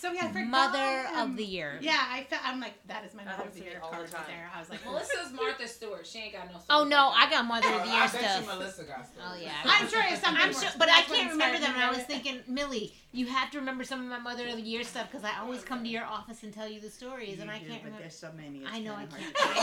So 0.05 0.13
yeah, 0.13 0.25
I 0.25 0.29
forgot 0.29 0.49
Mother 0.49 1.09
him. 1.09 1.31
of 1.31 1.37
the 1.39 1.45
year. 1.45 1.79
Yeah, 1.81 1.97
I 1.97 2.25
felt. 2.25 2.43
I'm 2.45 2.61
like, 2.61 2.75
that 2.89 3.07
is 3.07 3.15
my 3.15 3.25
mother 3.25 3.45
of 3.45 3.55
the 3.55 3.63
year 3.63 3.81
all 3.83 3.89
card 3.89 4.07
the 4.07 4.13
time. 4.13 4.25
there. 4.29 4.51
I 4.55 4.61
was 4.61 4.69
like, 4.69 4.85
Melissa's 4.85 5.33
Martha 5.33 5.67
Stewart. 5.67 6.07
She 6.07 6.19
ain't 6.19 6.35
got 6.35 6.53
no. 6.53 6.59
Oh 6.69 6.85
no, 6.85 7.09
I 7.09 7.31
got 7.31 7.47
mother 7.47 7.69
of 7.69 7.85
the 7.85 7.89
year 7.89 8.03
I 8.03 8.09
bet 8.09 8.21
you 8.21 8.29
stuff. 8.29 8.47
Melissa 8.47 8.85
got 8.85 9.07
stuff. 9.07 9.25
Oh 9.33 9.35
yeah. 9.43 9.53
I'm 9.65 9.89
sure 9.89 10.03
it's 10.07 10.21
something. 10.21 10.43
I'm 10.45 10.53
sure, 10.53 10.69
but 10.79 10.91
I 10.91 11.01
can't 11.03 11.31
remember 11.31 11.59
them. 11.59 11.73
And 11.73 11.83
I 11.83 11.89
was 11.89 12.03
thinking, 12.03 12.41
Millie, 12.47 12.93
you 13.13 13.25
have 13.29 13.51
to 13.53 13.59
remember 13.59 13.83
some 13.83 14.01
of 14.01 14.07
my 14.07 14.19
mother 14.19 14.47
of 14.47 14.57
the 14.57 14.63
year 14.63 14.85
stuff 14.85 15.11
because 15.11 15.25
I 15.25 15.41
always 15.41 15.65
come 15.65 15.83
to 15.83 15.89
your 15.89 16.05
office 16.05 16.43
and 16.43 16.53
tell 16.53 16.69
you 16.69 16.81
the 16.81 16.91
stories, 16.91 17.41
and 17.41 17.51
I 17.51 17.61
can't 17.61 17.83
remember. 17.83 18.01
There's 18.03 18.15
so 18.15 18.31
many. 18.37 18.61
I 18.71 18.81
know 18.81 18.93
I 18.93 19.07
can't. 19.07 19.35
can't. 19.35 19.55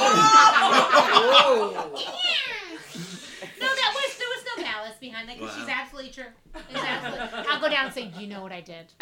No, 3.62 3.68
that 3.68 3.92
was 3.94 4.18
there 4.18 4.28
was 4.28 4.44
no 4.58 4.64
malice 4.64 4.91
behind 5.02 5.28
that. 5.28 5.38
'cause 5.38 5.49
Wow. 5.49 5.60
She's 5.60 5.68
absolutely 5.70 6.12
true. 6.12 6.32
It's 6.70 6.80
absolutely. 6.80 7.39
I'll 7.49 7.60
go 7.60 7.68
down 7.70 7.86
and 7.88 7.93
say, 7.93 8.06
"Do 8.08 8.22
you 8.22 8.28
know 8.28 8.41
what 8.41 8.54
I 8.54 8.62
did?" 8.62 8.93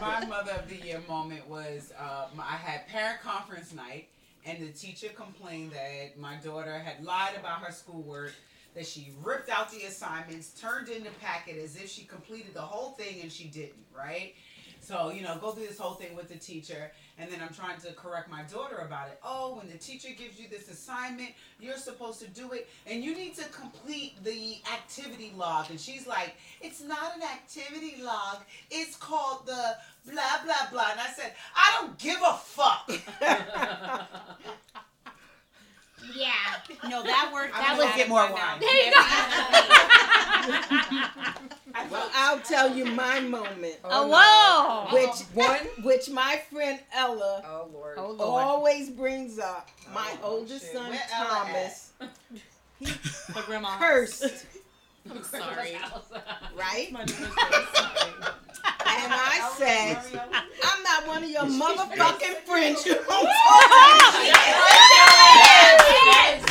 my 0.00 0.24
mother 0.26 0.52
of 0.52 0.68
the 0.68 0.76
year 0.76 1.00
moment 1.08 1.48
was 1.48 1.92
um, 1.98 2.38
I 2.40 2.56
had 2.56 2.86
parent 2.88 3.20
conference 3.22 3.72
night, 3.72 4.08
and 4.44 4.60
the 4.60 4.70
teacher 4.72 5.08
complained 5.14 5.72
that 5.72 6.18
my 6.18 6.36
daughter 6.36 6.78
had 6.78 7.02
lied 7.04 7.34
about 7.38 7.60
her 7.62 7.72
schoolwork, 7.72 8.34
that 8.74 8.86
she 8.86 9.12
ripped 9.22 9.48
out 9.48 9.70
the 9.70 9.84
assignments, 9.84 10.50
turned 10.60 10.88
in 10.88 11.02
the 11.04 11.10
packet 11.22 11.56
as 11.56 11.76
if 11.76 11.88
she 11.88 12.04
completed 12.04 12.54
the 12.54 12.60
whole 12.60 12.90
thing, 12.92 13.20
and 13.22 13.32
she 13.32 13.44
didn't, 13.44 13.86
right? 13.96 14.34
So, 14.88 15.10
you 15.10 15.20
know, 15.20 15.36
go 15.38 15.50
through 15.50 15.66
this 15.66 15.78
whole 15.78 15.92
thing 15.92 16.16
with 16.16 16.30
the 16.30 16.38
teacher, 16.38 16.90
and 17.18 17.30
then 17.30 17.40
I'm 17.42 17.52
trying 17.52 17.78
to 17.82 17.92
correct 17.92 18.30
my 18.30 18.42
daughter 18.44 18.76
about 18.76 19.08
it. 19.08 19.20
Oh, 19.22 19.56
when 19.56 19.68
the 19.68 19.76
teacher 19.76 20.08
gives 20.16 20.40
you 20.40 20.48
this 20.48 20.70
assignment, 20.70 21.32
you're 21.60 21.76
supposed 21.76 22.20
to 22.20 22.28
do 22.28 22.52
it, 22.52 22.70
and 22.86 23.04
you 23.04 23.14
need 23.14 23.36
to 23.36 23.44
complete 23.50 24.24
the 24.24 24.56
activity 24.72 25.34
log. 25.36 25.68
And 25.68 25.78
she's 25.78 26.06
like, 26.06 26.36
It's 26.62 26.80
not 26.80 27.14
an 27.16 27.22
activity 27.22 27.96
log, 28.02 28.38
it's 28.70 28.96
called 28.96 29.44
the 29.44 29.76
blah, 30.10 30.42
blah, 30.46 30.70
blah. 30.72 30.92
And 30.92 31.00
I 31.00 31.08
said, 31.14 31.34
I 31.54 31.82
don't 31.82 31.98
give 31.98 32.20
a 32.26 32.32
fuck. 32.38 32.90
Yeah. 36.14 36.88
No, 36.88 37.02
that 37.02 37.30
worked. 37.32 37.54
I'm 37.54 37.60
That 37.62 37.76
gonna 37.76 37.86
was 37.86 37.96
get 37.96 38.08
more 38.08 38.30
wine. 38.32 38.60
There 38.60 38.86
you 38.86 38.92
go. 38.92 38.98
Well, 41.90 42.10
I'll 42.14 42.40
tell 42.40 42.74
you 42.74 42.84
my 42.86 43.20
moment. 43.20 43.76
Oh, 43.84 44.08
whoa. 44.08 44.88
Oh, 44.90 44.94
which 44.94 45.20
one? 45.34 45.60
Which 45.84 46.10
my 46.10 46.40
friend 46.50 46.80
Ella 46.92 47.42
Oh 47.46 47.68
Lord. 47.72 47.98
Oh 47.98 48.10
Lord. 48.10 48.42
always 48.44 48.90
brings 48.90 49.38
up. 49.38 49.68
My 49.94 50.10
Oh, 50.22 50.38
oldest 50.38 50.64
shit. 50.64 50.74
son 50.74 50.90
Where 50.90 51.00
Ella 51.14 51.28
Thomas 51.44 51.92
My 53.34 53.42
grandma. 53.46 53.78
cursed, 53.78 54.46
I'm 55.14 55.22
sorry. 55.22 55.76
right? 56.56 56.88
My 56.92 57.00
daughter's 57.04 57.16
very 57.16 57.64
sorry. 57.74 58.12
And 58.90 59.12
I 59.14 59.52
said, 59.56 59.96
I'm 60.64 60.82
not 60.82 61.06
one 61.06 61.22
of 61.22 61.30
your 61.30 61.42
motherfucking 61.44 62.36
friends. 62.46 62.84
You 62.86 62.94
don't 62.94 63.06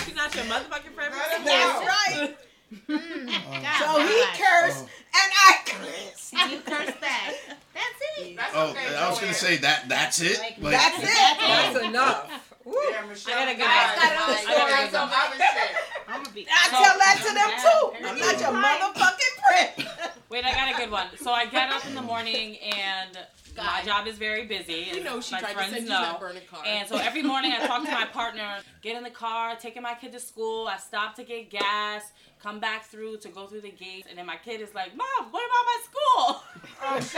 She's 0.05 0.15
not 0.15 0.33
your 0.35 0.45
motherfucking 0.45 0.93
friend. 0.95 1.13
That's 1.43 1.85
right. 1.85 2.37
Mm. 2.73 2.99
Mm. 2.99 3.27
God, 3.61 3.79
So 3.79 4.01
he 4.01 4.19
God. 4.19 4.33
cursed, 4.37 4.83
uh-huh. 4.85 5.19
and 5.19 5.31
I 5.47 5.57
cursed. 5.65 6.33
You 6.33 6.59
cursed 6.59 7.01
back. 7.01 7.33
That's 7.73 8.01
it. 8.19 8.35
That's 8.35 8.51
Oh, 8.55 8.69
okay, 8.71 8.95
I 8.95 9.09
was 9.09 9.19
gonna 9.19 9.33
say 9.33 9.57
that. 9.57 9.87
That's 9.87 10.21
it. 10.21 10.39
Like, 10.39 10.57
Like, 10.59 10.71
That's 10.73 11.03
it. 11.03 11.37
That's 11.39 11.85
enough. 11.85 12.46
Woo. 12.67 12.75
Yeah, 12.91 13.05
Michelle. 13.07 13.33
I 13.33 13.45
gotta 13.45 13.55
go. 13.55 13.63
Guys, 13.63 13.95
I 13.95 13.95
gotta 13.95 14.35
guys, 14.35 14.43
go. 14.43 14.51
I 14.51 14.57
gotta 14.57 14.71
got 14.71 14.91
some 14.91 15.09
other 15.09 15.39
shit. 15.39 15.71
I'm 16.09 16.23
gonna 16.23 16.35
be. 16.35 16.47
I 16.51 16.67
tell 16.67 16.97
that 16.99 17.15
to 17.23 17.31
them 17.31 17.51
too. 17.63 17.83
I'm 18.03 18.19
not 18.19 18.39
your 18.43 18.51
motherfucking 18.59 19.33
friend. 19.47 20.11
Wait, 20.29 20.43
I 20.43 20.51
got 20.51 20.75
a 20.75 20.77
good 20.77 20.91
one. 20.91 21.07
So 21.15 21.31
I 21.31 21.45
get 21.45 21.71
up 21.71 21.85
in 21.87 21.95
the 21.95 22.01
morning 22.01 22.57
and 22.57 23.17
my 23.55 23.81
job 23.85 24.05
is 24.05 24.17
very 24.17 24.45
busy. 24.45 24.87
You 24.93 25.01
know 25.01 25.21
she 25.21 25.35
my 25.35 25.39
tried 25.39 25.49
to 25.51 25.55
friends 25.55 25.73
send 25.73 25.83
you 25.85 25.91
that 25.91 26.19
burning 26.19 26.43
card. 26.51 26.67
And 26.67 26.87
so 26.89 26.97
every 26.97 27.23
morning 27.23 27.53
I 27.53 27.65
talk 27.65 27.85
to 27.85 27.91
my 27.91 28.05
partner, 28.11 28.57
get 28.81 28.97
in 28.97 29.03
the 29.03 29.09
car, 29.09 29.55
taking 29.55 29.81
my 29.81 29.93
kid 29.93 30.11
to 30.11 30.19
school. 30.19 30.67
I 30.67 30.75
stop 30.75 31.15
to 31.15 31.23
get 31.23 31.49
gas, 31.49 32.11
come 32.41 32.59
back 32.59 32.85
through 32.85 33.17
to 33.17 33.29
go 33.29 33.47
through 33.47 33.61
the 33.61 33.71
gates, 33.71 34.07
and 34.09 34.17
then 34.17 34.25
my 34.25 34.37
kid 34.37 34.61
is 34.61 34.73
like, 34.75 34.95
"Mom, 34.95 35.31
what 35.31 35.43
about 35.43 35.65
my 35.65 35.79
school?" 35.83 36.43
Oh, 36.79 36.99
shit. 37.01 37.17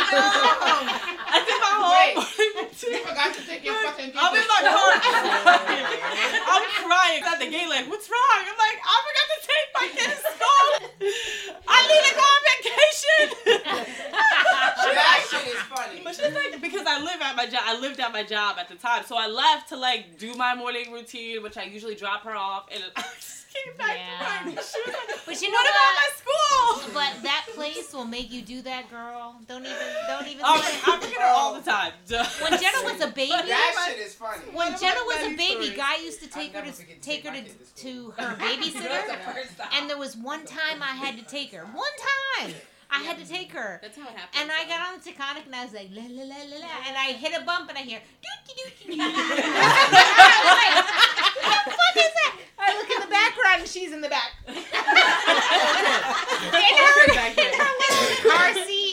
I 0.00 1.38
did 1.44 1.58
my 1.64 1.72
whole 1.76 1.92
Wait. 1.92 2.14
morning 2.16 2.32
You 2.40 2.64
routine. 2.64 3.04
forgot 3.06 3.34
to 3.34 3.42
take 3.46 3.64
your 3.64 3.74
fucking 3.84 4.12
I'm 4.16 4.34
in 4.34 4.46
my 4.48 4.60
car 4.64 4.96
crying. 5.00 6.40
I'm 6.48 6.64
crying 6.84 7.22
at 7.22 7.38
the 7.38 7.48
gate 7.50 7.68
like, 7.68 7.88
what's 7.90 8.08
wrong? 8.08 8.40
I'm 8.48 8.56
like, 8.56 8.78
I 8.80 8.94
forgot 9.04 9.26
to 9.28 9.38
take 9.44 9.68
my 9.76 9.86
kid 9.92 10.08
to 10.08 10.18
school. 10.24 10.66
I 11.68 11.78
need 11.84 12.04
to 12.08 12.14
go 12.16 12.24
on 12.24 12.40
vacation. 12.48 13.26
That 14.90 15.20
shit 15.30 15.46
is 15.54 15.60
funny. 15.68 16.00
But 16.02 16.14
she's 16.16 16.32
like, 16.34 16.60
because 16.60 16.86
I 16.86 17.00
live 17.02 17.20
at 17.20 17.36
my 17.36 17.46
job, 17.46 17.62
I 17.64 17.78
lived 17.78 18.00
at 18.00 18.12
my 18.12 18.22
job 18.24 18.56
at 18.58 18.68
the 18.68 18.74
time, 18.76 19.04
so 19.06 19.16
I 19.16 19.26
left 19.28 19.68
to 19.70 19.76
like 19.76 20.18
do 20.18 20.34
my 20.34 20.54
morning 20.54 20.92
routine, 20.92 21.42
which 21.42 21.56
I 21.56 21.64
usually 21.64 21.94
drop 21.94 22.22
her 22.24 22.34
off, 22.34 22.66
and 22.72 22.82
I 22.96 23.02
just 23.02 23.49
came 23.52 23.76
back 23.76 23.96
Yeah. 23.98 24.18
crying. 24.18 24.56
She 24.56 24.78
was 24.86 24.94
like, 24.94 25.26
But 25.26 25.42
you 25.42 25.50
know 25.50 25.58
what 25.58 25.70
about 25.70 25.94
my 26.02 26.08
school? 26.16 26.90
But 26.94 27.22
that 27.22 27.46
place 27.54 27.92
will 27.92 28.04
make 28.06 28.30
you 28.32 28.42
do 28.42 28.62
that, 28.62 28.88
girl. 28.90 29.36
Don't 29.48 29.64
even, 29.64 29.76
don't 30.08 30.26
even. 30.26 30.44
I'm, 30.44 30.60
say. 30.62 30.78
I'm 30.86 31.00
forget 31.00 31.20
her 31.20 31.26
all 31.28 31.54
the 31.54 31.62
time. 31.70 31.92
When 32.42 32.52
Jenna 32.60 32.82
was 32.84 33.00
a 33.00 33.08
baby, 33.08 33.30
That 33.30 33.86
shit 33.88 33.98
is 33.98 34.14
funny. 34.14 34.42
when 34.52 34.78
Jenna 34.78 35.00
was 35.06 35.20
a 35.32 35.36
baby, 35.36 35.64
stories. 35.66 35.76
Guy 35.76 35.96
used 35.96 36.20
to 36.22 36.28
take 36.28 36.52
her 36.54 36.62
never 36.64 36.70
to 36.76 36.82
to 36.82 36.86
take 36.86 37.02
take 37.02 37.26
her 37.26 37.32
to, 37.32 37.42
to 37.42 37.50
to 37.84 38.10
her 38.22 38.36
babysitter, 38.36 39.06
the 39.56 39.74
and 39.76 39.88
there 39.90 39.98
was 39.98 40.16
one 40.16 40.44
time 40.46 40.82
I 40.82 40.94
had 41.04 41.16
to 41.18 41.24
take 41.24 41.52
her. 41.52 41.64
One 41.64 41.94
time 42.42 42.54
I 42.90 43.00
had 43.02 43.18
to 43.18 43.26
take 43.26 43.52
her. 43.52 43.78
That's 43.82 43.96
how 43.96 44.08
it 44.08 44.16
happens. 44.16 44.36
And 44.40 44.50
I 44.50 44.64
got 44.66 44.80
on 44.92 44.98
the 44.98 45.04
Taconic 45.10 45.46
and 45.46 45.54
I 45.54 45.64
was 45.64 45.72
like, 45.72 45.88
la 45.92 46.02
la 46.02 46.24
la 46.24 46.36
la 46.52 46.58
la, 46.58 46.72
and 46.88 46.96
I 46.96 47.12
hit 47.12 47.32
a 47.40 47.44
bump 47.44 47.68
and 47.68 47.78
I 47.78 47.82
hear, 47.82 48.00
doo 48.20 48.36
doo 48.46 48.96
doo 48.96 48.96
doo. 52.00 52.08
What 52.08 52.08
the 52.08 52.08
fuck 52.08 52.08
is 52.08 52.12
that? 52.14 52.32
I 52.58 52.76
look 52.76 52.90
in 52.90 53.00
the 53.00 53.10
background 53.10 53.60
and 53.60 53.68
she's 53.68 53.92
in 53.92 54.00
the 54.00 54.08
back. 54.08 54.32
in 54.48 54.54
her, 56.80 57.04
in 57.36 57.52
her 57.58 57.72
little 57.80 58.30
car 58.30 58.54
seat. 58.66 58.89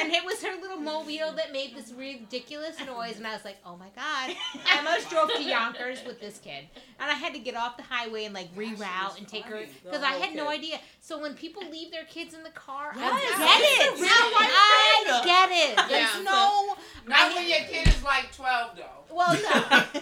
And 0.00 0.12
it 0.12 0.24
was 0.24 0.42
her 0.42 0.58
little 0.60 0.78
mobile 0.78 1.32
that 1.36 1.52
made 1.52 1.76
this 1.76 1.92
ridiculous 1.92 2.76
noise. 2.86 3.16
And 3.18 3.26
I 3.26 3.34
was 3.34 3.44
like, 3.44 3.58
oh 3.66 3.76
my 3.76 3.88
God. 3.94 4.34
I 4.66 4.78
almost 4.78 5.10
drove 5.10 5.32
to 5.34 5.42
Yonkers 5.42 5.98
with 6.06 6.20
this 6.20 6.38
kid. 6.38 6.64
And 6.98 7.10
I 7.10 7.14
had 7.14 7.32
to 7.34 7.38
get 7.38 7.54
off 7.54 7.76
the 7.76 7.82
highway 7.82 8.24
and 8.24 8.34
like 8.34 8.54
reroute 8.56 9.18
and 9.18 9.28
take 9.28 9.44
her 9.44 9.60
because 9.84 10.02
I 10.02 10.12
had 10.12 10.34
no 10.34 10.48
idea. 10.48 10.78
So 11.00 11.20
when 11.20 11.34
people 11.34 11.62
leave 11.70 11.90
their 11.90 12.04
kids 12.04 12.34
in 12.34 12.42
the 12.42 12.50
car, 12.50 12.92
I 12.94 12.98
Yes, 12.98 13.38
get 13.38 13.94
it. 13.94 14.00
real 14.00 14.10
I 14.10 15.22
get 15.24 15.50
it. 15.50 15.88
There's 15.88 16.14
Yeah. 16.16 16.22
no. 16.22 16.76
Not 17.06 17.34
when 17.34 17.48
your 17.48 17.60
kid 17.60 17.88
is 17.88 18.02
like 18.02 18.34
12, 18.34 18.76
though. 18.76 19.14
Well, 19.14 19.34
no. 19.34 19.84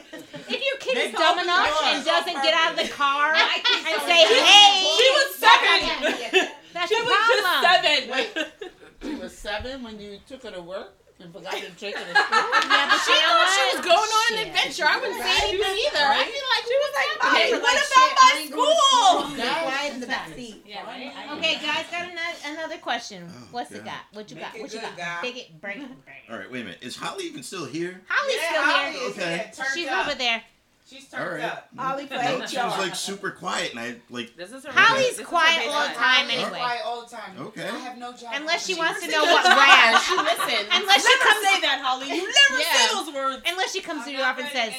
If 0.50 0.64
your 0.64 0.78
kid 0.80 0.96
They 0.96 1.06
is 1.08 1.12
dumb 1.14 1.38
enough 1.38 1.66
doors 1.68 1.80
and 1.96 2.04
doesn't 2.04 2.42
get 2.42 2.54
out 2.54 2.72
of 2.72 2.78
the 2.78 2.88
car 2.92 3.32
My 3.32 3.60
kid's 3.62 3.86
and 3.92 4.02
say, 4.02 4.24
hey, 4.24 4.96
She 4.96 5.08
was 5.10 5.34
seven. 5.36 6.48
that's 6.72 6.88
She 6.88 6.94
was 7.02 7.14
problem. 7.14 7.44
just 7.44 8.48
seven. 8.64 8.72
She 9.02 9.14
was 9.14 9.36
seven? 9.36 9.82
when 9.82 10.00
you 10.00 10.18
took 10.26 10.42
her 10.42 10.50
to 10.50 10.60
work 10.62 10.94
and 11.20 11.32
forgot 11.32 11.52
to 11.54 11.70
take 11.76 11.96
her 11.96 12.04
to 12.04 12.14
school? 12.14 12.38
Yeah, 12.68 12.86
but 12.90 12.98
she 13.00 13.12
thought 13.12 13.48
she 13.54 13.76
was 13.76 13.84
going 13.84 13.96
on 13.98 14.38
an 14.38 14.48
adventure. 14.48 14.84
I 14.86 14.98
wouldn't 15.00 15.20
say 15.22 15.48
anything 15.48 15.76
either. 15.86 16.04
I'd 16.04 16.26
be 16.26 16.42
like, 16.52 16.64
She 16.68 16.76
was 16.78 16.92
like, 16.94 17.10
hey, 17.34 17.52
"Mommy, 17.52 17.62
what 17.62 17.62
oh, 17.62 17.64
like, 17.64 17.78
about 17.78 17.88
shit, 17.88 18.12
my 18.14 18.20
I 18.22 18.38
ain't 18.38 18.50
going 18.52 18.70
to 18.70 18.76
school? 18.76 19.20
school." 19.22 19.36
Quiet 19.36 19.62
Quiet 19.64 19.94
in 19.94 20.00
the 20.00 20.06
back 20.06 20.28
seat. 20.34 20.62
Yeah, 20.66 20.84
right? 20.84 21.12
Okay, 21.38 21.54
guys, 21.54 21.84
got 21.90 22.02
another, 22.10 22.38
another 22.46 22.78
question. 22.78 23.24
Oh, 23.28 23.48
What's 23.52 23.70
it 23.72 23.84
got? 23.84 23.94
What 24.12 24.30
you 24.30 24.36
Make 24.36 24.44
got? 24.44 24.60
What 24.60 24.72
you 24.74 24.80
good, 24.80 24.88
got? 24.90 24.96
guy. 24.98 25.18
Big 25.22 25.36
it, 25.38 25.60
break 25.60 25.76
it, 25.78 26.04
break 26.04 26.16
it. 26.28 26.32
All 26.32 26.38
right, 26.38 26.50
wait 26.50 26.60
a 26.62 26.64
minute. 26.64 26.78
Is 26.82 26.96
Holly 26.96 27.24
even 27.24 27.42
still 27.42 27.64
here? 27.66 28.00
Holly's 28.08 28.36
Yeah, 28.36 28.48
still 28.50 28.62
Holly 28.62 28.92
here. 28.98 29.08
is 29.08 29.18
Okay. 29.18 29.52
She's 29.74 29.88
over 29.88 30.14
there. 30.14 30.42
She's 30.88 31.12
All 31.12 31.20
turned 31.20 31.42
right. 31.42 31.52
up. 31.52 31.68
Holly 31.76 32.06
for 32.06 32.14
No, 32.14 32.46
she 32.46 32.56
was 32.56 32.78
like 32.78 32.94
super 32.94 33.30
quiet, 33.30 33.72
and 33.72 33.80
I 33.80 33.96
like. 34.08 34.34
This 34.36 34.52
is 34.52 34.64
her 34.64 34.72
Holly's 34.72 35.10
this 35.10 35.18
is 35.20 35.26
quiet 35.26 35.68
baseline. 35.68 35.74
all 35.74 35.88
the 35.88 35.94
time 35.94 36.24
Holly 36.24 36.34
is 36.34 36.42
anyway. 36.42 36.58
quiet 36.58 36.80
all 36.86 37.02
the 37.04 37.08
time. 37.14 37.38
Okay. 37.38 37.68
I 37.68 37.78
have 37.78 37.98
no 37.98 38.12
job. 38.14 38.32
Unless 38.34 38.66
she 38.66 38.72
She 38.72 38.78
wants 38.78 39.00
to 39.04 39.06
know 39.10 39.24
just 39.24 39.32
what 39.32 39.44
lies. 39.44 39.56
rash. 39.68 40.06
She 40.08 40.16
listens. 40.16 40.68
Unless 40.72 41.06
she 41.06 41.18
comes, 41.18 41.46
say 41.46 41.60
that, 41.60 41.80
Holly. 41.84 42.06
You 42.08 42.16
never 42.50 42.62
Yeah. 42.62 42.72
say 42.88 42.94
those 42.94 43.14
words. 43.14 43.42
unless 43.46 43.72
she 43.72 43.80
comes 43.82 44.04
to 44.04 44.08
I'm 44.10 44.16
you 44.16 44.22
not 44.22 44.38
off 44.38 44.40
and 44.40 44.48
says, 44.48 44.74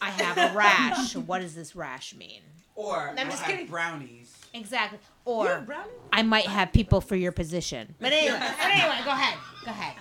"I 0.00 0.08
have 0.10 0.38
a 0.38 0.54
rash." 0.56 1.14
what 1.16 1.40
does 1.42 1.54
this 1.54 1.76
rash 1.76 2.14
mean? 2.14 2.40
Or 2.74 3.10
I'm 3.10 3.28
just 3.28 3.42
have 3.42 3.50
kidding. 3.50 3.66
brownies. 3.66 4.34
Exactly. 4.54 4.98
Or 5.26 5.66
I 6.12 6.22
might 6.22 6.46
have 6.46 6.72
people 6.72 7.02
for 7.02 7.16
your 7.16 7.32
position. 7.32 7.94
But 8.00 8.12
anyway, 8.14 8.38
but 8.40 8.66
anyway, 8.66 8.96
go 9.04 9.10
ahead. 9.10 9.38
Go 9.64 9.70
ahead. 9.72 9.94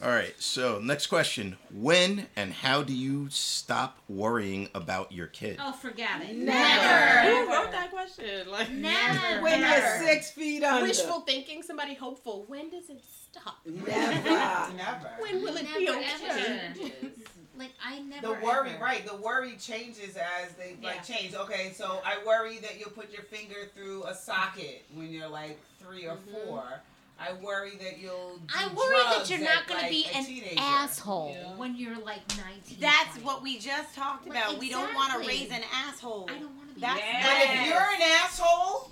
All 0.00 0.10
right. 0.10 0.34
So 0.38 0.78
next 0.78 1.08
question: 1.08 1.56
When 1.72 2.28
and 2.36 2.52
how 2.52 2.82
do 2.82 2.92
you 2.92 3.28
stop 3.30 3.98
worrying 4.08 4.68
about 4.72 5.10
your 5.10 5.26
kid? 5.26 5.58
Oh, 5.60 5.72
forget 5.72 6.22
it. 6.22 6.36
Never. 6.36 7.30
Who 7.30 7.52
wrote 7.52 7.72
that 7.72 7.90
question? 7.90 8.48
Like 8.48 8.70
Never. 8.70 9.42
When 9.42 9.60
you're 9.60 9.98
six 9.98 10.30
feet 10.30 10.62
under. 10.62 10.86
Wishful 10.86 11.20
thinking, 11.22 11.64
somebody 11.64 11.94
hopeful. 11.94 12.44
When 12.46 12.70
does 12.70 12.90
it 12.90 13.02
stop? 13.30 13.58
Never. 13.66 13.96
Never. 14.76 15.10
When 15.18 15.42
will 15.42 15.56
it 15.56 15.66
be 15.76 15.86
Never, 15.86 15.98
okay? 15.98 16.72
ever. 16.80 16.90
Like 17.58 17.72
I 17.84 17.98
never. 17.98 18.28
The 18.28 18.32
worry, 18.34 18.70
ever. 18.70 18.84
right? 18.84 19.04
The 19.04 19.16
worry 19.16 19.56
changes 19.56 20.16
as 20.16 20.52
they 20.52 20.76
like 20.80 21.08
Yeah. 21.08 21.16
change. 21.16 21.34
Okay, 21.34 21.72
so 21.74 22.00
I 22.04 22.24
worry 22.24 22.58
that 22.58 22.78
you'll 22.78 22.90
put 22.90 23.10
your 23.10 23.22
finger 23.22 23.68
through 23.74 24.04
a 24.04 24.14
socket 24.14 24.84
when 24.94 25.10
you're 25.10 25.26
like 25.26 25.58
three 25.80 26.06
or 26.06 26.14
mm-hmm. 26.14 26.46
four. 26.46 26.82
I 27.20 27.32
worry 27.42 27.72
that 27.82 27.98
you'll. 27.98 28.36
Do 28.38 28.54
I 28.56 28.68
worry 28.68 28.96
that 29.18 29.28
you're 29.28 29.40
not 29.40 29.66
going 29.66 29.80
like, 29.80 29.88
to 29.90 29.92
be 29.92 30.06
an 30.14 30.24
teenager. 30.24 30.54
asshole 30.56 31.34
when 31.56 31.74
you're 31.76 31.98
like 31.98 32.20
19. 32.36 32.78
That's 32.80 33.10
20. 33.14 33.24
what 33.26 33.42
we 33.42 33.58
just 33.58 33.94
talked 33.94 34.28
Like, 34.28 34.38
about. 34.38 34.58
We 34.58 34.70
don't 34.70 34.94
want 34.94 35.12
to 35.20 35.28
raise 35.28 35.50
an 35.50 35.62
asshole. 35.86 36.28
I 36.30 36.38
don't 36.38 36.56
want 36.56 36.68
to 36.68 36.74
be. 36.76 36.80
That's 36.80 37.00
But 37.00 37.56
if 37.56 37.66
you're 37.66 37.76
an 37.76 38.02
asshole, 38.22 38.90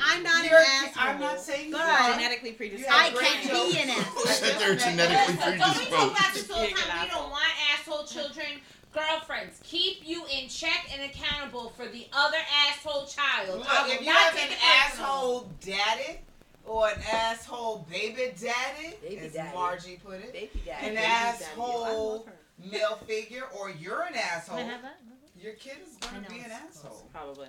I'm 0.00 0.24
not 0.24 0.44
you're, 0.44 0.58
an 0.58 0.66
asshole. 0.88 1.02
I'm 1.04 1.20
not 1.20 1.40
saying 1.40 1.66
you 1.68 1.72
But 1.72 1.82
are. 1.82 2.12
Genetically 2.14 2.52
predisposed. 2.52 2.90
I 2.90 3.10
can 3.10 3.48
jokes. 3.48 3.72
be 3.74 3.78
an 3.80 3.90
asshole. 3.90 4.22
Who 4.22 4.28
said 4.28 4.58
they're 4.58 4.74
genetically 4.74 5.36
predisposed. 5.36 5.60
Don't 5.60 5.78
we 5.78 5.96
talk 5.96 6.10
about 6.10 6.34
this 6.34 6.50
all 6.50 6.60
the 6.62 6.66
an 6.68 6.74
time? 6.74 6.84
We 6.84 7.08
asshole. 7.08 7.20
don't 7.22 7.30
want 7.30 7.44
asshole 7.78 8.04
children. 8.04 8.46
Girlfriends, 8.92 9.60
keep 9.64 10.06
you 10.06 10.24
in 10.26 10.48
check 10.48 10.88
and 10.92 11.02
accountable 11.10 11.70
for 11.76 11.86
the 11.86 12.06
other 12.12 12.38
asshole 12.68 13.06
child. 13.06 13.58
Look, 13.58 13.68
I 13.68 13.82
will 13.86 13.92
if 13.92 14.00
you 14.00 14.06
not 14.06 14.16
have 14.16 14.50
an 14.50 14.56
asshole 14.82 15.48
daddy 15.60 16.18
or 16.66 16.88
an 16.88 17.00
asshole 17.12 17.86
baby 17.90 18.32
daddy, 18.40 18.94
Baby 19.02 19.18
as 19.18 19.32
daddy. 19.34 19.54
Margie 19.54 20.00
put 20.04 20.20
it, 20.20 20.32
Baby 20.32 20.62
daddy. 20.64 20.86
an 20.88 20.94
baby 20.94 20.96
daddy. 20.96 21.44
asshole 21.44 22.28
male 22.70 22.96
figure, 23.06 23.44
or 23.58 23.70
you're 23.70 24.02
an 24.02 24.14
asshole, 24.14 24.58
Can 24.58 24.68
I 24.68 24.72
have 24.72 24.82
that? 24.82 24.98
your 25.40 25.52
kid 25.54 25.76
is 25.86 25.96
going 26.08 26.24
to 26.24 26.30
be 26.30 26.38
an 26.40 26.50
asshole. 26.50 27.08
Probably. 27.12 27.48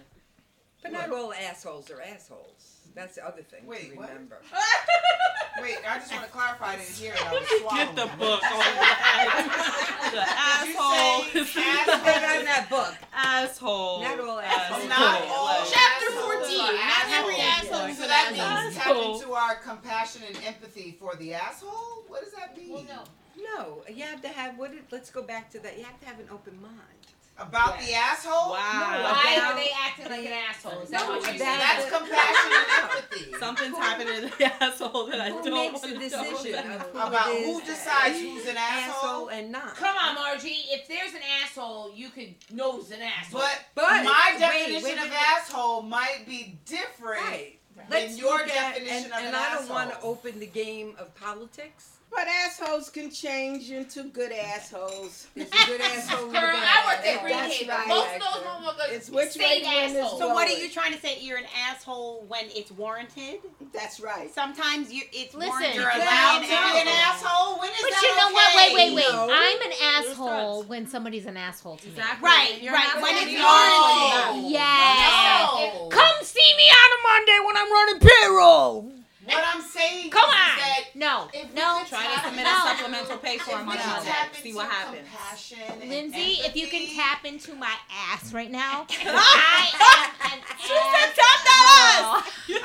But 0.81 0.91
not 0.91 1.09
all 1.11 1.33
assholes 1.33 1.89
are 1.89 2.01
assholes. 2.01 2.74
That's 2.95 3.15
the 3.15 3.27
other 3.27 3.43
thing 3.43 3.65
Wait, 3.67 3.91
to 3.91 3.97
what? 3.97 4.07
remember. 4.09 4.39
Wait, 5.61 5.77
I 5.87 5.99
just 5.99 6.11
want 6.11 6.25
to 6.25 6.31
clarify. 6.31 6.73
I 6.73 6.75
didn't 6.77 6.95
hear 6.95 7.13
it. 7.13 7.19
I 7.27 7.31
was 7.33 7.47
swallowing. 7.59 7.85
Get 7.85 7.95
the 7.95 8.07
book 8.17 8.41
oh 8.43 8.55
on 8.55 10.11
the 10.15 10.23
asshole. 10.23 11.23
Did 11.27 11.35
you 11.35 11.45
say 11.45 11.61
asshole? 11.63 11.99
Put 11.99 12.15
it 12.15 12.39
on 12.39 12.45
that 12.45 12.67
book. 12.69 12.93
asshole. 13.13 14.01
Not 14.01 14.19
all 14.19 14.39
asshole. 14.39 14.79
assholes. 14.79 14.89
Not 14.89 15.21
all 15.27 15.65
Chapter 15.67 16.11
14, 16.11 16.59
are 16.59 16.73
not 16.73 17.05
every 17.11 17.35
asshole 17.39 17.95
So 17.95 18.07
that 18.07 18.31
means 18.31 18.75
tap 18.75 18.95
into 18.95 19.33
our 19.33 19.55
compassion 19.55 20.23
and 20.27 20.37
empathy 20.45 20.95
for 20.99 21.15
the 21.15 21.33
asshole. 21.33 22.03
What 22.07 22.23
does 22.23 22.33
that 22.33 22.55
mean? 22.57 22.73
Well, 22.73 22.83
no. 22.87 23.03
No, 23.37 23.83
you 23.93 24.03
have 24.03 24.21
to 24.21 24.29
have 24.29 24.57
what? 24.57 24.71
It, 24.71 24.85
let's 24.91 25.09
go 25.09 25.21
back 25.21 25.51
to 25.51 25.59
that. 25.59 25.77
You 25.77 25.83
have 25.83 25.99
to 25.99 26.05
have 26.05 26.19
an 26.19 26.27
open 26.31 26.61
mind. 26.61 27.05
About 27.37 27.77
the 27.79 27.93
asshole? 27.93 28.51
Wow. 28.51 28.55
Why 28.55 29.35
about 29.35 29.51
are 29.51 29.55
they 29.59 29.69
acting 29.85 30.05
like 30.09 30.25
an 30.25 30.31
asshole? 30.49 30.79
Is 30.83 30.89
that 30.89 31.01
No, 31.01 31.09
what 31.09 31.21
you're 31.27 31.37
saying? 31.37 31.59
That's 31.59 31.91
compassion 31.91 32.51
and 32.55 32.93
empathy. 32.95 33.33
Something's 33.39 33.77
happening 33.77 34.29
to 34.29 34.37
the 34.37 34.45
asshole 34.63 35.07
that 35.07 35.19
I 35.19 35.29
Who 35.31 35.43
don't 35.43 35.53
makes 35.53 35.81
want 35.83 35.93
the 35.93 35.99
decision 35.99 36.53
about. 36.55 36.87
who 36.87 36.97
About 36.99 37.27
it 37.31 37.39
is 37.41 37.45
who 37.59 37.65
decides 37.65 38.19
who's 38.21 38.45
an 38.47 38.55
asshole 38.57 39.03
asshole? 39.03 39.27
and 39.29 39.51
not? 39.51 39.75
Come 39.75 39.97
on, 39.97 40.15
Margie. 40.15 40.63
If 40.69 40.87
there's 40.87 41.13
an 41.13 41.21
asshole, 41.43 41.91
you 41.93 42.07
could 42.09 42.35
know 42.53 42.79
it's 42.79 42.91
an 42.91 43.01
asshole. 43.01 43.41
But, 43.41 43.65
But- 43.75 44.03
my 44.05 44.35
definition 44.39 44.83
wait, 44.83 44.97
of 44.97 45.03
wait. 45.03 45.13
asshole 45.37 45.81
might 45.81 46.23
be 46.25 46.57
different 46.65 47.21
Right. 47.21 47.59
than 47.75 47.85
Let's 47.89 48.17
your 48.17 48.31
look 48.37 48.47
at- 48.47 48.75
definition 48.75 48.95
and, 48.97 49.05
of 49.13 49.19
and 49.19 49.27
an 49.27 49.35
I 49.35 49.49
don't 49.49 49.61
asshole. 49.63 49.75
want 49.75 49.91
to 49.91 49.99
open 50.01 50.39
the 50.39 50.47
game 50.47 50.95
of 50.97 51.13
politics. 51.15 51.94
But 52.11 52.27
assholes 52.29 52.89
can 52.89 53.11
change 53.11 53.69
into 53.71 54.03
good 54.05 54.31
assholes. 54.31 55.27
There's 55.35 55.49
a 55.49 55.65
good 55.67 55.81
asshole. 55.81 56.27
Girl, 56.31 56.39
I 56.41 56.83
worked 56.87 57.05
at 57.05 57.15
asshole. 57.15 57.27
Greenhaven. 57.27 57.67
right, 57.67 57.87
Most 57.89 58.15
of 58.15 58.21
those 58.21 58.43
motherfuckers 58.45 58.95
It's 58.95 59.09
which 59.09 59.29
stayed 59.31 59.41
way 59.43 59.59
the 59.63 59.67
wind 59.67 59.91
is 59.91 59.97
assholes. 60.05 60.19
So 60.19 60.33
what 60.33 60.47
are 60.47 60.57
you 60.57 60.69
trying 60.69 60.93
to 60.93 60.99
say? 60.99 61.17
You're 61.19 61.37
an 61.39 61.45
asshole 61.67 62.23
when 62.29 62.45
it's 62.55 62.71
warranted. 62.71 63.39
That's 63.73 63.99
right. 63.99 64.33
Sometimes 64.33 64.93
you 64.93 65.03
it's 65.11 65.33
Listen, 65.33 65.49
warranted. 65.49 65.75
You're 65.75 65.91
to 65.91 65.97
allowed 65.97 66.39
to 66.41 66.47
be 66.47 66.53
an 66.53 66.87
asshole. 66.87 67.59
When 67.59 67.69
is 67.69 67.75
that? 67.75 67.91
But 67.91 68.01
you 68.01 68.15
know 68.15 68.25
okay? 68.27 68.33
what? 68.33 68.55
Wait, 68.55 68.73
wait, 68.75 68.95
wait. 68.95 69.11
No. 69.11 69.29
I'm 69.33 69.61
an 69.61 69.73
asshole 69.83 70.63
when 70.63 70.87
somebody's 70.87 71.25
an 71.25 71.35
asshole 71.35 71.77
to 71.77 71.85
me. 71.85 71.91
Exactly. 71.91 72.25
Right, 72.25 72.61
You're 72.61 72.73
right. 72.73 72.95
When 73.01 73.11
it's 73.15 73.21
to 73.21 73.27
be 73.27 73.35
No. 73.35 73.43
warranted. 73.43 74.51
Yeah. 74.51 75.47
No. 75.73 75.89
Come 75.89 76.15
see 76.23 76.53
me 76.55 76.63
on 76.63 76.89
a 76.95 76.99
Monday 77.11 77.39
when 77.45 77.57
I'm 77.57 77.71
running 77.73 77.99
payroll. 77.99 78.91
What 79.25 79.43
I'm 79.55 79.61
saying 79.61 80.09
Come 80.11 80.29
is 80.29 80.35
on. 80.35 80.57
that 80.57 80.83
No, 80.93 81.27
if 81.33 81.49
we 81.49 81.55
no. 81.55 81.79
could 81.79 81.87
Try 81.87 82.03
to 82.05 82.13
tap 82.13 82.25
submit 82.25 82.45
into- 82.45 82.51
a 82.55 82.67
supplemental 82.77 83.17
pay 83.17 83.35
if 83.35 83.41
form 83.41 83.65
we 83.65 83.71
on 83.73 83.77
could 83.77 83.87
Monday. 83.87 84.11
tap 84.11 84.35
See 84.35 84.49
into 84.49 84.57
what 84.57 84.69
happens. 84.69 85.07
compassion 85.09 85.59
and 85.81 85.89
Lindsay, 85.89 86.31
if 86.45 86.55
you 86.55 86.67
can 86.67 86.81
empathy- 86.81 86.95
tap 86.97 87.25
into 87.25 87.53
my 87.55 87.73
ass 88.11 88.33
right 88.33 88.51
now, 88.51 88.85
I 88.89 90.11
am 90.21 90.31
an 90.31 90.39
She 90.61 90.67
said 90.73 91.09
tap 91.15 91.39
that 91.45 92.23
asshole. 92.45 92.55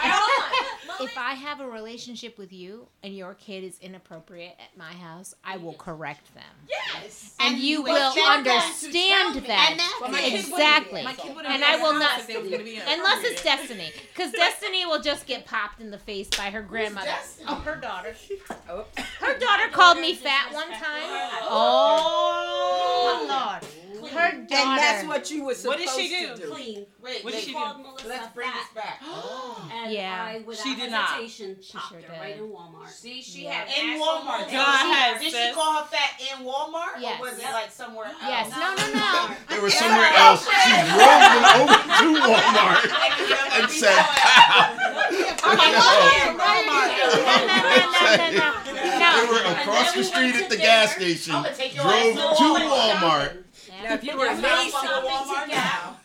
If 1.00 1.16
I 1.16 1.32
have 1.34 1.60
a 1.60 1.68
relationship 1.68 2.36
with 2.38 2.52
you 2.52 2.86
and 3.02 3.16
your 3.16 3.34
kid 3.34 3.64
is 3.64 3.78
inappropriate 3.80 4.54
at 4.58 4.76
my 4.76 4.92
house, 4.92 5.34
I 5.44 5.56
will 5.56 5.72
correct 5.74 6.34
them. 6.34 6.44
Yes. 6.68 7.34
And, 7.40 7.58
you 7.58 7.82
will 7.82 7.92
will 7.94 8.08
expect 8.12 8.44
them 8.44 8.44
to 8.44 8.50
understand 8.50 9.34
that. 9.46 9.68
And 9.70 9.80
that's 9.80 10.00
Well, 10.00 10.10
my 10.10 10.18
it. 10.20 10.22
kid 10.22 10.32
wouldn't- 10.32 10.48
exactly. 10.52 11.02
My 11.04 11.16
And 11.54 11.64
I 11.64 11.76
will 11.76 11.98
not, 11.98 12.10
house 12.12 12.20
if 12.22 12.26
there 12.28 12.40
was 12.40 12.50
gonna 12.50 12.64
be 12.64 12.76
unless 12.76 13.24
it's. 13.24 13.42
Destiny, 13.42 13.90
because 14.14 14.32
Destiny 14.32 14.84
will 14.86 15.00
just 15.00 15.26
get 15.26 15.46
popped 15.46 15.80
in 15.80 15.90
the 15.90 15.98
face 15.98 16.28
by 16.28 16.50
her 16.50 16.62
grandmother. 16.62 17.14
Oh, 17.48 17.54
her 17.56 17.76
daughter. 17.76 18.14
Oh, 18.68 18.84
Her 19.20 19.38
daughter 19.38 19.68
called 19.68 19.98
me 19.98 20.14
fat 20.14 20.52
one 20.52 20.68
time. 20.70 21.40
Oh, 21.42 23.20
oh 23.22 23.26
Lord. 23.28 23.72
Her 24.12 24.30
daughter. 24.32 24.54
And 24.54 24.78
that's 24.78 25.06
what 25.06 25.30
you 25.30 25.40
were 25.40 25.46
What 25.48 25.56
supposed 25.56 25.78
did 25.78 25.88
she 25.90 26.08
to 26.26 26.34
do? 26.36 26.42
do. 26.42 26.50
Clean. 26.50 26.86
Wait, 27.02 27.24
What 27.24 27.24
wait, 27.24 27.32
did 27.32 27.44
she 27.44 27.52
called 27.52 27.76
do? 27.78 27.82
Melissa 27.84 28.08
let's 28.08 28.34
bring 28.34 28.48
fat. 28.50 28.56
this 28.74 28.82
back. 28.82 29.02
And 29.72 29.92
Yeah. 29.92 30.26
I, 30.28 30.42
without 30.44 30.62
She 30.64 30.74
did 30.74 30.90
not. 30.90 31.08
hesitation, 31.10 31.56
She 31.62 31.72
sure 31.72 31.80
her 31.80 32.00
did. 32.00 32.10
right 32.10 32.36
in 32.36 32.48
Walmart. 32.48 32.88
See, 32.90 33.22
she 33.22 33.44
Yeah. 33.44 33.64
had 33.64 33.68
In 33.84 34.00
Walmart. 34.00 34.24
moments. 34.24 34.50
Did 34.50 34.56
Go 34.56 34.64
she- 34.64 34.90
ahead, 34.90 35.20
Did 35.20 35.32
she 35.32 35.52
call 35.54 35.72
her 35.80 35.86
fat 35.86 36.10
in 36.20 36.44
Walmart? 36.44 37.00
Yes. 37.00 37.20
Or 37.20 37.24
was 37.30 37.38
it 37.38 37.44
like 37.52 37.70
somewhere 37.70 38.06
else? 38.06 38.16
Yes. 38.26 38.50
No, 38.50 38.74
no, 38.74 38.86
no. 38.98 39.36
They 39.48 39.58
were 39.60 39.70
somewhere 39.70 40.10
else. 40.16 40.44
She 40.44 40.70
drove 40.90 41.22
them 41.30 41.44
over 41.60 41.78
to 41.80 42.06
Walmart 42.20 42.82
and 43.60 43.70
said, 43.70 44.04
Oh 45.42 45.54
my 45.56 45.70
"Yo." 45.70 45.78
God. 45.78 46.00
No, 46.36 46.50
no, 46.66 46.82
no, 47.46 47.70
no, 47.90 48.30
no, 48.30 48.40
no. 48.40 49.10
They 49.20 49.26
were 49.32 49.44
across 49.60 49.92
the 49.94 50.04
street 50.04 50.34
at 50.36 50.48
the 50.50 50.56
gas 50.56 50.94
station, 50.94 51.34
I'm 51.34 51.42
gonna 51.44 51.54
take 51.56 51.74
your 51.74 51.84
drove 51.84 52.14
to. 52.14 52.20
Walmart. 52.20 53.32
Now 53.90 53.96
if 53.96 54.04
you 54.04 54.16
were 54.16 54.26
a 54.26 54.28
That's 54.28 54.42
what 54.42 54.52
I'm 54.52 54.64
Mason, 54.64 54.80
shopping 54.82 55.10
Walmart 55.10 55.48
now. 55.48 55.96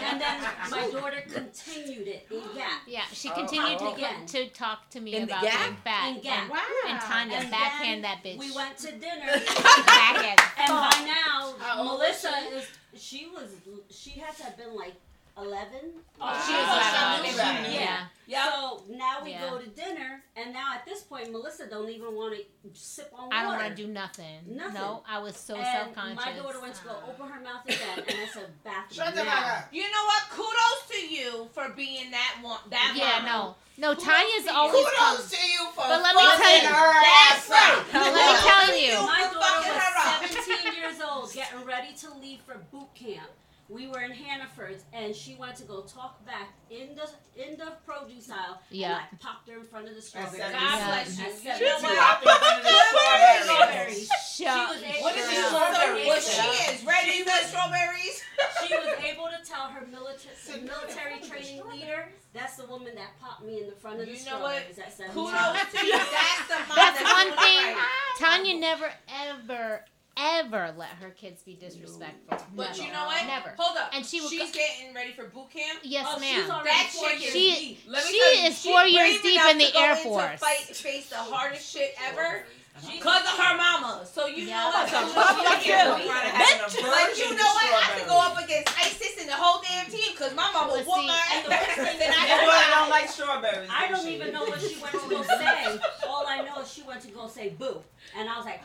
And 0.00 0.20
then 0.20 0.40
my 0.70 0.90
daughter 0.90 1.22
continued 1.32 2.06
it 2.06 2.26
in 2.30 2.40
Gap. 2.54 2.82
Yeah, 2.86 3.02
she 3.12 3.30
oh, 3.30 3.34
continued 3.34 3.78
Oh, 3.80 3.94
to, 3.96 4.04
okay. 4.04 4.14
to 4.26 4.48
talk 4.50 4.88
to 4.90 5.00
me 5.00 5.14
In 5.14 5.22
the 5.26 5.32
about 5.32 5.42
Gap? 5.42 5.64
being 5.64 5.76
fat. 5.82 6.08
In 6.08 6.20
Gap. 6.20 6.42
And, 6.42 6.50
Wow. 6.50 6.58
and 6.88 7.00
Tanya, 7.00 7.36
And 7.38 7.50
backhand 7.50 8.04
then 8.04 8.22
that 8.22 8.22
bitch. 8.24 8.38
We 8.38 8.54
went 8.54 8.76
to 8.78 8.92
dinner. 8.92 9.26
backhand. 9.86 10.40
And 10.58 10.68
by 10.68 11.04
now, 11.04 11.54
How 11.58 11.82
Melissa 11.82 12.32
is. 12.52 12.66
She 12.96 13.26
was. 13.26 13.50
She 13.90 14.10
had 14.20 14.36
to 14.36 14.44
have 14.44 14.56
been 14.56 14.76
like 14.76 14.94
eleven. 15.42 15.92
Oh, 16.20 16.44
She 16.46 16.52
Wow. 16.52 16.60
was 16.60 16.68
I 16.68 16.90
about 16.90 17.22
knew 17.22 17.30
it. 17.30 17.36
that. 17.36 17.70
Yeah. 17.72 18.06
Yeah. 18.26 18.44
So 18.50 18.84
now 18.90 19.20
we 19.22 19.30
Yeah. 19.30 19.48
go 19.48 19.58
to 19.58 19.66
dinner, 19.68 20.22
and 20.36 20.52
now 20.52 20.74
at 20.74 20.84
this 20.84 21.02
point, 21.02 21.30
Melissa 21.32 21.66
don't 21.66 21.88
even 21.88 22.14
want 22.14 22.34
to 22.36 22.44
sip 22.78 23.10
on 23.14 23.26
water. 23.26 23.36
I 23.36 23.42
don't 23.42 23.56
want 23.56 23.68
to 23.76 23.82
do 23.82 23.88
nothing. 23.88 24.40
Nothing. 24.46 24.74
No, 24.74 25.02
I 25.08 25.18
was 25.18 25.36
so 25.36 25.54
self-conscious. 25.54 26.26
My 26.26 26.32
daughter 26.32 26.60
went 26.60 26.74
to 26.74 26.84
go 26.84 26.96
open 27.08 27.28
her 27.28 27.40
mouth 27.40 27.64
again, 27.66 27.98
and 28.06 28.20
I 28.20 28.26
said, 28.26 28.50
"Bathroom 28.64 29.06
Shut 29.06 29.14
the 29.14 29.24
fuck 29.24 29.46
up. 29.46 29.68
You 29.72 29.82
know 29.90 30.04
what? 30.04 30.22
Kudos 30.30 30.88
to 30.90 31.06
you 31.14 31.48
for 31.54 31.68
being 31.70 32.10
that 32.10 32.38
one. 32.42 32.58
That 32.70 32.92
Yeah, 32.96 33.20
mama. 33.22 33.28
no. 33.28 33.56
No, 33.80 33.94
Tanya's 33.94 34.48
always 34.48 34.84
come. 34.96 35.16
Kudos 35.16 35.30
to 35.30 35.46
you 35.48 35.66
for 35.70 35.84
But 35.86 36.02
let 36.02 36.16
me 36.16 36.22
fucking 36.22 36.42
tell 36.42 36.62
you- 36.62 36.68
her 36.68 36.94
ass 36.98 37.46
That's 37.46 37.50
right. 37.50 37.78
up. 37.78 37.94
Let 37.94 38.14
me 38.14 38.50
tell 38.50 38.76
you. 38.76 39.06
My 39.06 39.20
daughter 39.22 39.38
fucking 39.40 39.72
her 39.72 39.98
up. 39.98 40.22
was 40.22 40.30
17 40.32 40.74
years 40.74 41.00
old, 41.00 41.32
getting 41.32 41.64
ready 41.64 41.92
to 41.94 42.10
leave 42.14 42.40
for 42.42 42.56
boot 42.72 42.92
camp. 42.96 43.30
We 43.70 43.86
were 43.86 44.00
in 44.00 44.12
Hannaford, 44.12 44.78
and 44.94 45.14
she 45.14 45.34
went 45.34 45.56
to 45.56 45.64
go 45.64 45.82
talk 45.82 46.24
back 46.24 46.54
in 46.70 46.94
the 46.96 47.06
in 47.36 47.58
the 47.58 47.72
produce 47.84 48.30
aisle. 48.30 48.62
Yeah. 48.70 49.00
And 49.10 49.18
I 49.20 49.22
popped 49.22 49.48
her 49.50 49.58
in 49.58 49.64
front 49.64 49.86
of 49.88 49.92
the 49.92 49.98
At 49.98 50.04
strawberries. 50.04 50.40
God 50.40 50.52
bless 50.88 51.18
you. 51.18 51.50
At 51.50 51.60
You 51.60 51.68
17. 51.68 51.82
know 51.82 52.00
what? 52.00 53.44
Strawberries. 53.44 54.08
She 54.32 54.44
was 54.44 54.82
able 54.82 55.02
What 55.02 55.16
is 55.16 55.24
to 55.24 55.30
this 55.34 55.50
tell 55.50 55.72
strawberry? 55.74 56.08
her 56.08 56.20
she 56.20 56.72
is? 56.72 56.84
Ready 56.84 57.10
She 57.12 57.22
for 57.24 57.30
was- 57.30 57.46
strawberries? 57.50 58.24
She 58.66 58.74
was 58.74 58.94
able 59.04 59.26
to 59.26 59.44
tell 59.48 59.66
her 59.68 59.86
military 59.90 60.62
military 60.62 61.20
training 61.20 61.62
leader, 61.70 62.08
that's 62.32 62.56
the 62.56 62.66
woman 62.66 62.94
that 62.94 63.18
popped 63.20 63.44
me 63.44 63.60
in 63.62 63.66
the 63.68 63.74
front 63.76 64.00
of 64.00 64.06
the 64.06 64.12
You 64.12 64.24
know 64.26 64.40
what? 64.40 64.56
at 64.56 64.68
Kudos 65.12 65.72
to 65.72 65.86
you. 65.86 65.92
That's 65.92 66.48
the 66.48 66.74
That's 66.74 66.98
that's 66.98 67.02
one 67.02 67.36
thing. 67.38 67.76
Tanya 68.18 68.58
never, 68.58 68.90
ever, 69.26 69.84
ever 70.18 70.74
let 70.76 70.88
her 71.00 71.10
kids 71.10 71.42
be 71.42 71.54
disrespectful. 71.54 72.38
But 72.56 72.70
Never. 72.76 72.82
you 72.82 72.92
know 72.92 73.04
what? 73.06 73.26
Never. 73.26 73.54
Hold 73.58 73.76
up. 73.78 73.90
And 73.94 74.04
she 74.04 74.20
will 74.20 74.28
She's 74.30 74.50
go- 74.50 74.58
getting 74.58 74.94
ready 74.94 75.12
for 75.12 75.24
boot 75.24 75.50
camp. 75.50 75.80
Yes, 75.82 76.06
Oh, 76.08 76.18
ma'am. 76.18 76.40
she's 76.42 76.50
already 76.50 76.68
That 76.70 76.90
four 76.92 77.08
chick 77.10 77.20
years 77.22 77.34
is 77.34 77.40
She- 77.40 77.58
deep. 77.74 77.84
Let 77.88 78.04
me 78.04 78.10
She 78.10 78.18
tell 78.20 78.34
you, 78.34 78.48
is 78.48 78.54
she's 78.60 78.70
four 78.72 78.84
years 78.84 79.22
deep 79.22 79.40
in 79.50 79.58
the 79.58 79.64
to 79.66 79.72
go 79.72 79.80
Air 79.82 79.90
into 79.92 80.02
Force. 80.02 80.40
Fight, 80.40 80.58
face 80.76 81.08
the 81.08 81.16
hardest 81.16 81.72
shit 81.72 81.94
ever. 82.08 82.44
Because 82.78 83.22
of 83.26 83.34
her 83.36 83.56
mama. 83.56 84.06
So 84.06 84.26
you 84.26 84.44
Yeah. 84.44 84.58
know 84.62 84.66
what? 84.70 84.88
That's 84.88 84.92
a 84.92 85.08
So 85.08 85.20
fuck 85.20 85.66
you. 85.66 85.72
Bitch. 85.72 86.82
Like 86.86 87.18
you 87.18 87.34
know 87.34 87.42
what? 87.58 87.74
I 87.74 87.98
could 87.98 88.06
go 88.08 88.20
up 88.20 88.38
against 88.38 88.70
ISIS 88.78 89.18
and 89.18 89.28
the 89.28 89.32
whole 89.34 89.60
damn 89.62 89.90
team 89.90 90.12
because 90.12 90.32
my 90.34 90.48
mama 90.52 90.74
Well, 90.74 90.84
whooped 90.84 91.00
see, 91.00 91.06
my 91.08 91.22
and 91.34 91.44
the 91.46 91.54
ass. 91.54 91.76
worst 91.76 91.98
thing 91.98 92.08
I 92.08 92.28
That's 92.28 92.28
got 92.28 92.46
why 92.46 92.64
I 92.66 92.78
don't 92.78 92.90
like 92.90 93.08
strawberries. 93.08 93.68
I 93.72 93.88
don't 93.88 94.06
even 94.06 94.32
know 94.32 94.44
what 94.44 94.60
she 94.60 94.76
went 94.80 94.92
to 94.94 95.08
go 95.10 95.22
say. 95.24 95.80
All 96.06 96.24
I 96.28 96.42
know 96.42 96.60
is 96.62 96.72
she 96.72 96.82
went 96.82 97.02
to 97.02 97.08
go 97.08 97.26
say 97.26 97.48
boo. 97.48 97.82
And 98.16 98.28
I 98.30 98.36
was 98.36 98.46
like, 98.46 98.62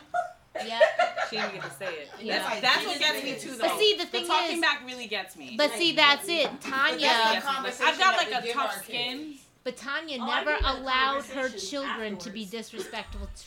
Yeah. 0.64 0.78
She 1.30 1.36
didn't 1.36 1.54
get 1.54 1.62
to 1.62 1.70
say 1.70 1.86
it. 1.94 2.10
Yeah. 2.20 2.38
That's, 2.38 2.60
that's 2.60 2.86
what 2.86 2.98
gets 2.98 3.24
me 3.24 3.34
too, 3.38 3.56
though. 3.56 3.66
But 3.66 3.78
see, 3.78 3.96
the 3.98 4.04
thing 4.04 4.22
the 4.22 4.28
talking 4.28 4.56
is- 4.56 4.60
back 4.60 4.82
really 4.86 5.06
gets 5.06 5.36
me. 5.36 5.54
But 5.56 5.72
see, 5.72 5.92
that's 5.92 6.28
it. 6.28 6.50
Tanya. 6.60 6.98
the 6.98 7.06
Like, 7.06 7.42
conversation 7.42 7.86
I've 7.88 7.98
got 7.98 8.16
like 8.18 8.44
a 8.44 8.52
tough 8.52 8.84
skin. 8.84 9.34
But 9.64 9.78
Tanya 9.78 10.18
Oh, 10.20 10.26
never 10.26 10.54
allowed 10.62 11.24
her 11.24 11.48
conversation 11.48 11.68
children 11.70 12.16
to 12.18 12.30
be 12.30 12.44
disrespectful 12.44 13.26
to, 13.26 13.44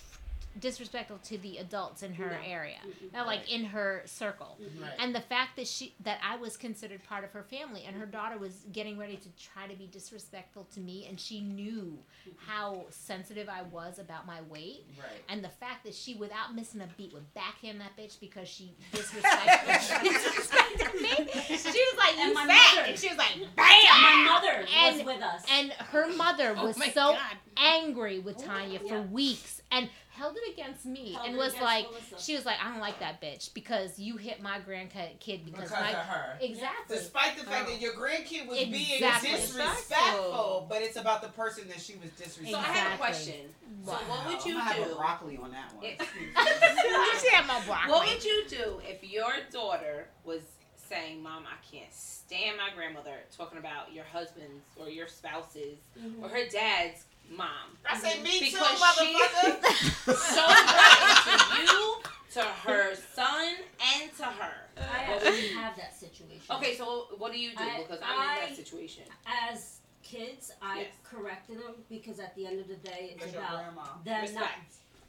disrespectful 0.60 1.18
to 1.24 1.38
the 1.38 1.58
adults 1.58 2.04
in 2.04 2.14
her 2.16 2.30
No. 2.32 2.38
area, 2.46 2.78
Mm-mm. 2.86 3.20
uh, 3.20 3.26
like 3.26 3.52
in 3.52 3.66
her 3.66 4.02
circle. 4.06 4.58
Right. 4.82 4.92
And 5.00 5.14
the 5.14 5.22
fact 5.22 5.56
that 5.58 5.68
she 5.68 5.96
that 6.02 6.20
I 6.24 6.38
was 6.38 6.58
considered 6.58 7.04
part 7.04 7.24
of 7.24 7.32
her 7.32 7.44
family, 7.44 7.84
and 7.88 7.96
her 7.96 8.06
daughter 8.06 8.38
was 8.38 8.66
getting 8.72 8.98
ready 8.98 9.18
to 9.18 9.30
try 9.38 9.68
to 9.68 9.76
be 9.76 9.88
disrespectful 9.88 10.68
to 10.74 10.80
me, 10.80 11.06
and 11.10 11.20
she 11.20 11.42
knew 11.42 11.98
how 12.46 12.86
sensitive 12.90 13.50
I 13.50 13.62
was 13.64 14.00
about 14.00 14.26
my 14.26 14.42
weight. 14.50 14.86
Right. 15.00 15.22
And 15.30 15.44
the 15.44 15.50
fact 15.50 15.84
that 15.86 15.94
she, 15.94 16.16
without 16.16 16.56
missing 16.56 16.82
a 16.82 16.88
beat, 16.98 17.14
would 17.14 17.34
backhand 17.34 17.82
that 17.82 17.96
bitch 17.98 18.20
because 18.20 18.48
she 18.48 18.74
disrespected, 18.94 19.68
disrespected 20.04 21.02
me. 21.02 21.32
She 21.48 21.54
was 21.56 21.96
like, 21.98 22.18
And 22.18 22.30
"You 22.30 22.34
my 22.34 22.48
fat," 22.48 22.76
mother- 22.76 22.88
and 22.90 23.00
she 23.00 23.10
was 23.10 23.18
like, 23.18 23.36
And 23.36 23.56
"Bam!" 23.56 23.66
my 24.02 24.24
mother 24.26 24.66
And- 24.76 24.98
was 24.98 25.06
with 25.06 25.22
us. 25.24 25.44
And 25.52 25.72
her 25.72 26.08
mother 26.16 26.56
Oh 26.58 26.66
was 26.66 26.78
my 26.78 26.88
so 26.90 27.14
God. 27.14 27.18
angry 27.58 28.20
with 28.20 28.44
Tanya 28.44 28.80
for 28.80 28.86
Yeah. 28.86 29.02
weeks 29.02 29.62
and 29.72 29.90
held 30.18 30.36
it 30.36 30.52
against 30.54 30.86
me 30.86 31.14
Held 31.14 31.28
and 31.28 31.38
was 31.38 31.54
like, 31.62 31.86
Melissa. 31.92 32.16
she 32.20 32.36
was 32.36 32.46
like, 32.46 32.58
I 32.64 32.72
don't 32.72 32.80
like 32.82 33.00
that 33.00 33.22
bitch 33.22 33.54
because 33.54 34.00
you 34.00 34.18
hit 34.18 34.42
my 34.42 34.60
grandkid 34.60 35.20
kid 35.20 35.46
because, 35.46 35.70
Because 35.70 35.72
my 35.82 35.92
of 35.92 35.96
her. 35.98 36.38
exactly. 36.42 36.98
Despite 36.98 37.38
the 37.38 37.44
fact 37.44 37.68
Oh. 37.68 37.72
that 37.72 37.80
your 37.82 37.94
grandkid 37.94 38.48
was 38.48 38.58
Exactly. 38.60 39.30
being 39.30 39.38
disrespectful, 39.42 40.66
but 40.70 40.82
it's 40.82 40.98
about 40.98 41.22
the 41.22 41.30
person 41.30 41.68
that 41.70 41.80
she 41.80 41.94
was 41.96 42.10
disrespectful. 42.12 42.54
So 42.54 42.58
I 42.60 42.74
have 42.74 43.00
a 43.00 43.08
Exactly. 43.08 43.34
question. 43.34 43.54
So 43.86 43.92
what 43.94 44.26
would 44.28 44.46
you 44.46 44.60
I'm 44.60 44.68
gonna 44.68 44.84
have 44.84 44.92
a 44.92 44.96
broccoli 44.96 45.38
on 45.38 45.52
that 45.52 45.74
one. 45.76 45.86
if- 45.86 46.02
she 47.22 47.30
had 47.36 47.46
my 47.48 47.62
broccoli. 47.66 47.92
What 47.92 48.08
would 48.08 48.24
you 48.24 48.44
do 48.50 48.82
if 48.88 49.04
your 49.04 49.32
daughter 49.52 50.08
was 50.24 50.42
saying, 50.90 51.22
"Mom, 51.22 51.44
I 51.46 51.56
can't 51.76 51.94
stand 51.94 52.58
my 52.58 52.74
grandmother," 52.76 53.18
talking 53.36 53.58
about 53.58 53.94
your 53.94 54.06
husband's 54.06 54.64
or 54.78 54.90
your 54.90 55.08
spouse's 55.08 55.78
Mhm. 56.00 56.22
or 56.24 56.30
her 56.30 56.48
dad's 56.48 57.06
mom? 57.36 57.48
I 57.90 57.98
say 57.98 58.22
me 58.22 58.40
too, 58.40 58.46
Because 58.46 58.80
motherfucker. 58.80 59.74
So 60.16 60.44
threatened 60.46 61.68
to 61.68 61.74
you, 61.74 61.96
to 62.34 62.42
her 62.42 62.96
son, 63.14 63.56
and 64.00 64.16
to 64.18 64.24
her. 64.24 64.54
I 64.78 65.14
actually 65.14 65.50
have 65.50 65.76
that 65.78 65.98
situation. 65.98 66.42
Okay, 66.52 66.76
so 66.76 67.08
what 67.18 67.32
do 67.34 67.40
you 67.40 67.52
do? 67.52 67.64
I- 67.64 67.82
Because 67.82 68.00
I'm 68.04 68.40
in 68.44 68.50
that 68.50 68.56
situation. 68.56 69.04
As 69.26 69.80
kids, 70.04 70.52
I 70.62 70.80
Yes. 70.82 70.88
corrected 71.04 71.58
them 71.58 71.74
because 71.90 72.20
at 72.20 72.34
the 72.36 72.46
end 72.48 72.60
of 72.62 72.68
the 72.68 72.76
day, 72.76 73.12
it's 73.16 73.26
That's 73.26 73.36
about 73.36 73.74
grandma. 73.76 73.84
them 74.06 74.34
not 74.36 74.50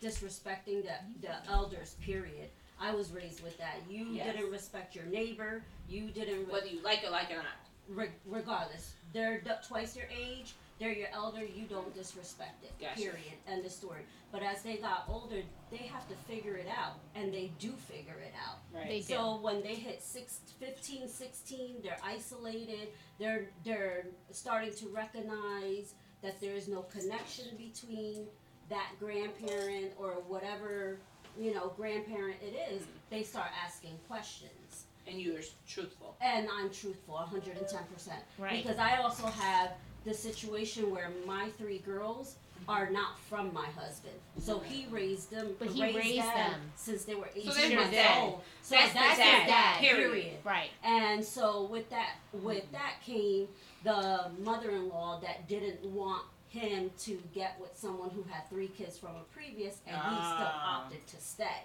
disrespecting 0.03 0.83
the, 0.83 0.95
the 1.21 1.35
elders, 1.51 1.95
period. 2.01 2.49
I 2.81 2.93
was 2.95 3.11
raised 3.13 3.43
with 3.43 3.57
that. 3.59 3.77
You 3.91 4.07
Yes. 4.07 4.27
didn't 4.35 4.51
respect 4.51 4.95
your 4.95 5.05
neighbor. 5.07 5.63
You 5.89 6.11
didn't. 6.11 6.47
Re- 6.47 6.53
Whether 6.53 6.67
you 6.69 6.81
like 6.83 7.03
it, 7.05 7.11
like 7.11 7.31
it 7.31 7.35
or 7.35 7.43
not. 7.43 7.59
re- 7.89 8.11
regardless, 8.27 8.93
they're 9.13 9.41
d- 9.41 9.51
twice 9.67 9.97
your 9.97 10.07
age. 10.07 10.55
They're 10.79 10.93
your 10.93 11.09
elder. 11.13 11.45
You 11.45 11.65
don't 11.69 11.93
disrespect 11.95 12.63
it. 12.65 12.73
Gotcha. 12.81 13.01
Period. 13.01 13.35
End 13.49 13.65
of 13.65 13.73
story. 13.73 14.03
But 14.31 14.43
as 14.43 14.63
they 14.63 14.77
got 14.77 15.05
older, 15.09 15.43
they 15.71 15.79
have 15.79 16.07
to 16.09 16.15
figure 16.29 16.57
it 16.57 16.69
out, 16.69 16.99
and 17.15 17.33
they 17.33 17.51
do 17.59 17.73
figure 17.73 18.19
it 18.21 18.35
out. 18.47 18.59
Right. 18.73 18.89
They 18.89 18.99
do. 19.01 19.15
So 19.15 19.37
when 19.41 19.63
they 19.63 19.75
hit 19.75 20.03
six, 20.03 20.41
15, 20.61 21.09
16, 21.09 21.77
they're 21.83 21.97
isolated. 22.05 22.89
They're 23.19 23.49
they're 23.65 24.07
starting 24.31 24.73
to 24.75 24.89
recognize 24.89 25.95
that 26.23 26.41
there 26.41 26.55
is 26.55 26.69
no 26.69 26.83
connection 26.83 27.47
between 27.57 28.27
that 28.69 28.91
grandparent 29.01 29.93
or 29.99 30.11
whatever 30.29 30.99
you 31.41 31.55
know 31.55 31.73
grandparent 31.77 32.37
it 32.43 32.55
is. 32.73 32.83
Mm-hmm. 32.83 32.91
They 33.11 33.23
start 33.23 33.49
asking 33.65 33.99
questions, 34.09 34.85
and 35.07 35.19
you're 35.21 35.41
truthful. 35.67 36.17
and 36.21 36.49
I'm 36.53 36.71
truthful, 36.71 37.15
110 37.15 37.79
percent. 37.93 38.21
Right. 38.39 38.63
Because 38.63 38.79
I 38.79 38.97
also 38.99 39.27
have 39.27 39.73
the 40.05 40.15
situation 40.15 40.91
where 40.91 41.11
my 41.27 41.49
three 41.59 41.79
girls 41.79 42.37
are 42.69 42.91
not 42.91 43.19
from 43.31 43.53
my 43.55 43.67
husband, 43.67 44.15
so 44.39 44.59
he 44.59 44.87
raised 44.91 45.31
them. 45.31 45.49
But 45.59 45.69
he 45.69 45.83
raised, 45.83 45.97
raised 45.99 46.19
them, 46.19 46.51
them. 46.53 46.61
since 46.77 47.05
they 47.05 47.15
were 47.15 47.29
18 47.35 47.51
So 47.53 47.75
months 47.77 47.97
his 47.97 48.07
old. 48.19 48.41
So 48.63 48.75
That's 48.75 48.93
that's, 48.93 49.17
the 49.17 49.23
his 49.25 49.33
dad, 49.33 49.47
dad. 49.47 49.79
period. 49.81 50.11
Period. 50.11 50.37
Right. 50.45 50.71
And 50.85 51.25
so 51.25 51.65
with 51.65 51.89
that 51.91 52.17
with 52.33 52.71
that 52.73 52.95
came 53.05 53.49
the 53.85 54.31
mother-in-law 54.45 55.21
that 55.21 55.49
didn't 55.49 55.83
want 55.85 56.25
him 56.49 56.91
to 56.99 57.23
get 57.35 57.57
with 57.61 57.71
someone 57.77 58.11
who 58.11 58.25
had 58.29 58.49
three 58.51 58.69
kids 58.69 58.99
from 58.99 59.11
a 59.11 59.23
previous 59.35 59.79
and 59.87 59.95
he 59.97 60.01
still 60.03 60.15
Ah. 60.17 60.83
opted 60.85 61.07
to 61.07 61.17
stay. 61.21 61.63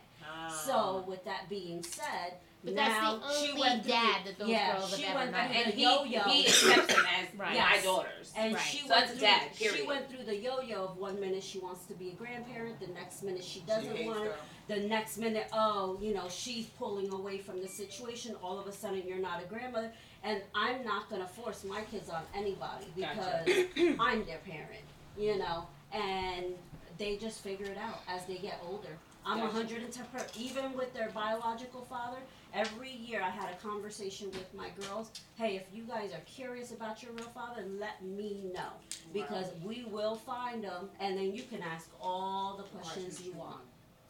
So 0.65 0.73
oh. 0.75 1.05
with 1.09 1.23
that 1.25 1.49
being 1.49 1.83
said, 1.83 2.35
But 2.63 2.75
that's 2.75 2.89
now 3.01 3.17
the 3.17 3.33
she 3.33 3.49
only 3.49 3.59
went 3.61 3.83
through, 3.83 3.91
dad 3.91 4.17
that 4.25 4.39
those 4.39 4.47
yeah, 4.49 4.71
girls 4.77 4.91
have 4.91 4.99
she 4.99 5.05
ever 5.05 5.19
went 5.19 5.31
met. 5.31 5.51
through 5.51 5.61
And 5.61 5.71
the 5.71 5.75
he, 5.75 5.83
yo-yo. 5.83 6.19
he 6.21 6.45
accepts 6.47 6.87
them 6.95 7.05
as 7.19 7.39
Right. 7.39 7.57
my 7.57 7.79
daughters. 7.83 8.33
And 8.37 8.53
Right. 8.53 8.61
she 8.63 8.77
So 8.79 8.89
went 8.89 8.99
that's 8.99 9.11
a 9.11 9.15
through, 9.15 9.27
dad, 9.27 9.41
She 9.55 9.81
went 9.87 10.09
through 10.09 10.23
the 10.25 10.35
yo-yo 10.37 10.85
of 10.85 10.97
one 10.97 11.19
minute 11.19 11.43
she 11.43 11.59
wants 11.59 11.85
to 11.85 11.93
be 11.93 12.09
a 12.09 12.13
grandparent, 12.13 12.79
the 12.79 12.87
next 12.87 13.23
minute 13.23 13.43
she 13.43 13.59
She 13.59 13.65
doesn't 13.65 13.95
hates 13.95 14.07
want 14.07 14.25
it, 14.27 14.35
the 14.67 14.77
next 14.87 15.17
minute, 15.17 15.47
oh, 15.51 15.97
you 16.01 16.13
know, 16.13 16.29
she's 16.29 16.67
pulling 16.67 17.11
away 17.11 17.37
from 17.39 17.59
the 17.61 17.67
situation. 17.67 18.35
All 18.41 18.57
of 18.59 18.67
a 18.67 18.71
sudden, 18.71 19.03
you're 19.05 19.17
not 19.19 19.41
a 19.43 19.45
grandmother, 19.45 19.91
and 20.23 20.41
I'm 20.55 20.85
not 20.85 21.09
gonna 21.09 21.27
force 21.27 21.65
my 21.65 21.81
kids 21.91 22.09
on 22.09 22.21
anybody 22.33 22.85
because 22.95 23.45
Gotcha. 23.45 23.67
I'm 23.99 24.25
their 24.25 24.37
parent, 24.39 24.85
you 25.17 25.37
know, 25.37 25.67
and 25.91 26.53
they 26.97 27.17
just 27.17 27.41
figure 27.43 27.65
it 27.65 27.77
out 27.77 27.99
as 28.07 28.25
they 28.25 28.37
get 28.37 28.61
older. 28.65 28.95
I'm 29.25 29.39
Gotcha. 29.39 29.53
110 29.57 30.05
per 30.13 30.25
even 30.37 30.73
with 30.73 30.93
their 30.93 31.09
biological 31.09 31.85
father. 31.85 32.17
Every 32.53 32.91
year 32.91 33.21
I 33.21 33.29
had 33.29 33.49
a 33.49 33.55
conversation 33.55 34.29
with 34.31 34.53
my 34.53 34.69
girls. 34.81 35.11
Hey, 35.37 35.55
if 35.55 35.63
you 35.73 35.83
guys 35.83 36.11
are 36.13 36.21
curious 36.25 36.71
about 36.71 37.01
your 37.01 37.11
real 37.13 37.29
father, 37.29 37.63
let 37.79 38.03
me 38.03 38.51
know 38.53 38.69
because 39.13 39.47
we 39.63 39.85
will 39.89 40.15
find 40.15 40.63
them, 40.63 40.89
and 40.99 41.17
then 41.17 41.33
you 41.33 41.43
can 41.43 41.61
ask 41.63 41.89
all 42.01 42.55
the 42.57 42.63
questions 42.77 43.21
you 43.21 43.33
want. 43.33 43.61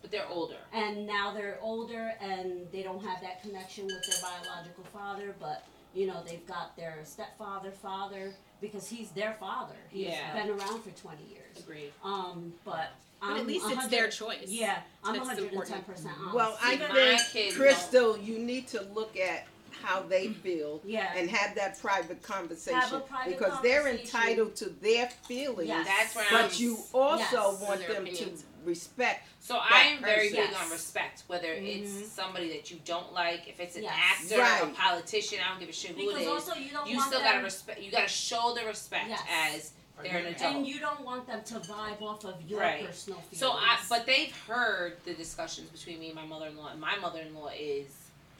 But 0.01 0.11
they're 0.11 0.27
older. 0.29 0.57
And 0.73 1.07
now 1.07 1.33
they're 1.33 1.57
older 1.61 2.11
and 2.19 2.67
they 2.73 2.83
don't 2.83 3.01
have 3.05 3.21
that 3.21 3.41
connection 3.41 3.85
with 3.85 4.03
their 4.05 4.21
biological 4.29 4.83
father, 4.91 5.33
but 5.39 5.63
you 5.93 6.07
know 6.07 6.21
they've 6.25 6.45
got 6.45 6.75
their 6.75 6.99
stepfather, 7.05 7.71
father 7.71 8.33
because 8.59 8.87
he's 8.89 9.11
their 9.11 9.33
father. 9.33 9.75
He's 9.89 10.07
Yeah. 10.07 10.33
been 10.33 10.49
around 10.49 10.81
for 10.83 10.91
20 10.91 11.23
years. 11.25 11.57
Agreed. 11.59 11.91
Um, 12.03 12.53
but 12.65 12.91
But 13.27 13.37
at 13.37 13.47
least 13.47 13.65
it's 13.69 13.87
their 13.87 14.09
choice. 14.09 14.45
Yeah, 14.47 14.79
I'm 15.03 15.15
That's 15.15 15.27
110 15.27 15.83
percent 15.83 16.13
honest. 16.19 16.35
Well, 16.35 16.57
I 16.61 16.73
See, 16.75 16.79
my 16.81 16.87
think, 16.93 17.21
kids 17.31 17.55
Crystal, 17.55 18.17
you 18.17 18.39
need 18.39 18.67
to 18.69 18.81
look 18.93 19.17
at 19.17 19.47
how 19.81 20.01
they 20.03 20.27
feel 20.43 20.81
yeah. 20.85 21.11
and 21.15 21.29
have 21.29 21.55
that 21.55 21.79
private 21.79 22.21
conversation 22.21 22.79
Have 22.79 22.93
a 22.93 22.99
private 23.01 23.37
because 23.37 23.61
they're 23.61 23.81
conversation. 23.83 24.05
entitled 24.19 24.55
to 24.57 24.69
their 24.81 25.09
feelings. 25.27 25.67
Yes. 25.69 25.87
That's 25.87 26.15
where 26.15 26.25
But 26.31 26.53
I'm. 26.53 26.61
you 26.61 26.77
also 26.93 27.23
Yes. 27.23 27.61
want 27.61 27.79
Their 27.79 27.93
them 27.93 28.03
opinions. 28.03 28.41
to 28.41 28.47
respect. 28.65 29.27
So 29.39 29.57
I 29.57 29.79
am 29.95 30.01
very 30.01 30.29
person. 30.29 30.45
big 30.47 30.55
on 30.55 30.69
respect, 30.69 31.23
whether 31.27 31.47
Mhm. 31.49 31.81
it's 31.99 32.11
somebody 32.11 32.49
that 32.49 32.71
you 32.71 32.79
don't 32.85 33.11
like, 33.13 33.47
if 33.47 33.59
it's 33.59 33.75
an 33.75 33.83
Yes. 33.83 33.93
actor, 33.97 34.35
a 34.35 34.39
Right. 34.39 34.75
politician, 34.75 35.39
I 35.45 35.49
don't 35.49 35.59
give 35.59 35.69
a 35.69 35.73
shit 35.73 35.91
who 35.91 35.97
because 35.97 36.15
it 36.15 36.21
is. 36.21 36.27
also 36.29 36.53
you 36.55 36.71
don't 36.71 36.87
You 36.87 36.95
want 36.97 37.07
still 37.09 37.19
them, 37.21 37.31
gotta 37.33 37.43
respect. 37.43 37.81
You 37.81 37.91
gotta 37.91 38.07
show 38.07 38.53
the 38.57 38.65
respect 38.65 39.09
Yes. 39.09 39.21
as 39.29 39.71
They're 40.01 40.17
an 40.19 40.25
adult. 40.27 40.55
And 40.55 40.67
you 40.67 40.79
don't 40.79 41.01
want 41.05 41.27
them 41.27 41.41
to 41.45 41.53
vibe 41.55 42.01
off 42.01 42.25
of 42.25 42.35
your 42.47 42.59
right. 42.61 42.85
personal 42.85 43.19
feelings. 43.19 43.39
So 43.39 43.51
I, 43.51 43.77
but 43.89 44.05
they've 44.05 44.35
heard 44.47 44.97
the 45.05 45.13
discussions 45.13 45.69
between 45.69 45.99
me 45.99 46.07
and 46.07 46.15
my 46.15 46.25
mother-in-law, 46.25 46.69
and 46.71 46.81
my 46.81 46.97
mother-in-law 46.97 47.51
is, 47.57 47.85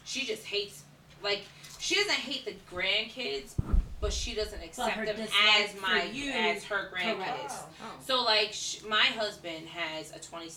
she 0.04 0.26
just 0.26 0.46
hates, 0.46 0.84
like, 1.24 1.44
she 1.80 1.96
doesn't 1.96 2.14
hate 2.14 2.46
the 2.46 2.56
grandkids, 2.76 3.54
but 4.02 4.12
she 4.12 4.34
doesn't 4.36 4.62
accept 4.64 4.98
them 4.98 5.06
dislike 5.16 5.32
as 5.62 5.72
for 5.72 5.82
my 5.82 6.04
you- 6.04 6.32
as 6.32 6.64
her 6.66 6.92
grandkids. 6.94 7.18
Correct. 7.18 7.54
So 8.06 8.22
like, 8.24 8.50
sh- 8.52 8.82
my 8.90 9.06
husband 9.06 9.68
has 9.68 10.12
a 10.14 10.20
twenty 10.20 10.50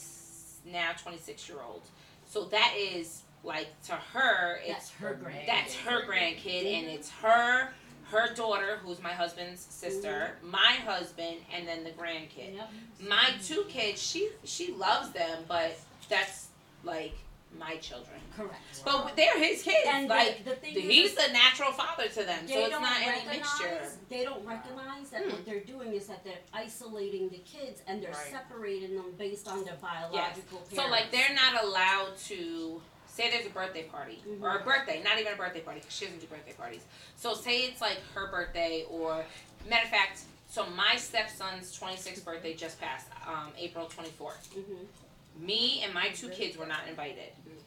now 0.64 0.90
twenty-six 1.00 1.48
year 1.48 1.58
old, 1.64 1.82
so 2.28 2.46
that 2.46 2.74
is 2.76 3.22
like 3.44 3.68
to 3.84 3.92
her, 3.92 4.56
it's 4.64 4.72
That's 4.72 4.90
her 4.94 5.14
grand. 5.14 5.46
That's 5.46 5.74
her 5.76 6.04
grandkid, 6.06 6.78
and 6.78 6.88
it's 6.88 7.10
her. 7.10 7.70
Her 8.10 8.32
daughter, 8.34 8.78
who's 8.84 9.02
my 9.02 9.12
husband's 9.12 9.60
sister, 9.60 10.32
my 10.42 10.74
husband, 10.84 11.38
and 11.54 11.66
then 11.66 11.82
the 11.82 11.90
grandkid. 11.90 12.60
My 13.00 13.30
two 13.42 13.64
kids, 13.68 14.00
she 14.00 14.30
she 14.44 14.72
loves 14.72 15.10
them, 15.10 15.44
but 15.48 15.76
that's 16.08 16.48
like 16.84 17.14
my 17.58 17.76
children. 17.76 18.16
Correct. 18.36 18.54
But 18.84 19.16
they're 19.16 19.38
his 19.38 19.62
kids. 19.62 19.86
And 19.86 20.08
like 20.08 20.44
the 20.44 20.54
thing 20.54 20.74
he's 20.74 21.12
is- 21.12 21.16
the 21.16 21.32
natural 21.32 21.72
father 21.72 22.08
to 22.08 22.22
them, 22.24 22.46
so 22.46 22.58
it's 22.58 22.70
don't 22.70 22.84
any 22.84 23.28
mixture. 23.28 23.80
They 24.08 24.24
don't 24.24 24.44
recognize 24.46 25.10
that 25.10 25.26
what 25.26 25.34
hmm. 25.36 25.50
they're 25.50 25.64
doing 25.64 25.94
is 25.94 26.06
that 26.06 26.24
they're 26.24 26.34
isolating 26.52 27.28
the 27.28 27.38
kids 27.38 27.82
and 27.86 28.02
they're 28.02 28.10
Right. 28.10 28.30
separating 28.30 28.96
them 28.96 29.12
based 29.18 29.48
on 29.48 29.64
their 29.64 29.74
Yes. 29.74 29.82
biological 29.82 30.58
parents. 30.58 30.76
So 30.76 30.88
like 30.88 31.10
they're 31.10 31.34
not 31.34 31.64
allowed 31.64 32.16
to 32.26 32.80
say 33.16 33.30
there's 33.30 33.46
a 33.46 33.50
birthday 33.50 33.84
party 33.84 34.22
mm-hmm. 34.28 34.44
or 34.44 34.58
a 34.58 34.62
birthday, 34.62 35.02
not 35.02 35.18
even 35.18 35.32
a 35.32 35.36
birthday 35.36 35.60
party 35.60 35.80
because 35.80 35.94
she 35.94 36.04
doesn't 36.04 36.20
do 36.20 36.26
birthday 36.26 36.52
parties. 36.52 36.82
So 37.16 37.34
say 37.34 37.60
it's 37.60 37.80
like 37.80 37.98
her 38.14 38.30
birthday 38.30 38.84
or 38.90 39.24
matter 39.68 39.84
of 39.84 39.90
fact, 39.90 40.20
so 40.48 40.66
my 40.76 40.96
stepson's 40.96 41.76
26th 41.78 42.24
birthday 42.24 42.54
just 42.54 42.80
passed, 42.80 43.08
um, 43.26 43.48
April 43.58 43.86
24th. 43.86 44.48
Mm-hmm. 44.56 45.46
Me 45.46 45.82
and 45.84 45.92
my 45.92 46.08
two 46.08 46.28
kids 46.28 46.56
were 46.56 46.66
not 46.66 46.80
invited, 46.88 47.32
mm-hmm. 47.40 47.58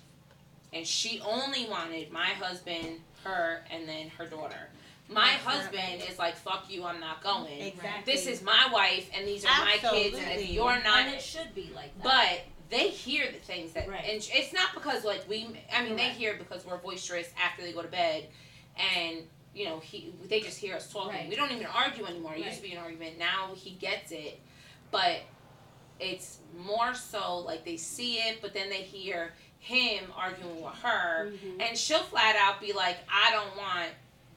and 0.73 0.87
she 0.87 1.21
only 1.21 1.67
wanted 1.67 2.11
my 2.11 2.29
husband, 2.29 2.99
her, 3.23 3.61
and 3.71 3.87
then 3.87 4.09
her 4.17 4.25
daughter. 4.25 4.69
My 5.07 5.27
husband 5.27 6.03
is 6.07 6.17
like, 6.19 6.35
"Fuck 6.35 6.65
you, 6.69 6.83
I'm 6.83 6.99
not 6.99 7.23
going." 7.23 7.61
Exactly. 7.61 8.11
This 8.11 8.27
is 8.27 8.41
my 8.43 8.69
wife, 8.71 9.09
and 9.15 9.27
these 9.27 9.43
are 9.43 9.65
my 9.65 9.77
kids, 9.77 10.17
and 10.17 10.39
if 10.39 10.49
you're 10.49 10.81
not, 10.83 11.05
And 11.05 11.15
it 11.15 11.21
should 11.21 11.53
be 11.53 11.71
like 11.75 11.95
that. 12.01 12.03
but 12.03 12.58
they 12.69 12.89
hear 12.89 13.25
the 13.31 13.39
things 13.39 13.73
that, 13.73 13.87
Right. 13.89 14.03
and 14.03 14.27
it's 14.33 14.53
not 14.53 14.73
because 14.73 15.03
like 15.03 15.27
we. 15.27 15.47
I 15.73 15.83
mean, 15.83 15.95
they 15.95 16.09
hear 16.09 16.35
because 16.37 16.65
we're 16.65 16.77
boisterous 16.77 17.29
after 17.43 17.63
they 17.63 17.71
go 17.71 17.81
to 17.81 17.87
bed, 17.87 18.25
and 18.95 19.17
you 19.55 19.65
know 19.65 19.79
he. 19.79 20.13
They 20.27 20.39
just 20.41 20.59
hear 20.59 20.75
us 20.75 20.91
talking. 20.91 21.13
Right. 21.13 21.29
We 21.29 21.35
don't 21.35 21.51
even 21.51 21.65
argue 21.67 22.05
anymore. 22.05 22.33
It 22.35 22.45
used 22.45 22.57
to 22.57 22.63
be 22.63 22.71
an 22.73 22.77
argument. 22.77 23.17
Now 23.17 23.51
he 23.55 23.71
gets 23.71 24.11
it, 24.11 24.39
but 24.91 25.21
it's 25.99 26.37
more 26.57 26.93
so 26.93 27.39
like 27.39 27.65
they 27.65 27.77
see 27.77 28.15
it, 28.17 28.39
but 28.41 28.53
then 28.53 28.69
they 28.69 28.83
hear 28.83 29.33
him 29.59 30.05
arguing 30.15 30.61
with 30.63 30.75
her, 30.75 31.31
Mm-hmm. 31.31 31.59
and 31.61 31.77
she'll 31.77 31.99
flat 32.03 32.35
out 32.37 32.61
be 32.61 32.71
like, 32.73 32.97
"I 33.11 33.31
don't 33.31 33.57
want." 33.57 33.89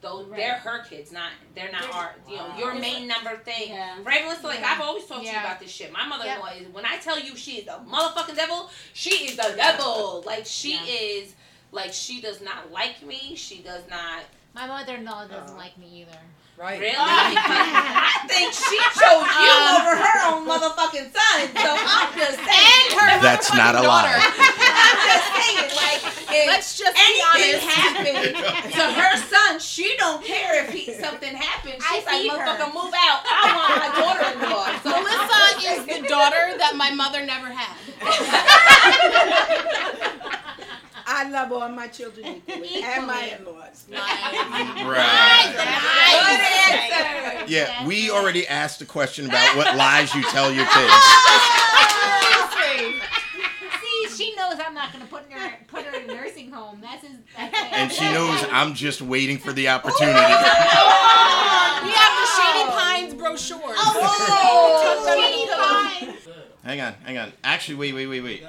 Those, 0.03 0.27
Right. 0.27 0.37
they're 0.37 0.53
her 0.55 0.83
kids, 0.83 1.11
not 1.11 1.31
they're 1.55 1.71
not 1.71 1.81
They're- 1.83 1.91
our 1.93 2.15
you 2.29 2.35
know 2.37 2.55
your 2.59 2.73
main 2.75 3.07
number 3.07 3.37
thing. 3.37 3.69
Yeah. 3.69 3.95
Right, 4.03 4.23
Melissa? 4.25 4.45
Like 4.47 4.59
Yeah. 4.59 4.73
I've 4.73 4.81
always 4.81 5.05
talked 5.05 5.21
to 5.25 5.31
you 5.31 5.37
about 5.39 5.59
this 5.59 5.71
shit. 5.71 5.91
My 5.91 6.05
mother-in-law 6.05 6.49
is 6.59 6.67
when 6.67 6.85
I 6.85 6.97
tell 6.97 7.17
you 7.19 7.35
she 7.37 7.53
is 7.59 7.65
the 7.65 7.79
motherfucking 7.89 8.35
devil, 8.35 8.69
she 8.93 9.11
is 9.27 9.37
the 9.37 9.53
devil. 9.55 10.21
Like 10.27 10.45
she 10.45 10.73
Yeah. 10.75 10.83
is 11.23 11.33
like 11.71 11.93
she 11.93 12.21
does 12.21 12.39
not 12.41 12.71
like 12.71 13.01
me. 13.01 13.35
She 13.35 13.59
does 13.63 13.83
not 13.89 14.23
My 14.53 14.67
mother-in-law 14.67 15.27
doesn't 15.27 15.57
like 15.57 15.75
me 15.79 16.01
either. 16.01 16.19
Right. 16.55 16.79
really 16.79 16.93
I 16.97 18.25
think 18.27 18.53
she 18.53 18.77
chose 18.93 19.25
you 19.25 19.53
Um, 19.57 19.81
over 19.81 19.95
her 19.97 20.17
own 20.29 20.45
motherfucking 20.45 21.09
son. 21.09 21.39
So 21.57 21.69
I'm 21.79 22.13
just 22.13 22.37
saying. 22.37 22.85
And 22.91 22.99
her 22.99 23.21
That's 23.21 23.51
not 23.55 23.73
a 23.73 23.81
lie. 23.81 24.13
I'm 24.21 24.99
just 25.09 25.27
saying, 25.33 25.57
like, 25.73 26.22
if 26.33 26.47
Let's 26.47 26.77
just 26.77 26.95
be 26.95 27.01
anything 27.01 27.55
honest. 27.55 27.67
happened 27.67 28.35
to 28.73 28.81
her 29.01 29.17
son, 29.17 29.59
she 29.59 29.95
don't 29.97 30.23
care 30.23 30.63
if 30.65 30.71
he, 30.73 30.93
something 30.93 31.35
happens. 31.35 31.75
She's 31.75 31.85
I 31.85 31.95
like, 31.95 32.05
feed 32.21 32.31
her. 32.31 32.37
motherfucker, 32.37 32.73
move 32.73 32.93
out. 32.95 33.21
I 33.25 33.27
want 33.55 33.79
my 33.79 33.89
daughter-in-law. 34.01 34.67
So 34.83 34.89
Melissa 35.03 35.41
is 35.71 35.85
the 36.01 36.07
daughter 36.07 36.57
that 36.57 36.73
my 36.75 36.91
mother 36.93 37.23
never 37.25 37.47
had. 37.47 37.77
I 41.05 41.27
love 41.29 41.51
all 41.51 41.67
my 41.69 41.87
children 41.87 42.25
equally, 42.47 42.81
and 42.81 43.05
my 43.05 43.35
in-laws. 43.37 43.85
Right. 43.91 45.53
Good 45.53 45.67
answer. 47.37 47.51
Yeah, 47.51 47.85
we 47.85 48.09
already 48.09 48.47
asked 48.47 48.81
a 48.81 48.85
question 48.85 49.25
about 49.27 49.55
what 49.57 49.75
lies 49.75 50.13
you 50.15 50.23
tell 50.23 50.51
your 50.51 50.63
kids. 50.65 50.75
Oh, 50.75 51.62
See, 54.53 54.59
she 54.59 54.63
knows 54.63 54.67
I'm 54.67 54.73
not 54.73 54.93
going 54.93 55.05
to 55.05 55.09
put 55.09 55.31
her 55.31 55.53
put 55.67 55.85
her 55.85 55.99
in 55.99 56.09
a 56.09 56.13
nursing 56.13 56.51
home. 56.51 56.81
That's 56.81 57.05
his. 57.05 57.17
That's. 57.35 57.57
And 57.73 57.91
she 57.91 58.03
knows 58.11 58.45
I'm 58.51 58.73
just 58.73 59.01
waiting 59.01 59.37
for 59.37 59.53
the 59.53 59.69
opportunity. 59.69 60.17
Oh, 60.17 61.79
we 61.83 61.91
have 61.91 62.13
the 62.19 62.27
Shady 62.35 62.63
oh. 62.63 62.77
Pines 62.77 63.13
brochures. 63.13 63.77
Oh, 63.77 63.93
Tucked 64.83 65.09
under 65.09 66.15
the 66.15 66.17
pillow. 66.27 66.43
Hang 66.63 66.81
on, 66.81 66.93
hang 67.03 67.17
on. 67.17 67.33
Actually, 67.43 67.75
wait, 67.75 67.93
wait, 67.93 68.07
wait, 68.07 68.21
wait. 68.21 68.43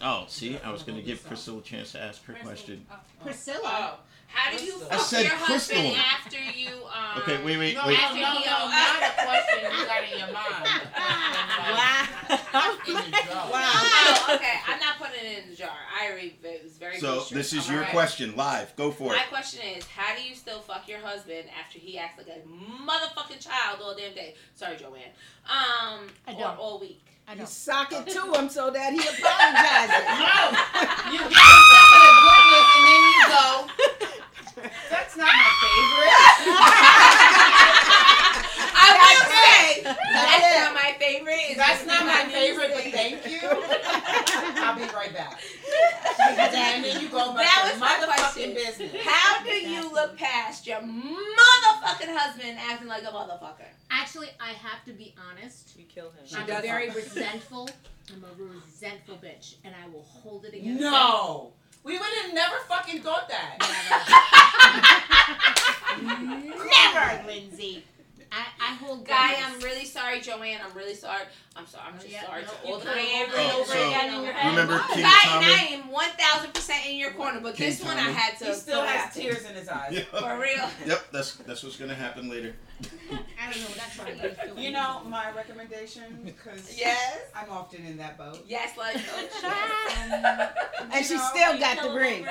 Oh, 0.00 0.24
see, 0.28 0.58
I 0.64 0.70
was 0.70 0.82
going 0.82 0.98
to 0.98 1.04
give 1.04 1.24
Crystal 1.26 1.58
a 1.58 1.62
chance 1.62 1.92
to 1.92 2.00
ask 2.00 2.24
her 2.24 2.34
question. 2.42 2.84
Oh. 2.90 2.96
Priscilla. 3.22 3.98
How 4.34 4.56
do 4.56 4.64
you 4.64 4.74
I 4.90 4.96
fuck 4.96 5.00
said 5.06 5.24
your 5.24 5.34
husband 5.36 5.96
after 5.96 6.38
you? 6.38 6.68
Um, 6.86 7.22
Okay, 7.22 7.42
wait, 7.44 7.58
wait, 7.58 7.74
No, 7.76 7.86
wait. 7.86 7.98
no, 7.98 8.14
no, 8.14 8.32
no, 8.32 8.68
not 8.68 9.02
a 9.02 9.12
question 9.24 9.58
you 9.78 9.86
got 9.86 10.02
in 10.12 10.18
your 10.18 10.32
mind. 10.32 10.82
Oh, 13.34 14.34
okay. 14.34 14.54
I'm 14.66 14.78
not 14.80 14.98
putting 14.98 15.24
it 15.24 15.44
in 15.44 15.50
the 15.50 15.56
jar. 15.56 15.70
I 15.70 16.10
already 16.10 16.36
it 16.42 16.62
was 16.62 16.76
very. 16.76 16.98
So 16.98 17.16
boisterous. 17.16 17.30
this 17.50 17.52
is 17.52 17.66
I'm 17.68 17.74
your 17.74 17.82
alright. 17.82 17.94
question, 17.94 18.36
live. 18.36 18.74
Go 18.76 18.90
for 18.90 19.12
it. 19.12 19.16
My 19.16 19.22
question 19.28 19.60
is, 19.76 19.86
how 19.86 20.14
do 20.16 20.22
you 20.22 20.34
still 20.34 20.60
fuck 20.60 20.88
your 20.88 20.98
husband 20.98 21.48
after 21.58 21.78
he 21.78 21.98
acts 21.98 22.18
like 22.18 22.28
a 22.28 22.40
motherfucking 22.48 23.40
child 23.40 23.80
all 23.82 23.94
damn 23.96 24.14
day? 24.14 24.34
Sorry, 24.54 24.76
Joanne. 24.76 25.12
Um, 25.48 26.08
I 26.26 26.32
don't. 26.32 26.58
all 26.58 26.78
week. 26.80 27.02
I 27.28 27.32
You 27.32 27.38
don't. 27.38 27.48
sock 27.48 27.92
it 27.92 28.06
to 28.08 28.32
him 28.34 28.48
so 28.48 28.70
that 28.70 28.92
he 28.92 28.98
apologizes. 29.00 30.04
no, 30.22 30.52
You 31.12 31.18
get 31.30 31.38
some 31.38 31.92
of 31.94 32.02
the 32.02 32.12
goodness 32.22 32.68
and 32.76 32.84
then 32.88 33.02
you 33.08 33.16
go. 33.30 33.48
That's 34.90 35.14
not 35.16 35.26
my 35.32 35.50
favorite. 35.62 36.12
I 38.84 39.14
will 39.18 39.30
say 39.30 39.82
that's 39.84 40.64
not 40.64 40.74
my 40.74 40.94
favorite. 40.98 41.56
That's 41.56 41.86
not 41.86 42.00
my 42.06 42.24
my 42.24 42.28
favorite, 42.30 42.70
but 42.74 42.84
thank 42.92 43.26
you. 43.26 43.40
I'll 43.42 44.76
be 44.76 44.82
right 44.94 45.12
back. 45.14 45.40
And 46.22 46.84
then 46.84 47.00
you 47.00 47.08
go 47.08 47.32
back 47.34 47.44
That 47.44 47.62
to 47.64 47.70
was 47.72 47.80
my 47.80 47.88
motherfucking 47.88 48.32
question. 48.32 48.54
business. 48.54 48.92
How 49.04 49.42
do 49.42 49.50
you 49.50 49.90
look 49.92 50.16
past 50.16 50.66
your 50.66 50.78
motherfucking 50.80 52.14
husband 52.16 52.58
acting 52.60 52.88
like 52.88 53.02
a 53.02 53.06
motherfucker? 53.06 53.66
Actually, 53.90 54.28
I 54.38 54.52
have 54.52 54.84
to 54.84 54.92
be 54.92 55.14
honest. 55.30 55.72
You 55.78 55.84
kill 55.84 56.10
him. 56.10 56.24
I'm 56.36 56.46
very 56.62 56.90
resentful. 56.90 57.68
I'm 58.12 58.22
a 58.24 58.32
resentful 58.42 59.16
bitch, 59.16 59.54
and 59.64 59.74
I 59.74 59.88
will 59.88 60.02
hold 60.02 60.44
it 60.44 60.48
against 60.54 60.66
you. 60.66 60.80
No. 60.80 61.52
We 61.84 61.98
would 61.98 62.12
have 62.22 62.32
never 62.34 62.56
fucking 62.68 63.02
thought 63.02 63.28
that. 63.28 63.58
Never, 66.02 67.26
Lindsay. 67.26 67.84
I, 68.34 68.46
I 68.72 68.74
hold 68.76 69.04
Guy, 69.06 69.34
grudges. 69.34 69.44
I'm 69.46 69.60
really 69.60 69.84
sorry, 69.84 70.20
Joanne. 70.22 70.58
I'm 70.66 70.74
really 70.74 70.94
sorry. 70.94 71.24
I'm 71.54 71.66
sorry. 71.66 71.84
I'm 71.92 71.98
just 71.98 72.08
Yeah, 72.08 72.24
sorry 72.24 72.42
no, 72.42 72.48
to 72.48 72.54
you 72.66 72.72
all 72.72 72.78
the 72.80 72.86
put 72.86 72.96
it 72.96 73.04
fans. 73.04 73.28
over 73.28 73.36
and 73.36 73.52
Oh, 73.52 73.60
over 73.60 73.72
so 73.72 73.86
again 73.88 74.14
in 74.14 74.22
your 74.24 74.32
head. 74.32 74.50
remember 74.50 74.78
Guy, 74.78 74.94
King 74.94 75.04
and 75.04 75.44
I 75.44 75.68
am 75.72 75.90
one 75.90 76.08
thousand 76.18 76.54
percent 76.54 76.86
in 76.88 76.96
your 76.96 77.10
corner, 77.10 77.40
but 77.40 77.54
King 77.56 77.68
this 77.68 77.84
one 77.84 77.98
I 77.98 78.10
had 78.10 78.38
to. 78.38 78.46
He 78.46 78.52
still 78.54 78.80
put 78.80 78.88
has 78.88 79.04
out. 79.08 79.12
tears 79.22 79.44
in 79.44 79.54
his 79.54 79.68
eyes. 79.78 79.92
Yep. 79.92 80.06
For 80.06 80.38
real. 80.40 80.66
Yep, 80.86 81.04
that's 81.12 81.34
that's 81.36 81.62
what's 81.62 81.76
gonna 81.76 81.94
happen 81.94 82.30
later. 82.30 82.54
I 83.12 83.52
don't 83.52 83.60
know. 83.60 83.68
That's 83.76 83.98
why 83.98 84.32
I 84.56 84.60
You 84.60 84.70
know 84.70 85.02
my 85.06 85.30
recommendation 85.32 86.20
because 86.24 86.74
Yes. 86.78 87.18
I'm 87.36 87.50
often 87.50 87.84
in 87.84 87.98
that 87.98 88.16
boat. 88.16 88.40
Yes, 88.48 88.78
like 88.78 88.96
oh, 89.44 89.44
um, 90.86 90.90
and 90.90 91.04
she 91.04 91.16
know, 91.16 91.28
still 91.34 91.58
got 91.58 91.82
the 91.82 91.92
ring. 91.94 92.24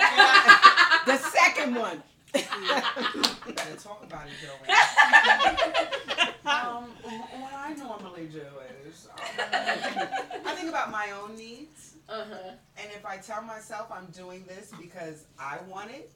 The 1.05 1.17
second 1.17 1.75
one. 1.75 2.01
You 2.33 3.53
gotta 3.53 3.75
talk 3.77 4.03
about 4.03 4.27
it, 4.27 4.33
Joanne. 4.41 4.77
um, 6.45 6.85
what 7.41 7.53
I 7.53 7.73
normally 7.77 8.27
do 8.27 8.41
is 8.87 9.07
um, 9.13 9.19
I 10.45 10.55
think 10.55 10.69
about 10.69 10.91
my 10.91 11.11
own 11.21 11.35
needs, 11.35 11.95
Uh 12.07 12.23
huh. 12.29 12.51
and 12.77 12.87
if 12.95 13.05
I 13.05 13.17
tell 13.17 13.41
myself 13.41 13.91
I'm 13.91 14.05
doing 14.07 14.45
this 14.47 14.71
because 14.79 15.25
I 15.39 15.57
want 15.67 15.91
it, 15.91 16.11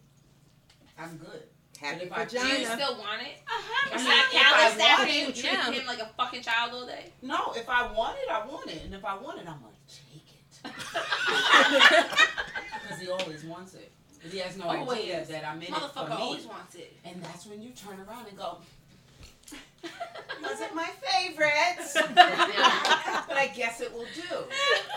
I'm 0.98 1.18
good. 1.18 1.44
Happy 1.82 2.06
But 2.06 2.06
if 2.06 2.14
I 2.14 2.26
Do 2.26 2.38
you 2.48 2.66
still 2.66 2.98
want 2.98 3.22
it? 3.22 3.42
I 3.48 3.96
Is 3.96 4.04
mean, 4.04 4.12
if 4.14 4.36
I 4.42 4.78
want 4.98 5.10
it, 5.10 5.16
you 5.16 5.26
treat 5.34 5.44
yeah. 5.52 5.70
him 5.72 5.86
like 5.86 6.00
a 6.00 6.10
fucking 6.16 6.42
child 6.42 6.72
all 6.74 6.86
day? 6.88 7.12
No, 7.22 7.52
if 7.54 7.68
I 7.68 7.92
want 7.92 8.18
it, 8.24 8.30
I 8.32 8.46
want 8.48 8.68
it, 8.72 8.82
and 8.86 8.94
if 8.94 9.04
I 9.04 9.16
want 9.18 9.40
it, 9.40 9.46
I'm 9.48 9.60
gonna 9.60 9.74
take 9.88 10.24
it. 10.32 10.62
Because 12.86 13.02
he 13.02 13.10
always 13.10 13.44
wants 13.44 13.74
it. 13.74 13.92
But 14.26 14.34
he 14.34 14.40
has 14.40 14.58
no 14.58 14.70
idea 14.70 14.82
Always. 14.82 15.28
that 15.28 15.48
I'm 15.48 15.58
in 15.62 15.68
it 15.68 15.74
for 15.76 15.80
Motherfucker 15.82 16.10
me. 16.10 16.16
always 16.16 16.46
wants 16.46 16.74
it. 16.76 16.98
And 17.06 17.22
that's 17.24 17.46
when 17.46 17.62
you 17.62 17.70
turn 17.70 18.00
around 18.08 18.28
and 18.28 18.36
go. 18.36 18.58
wasn't 20.42 20.74
my 20.74 20.90
favorite, 21.04 21.78
but 22.16 23.38
I 23.38 23.52
guess 23.56 23.82
it 23.82 23.94
will 23.94 24.08
do, 24.16 24.36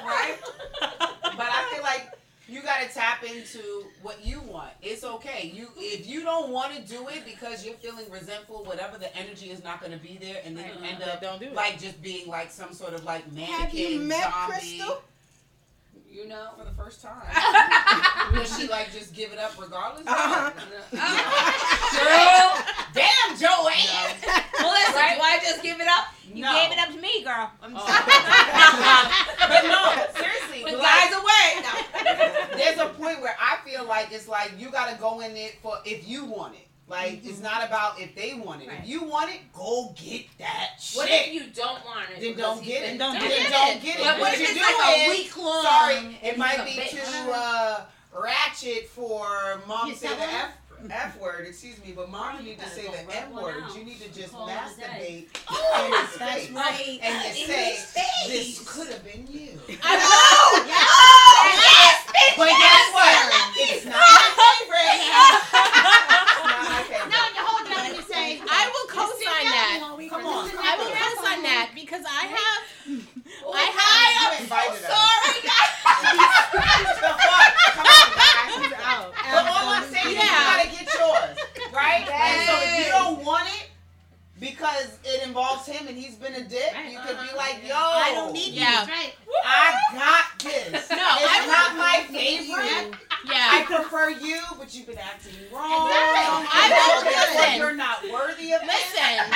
right? 0.03 0.37
But 0.81 1.47
I 1.51 1.69
feel 1.75 1.83
like 1.83 2.11
you 2.49 2.63
got 2.63 2.81
to 2.81 2.89
tap 2.89 3.23
into 3.23 3.85
what 4.01 4.25
you 4.25 4.41
want. 4.41 4.71
It's 4.81 5.05
okay. 5.05 5.53
You 5.55 5.69
if 5.77 6.09
you 6.09 6.23
don't 6.23 6.51
want 6.51 6.75
to 6.75 6.81
do 6.81 7.07
it 7.09 7.27
because 7.27 7.67
you're 7.67 7.75
feeling 7.75 8.11
resentful, 8.11 8.65
whatever 8.65 8.97
the 8.97 9.15
energy 9.15 9.51
is 9.51 9.63
not 9.63 9.81
going 9.81 9.93
to 9.93 9.99
be 9.99 10.17
there, 10.19 10.41
and 10.43 10.57
then 10.57 10.65
you 10.69 10.73
uh-huh. 10.73 10.87
end 10.87 11.03
up 11.03 11.21
Don't 11.21 11.39
do 11.39 11.47
it. 11.49 11.55
like 11.55 11.79
just 11.79 12.01
being 12.01 12.27
like 12.29 12.51
some 12.51 12.73
sort 12.73 12.95
of 12.95 13.05
like 13.05 13.31
mannequin 13.33 13.61
Have 13.61 13.75
you 13.75 14.01
met 14.01 14.23
zombie. 14.23 14.53
Crystal? 14.53 15.03
You 16.19 16.27
know, 16.27 16.49
for 16.59 16.65
the 16.65 16.73
first 16.73 17.01
time. 17.01 17.23
Does 18.35 18.59
she 18.59 18.67
like 18.67 18.91
just 18.93 19.15
give 19.15 19.33
it 19.33 19.39
up 19.39 19.53
regardless? 19.57 20.05
Uh-huh. 20.05 20.51
Girl, 21.95 22.59
damn, 22.93 23.39
Joanne. 23.39 24.17
Melissa, 24.61 24.93
Right? 24.99 25.15
do 25.17 25.23
I 25.23 25.39
just 25.41 25.63
give 25.63 25.81
it 25.81 25.87
up? 25.87 26.07
You 26.35 26.43
No. 26.43 26.53
gave 26.55 26.73
it 26.73 26.79
up 26.79 26.89
to 26.93 27.01
me, 27.01 27.23
girl. 27.23 27.51
I'm 27.63 27.73
but 27.73 29.63
no, 29.65 29.95
seriously, 30.21 30.63
Put 30.65 30.79
like- 30.79 30.83
guys 30.83 31.13
away. 31.15 31.63
No. 31.63 31.73
There's 32.57 32.79
a 32.81 32.89
point 32.99 33.21
where 33.23 33.37
I 33.41 33.59
feel 33.65 33.85
like 33.87 34.09
it's 34.11 34.27
like 34.29 34.53
you 34.59 34.71
gotta 34.71 34.97
go 34.99 35.21
in 35.21 35.37
it 35.37 35.55
for 35.63 35.79
if 35.85 36.07
you 36.09 36.25
want 36.25 36.55
it. 36.57 36.68
Like 36.89 37.21
it's 37.25 37.41
not 37.41 37.67
about 37.67 38.01
if 38.01 38.15
they 38.15 38.33
want 38.35 38.63
it. 38.63 38.69
Right. 38.69 38.81
If 38.83 38.89
you 38.89 39.05
want 39.05 39.31
it, 39.31 39.41
go 39.53 39.95
get 39.97 40.25
that 40.39 40.77
shit. 40.81 40.97
What 40.97 41.09
if 41.11 41.35
you 41.35 41.43
don't 41.55 41.85
want 41.85 42.07
it? 42.17 42.21
then 42.21 42.37
don't 42.37 42.65
get 42.65 42.83
it. 42.95 42.99
don't 42.99 43.13
then 43.13 43.29
get 43.29 43.47
it. 43.47 43.51
don't 43.51 43.83
get 43.83 43.99
it. 44.01 44.05
But 44.05 44.21
what 44.21 44.33
if 44.35 44.41
you 44.41 44.47
it's 44.49 44.79
like 44.79 44.97
a 44.97 45.11
week 45.11 45.37
long 45.37 45.65
Sorry, 45.65 46.19
it 46.23 46.39
might 46.39 46.65
be 46.65 46.81
too 46.89 47.31
uh, 47.33 47.81
ratchet 48.19 48.89
for 48.89 49.61
mom 49.67 49.91
to 49.91 49.97
say 49.97 50.09
the? 50.09 50.23
F. 50.23 50.53
F 50.91 51.19
word, 51.21 51.45
excuse 51.47 51.75
me, 51.85 51.93
but 51.95 52.09
mom 52.09 52.37
you 52.39 52.45
need 52.55 52.61
to 52.61 52.69
say 52.71 52.83
the 52.87 53.03
one 53.35 53.43
word. 53.43 53.65
You 53.77 53.85
need 53.85 54.01
to 54.01 54.09
just 54.15 54.31
Call 54.33 54.49
it 54.49 54.53
a 54.53 54.81
day. 54.81 55.27
masturbate 55.35 55.85
in 55.85 55.93
his 55.93 56.11
face. 56.17 56.51
right. 56.55 56.99
And 57.03 57.37
you 57.37 57.47
say, 57.47 57.77
this 58.29 58.63
could 58.65 58.87
have 58.87 59.03
been 59.03 59.27
you. 59.29 59.59
I 59.83 59.99
know. 59.99 60.71
Yes, 60.71 61.99
but 62.39 62.47
guess 62.47 62.87
what? 62.95 63.19
It's 63.59 63.85
not 63.91 63.99
my 63.99 64.31
favorite. 64.39 65.03
It's 66.39 66.47
not 66.47 66.63
my 66.71 66.83
favorite. 66.87 67.11
No, 67.11 67.21
you 67.27 67.43
hold 67.43 67.67
it 67.67 67.75
up 67.75 67.83
and 67.83 67.97
you 67.99 68.03
say, 68.07 68.39
I 68.47 68.63
will 68.71 68.87
co-sign 68.87 69.45
that. 69.51 69.83
Come 69.83 70.27
on. 70.31 70.47
I 70.63 70.79
will 71.39 71.43
co-sign 71.43 71.43
that 71.45 71.71
because 71.75 72.05
I 72.07 72.27
have. 72.27 72.63
Oh, 73.45 73.53
I 73.55 73.65
You 73.65 73.79
have. 73.79 74.41
invited 74.41 74.85
us. 74.85 74.91
Sorry, 74.91 75.41
guys. 75.49 75.73
the 76.99 77.13
fuck? 77.15 77.51
Come 77.75 77.87
on, 77.87 78.09
guys. 78.17 78.73
out. 78.85 79.13
But 79.15 79.45
all 79.47 79.69
I'm 79.69 79.85
saying 79.93 80.17
is 80.17 80.23
you 80.23 80.29
gotta 80.29 80.69
get 80.69 80.87
yours, 80.95 81.37
right? 81.73 82.09
And 82.09 82.49
so 82.49 82.55
if 82.63 82.87
you 82.87 82.93
don't 82.93 83.23
want 83.25 83.49
it 83.49 83.69
because 84.41 84.99
it 85.05 85.27
involves 85.27 85.67
him 85.67 85.89
and 85.89 85.97
he's 85.97 86.15
been 86.15 86.35
a 86.35 86.45
dick, 86.45 86.73
you 86.91 86.99
could 87.01 87.17
be 87.19 87.29
uh-huh. 87.31 87.37
like, 87.37 87.67
yo, 87.67 87.75
I 87.75 88.13
don't 88.15 88.33
need 88.33 88.55
Yeah. 88.55 88.87
That's 88.87 88.89
right. 88.89 89.15
I 89.45 89.75
got 89.95 90.39
this. 90.43 90.91
No, 90.99 91.07
it's 91.19 91.31
I 91.31 91.47
not 91.47 91.77
my 91.79 92.05
favorite. 92.11 92.95
Yeah. 93.27 93.51
I 93.51 93.63
prefer 93.67 94.11
you, 94.11 94.41
but 94.59 94.75
you've 94.75 94.87
been 94.87 94.99
acting 94.99 95.35
wrong. 95.53 95.91
Exactly. 95.91 96.27
Oh 96.27 96.47
I 96.49 96.65
so 96.71 96.83
would 96.99 97.07
therefore 97.07 97.43
listen. 97.43 97.59
You're 97.59 97.77
not 97.77 97.99
worthy 98.11 98.53
of 98.55 98.63
it. 98.63 98.71
Listen. 98.71 99.27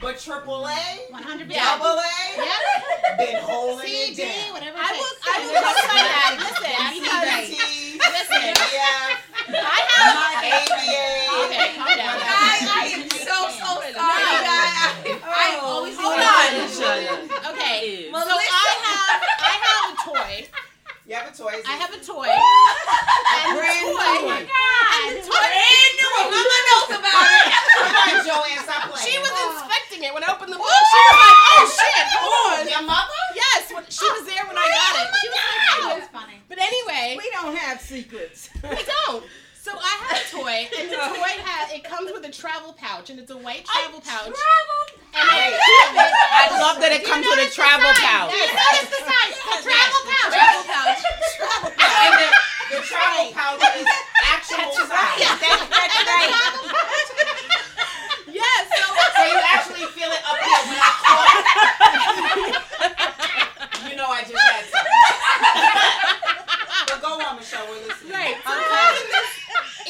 But 0.00 0.18
triple 0.18 0.66
A, 0.66 1.06
100%. 1.12 1.48
Double 1.52 1.96
A, 2.00 3.16
been 3.18 3.36
holding 3.42 3.86
C, 3.86 4.12
it 4.12 4.16
down. 4.16 4.52
whatever 4.54 4.76
I 4.78 4.90
it 4.90 4.98
will. 4.98 5.14
takes. 5.14 5.28
I 5.28 5.38
will 5.46 5.62
co-sign 5.62 6.04
that. 6.08 6.32
Listen, 6.42 6.74
because 6.98 7.46
CBT, 7.52 8.00
listen, 8.02 8.42
CBF, 8.50 9.14
I 9.54 9.80
have. 9.92 10.42
ABA. 10.42 11.06
Okay, 11.42 11.74
calm 11.76 11.96
down. 11.96 12.18
Guys, 12.18 12.66
I 12.68 12.90
am 12.94 13.08
so 13.10 13.32
so 13.32 13.48
sorry, 13.58 13.92
guys. 13.92 14.21
I 14.22 15.58
oh. 15.60 15.82
always 15.82 15.96
Hold 15.98 16.18
on. 16.18 17.52
Okay, 17.54 18.08
so 18.10 18.18
I 18.18 18.72
have. 18.86 19.20
I 19.42 19.54
have 19.62 19.84
a 19.90 19.96
toy. 20.06 20.48
You 21.06 21.14
have 21.18 21.28
a 21.28 21.36
toy. 21.36 21.54
I 21.66 21.74
have 21.82 21.92
a 21.92 22.00
toy. 22.00 22.30
And 23.32 23.56
the 23.56 23.64
Brand 23.64 23.80
toy. 23.80 23.90
new 23.90 24.28
one. 24.28 24.44
And 24.44 25.12
the 25.18 25.24
toy. 25.24 25.34
Brand 25.34 25.92
new 25.98 26.10
one. 26.14 26.28
Mama 26.30 26.58
knows 26.68 26.90
about 26.94 27.26
it. 27.26 27.48
Come 27.82 27.96
on, 27.96 28.16
Joanne, 28.22 28.62
stop 28.62 28.82
playing. 28.92 29.02
She 29.02 29.14
was 29.18 29.34
inspecting 29.34 30.02
it 30.04 30.12
when 30.14 30.22
I 30.22 30.30
opened 30.30 30.52
the 30.52 30.60
box. 30.60 30.70
She 30.70 31.00
was 31.02 31.18
like, 31.18 31.38
"Oh 31.42 31.64
shit, 31.66 32.06
hold 32.12 32.60
on." 32.60 32.64
Your 32.70 32.86
mother? 32.86 33.22
Yes, 33.34 33.62
when, 33.74 33.84
she 33.88 34.06
was 34.14 34.24
there 34.28 34.44
when 34.46 34.56
I 34.56 34.68
got 34.68 34.92
it. 35.00 35.08
She 35.18 35.26
was 35.32 35.42
like, 35.42 35.64
"Oh." 35.74 35.88
That's 35.98 36.12
funny. 36.12 36.38
But 36.48 36.58
anyway, 36.60 37.16
We 37.18 37.26
don't 37.34 37.56
have 37.56 37.80
secrets. 37.80 38.50
we 38.62 38.78
don't. 38.84 39.24
So 39.58 39.72
I 39.74 39.92
have 40.06 40.18
a 40.18 40.26
toy, 40.30 40.68
and 40.78 40.90
the 40.90 40.96
toy 40.96 41.34
has 41.46 41.72
it 41.72 41.84
comes 41.84 42.12
with 42.12 42.24
a 42.26 42.30
travel 42.30 42.72
pouch, 43.02 43.10
and 43.10 43.18
it's 43.18 43.30
a 43.32 43.36
white 43.36 43.64
travel 43.66 44.00
pouch. 44.00 44.26
And 44.26 45.26
I 45.26 45.34
Wait. 45.34 45.58
keep 45.58 45.90
it. 45.98 46.14
I 46.38 46.46
love 46.62 46.78
that 46.80 46.92
it 46.94 47.02
comes 47.04 47.26
with 47.26 47.42
a 47.42 47.50
travel 47.50 47.90
pouch. 47.98 48.30
You 48.30 48.46
notice 48.46 48.88
the 48.94 49.02
size. 49.02 49.34
Travel 49.42 50.02
pouch. 50.06 50.30
Travel 50.32 50.62
pouch. 50.70 51.02
Travel 51.36 51.70
pouch. 51.74 51.98
And 51.98 52.14
the, 52.14 52.28
the 52.70 52.78
travel 52.86 53.26
pouch 53.34 53.58
is 53.76 53.90
actual 54.30 54.70
size. 54.86 55.18
That's, 55.42 55.66
that's 55.66 55.98
right. 56.06 56.30
Yes. 58.30 58.62
So, 58.70 58.86
So 58.86 59.22
you 59.26 59.38
actually 59.50 59.86
feel 59.98 60.08
it 60.14 60.22
up 60.24 60.38
here 60.38 60.62
when 60.70 60.78
I 60.78 60.90
caught 61.02 61.26
You 63.90 63.96
know 63.98 64.06
I 64.08 64.22
just 64.22 64.38
had 64.38 64.64
some. 64.70 64.86
but 66.88 67.02
go 67.02 67.18
on, 67.20 67.36
Michelle. 67.36 67.66
We're 67.68 67.82
listening. 67.86 68.12
right. 68.14 68.36
So 68.40 68.54
comes 68.54 68.96
in 69.02 69.08
this 69.12 69.28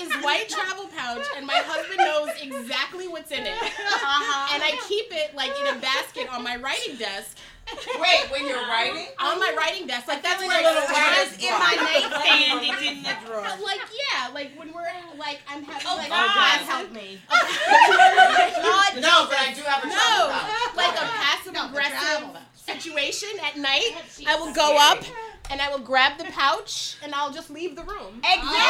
is 0.03 0.11
white 0.25 0.49
travel 0.49 0.89
pouch, 0.97 1.23
and 1.37 1.47
my 1.47 1.61
husband 1.65 1.99
knows 1.99 2.31
exactly 2.41 3.07
what's 3.07 3.31
in 3.31 3.47
it. 3.47 3.53
Uh-huh. 3.63 4.55
And 4.55 4.63
I 4.63 4.73
keep 4.89 5.07
it 5.13 5.35
like 5.37 5.53
in 5.61 5.67
a 5.77 5.79
basket 5.81 6.27
on 6.33 6.43
my 6.43 6.57
writing 6.57 6.97
desk. 6.97 7.37
Wait, 7.71 8.27
when 8.33 8.45
you're 8.47 8.67
writing? 8.67 9.07
On 9.21 9.39
my 9.39 9.55
writing 9.57 9.87
desk, 9.87 10.09
like 10.09 10.23
that's 10.23 10.43
Feeling 10.43 10.51
where 10.51 10.67
a 10.67 10.75
little 10.75 10.83
it's 10.83 10.91
writer's 10.91 11.39
in 11.39 11.53
my 11.55 11.75
block. 11.79 11.87
nightstand. 11.87 12.59
It's 12.67 12.83
in 12.83 12.97
the 13.07 13.15
drawer. 13.25 13.45
But 13.47 13.61
like 13.63 13.81
yeah, 13.95 14.35
like 14.35 14.51
when 14.59 14.73
we're 14.75 14.89
like 15.17 15.39
I'm 15.49 15.63
having 15.63 15.87
Oh, 15.87 15.97
like 15.97 16.09
God, 16.11 16.27
a 16.27 16.33
passive, 16.35 16.67
help 16.67 16.91
me. 16.93 17.21
God, 17.31 18.91
No, 18.99 19.27
but 19.31 19.39
I 19.39 19.53
do 19.55 19.63
have 19.63 19.85
a 19.85 19.87
no, 19.87 19.95
travel 19.95 20.35
pouch. 20.43 20.75
like 20.77 20.97
a 20.99 21.07
passive 21.07 21.53
No, 21.55 21.63
the 21.63 21.69
aggressive 21.71 21.99
travel. 22.03 22.37
situation 22.57 23.31
at 23.47 23.57
night. 23.57 23.95
I 24.27 24.35
will 24.37 24.53
go 24.53 24.77
up 24.81 24.99
and 25.51 25.61
I 25.61 25.69
will 25.71 25.79
grab 25.85 26.19
the 26.19 26.25
pouch 26.25 26.97
and 27.05 27.15
I'll 27.15 27.21
just 27.33 27.51
leave 27.51 27.77
the 27.77 27.83
room. 27.83 28.21
Holding 28.41 28.62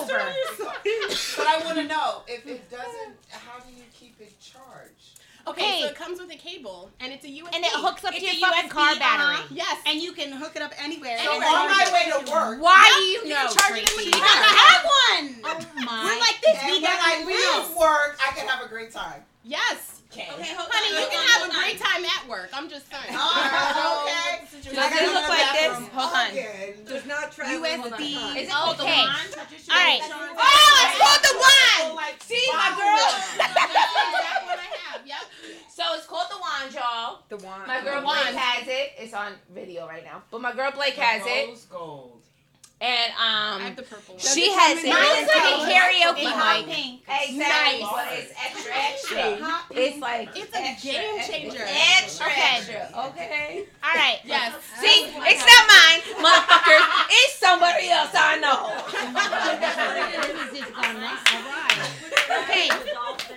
over. 0.00 0.32
But 1.36 1.46
I 1.46 1.60
want 1.64 1.76
to 1.78 1.84
know 1.84 2.22
if 2.28 2.46
it 2.46 2.70
doesn't. 2.70 3.14
How 3.30 3.58
do 3.60 3.70
you 3.72 3.82
keep 3.92 4.20
it 4.20 4.34
charged? 4.40 5.20
Okay, 5.46 5.60
Okay. 5.62 5.80
so 5.82 5.86
it 5.88 5.94
comes 5.94 6.18
with 6.20 6.30
a 6.32 6.36
cable 6.36 6.90
and 7.00 7.12
it's 7.12 7.24
a 7.24 7.28
USB. 7.28 7.54
And 7.54 7.64
it 7.64 7.70
hooks 7.72 8.02
up 8.04 8.14
to 8.14 8.20
your 8.20 8.32
fucking 8.48 8.70
USB, 8.70 8.72
car 8.72 8.90
uh-huh. 8.90 8.98
battery. 8.98 9.44
Yes. 9.50 9.78
And 9.86 10.00
you 10.00 10.12
can 10.12 10.32
hook 10.32 10.56
it 10.56 10.62
up 10.62 10.72
anywhere. 10.82 11.18
So 11.18 11.30
Anywhere 11.30 11.48
on 11.48 11.68
my 11.68 11.90
way 11.92 12.10
to 12.24 12.32
work. 12.32 12.62
Why 12.62 12.80
Yep, 12.88 12.96
do 12.96 13.04
you 13.04 13.20
you 13.24 13.28
know, 13.34 13.46
can 13.48 13.56
charge 13.56 13.78
it 13.80 13.86
Tracy? 13.88 14.10
Because 14.10 14.22
I 14.24 14.52
have 14.64 14.84
one. 14.84 15.36
Oh 15.44 15.60
my. 15.84 16.04
We're 16.04 16.18
like 16.20 16.40
this. 16.40 16.56
And 16.62 16.72
We 16.72 16.80
when 16.80 16.82
got 16.82 16.98
I 16.98 17.24
leave 17.26 17.76
work, 17.76 18.16
I 18.26 18.32
can 18.34 18.48
have 18.48 18.64
a 18.64 18.68
great 18.68 18.90
time. 18.90 19.20
Yes. 19.44 19.93
Okay. 20.14 20.30
Okay, 20.30 20.54
honey, 20.54 20.90
you 20.94 21.06
can 21.10 21.22
have 21.26 21.42
a 21.42 21.52
great 21.52 21.74
time 21.82 22.04
at 22.06 22.22
work. 22.30 22.48
I'm 22.54 22.70
just 22.70 22.86
saying. 22.86 23.18
All 23.18 23.34
right, 23.34 23.74
okay. 24.06 24.46
Does 24.62 24.78
I 24.78 24.86
it 25.02 25.10
look 25.10 25.26
like 25.26 25.50
this? 25.58 25.74
Hold 25.90 26.14
on. 26.14 26.30
Does 26.86 27.02
not 27.06 27.32
travel 27.34 27.66
USB. 27.66 28.38
Is 28.38 28.46
it 28.46 28.50
called 28.54 28.78
the 28.78 28.86
Okay. 28.86 29.02
wand? 29.02 29.34
All 29.34 29.74
right. 29.74 30.00
Oh, 30.06 30.86
it's 30.86 30.98
called 31.02 31.22
the 31.26 31.34
wand. 31.34 31.98
Oh, 31.98 32.14
See, 32.22 32.46
my 32.54 32.70
girl. 32.78 33.10
that 33.42 34.42
one 34.46 34.58
I 34.62 34.70
have. 34.86 35.02
Yep. 35.04 35.18
So 35.68 35.82
it's 35.98 36.06
called 36.06 36.30
the 36.30 36.38
wand, 36.38 36.70
y'all. 36.72 37.18
The 37.28 37.36
wand. 37.44 37.66
My 37.66 37.82
girl 37.82 38.04
Wand. 38.04 38.30
Blake 38.30 38.38
has 38.38 38.68
it. 38.68 38.92
It's 38.96 39.14
on 39.14 39.32
video 39.52 39.88
right 39.88 40.04
now. 40.04 40.22
But 40.30 40.40
my 40.40 40.54
girl 40.54 40.70
Blake 40.70 40.94
has 40.94 41.22
it. 41.26 41.48
Rose 41.48 41.64
gold. 41.66 42.22
And 42.80 43.12
I 43.18 43.54
um 43.54 43.60
have 43.62 43.76
the 43.76 43.82
purple 43.82 44.14
one. 44.14 44.20
she 44.20 44.50
has 44.52 44.82
it. 44.84 44.90
Mine's 44.90 45.28
like 45.30 45.46
a 45.46 45.72
karaoke 45.72 46.26
Hot 46.28 46.66
mic. 46.66 46.74
pink. 46.74 47.00
Exactly. 47.08 47.38
Nice. 47.38 47.80
But 47.80 48.08
it's 48.12 48.32
extra 48.34 48.72
extra. 48.74 49.56
It's 49.70 49.98
like 50.02 50.28
It's 50.36 50.52
a 50.54 50.58
extra, 50.60 50.90
game 50.90 51.20
changer. 51.22 51.64
Extra 51.64 52.26
Okay. 52.26 52.56
extra. 52.58 53.06
Okay. 53.08 53.64
All 53.82 53.94
right. 53.94 54.18
Yes. 54.24 54.52
See, 54.80 55.06
it's 55.16 55.44
not 55.46 55.64
mine, 55.70 56.00
motherfuckers. 56.18 56.84
It's 57.10 57.38
somebody 57.38 57.88
else 57.88 58.10
I 58.12 58.36
know. 58.42 58.74
This 60.50 60.60
is 60.60 60.70
going 60.74 61.00
nice. 61.00 61.24
All 61.30 61.42
right. 61.46 62.42
Okay. 62.42 62.68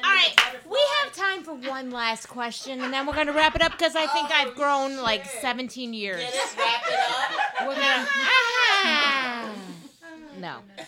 All 0.04 0.12
right. 0.14 0.34
We 0.70 0.80
have 1.04 1.14
time 1.14 1.44
for 1.44 1.54
one 1.54 1.92
last 1.92 2.28
question, 2.28 2.82
and 2.82 2.92
then 2.92 3.06
we're 3.08 3.14
gonna 3.16 3.32
wrap 3.34 3.56
it 3.56 3.62
up 3.62 3.72
because 3.72 3.96
I 3.96 4.08
think 4.08 4.30
I've 4.32 4.56
grown 4.56 4.98
like 4.98 5.26
17 5.26 5.94
years. 5.94 6.20
Get 6.20 6.34
it? 6.34 6.58
Wrap 6.58 6.84
it 6.88 7.00
up. 7.00 7.68
We're 7.68 7.76
gonna. 7.76 8.08
No. 10.40 10.60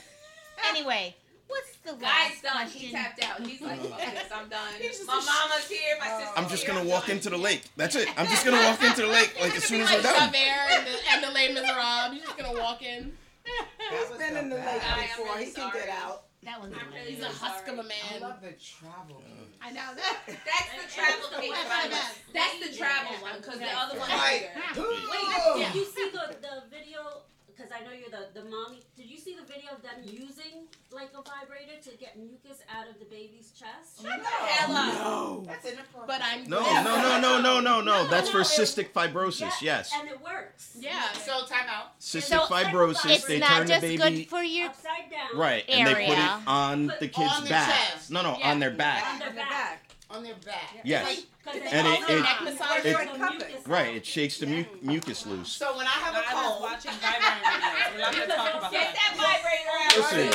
Anyway, 0.69 1.15
what's 1.47 1.77
the 1.85 1.93
Guy's 1.93 2.01
last 2.01 2.43
done. 2.43 2.51
question? 2.51 2.81
He 2.81 2.91
tapped 2.91 3.23
out. 3.23 3.39
He's 3.47 3.61
like, 3.61 3.79
fuck 3.89 3.97
this, 4.11 4.27
I'm 4.29 4.49
done. 4.49 4.59
My 5.07 5.13
mama's 5.15 5.69
here. 5.69 5.95
My 5.97 6.05
sister's 6.07 6.19
here. 6.19 6.33
I'm 6.35 6.49
just 6.49 6.63
here, 6.63 6.73
gonna 6.73 6.83
I'm 6.83 6.91
walk 6.91 7.07
done. 7.07 7.15
into 7.15 7.29
the 7.29 7.37
lake. 7.37 7.63
That's 7.77 7.95
it. 7.95 8.09
I'm 8.19 8.27
just 8.27 8.43
gonna 8.45 8.61
walk 8.61 8.83
into 8.83 9.01
the 9.03 9.07
lake 9.07 9.33
like 9.39 9.55
as 9.55 9.63
soon 9.63 9.79
as 9.81 9.89
we're 9.89 9.95
like 9.95 10.03
done. 10.03 10.15
Javert 10.19 10.69
and 10.69 10.85
the, 10.85 10.91
and 11.13 11.23
the 11.23 11.31
Les 11.31 11.47
Miserables. 11.53 12.13
You're 12.13 12.25
just 12.25 12.37
gonna 12.37 12.59
walk 12.59 12.83
in. 12.83 13.13
He's 13.47 14.17
been 14.17 14.35
in 14.35 14.49
the 14.49 14.57
lake 14.57 14.81
before. 15.15 15.25
really 15.33 15.45
He 15.45 15.51
can 15.53 15.71
get 15.73 15.89
out. 15.89 16.23
That 16.43 16.59
one's 16.59 16.75
I'm 16.75 16.93
really, 16.93 17.11
He's 17.15 17.19
a 17.19 17.21
really 17.23 17.35
husk 17.35 17.67
of 17.67 17.75
sorry. 17.75 17.79
a 17.79 17.81
I 17.81 18.19
man. 18.19 18.21
love 18.21 18.41
the 18.43 18.53
travel. 18.59 19.23
I 19.63 19.71
know 19.71 19.89
that. 19.95 20.17
That's 20.27 20.71
the 20.75 20.91
travel 20.91 21.39
cake. 21.39 21.51
by 21.55 21.87
the 21.87 21.95
way. 21.95 22.01
That's 22.35 22.57
the 22.67 22.77
travel 22.77 23.15
one 23.23 23.39
because 23.39 23.59
the 23.59 23.71
other 23.71 23.97
one's 23.97 24.11
Right. 24.11 24.49
Wait, 24.75 25.65
did 25.65 25.75
you 25.75 25.85
see 25.87 26.09
the, 26.11 26.35
the 26.43 26.67
video? 26.69 27.23
Because 27.59 27.73
I 27.77 27.83
know 27.83 27.91
you're 27.91 28.09
the, 28.09 28.39
the 28.39 28.47
mommy. 28.49 28.79
Did 28.95 29.07
you 29.09 29.17
see 29.17 29.35
the 29.35 29.43
video 29.45 29.71
of 29.75 29.81
them 29.81 29.99
using 30.05 30.67
like 30.91 31.09
a 31.13 31.21
vibrator 31.21 31.81
to 31.91 31.97
get 31.97 32.17
mucus 32.17 32.59
out 32.73 32.87
of 32.87 32.97
the 32.99 33.05
baby's 33.05 33.51
chest? 33.51 34.01
Shut 34.01 34.17
the 34.17 34.25
hell 34.25 34.73
up. 34.77 34.93
No. 34.93 35.43
That's 35.45 35.65
inappropriate. 35.65 36.07
But 36.07 36.21
I'm. 36.23 36.47
No, 36.49 36.61
no, 36.61 37.01
no, 37.01 37.19
no, 37.19 37.41
no, 37.41 37.59
no, 37.59 37.81
no. 37.81 38.07
That's 38.07 38.29
for 38.29 38.39
it- 38.41 38.45
cystic 38.47 38.91
fibrosis. 38.93 39.61
Yes. 39.61 39.91
And 39.93 40.07
it 40.07 40.21
works. 40.23 40.77
Yeah. 40.79 41.11
So 41.11 41.45
time 41.47 41.67
out. 41.69 41.99
Cystic 41.99 42.21
So, 42.23 42.39
fibrosis. 42.45 43.09
It's 43.09 43.25
They 43.25 43.39
not 43.39 43.67
turn 43.67 43.67
the 43.67 43.79
baby 43.81 43.97
good 43.97 44.27
for 44.29 44.41
your. 44.41 44.67
Upside 44.69 45.11
down. 45.11 45.37
right, 45.37 45.65
and 45.67 45.85
they 45.87 45.93
put 45.93 46.01
it 46.03 46.09
area. 46.11 46.41
on 46.47 46.87
the 46.87 47.07
kid's 47.09 47.33
On 47.33 47.43
the 47.43 47.49
back. 47.49 47.67
chest. 47.91 48.09
No, 48.09 48.21
no, 48.21 48.37
Yeah. 48.39 48.51
on 48.51 48.59
their 48.59 48.69
On 48.71 48.77
their 49.19 49.31
back. 49.33 49.88
On 50.11 50.23
their 50.23 50.33
back. 50.43 50.73
Yes. 50.83 51.21
Because 51.45 51.61
And 51.71 51.87
it- 51.87 52.09
it- 52.09 52.21
neck 52.23 52.41
massage. 52.41 52.83
it- 52.85 53.67
Right. 53.67 53.95
It 53.95 54.05
shakes 54.05 54.39
the 54.39 54.47
mu- 54.47 54.65
mucus 54.81 55.25
loose. 55.27 55.51
So 55.51 55.77
when 55.77 55.85
I 55.85 55.91
have 55.91 56.15
a 56.15 56.17
I 56.17 56.33
was 56.33 56.43
cold, 56.49 56.61
watching 56.63 56.91
vibrating 56.93 57.45
videos. 57.45 57.91
We're 57.93 57.99
not 57.99 58.13
gonna 58.13 58.27
talk 58.35 58.53
about 58.55 58.71
that. 58.71 58.71
Get 58.71 58.93
that. 58.95 59.13
that 59.13 59.13
vibrator 59.21 59.75
out. 59.85 59.97
Listen. 59.97 60.25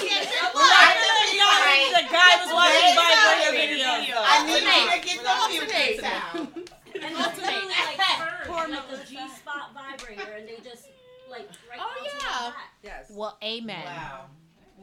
You 1.34 1.40
know, 1.40 1.50
the 1.90 2.06
guy 2.06 2.32
was 2.38 2.52
watching 2.54 2.94
vibrator 2.94 3.52
videos. 3.58 4.14
I 4.16 4.46
need 4.46 4.62
to 4.62 4.98
get 5.02 5.18
the 5.26 5.34
mucus 5.50 6.04
out. 6.04 6.34
And 6.34 7.18
it's 7.18 7.38
literally 7.38 7.66
like 7.66 7.98
fur, 8.46 8.68
like 8.68 8.90
a 8.92 9.04
G 9.04 9.18
spot 9.36 9.74
vibrator, 9.74 10.32
and 10.38 10.48
they 10.48 10.56
just 10.62 10.86
like 11.28 11.48
right 11.68 11.80
Oh, 11.80 11.90
onto 11.98 12.04
yeah. 12.04 12.10
the 12.14 12.50
back. 12.52 12.70
Yes. 12.84 13.06
Well, 13.10 13.36
amen. 13.42 13.84
Wow. 13.84 14.26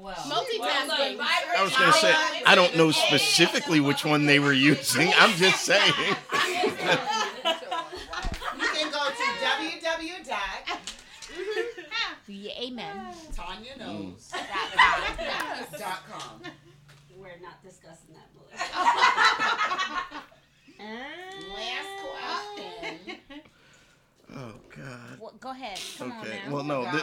Wow. 0.02 0.14
Multitasking. 0.16 1.20
I 1.20 1.62
was 1.64 1.74
gonna 1.76 1.94
say 1.94 2.16
I 2.46 2.56
don't 2.56 2.76
know 2.76 2.90
specifically 2.92 3.80
which 3.80 4.04
one 4.04 4.26
they 4.26 4.40
were 4.40 4.52
using. 4.54 5.14
I'm 5.16 5.32
just 5.38 5.64
saying. 5.66 5.94
You 8.58 8.68
can 8.68 8.92
go 8.92 9.10
to 9.10 9.26
www. 9.46 10.78
Yeah, 12.28 12.52
amen. 12.62 13.14
Tanya 13.36 13.78
knows. 13.78 14.32
Mm. 14.34 15.78
Dot 15.80 16.00
com. 16.10 16.42
We're 17.18 17.40
not 17.42 17.62
discussing 17.64 18.14
that, 18.16 18.30
Melissa. 18.36 18.66
Last 21.56 21.92
question. 22.02 23.18
Oh 24.34 24.54
God. 24.76 25.20
Well, 25.20 25.34
go 25.40 25.50
ahead. 25.52 25.80
Come 25.98 26.12
Okay. 26.22 26.40
on 26.46 26.50
now. 26.50 26.56
Well, 26.56 26.64
no, 26.64 26.86
oh 26.88 26.92
thi- 26.92 26.98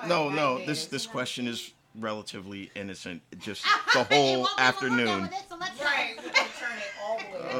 Guy. 0.00 0.08
no, 0.08 0.28
no. 0.30 0.64
This 0.64 0.86
this 0.86 1.06
question 1.06 1.46
is 1.46 1.72
relatively 1.98 2.70
innocent. 2.74 3.22
Just 3.38 3.64
the 3.94 4.04
whole 4.04 4.40
won't- 4.40 4.40
won't 4.42 4.56
go 4.56 4.62
afternoon. 4.62 5.22
with 5.22 5.32
it, 5.32 5.44
so 5.48 5.56
let's 5.56 5.78
go. 5.78 5.84
Right. 5.84 6.14
We're 6.16 6.22
gonna 6.32 6.48
turn 6.58 6.78
it 6.78 6.84
all 7.02 7.18
the 7.18 7.24
way. 7.44 7.50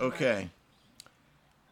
Uh, 0.00 0.04
okay. 0.04 0.50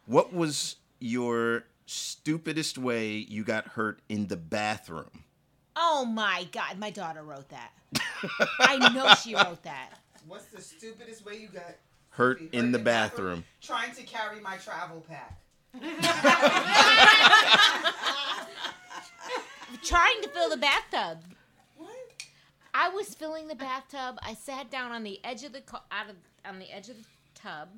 What 0.05 0.33
was 0.33 0.75
your 0.99 1.63
stupidest 1.87 2.77
way 2.77 3.13
you 3.15 3.43
got 3.43 3.67
hurt 3.69 3.99
in 4.09 4.27
the 4.27 4.37
bathroom? 4.37 5.23
Oh 5.75 6.05
my 6.05 6.47
God, 6.51 6.77
my 6.79 6.89
daughter 6.89 7.21
wrote 7.23 7.49
that. 7.49 7.71
I 8.59 8.77
know 8.93 9.13
she 9.15 9.35
wrote 9.35 9.63
that. 9.63 9.89
What's 10.27 10.45
the 10.45 10.61
stupidest 10.61 11.25
way 11.25 11.37
you 11.37 11.47
got 11.49 11.63
Hurt 12.11 12.39
hurt 12.39 12.53
in 12.53 12.71
the 12.71 12.79
bathroom. 12.79 13.43
Trying 13.61 13.93
to 13.95 14.03
carry 14.03 14.39
my 14.39 14.55
travel 14.57 15.03
pack. 15.07 15.37
Trying 19.83 20.21
to 20.21 20.29
fill 20.29 20.49
the 20.49 20.57
bathtub. 20.57 21.19
What? 22.75 22.91
I 22.91 22.95
was 22.95 23.13
filling 23.15 23.47
the 23.47 23.55
bathtub. 23.55 24.17
I 24.21 24.33
sat 24.33 24.69
down 24.69 24.91
on 24.91 25.03
the 25.03 25.19
edge 25.23 25.43
of 25.43 25.53
the 25.53 25.61
co- 25.61 25.79
out 25.91 26.09
of 26.09 26.15
on 26.45 26.59
the 26.59 26.71
edge 26.71 26.89
of 26.89 26.97
the 26.97 27.03
tub, 27.33 27.69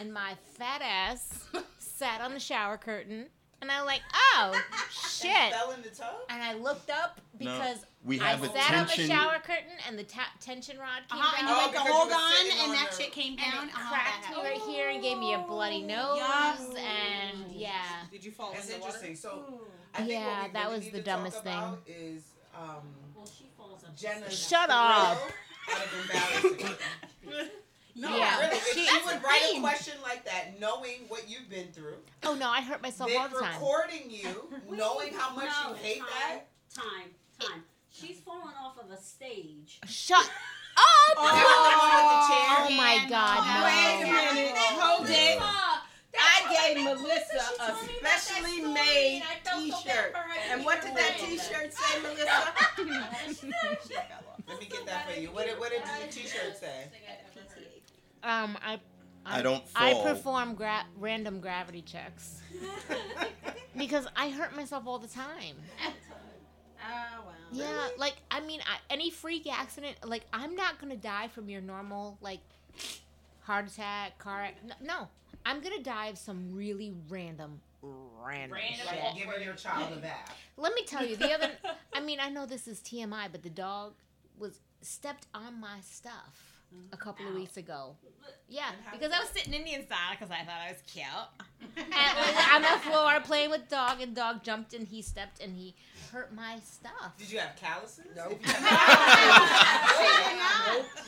and 0.00 0.12
my 0.12 0.34
fat 0.58 0.82
ass 0.82 1.44
sat 1.78 2.20
on 2.20 2.34
the 2.34 2.40
shower 2.40 2.76
curtain. 2.76 3.26
And 3.62 3.70
I'm 3.70 3.86
like, 3.86 4.02
oh 4.36 4.52
shit! 4.90 5.52
Fell 5.52 5.70
in 5.70 5.80
the 5.80 5.88
tub. 5.88 6.14
And 6.28 6.42
I 6.42 6.52
looked 6.54 6.90
up 6.90 7.18
No, 7.40 7.46
because 7.56 7.86
we 8.04 8.20
I 8.20 8.30
have 8.30 8.42
a 8.42 8.48
sat 8.48 8.74
on 8.74 8.84
the 8.86 8.92
tension- 8.92 9.06
shower 9.08 9.38
curtain 9.38 9.72
and 9.88 9.98
the 9.98 10.02
ta- 10.04 10.32
tension 10.38 10.76
rod 10.78 11.00
came 11.10 11.18
Uh-huh, 11.18 11.36
and 11.38 11.46
down. 11.48 11.56
you 11.56 11.62
went 11.62 11.72
to 11.72 11.78
because 11.78 11.86
you 11.86 11.92
hold 11.94 12.12
on, 12.12 12.32
and 12.50 12.70
on 12.70 12.76
that 12.76 12.94
shit 12.94 13.12
came 13.12 13.32
and 13.32 13.38
down. 13.38 13.68
it 13.68 13.74
Uh-huh, 13.74 13.88
cracked 13.88 14.36
me 14.36 14.42
right 14.42 14.60
here 14.68 14.90
and 14.90 15.00
gave 15.00 15.16
me 15.16 15.32
a 15.32 15.38
bloody 15.38 15.80
nose. 15.80 16.18
Yup. 16.18 16.58
And 16.76 17.52
yeah, 17.52 17.70
Did 18.10 18.22
you 18.24 18.32
fall 18.32 18.52
That's 18.52 18.68
in 18.68 18.74
the 18.80 18.84
water? 18.84 18.96
interesting. 18.98 19.16
So 19.16 19.60
I 19.94 19.98
think 19.98 20.10
Yeah, 20.10 20.26
what 20.40 20.46
we 20.48 20.52
that 20.52 20.62
really 20.64 20.76
was 20.76 20.84
need 20.84 20.92
the 20.92 21.02
dumbest 21.02 21.42
thing. 21.44 21.62
Is 21.86 22.22
um, 22.54 22.82
Well, 23.16 23.24
she 23.26 23.48
falls 23.56 23.82
up. 23.83 23.83
Jenna's 23.96 24.36
Shut 24.36 24.70
up. 24.70 25.18
Out 25.18 25.80
of 25.86 26.00
embarrassing. 26.02 26.76
No, 27.96 28.16
Yeah. 28.16 28.40
really. 28.40 28.56
If 28.56 28.72
She- 28.74 28.86
she 28.86 29.02
would 29.06 29.22
write 29.22 29.54
a 29.56 29.60
question 29.60 29.94
like 30.02 30.24
that, 30.24 30.58
knowing 30.58 31.08
what 31.08 31.28
you've 31.28 31.48
been 31.48 31.72
through, 31.72 31.96
oh 32.24 32.34
no, 32.34 32.50
I 32.50 32.60
hurt 32.60 32.82
myself 32.82 33.08
then 33.08 33.20
all 33.20 33.28
the 33.28 33.38
time. 33.40 33.54
recording 33.54 34.10
you, 34.10 34.52
knowing 34.68 35.14
how 35.14 35.30
much 35.30 35.48
No, 35.62 35.68
you 35.70 35.74
hate 35.76 35.98
time, 36.00 36.08
that. 36.28 36.46
Time, 36.74 37.14
time. 37.38 37.64
She's 37.92 38.18
fallen 38.18 38.52
off 38.60 38.76
of 38.78 38.90
a 38.90 39.00
stage. 39.00 39.78
Shut 39.88 40.18
up! 40.18 40.30
Oh, 41.16 42.66
Oh 42.66 42.70
my 42.74 43.06
God, 43.08 43.46
no. 43.46 43.64
Wait 43.64 44.02
a 44.02 44.32
minute. 44.34 44.56
Hold 44.58 45.08
it. 45.08 45.38
I 46.24 46.72
gave 46.74 46.84
Melissa 46.84 47.42
a 47.60 47.74
specially 47.98 48.62
made 48.62 49.22
T-shirt. 49.54 50.14
And 50.50 50.64
what 50.64 50.80
did 50.82 50.96
that 50.96 51.16
T-shirt 51.18 51.72
say, 51.72 52.02
Melissa? 52.02 52.52
Let 54.48 54.60
me 54.60 54.66
get 54.66 54.86
that 54.86 55.10
for 55.10 55.20
you. 55.20 55.28
What 55.28 55.46
did, 55.46 55.58
what 55.58 55.70
did 55.70 55.82
the 55.82 56.12
T-shirt 56.12 56.56
say? 56.58 56.86
Um, 58.22 58.56
I. 58.64 58.80
I 59.26 59.40
don't 59.40 59.64
I 59.74 59.94
perform 60.02 60.54
gra- 60.54 60.84
random 60.98 61.40
gravity 61.40 61.80
checks 61.80 62.42
because 63.76 64.06
I 64.14 64.28
hurt 64.28 64.54
myself 64.54 64.86
all 64.86 64.98
the 64.98 65.08
time. 65.08 65.56
Oh 65.82 67.24
well. 67.24 67.34
Yeah, 67.50 67.88
like 67.96 68.16
I 68.30 68.40
mean, 68.40 68.60
I, 68.60 68.76
any 68.92 69.10
freak 69.10 69.50
accident, 69.50 69.96
like 70.04 70.26
I'm 70.32 70.54
not 70.54 70.78
gonna 70.78 70.96
die 70.96 71.28
from 71.28 71.48
your 71.48 71.62
normal 71.62 72.18
like 72.20 72.40
heart 73.40 73.66
attack, 73.66 74.18
car. 74.18 74.50
No, 74.66 74.74
no. 74.82 75.08
I'm 75.44 75.60
gonna 75.60 75.82
die 75.82 76.06
of 76.06 76.18
some 76.18 76.54
really 76.54 76.92
random, 77.08 77.60
random, 77.82 78.58
shit. 78.58 78.86
Like 78.86 79.16
giving 79.16 79.42
your 79.42 79.54
child 79.54 79.92
a 79.96 80.00
bath. 80.00 80.36
Let 80.56 80.74
me 80.74 80.84
tell 80.84 81.04
you, 81.04 81.16
the 81.16 81.32
other. 81.32 81.50
I 81.94 82.00
mean, 82.00 82.18
I 82.20 82.28
know 82.30 82.46
this 82.46 82.66
is 82.66 82.80
TMI, 82.80 83.28
but 83.30 83.42
the 83.42 83.50
dog 83.50 83.92
was 84.38 84.60
stepped 84.80 85.26
on 85.34 85.60
my 85.60 85.80
stuff 85.82 86.54
a 86.92 86.96
couple 86.96 87.26
of 87.28 87.34
weeks 87.34 87.56
ago. 87.56 87.96
Yeah, 88.48 88.70
because 88.92 89.12
I 89.12 89.20
was 89.20 89.28
sitting 89.28 89.52
Indian 89.52 89.84
style 89.86 90.12
because 90.12 90.30
I 90.30 90.44
thought 90.44 90.60
I 90.66 90.72
was 90.72 90.82
cute. 90.86 91.06
and 91.76 91.90
like, 91.90 92.54
on 92.54 92.62
the 92.62 92.80
floor 92.80 93.20
playing 93.22 93.50
with 93.50 93.68
dog, 93.68 94.00
and 94.00 94.14
dog 94.14 94.42
jumped 94.42 94.74
and 94.74 94.86
he 94.86 95.02
stepped 95.02 95.40
and 95.42 95.56
he 95.56 95.74
hurt 96.14 96.32
my 96.32 96.60
stuff. 96.64 97.18
Did 97.18 97.28
you 97.32 97.40
have 97.40 97.56
calluses? 97.56 98.04
Nope. 98.14 98.40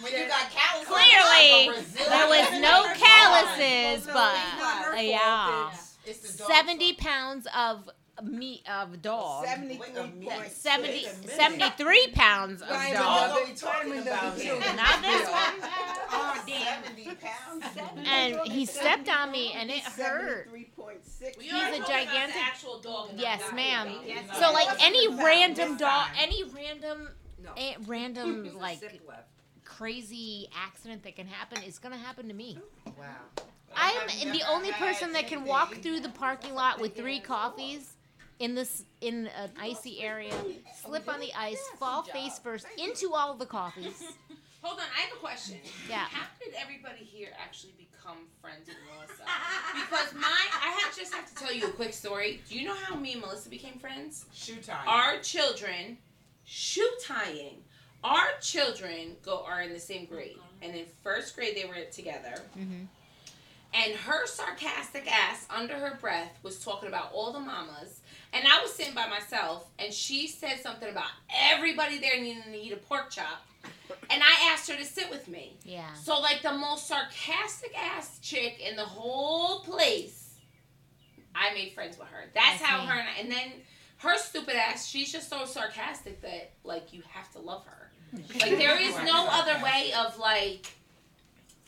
When 0.00 0.12
you 0.12 0.26
got 0.26 0.50
calluses, 0.50 0.88
Clearly, 0.88 1.68
like 1.68 1.78
a 1.78 1.80
Brazilian 1.80 2.10
there 2.10 2.28
was 2.28 2.60
no 2.60 2.84
calluses, 2.94 4.06
but 4.06 4.36
uh, 4.94 5.00
yeah, 5.00 5.70
It's 6.04 6.32
the 6.32 6.38
dog's 6.38 6.52
seventy 6.52 6.92
pounds 6.94 7.46
of 7.56 7.88
meat 8.22 8.62
of 8.70 9.02
dog. 9.02 9.46
73.6. 9.46 10.48
70, 10.50 11.06
73 11.26 12.06
pounds 12.12 12.62
of 12.62 12.70
Wait 12.70 12.94
dog. 12.94 13.30
minute, 13.34 13.48
we 13.48 13.54
talking 13.54 13.98
about. 13.98 14.76
Not 14.76 15.02
this 15.02 15.30
one. 15.30 15.70
Oh, 16.08 16.40
damn. 16.46 16.84
70 16.84 17.04
pounds. 17.16 17.64
And 18.06 18.52
he 18.52 18.64
stepped 18.64 19.08
on 19.08 19.32
me 19.32 19.52
and 19.54 19.70
it 19.70 19.82
hurt. 19.82 20.48
He's 21.40 21.52
a 21.52 21.80
gigantic. 21.80 22.36
actual 22.42 22.78
dog. 22.78 23.10
Yes, 23.16 23.42
ma'am. 23.52 23.88
So 24.38 24.52
like 24.52 24.68
any 24.82 25.08
random 25.16 25.76
dog, 25.76 26.08
any 26.18 26.44
random, 26.44 27.08
No. 27.42 27.50
random 27.86 28.56
like 28.56 28.78
crazy 29.64 30.48
accident 30.56 31.02
that 31.02 31.16
can 31.16 31.26
happen 31.26 31.62
is 31.64 31.78
gonna 31.78 31.96
happen 31.98 32.28
to 32.28 32.34
me. 32.34 32.58
Wow. 32.96 33.04
I'm 33.74 34.32
the 34.32 34.42
only 34.48 34.72
person 34.72 35.12
that 35.12 35.26
can 35.26 35.44
walk 35.44 35.74
through 35.76 36.00
the 36.00 36.08
parking 36.08 36.54
lot 36.54 36.80
with 36.80 36.96
three 36.96 37.20
coffees 37.20 37.95
in 38.38 38.54
this 38.54 38.84
in 39.00 39.28
an 39.28 39.50
icy 39.58 40.02
area, 40.02 40.34
slip 40.82 41.08
on 41.08 41.20
the 41.20 41.32
ice, 41.34 41.62
fall 41.78 42.02
face 42.02 42.38
first 42.38 42.66
into 42.78 43.12
all 43.14 43.32
of 43.32 43.38
the 43.38 43.46
coffees. 43.46 44.02
Hold 44.62 44.80
on, 44.80 44.86
I 44.96 45.02
have 45.02 45.12
a 45.16 45.20
question. 45.20 45.58
Yeah. 45.88 46.06
How 46.10 46.26
did 46.44 46.54
everybody 46.60 47.04
here 47.04 47.28
actually 47.40 47.74
become 47.78 48.16
friends 48.40 48.66
with 48.66 48.76
Melissa? 48.92 49.22
Because 49.74 50.12
my, 50.14 50.26
I 50.26 50.80
have 50.80 50.96
just 50.96 51.14
have 51.14 51.28
to 51.28 51.34
tell 51.36 51.54
you 51.54 51.68
a 51.68 51.70
quick 51.70 51.92
story. 51.92 52.40
Do 52.48 52.58
you 52.58 52.66
know 52.66 52.74
how 52.74 52.96
me 52.96 53.12
and 53.12 53.20
Melissa 53.20 53.48
became 53.48 53.78
friends? 53.78 54.26
Shoe 54.32 54.56
tying. 54.56 54.88
Our 54.88 55.18
children, 55.18 55.98
shoe 56.44 56.90
tying. 57.00 57.62
Our 58.02 58.26
children 58.40 59.16
go 59.22 59.44
are 59.46 59.62
in 59.62 59.72
the 59.72 59.78
same 59.78 60.04
grade, 60.04 60.38
and 60.62 60.74
in 60.74 60.86
first 61.02 61.36
grade 61.36 61.56
they 61.56 61.64
were 61.64 61.84
together. 61.92 62.34
Mm-hmm. 62.58 62.84
And 63.74 63.92
her 63.94 64.26
sarcastic 64.26 65.10
ass, 65.12 65.46
under 65.50 65.74
her 65.74 65.96
breath, 66.00 66.38
was 66.42 66.64
talking 66.64 66.88
about 66.88 67.12
all 67.12 67.32
the 67.32 67.40
mamas. 67.40 68.00
And 68.36 68.46
I 68.46 68.60
was 68.60 68.70
sitting 68.74 68.92
by 68.92 69.06
myself, 69.08 69.66
and 69.78 69.90
she 69.90 70.28
said 70.28 70.60
something 70.60 70.90
about 70.90 71.08
everybody 71.50 71.98
there 71.98 72.20
needing 72.20 72.42
to 72.42 72.54
eat 72.54 72.72
a 72.72 72.76
pork 72.76 73.10
chop. 73.10 73.46
And 74.10 74.22
I 74.22 74.52
asked 74.52 74.70
her 74.70 74.76
to 74.76 74.84
sit 74.84 75.08
with 75.10 75.26
me. 75.26 75.56
Yeah. 75.64 75.90
So, 75.94 76.20
like, 76.20 76.42
the 76.42 76.52
most 76.52 76.86
sarcastic 76.86 77.72
ass 77.78 78.18
chick 78.20 78.60
in 78.60 78.76
the 78.76 78.84
whole 78.84 79.60
place, 79.60 80.34
I 81.34 81.54
made 81.54 81.72
friends 81.72 81.98
with 81.98 82.08
her. 82.08 82.24
That's 82.34 82.60
I 82.60 82.66
how 82.66 82.80
see. 82.80 82.86
her 82.88 82.98
and, 82.98 83.08
I, 83.08 83.20
and 83.20 83.32
then 83.32 83.52
her 83.98 84.18
stupid 84.18 84.54
ass, 84.54 84.86
she's 84.86 85.10
just 85.10 85.30
so 85.30 85.46
sarcastic 85.46 86.20
that, 86.20 86.52
like, 86.62 86.92
you 86.92 87.02
have 87.08 87.32
to 87.32 87.38
love 87.38 87.64
her. 87.64 87.90
Like, 88.40 88.58
there 88.58 88.78
is 88.78 88.94
no 88.96 89.26
other 89.30 89.62
way 89.64 89.92
of, 89.98 90.18
like, 90.18 90.66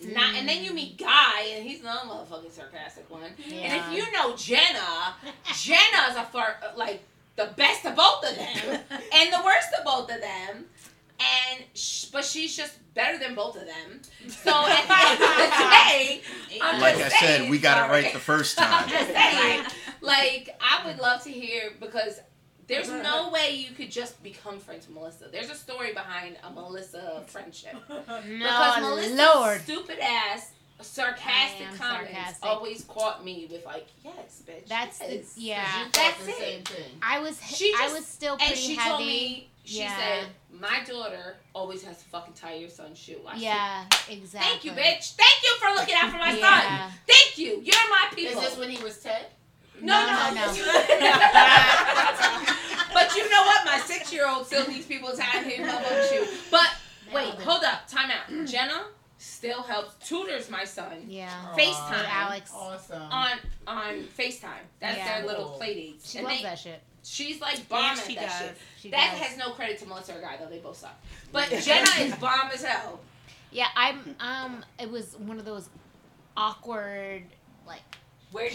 not, 0.00 0.34
and 0.36 0.48
then 0.48 0.62
you 0.64 0.72
meet 0.72 0.96
Guy, 0.98 1.42
and 1.54 1.66
he's 1.68 1.80
another 1.80 2.06
motherfucking 2.08 2.52
sarcastic 2.52 3.10
one. 3.10 3.30
Yeah. 3.46 3.56
And 3.60 3.80
if 3.96 3.98
you 4.06 4.12
know 4.12 4.36
Jenna, 4.36 5.14
Jenna's 5.54 6.16
a 6.16 6.24
far, 6.30 6.56
like 6.76 7.02
the 7.36 7.50
best 7.56 7.84
of 7.84 7.96
both 7.96 8.24
of 8.24 8.36
them, 8.36 8.80
and 9.12 9.32
the 9.32 9.40
worst 9.44 9.68
of 9.78 9.84
both 9.84 10.10
of 10.12 10.20
them. 10.20 10.64
And 11.20 11.64
sh- 11.74 12.04
but 12.12 12.24
she's 12.24 12.56
just 12.56 12.78
better 12.94 13.18
than 13.18 13.34
both 13.34 13.56
of 13.56 13.62
them. 13.66 14.00
So 14.28 14.50
at 14.52 14.86
the 14.86 14.94
end 14.94 15.20
of 15.20 15.50
the 15.50 15.68
day, 15.68 16.20
I'm 16.62 16.80
Like 16.80 16.94
I 16.94 16.98
just 17.00 17.18
said, 17.18 17.50
we 17.50 17.58
got 17.58 17.88
it 17.88 17.92
right 17.92 18.12
the 18.12 18.20
first 18.20 18.56
I'm 18.60 18.84
time. 18.84 18.88
just 18.88 19.10
saying, 19.10 19.62
like 20.00 20.56
I 20.60 20.86
would 20.86 21.00
love 21.00 21.24
to 21.24 21.30
hear 21.30 21.72
because 21.80 22.20
there's 22.68 22.88
no 22.90 23.28
uh, 23.28 23.30
way 23.30 23.54
you 23.56 23.74
could 23.74 23.90
just 23.90 24.22
become 24.22 24.58
friends 24.60 24.86
with 24.86 24.94
Melissa. 24.96 25.24
There's 25.32 25.50
a 25.50 25.54
story 25.54 25.92
behind 25.92 26.36
a 26.44 26.50
Melissa 26.50 27.22
friendship. 27.26 27.74
because 27.88 28.24
No, 28.26 28.76
Melissa's 28.80 29.18
Lord. 29.18 29.60
stupid 29.62 29.98
ass, 30.00 30.52
sarcastic 30.80 31.66
I 31.72 31.76
comments 31.76 32.10
sarcastic. 32.12 32.44
always 32.48 32.84
caught 32.84 33.24
me 33.24 33.48
with 33.50 33.64
like, 33.64 33.86
yes, 34.04 34.42
bitch. 34.48 34.66
That's 34.68 34.98
the 34.98 35.14
yes. 35.14 35.34
yeah. 35.36 35.88
That's 35.92 36.28
it. 36.28 36.70
I 37.02 37.20
was 37.20 37.40
She 37.44 37.72
I 37.76 37.82
just- 37.84 37.94
was 37.96 38.06
still 38.06 38.36
and 38.40 38.56
she 38.56 38.74
heavy. 38.74 38.88
told 38.90 39.00
me 39.00 39.48
she 39.64 39.80
Yeah. 39.80 39.96
said 39.98 40.26
my 40.50 40.80
daughter 40.86 41.36
always 41.54 41.82
has 41.84 41.98
to 41.98 42.04
fucking 42.08 42.34
tie 42.34 42.54
your 42.54 42.70
son's 42.70 42.98
shoe. 42.98 43.18
I 43.26 43.32
said, 43.34 43.42
yeah, 43.42 43.84
exactly. 44.08 44.50
Thank 44.50 44.64
you, 44.64 44.72
bitch. 44.72 45.14
Thank 45.14 45.42
you 45.42 45.56
for 45.60 45.74
looking 45.74 45.94
out 45.94 46.10
for 46.10 46.16
my 46.18 46.32
Yeah. 46.38 46.88
son. 46.88 46.98
Thank 47.06 47.38
you. 47.38 47.60
You're 47.62 47.90
my 47.90 48.06
people. 48.14 48.40
Is 48.42 48.48
this 48.50 48.58
when 48.58 48.70
he 48.70 48.82
was 48.82 48.98
10? 48.98 49.12
No, 49.80 50.06
No, 50.06 50.34
no, 50.34 50.34
no, 50.34 50.46
but 52.94 53.14
you 53.14 53.28
know 53.30 53.42
what? 53.42 53.64
My 53.64 53.80
six-year-old 53.84 54.46
still 54.46 54.66
needs 54.68 54.86
people 54.86 55.10
tying 55.16 55.48
him 55.48 55.68
up 55.68 55.76
on 55.76 55.82
the 55.96 56.06
shoe. 56.08 56.26
But 56.50 56.68
wait, 57.14 57.34
hold 57.34 57.62
up, 57.64 57.86
time 57.88 58.10
out. 58.10 58.28
Jenna 58.46 58.84
still 59.18 59.62
helps 59.62 59.94
tutors 60.08 60.50
my 60.50 60.64
son. 60.64 61.04
Yeah. 61.06 61.28
FaceTime 61.56 61.90
With 61.90 62.06
Alex. 62.08 62.50
Awesome. 62.54 63.02
on 63.02 63.30
on 63.66 64.04
FaceTime. 64.18 64.64
That's 64.80 64.96
Yeah. 64.98 65.18
their 65.20 65.26
little 65.28 65.50
play 65.50 65.74
dates. 65.74 66.10
She 66.10 66.18
And 66.18 66.26
loves 66.26 66.38
they- 66.38 66.42
that 66.44 66.58
shit. 66.58 66.82
She's 67.04 67.40
like 67.40 67.66
bomb 67.70 67.84
Yeah, 67.84 67.90
at 67.92 67.98
she 68.06 68.14
that 68.16 68.26
does. 68.28 68.38
shit. 68.38 68.56
She 68.80 68.90
that 68.90 69.10
does. 69.12 69.20
has 69.28 69.38
no 69.38 69.52
credit 69.52 69.78
to 69.78 69.86
Melissa 69.86 70.18
or 70.18 70.20
Guy 70.20 70.36
though. 70.38 70.48
They 70.50 70.58
both 70.58 70.76
suck. 70.76 70.94
But 71.32 71.48
Jenna 71.62 71.88
is 72.00 72.14
bomb 72.16 72.50
as 72.52 72.62
hell. 72.64 73.00
Yeah, 73.50 73.68
I'm 73.76 74.14
um 74.20 74.64
it 74.78 74.90
was 74.90 75.16
one 75.16 75.38
of 75.38 75.44
those 75.46 75.68
awkward 76.36 77.24
like 77.66 77.80
Where 78.30 78.48
do 78.50 78.54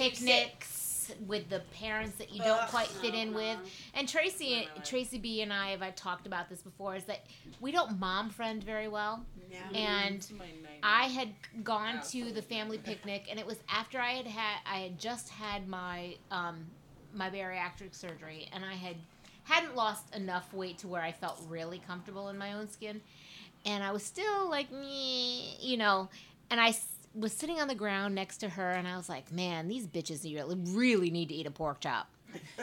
you 1.09 1.15
with 1.25 1.49
the 1.49 1.59
parents 1.71 2.17
that 2.17 2.31
you 2.31 2.41
don't 2.41 2.65
quite 2.65 2.87
fit 2.87 3.13
in 3.13 3.33
with. 3.33 3.59
And 3.93 4.07
Tracy 4.07 4.71
Tracy 4.83 5.17
B 5.17 5.41
and 5.41 5.51
I 5.53 5.71
have 5.71 5.81
I 5.81 5.91
talked 5.91 6.27
about 6.27 6.49
this 6.49 6.61
before 6.61 6.95
is 6.95 7.05
that 7.05 7.25
we 7.59 7.71
don't 7.71 7.99
mom 7.99 8.29
friend 8.29 8.63
very 8.63 8.87
well. 8.87 9.25
Yeah. 9.49 9.69
And 9.73 10.25
I 10.81 11.05
had 11.05 11.29
gone 11.63 12.01
to 12.11 12.31
the 12.31 12.41
family 12.41 12.77
picnic 12.77 13.27
and 13.29 13.39
it 13.39 13.45
was 13.45 13.57
after 13.69 13.99
I 13.99 14.11
had 14.13 14.27
had 14.27 14.57
I 14.65 14.77
had 14.79 14.99
just 14.99 15.29
had 15.29 15.67
my 15.67 16.15
um 16.31 16.65
my 17.13 17.29
bariatric 17.29 17.93
surgery 17.95 18.49
and 18.51 18.65
I 18.65 18.73
had 18.73 18.97
hadn't 19.43 19.75
lost 19.75 20.15
enough 20.15 20.53
weight 20.53 20.77
to 20.79 20.87
where 20.87 21.01
I 21.01 21.11
felt 21.11 21.39
really 21.47 21.79
comfortable 21.79 22.29
in 22.29 22.37
my 22.37 22.53
own 22.53 22.69
skin. 22.69 23.01
And 23.65 23.83
I 23.83 23.91
was 23.91 24.03
still 24.03 24.49
like 24.49 24.71
me, 24.71 25.57
you 25.59 25.77
know, 25.77 26.09
and 26.49 26.59
I 26.59 26.69
s- 26.69 26.92
was 27.15 27.31
sitting 27.33 27.59
on 27.59 27.67
the 27.67 27.75
ground 27.75 28.15
next 28.15 28.37
to 28.37 28.49
her 28.49 28.71
and 28.71 28.87
I 28.87 28.97
was 28.97 29.07
like, 29.09 29.31
man, 29.31 29.67
these 29.67 29.87
bitches 29.87 30.23
really, 30.23 30.55
really 30.69 31.09
need 31.11 31.29
to 31.29 31.35
eat 31.35 31.45
a 31.47 31.51
pork 31.51 31.79
chop. 31.81 32.07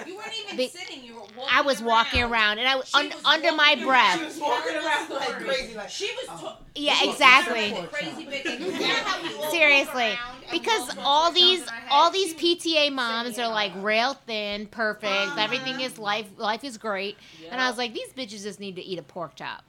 You 0.05 0.17
weren't 0.17 0.33
even 0.45 0.57
Be- 0.57 0.67
sitting. 0.69 1.05
You 1.05 1.15
were 1.15 1.21
walking. 1.21 1.45
I 1.49 1.61
was 1.61 1.81
walking 1.81 2.23
around 2.25 2.59
and 2.59 2.67
I 2.67 2.75
was 2.75 2.93
un- 2.93 3.11
was 3.11 3.25
under 3.25 3.53
my 3.53 3.75
walking 3.77 3.85
breath. 3.87 4.19
She 4.19 4.25
was 4.25 4.39
walking 4.41 4.75
around 4.75 5.11
like 5.11 5.29
crazy. 5.47 5.75
Like, 5.77 5.89
She 5.89 6.11
was. 6.17 6.27
ta- 6.27 6.59
Yeah, 6.75 6.95
she 6.95 7.11
exactly. 7.11 7.71
talking 7.71 7.87
Crazy 7.87 8.27
bitch. 8.27 8.47
And 8.47 8.65
you 8.65 8.73
know 8.73 8.87
how 8.95 9.23
we 9.23 9.33
all 9.37 9.51
Seriously, 9.53 9.95
walk 9.95 10.19
around 10.19 10.43
and 10.43 10.51
because 10.51 10.97
all 10.99 11.31
these 11.31 11.65
something 11.65 11.85
in 11.85 11.91
our 11.93 11.99
all 12.01 12.11
these 12.11 12.35
PTA 12.35 12.93
moms 12.93 13.39
are 13.39 13.49
like 13.49 13.71
rail 13.77 14.15
thin, 14.27 14.67
perfect. 14.67 15.05
Uh-huh. 15.07 15.41
Everything 15.41 15.81
is 15.81 15.99
life 15.99 16.27
life 16.37 16.65
is 16.65 16.77
great. 16.77 17.17
And 17.49 17.61
I 17.61 17.69
was 17.69 17.79
like, 17.79 17.95
these 17.95 18.13
bitches 18.13 18.43
just 18.43 18.59
need 18.59 18.75
to 18.75 18.83
eat 18.83 18.99
a 18.99 19.03
pork 19.05 19.37
chop. 19.37 19.63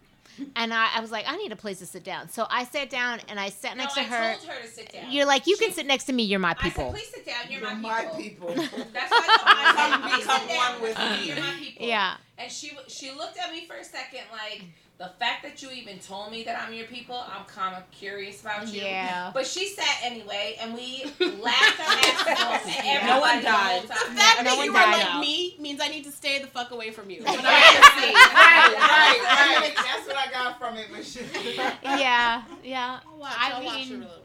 And 0.56 0.74
I, 0.74 0.90
I 0.96 1.02
was 1.02 1.12
like, 1.12 1.26
I 1.28 1.36
need 1.38 1.52
a 1.52 1.56
place 1.56 1.80
to 1.80 1.86
sit 1.86 2.04
down. 2.04 2.30
So 2.30 2.46
I 2.50 2.66
sat 2.66 2.90
down 2.90 3.20
and 3.30 3.40
I 3.40 3.50
sat 3.50 3.78
No, 3.78 3.84
next 3.84 3.98
I 3.98 4.04
to 4.04 4.10
her. 4.10 4.34
told 4.36 4.48
her 4.50 4.62
to 4.62 4.68
sit 4.68 4.92
down. 4.92 5.12
You're 5.12 5.26
like, 5.26 5.48
you 5.48 5.58
can 5.58 5.72
sit 5.72 5.86
next 5.86 6.06
to 6.06 6.14
me. 6.14 6.24
You're 6.24 6.40
my 6.40 6.50
I 6.52 6.54
said, 6.54 6.62
people. 6.64 6.92
please 6.92 7.08
sit 7.08 7.26
down. 7.26 7.36
You're, 7.50 7.62
You're 7.62 7.76
my 7.76 8.04
my 8.06 8.06
people. 8.18 8.48
people. 8.50 8.66
That's 8.94 9.12
why 9.12 9.38
I 9.40 10.00
told 10.02 10.12
her, 10.12 10.20
Become 10.20 10.48
one 10.58 10.82
with 10.82 10.98
me. 10.98 11.28
You're 11.28 11.40
my 11.40 11.54
people. 11.60 11.88
Yeah. 11.88 12.16
And 12.38 12.52
she 12.52 12.72
she 12.88 13.12
looked 13.12 13.38
at 13.38 13.52
me 13.52 13.66
for 13.68 13.76
a 13.76 13.84
second 13.84 14.22
like 14.32 14.64
The 15.02 15.10
fact 15.18 15.42
that 15.42 15.64
you 15.64 15.72
even 15.72 15.98
told 15.98 16.30
me 16.32 16.44
that 16.44 16.62
I'm 16.62 16.72
your 16.76 16.86
people, 16.86 17.16
I'm 17.16 17.44
kind 17.46 17.76
of 17.76 17.90
curious 17.90 18.42
about 18.42 18.68
you. 18.72 18.84
Yeah. 18.84 19.32
But 19.34 19.48
she 19.48 19.66
sat 19.70 19.98
anyway, 20.04 20.58
and 20.62 20.76
we 20.76 21.06
laughed 21.20 21.80
our 21.80 21.96
asses 21.98 22.44
off. 22.46 22.66
and 22.68 22.86
everybody 22.86 23.08
No 23.08 23.20
one 23.20 23.42
died. 23.42 23.80
time. 23.80 23.88
The 23.88 24.20
fact 24.22 24.38
No 24.38 24.44
that 24.44 24.54
one 24.58 24.66
you 24.68 24.72
were 24.74 24.78
died 24.78 24.92
like 25.00 25.06
out. 25.16 25.20
me 25.22 25.56
means 25.60 25.82
I 25.82 25.88
need 25.88 26.04
to 26.04 26.12
stay 26.12 26.38
the 26.40 26.46
fuck 26.46 26.70
away 26.70 26.92
from 26.92 27.10
you. 27.10 27.24
right, 27.26 27.36
right, 27.36 29.24
right. 29.26 29.74
That's 29.76 30.06
what 30.06 30.18
I 30.18 30.30
got 30.32 30.60
from 30.60 30.78
it, 30.78 30.92
Michelle. 30.92 31.24
yeah, 31.84 32.44
yeah. 32.64 33.00
Watch, 33.18 33.34
I 33.36 33.52
I'll 33.54 33.66
watch 33.66 33.78
it 33.78 33.88
a 33.88 33.90
mean, 33.90 34.00
little 34.02 34.16
bit. 34.18 34.21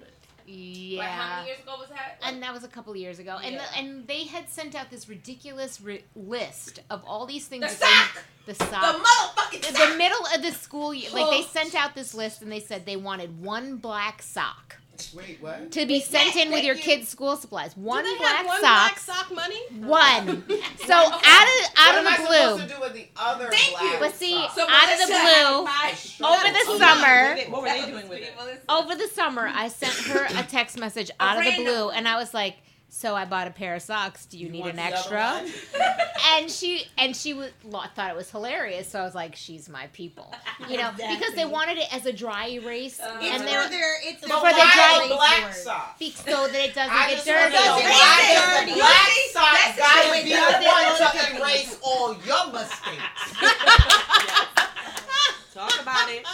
Yeah. 0.47 0.99
Like, 1.01 1.09
how 1.11 1.37
many 1.37 1.49
years 1.49 1.61
ago 1.61 1.75
was 1.79 1.89
that? 1.91 2.19
and 2.23 2.43
that 2.43 2.53
was 2.53 2.65
a 2.65 2.69
couple 2.69 2.95
years 2.97 3.19
ago, 3.19 3.39
and 3.43 3.55
Yeah. 3.55 3.63
the, 3.73 3.79
and 3.79 4.07
they 4.07 4.25
had 4.25 4.49
sent 4.49 4.75
out 4.75 4.91
this 4.91 5.09
ridiculous 5.09 5.81
ri- 5.81 6.05
list 6.15 6.81
of 6.91 7.03
all 7.07 7.27
these 7.27 7.47
things. 7.47 7.63
The 7.75 7.81
that 7.81 8.13
they- 8.15 8.53
the 8.53 8.59
the 8.59 8.65
sock. 8.65 8.97
motherfucking 9.05 9.91
the 9.91 9.97
middle 9.99 10.25
of 10.35 10.43
the 10.43 10.53
school 10.53 10.95
year, 10.95 11.11
like 11.11 11.31
they 11.31 11.43
sent 11.43 11.75
out 11.75 11.95
this 11.97 12.15
list 12.15 12.43
and 12.43 12.51
they 12.53 12.61
said 12.61 12.87
they 12.87 12.97
wanted 12.97 13.43
one 13.43 13.77
black 13.77 14.23
sock 14.23 14.77
Wait, 15.15 15.39
what? 15.41 15.71
to 15.73 15.87
be 15.87 16.01
sent 16.01 16.37
in 16.37 16.51
with 16.53 16.65
your 16.65 16.75
you. 16.77 16.83
kids' 16.83 17.09
school 17.09 17.37
supplies. 17.37 17.77
One 17.77 18.05
Do 18.05 18.11
they 18.11 18.19
black 18.19 18.37
have 18.37 18.47
one 18.47 18.61
sock. 18.61 18.63
black 18.63 18.99
sock 18.99 19.35
money? 19.35 19.61
One. 19.81 20.45
So 20.87 20.95
out 20.95 21.13
of 21.13 21.19
out 21.23 21.95
what 21.95 21.99
of 21.99 21.99
am 21.99 22.07
I 22.07 22.17
the 22.17 22.23
supposed 22.23 22.57
blue. 22.59 22.69
to 22.69 22.75
do 22.75 22.81
with 22.81 22.93
the 22.95 23.07
other 23.17 23.49
Thank 23.51 23.81
you. 23.81 23.97
But 23.99 24.15
see. 24.15 24.47
So 24.55 24.63
out 24.69 24.93
of 24.93 24.99
the 25.01 25.07
blue, 25.07 25.65
my 25.65 25.95
over 26.23 26.53
the 26.53 26.59
struggle. 26.61 26.79
summer, 26.79 27.37
What 27.51 27.63
were 27.63 27.69
they 27.69 27.87
doing 27.87 28.09
with 28.09 28.21
it? 28.21 28.63
over 28.69 28.95
the 28.95 29.09
summer, 29.09 29.51
I 29.53 29.69
sent 29.69 29.95
her 29.95 30.27
a 30.39 30.43
text 30.49 30.79
message 30.79 31.11
out 31.19 31.39
of 31.39 31.45
the 31.45 31.57
blue, 31.65 31.91
and 31.91 32.07
I 32.07 32.17
was 32.17 32.33
like, 32.33 32.57
"So 32.89 33.17
I 33.17 33.25
bought 33.25 33.49
a 33.49 33.51
pair 33.51 33.75
of 33.75 33.83
socks. 33.83 34.27
Do 34.27 34.39
you, 34.39 34.49
need 34.49 34.67
an 34.67 34.79
extra?" 34.79 35.45
one? 36.19 36.43
and 36.43 36.51
she 36.51 36.87
and 36.99 37.15
she 37.17 37.35
was 37.35 37.51
lo- 37.65 37.83
thought 37.95 38.11
it 38.11 38.17
was 38.17 38.31
hilarious. 38.31 38.89
So 38.89 38.99
I 39.01 39.05
was 39.05 39.15
like, 39.15 39.37
"She's 39.37 39.69
my 39.69 39.87
people," 39.89 40.33
you 40.69 40.79
know, 40.79 40.91
because 40.97 41.35
they 41.35 41.45
wanted 41.45 41.77
it 41.79 41.93
as 41.95 42.07
a 42.07 42.13
dry 42.13 42.49
erase, 42.49 42.99
Uh, 43.01 43.19
It's 43.21 43.31
and 43.33 43.43
for 43.43 43.49
they're 43.49 43.69
their, 43.69 43.97
it's 44.03 44.21
for 44.23 44.29
but 44.29 44.43
the 44.53 44.57
dry- 44.57 45.01
a 45.05 45.09
black 45.15 45.53
sock. 45.55 45.99
be- 45.99 46.11
so 46.13 46.47
that 46.49 46.55
it 46.55 46.75
doesn't 46.75 46.93
I 46.95 47.09
get 47.11 47.17
just 47.17 47.27
dirty. 47.27 47.57
to 47.57 47.65
know 47.65 47.77
Dirty. 47.77 47.89
why 47.91 48.21
Dirty. 48.21 48.35
does 48.35 48.65
the 48.67 48.75
black 48.81 49.07
Dirty. 49.07 49.29
sock 49.33 49.53
That's 49.53 49.77
gotta 49.79 50.11
be 50.13 50.23
the 50.33 50.41
one 50.67 50.97
to 50.97 51.07
erase 51.43 51.73
all 51.83 52.15
your 52.25 52.47
mistakes? 52.53 53.33
Talk 55.55 55.81
about 55.81 56.11
it. 56.11 56.25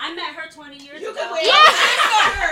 I 0.00 0.14
met 0.14 0.34
her 0.34 0.46
20 0.50 0.76
years 0.78 1.00
You 1.02 1.10
ago. 1.10 1.18
can 1.20 1.30
wear 1.32 1.42
Yeah. 1.44 1.52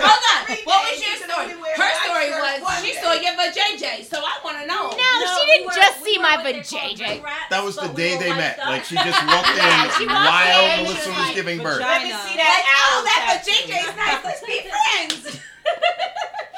Hold 0.03 0.23
on. 0.35 0.57
What 0.67 0.79
was 0.83 0.99
your 0.99 1.15
story? 1.15 1.51
Her 1.55 1.91
story 2.03 2.29
was 2.35 2.83
she 2.83 2.93
saw 2.95 3.13
your 3.13 3.33
vajayjay, 3.39 4.03
so 4.05 4.19
I 4.19 4.39
want 4.43 4.57
to 4.59 4.65
know. 4.67 4.91
No, 4.91 5.09
No, 5.23 5.39
she 5.39 5.45
didn't 5.47 5.67
were- 5.67 5.73
just 5.73 6.01
we 6.01 6.13
see 6.13 6.17
were 6.17 6.23
my 6.23 6.35
what 6.37 6.43
they 6.43 6.61
call 6.61 6.79
vajayjay. 6.79 7.23
That 7.49 7.63
was 7.63 7.75
the 7.75 7.81
but 7.87 7.95
we 7.95 8.03
day 8.03 8.17
they 8.17 8.29
met. 8.35 8.59
up. 8.59 8.67
Like 8.67 8.83
she 8.83 8.95
just 8.95 9.21
walked 9.27 9.49
in 9.55 9.89
she 9.97 10.05
while 10.07 10.65
in, 10.77 10.83
Melissa 10.83 11.03
she 11.03 11.09
was 11.09 11.19
was 11.19 11.35
giving 11.35 11.59
birth. 11.63 11.79
Let 11.79 12.03
me 12.03 12.09
Vagina. 12.11 12.23
see 12.27 12.37
Like, 12.37 12.47
that 12.47 12.63
oh, 12.83 13.03
that 13.07 13.41
tattoo. 13.43 13.51
vajayjay's 13.51 13.95
nice. 13.95 14.23
Let's 14.23 14.43
be 14.45 14.57
friends. 15.23 15.39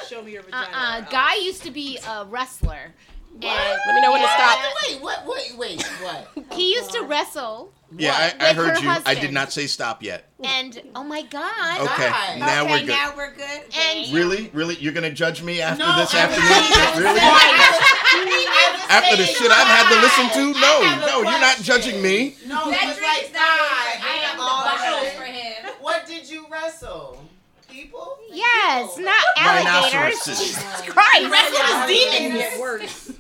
Show 0.10 0.22
me 0.24 0.32
your 0.34 0.42
Uh 0.42 0.46
vagina. 0.66 0.78
uh 0.78 1.02
Guy 1.10 1.36
used 1.36 1.64
to 1.64 1.72
be 1.72 2.00
a 2.08 2.26
wrestler. 2.26 2.94
And 3.32 3.44
Let 3.44 3.96
me 3.96 4.02
know 4.02 4.12
when 4.12 4.22
to 4.22 4.28
stop. 4.28 4.60
Wait, 4.88 5.02
what? 5.02 5.26
Wait, 5.26 5.56
wait, 5.58 5.84
what? 6.02 6.28
he 6.58 6.74
used 6.74 6.92
to 6.92 7.04
wrestle. 7.04 7.72
Yeah, 7.98 8.14
I, 8.40 8.50
I 8.50 8.54
heard 8.54 8.80
you. 8.82 8.90
I 9.06 9.16
did 9.16 9.34
not 9.34 9.52
say 9.52 9.66
stop 9.68 10.04
yet. 10.04 10.30
And 10.44 10.80
oh 10.96 11.04
my 11.04 11.24
god. 11.24 11.82
Okay, 11.82 12.10
God. 12.10 12.40
now 12.40 12.64
okay, 12.64 12.72
we're 12.72 12.80
good. 12.82 12.88
now 12.88 13.14
we're 13.18 13.34
good. 13.34 13.62
And 13.76 14.14
Really, 14.14 14.50
really, 14.54 14.76
you're 14.76 14.94
gonna 14.94 15.10
judge 15.12 15.42
me 15.42 15.62
after 15.62 15.84
No, 15.84 15.98
this 15.98 16.14
I 16.14 16.28
was 16.28 16.38
afternoon? 16.38 17.04
really? 17.04 17.20
After 18.92 19.18
the 19.18 19.26
shit 19.26 19.52
I've 19.52 19.68
had 19.68 19.94
to 19.94 20.02
listen 20.02 20.54
to? 20.54 20.58
I 20.58 20.62
No, 20.62 20.82
have 20.88 21.04
a 21.04 21.06
no, 21.06 21.18
you're 21.30 21.40
not 21.40 21.58
judging 21.58 22.02
me. 22.02 22.36
No, 22.48 22.72
That 22.72 22.84
it 22.84 22.88
was 22.88 22.98
drink 22.98 23.14
like 23.14 23.24
is 23.26 23.34
not 23.34 23.42
God. 23.42 23.98
I 24.02 24.30
am 24.32 24.38
the 24.38 24.42
all 24.44 24.64
bottles 24.64 25.04
that. 25.04 25.16
for 25.16 25.24
him. 25.24 25.74
What 25.82 26.06
did 26.08 26.28
you 26.30 26.46
wrestle? 26.52 27.24
People? 27.70 28.18
yes, 28.32 28.98
not 28.98 29.24
alligators. 29.38 29.94
Rhinoceroses. 29.94 30.40
Jesus 30.40 30.82
Christ. 30.88 31.32
Wrestle 31.32 31.88
demons. 31.88 32.60
Worse. 32.60 33.12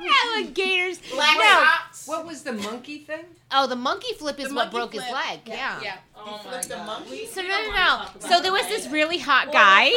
Alligators? 0.00 0.98
Alligators. 0.98 0.98
Black 1.12 1.36
no. 1.36 1.42
socks? 1.44 2.08
What 2.08 2.26
was 2.26 2.42
the 2.42 2.52
monkey 2.52 2.98
thing? 2.98 3.24
Oh, 3.50 3.66
the 3.66 3.76
monkey 3.76 4.14
flip 4.14 4.38
is 4.38 4.48
The 4.48 4.54
what 4.54 4.72
monkey 4.72 4.76
broke 4.76 4.92
his 4.92 5.12
leg. 5.12 5.40
Yeah. 5.46 5.80
Yeah. 5.82 5.96
Oh 6.16 6.40
my 6.44 6.50
Flipped 6.50 6.68
the 6.68 6.76
monkey? 6.78 7.26
So 7.26 7.42
We 7.42 7.48
no, 7.48 7.62
no, 7.62 7.72
no. 7.72 8.06
So 8.20 8.40
there 8.40 8.52
was 8.52 8.66
this 8.68 8.88
really 8.88 9.18
hot 9.18 9.52
guy. 9.52 9.90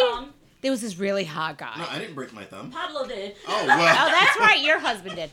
There 0.62 0.72
was 0.72 0.82
this 0.82 0.98
really 0.98 1.24
hot 1.24 1.58
guy. 1.58 1.76
No, 1.78 1.86
I 1.90 1.98
didn't 1.98 2.16
break 2.16 2.34
my 2.34 2.44
thumb. 2.44 2.72
Pablo 2.72 3.08
did. 3.08 3.36
Oh 3.48 3.64
well. 3.68 4.08
Oh, 4.08 4.12
that's 4.12 4.40
right. 4.40 4.62
Your 4.62 4.80
husband 4.80 5.16
did. 5.16 5.32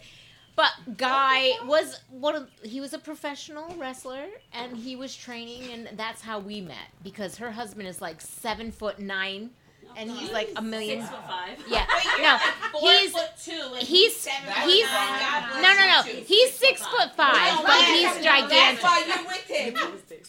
But 0.58 0.96
Guy 0.96 1.52
was 1.66 2.00
one 2.10 2.34
of 2.34 2.48
he 2.64 2.80
was 2.80 2.92
a 2.92 2.98
professional 2.98 3.72
wrestler 3.76 4.26
and 4.52 4.76
he 4.76 4.96
was 4.96 5.14
training 5.14 5.70
and 5.70 5.96
that's 5.96 6.20
how 6.20 6.40
we 6.40 6.60
met 6.60 6.88
because 7.04 7.36
her 7.36 7.52
husband 7.52 7.86
is 7.86 8.00
like 8.00 8.20
seven 8.20 8.72
foot 8.72 8.98
nine 8.98 9.50
and 9.96 10.10
he's 10.10 10.30
like 10.32 10.50
a 10.56 10.62
million. 10.62 11.00
Six 11.00 11.10
foot 11.10 11.24
five. 11.26 11.58
Yeah, 11.68 11.86
But 12.72 12.82
you're 12.82 12.92
no, 12.92 12.98
he's 13.00 13.12
foot 13.12 13.30
two 13.42 13.62
and 13.74 13.82
he's 13.86 14.14
seven 14.16 14.46
That's 14.46 14.60
foot 14.60 14.70
he's 14.70 14.84
nine. 14.84 15.20
God 15.20 15.44
bless 15.50 15.62
no 15.62 15.72
no 15.74 15.86
no 15.86 16.02
he's 16.24 16.52
six 16.52 16.86
foot 16.86 17.14
five 17.16 17.54
No, 17.54 17.62
but 17.62 17.66
that's- 17.66 17.88
he's 17.88 18.12
That's 18.12 18.24
gigantic 18.24 18.84
why 18.84 19.04
you're 19.06 19.24
with 19.26 19.46
him. 19.46 19.74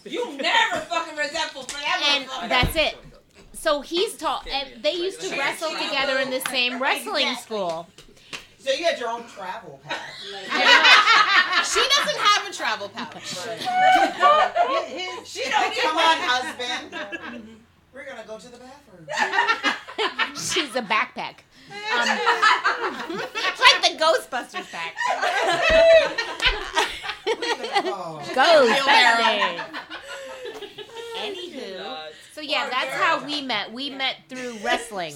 You 0.06 0.32
never 0.38 0.80
fucking 0.82 1.18
resentful 1.18 1.64
for 1.64 1.78
that 1.78 2.02
and 2.42 2.52
that's 2.52 2.76
it. 2.76 2.98
So 3.54 3.82
he's 3.82 4.16
tall 4.16 4.42
and 4.52 4.70
they 4.82 4.94
used 4.94 5.20
to 5.22 5.30
wrestle 5.38 5.72
together 5.72 6.18
in 6.20 6.30
the 6.30 6.40
same 6.50 6.80
wrestling 6.82 7.36
school. 7.36 7.88
So 8.58 8.72
you 8.72 8.86
had 8.86 9.00
your 9.00 9.10
own 9.10 9.26
travel 9.28 9.80
pack. 9.86 10.02
She 11.66 11.82
doesn't 11.98 12.18
have 12.18 12.48
a 12.50 12.54
travel 12.54 12.88
pouch. 12.90 13.24
she 15.26 15.44
don't 15.44 15.76
Come 15.76 15.98
on, 15.98 16.18
husband. 16.22 17.48
We're 17.94 18.06
gonna 18.06 18.26
go 18.28 18.38
to 18.38 18.48
the 18.50 18.58
bathroom. 18.58 19.08
She's 20.36 20.76
a 20.76 20.82
backpack. 20.82 21.36
Um, 21.72 23.18
like 23.18 23.82
the 23.84 23.96
Ghostbusters 24.04 24.72
pack. 24.72 24.96
Ghostbusters. 28.34 29.60
Anywho, 31.18 31.98
so 32.34 32.42
yeah, 32.42 32.70
that's 32.70 32.94
how 32.94 33.24
we 33.24 33.42
met. 33.42 33.72
We 33.72 33.90
met 33.92 34.18
through 34.30 34.58
wrestling, 34.64 35.16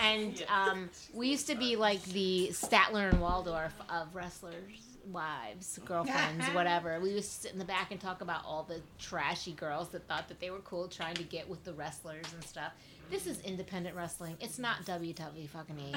and 0.00 0.44
um, 0.48 0.90
we 1.12 1.28
used 1.28 1.46
to 1.48 1.54
be 1.54 1.76
like 1.76 2.02
the 2.06 2.48
Statler 2.52 3.10
and 3.10 3.20
Waldorf 3.20 3.74
of 3.88 4.14
wrestlers' 4.14 4.85
wives, 5.12 5.78
girlfriends, 5.84 6.46
whatever. 6.54 6.98
We 7.00 7.10
used 7.10 7.32
to 7.32 7.40
sit 7.42 7.52
in 7.52 7.58
the 7.58 7.64
back 7.64 7.90
and 7.90 8.00
talk 8.00 8.20
about 8.20 8.44
all 8.44 8.64
the 8.64 8.80
trashy 8.98 9.52
girls 9.52 9.88
that 9.88 10.06
thought 10.08 10.28
that 10.28 10.40
they 10.40 10.50
were 10.50 10.60
cool, 10.60 10.88
trying 10.88 11.14
to 11.14 11.22
get 11.22 11.48
with 11.48 11.64
the 11.64 11.72
wrestlers 11.72 12.26
and 12.34 12.42
stuff. 12.44 12.72
This 13.10 13.26
is 13.26 13.40
independent 13.42 13.94
wrestling. 13.96 14.36
It's 14.40 14.58
not 14.58 14.84
WWE 14.84 15.48
fucking 15.48 15.78
E. 15.78 15.94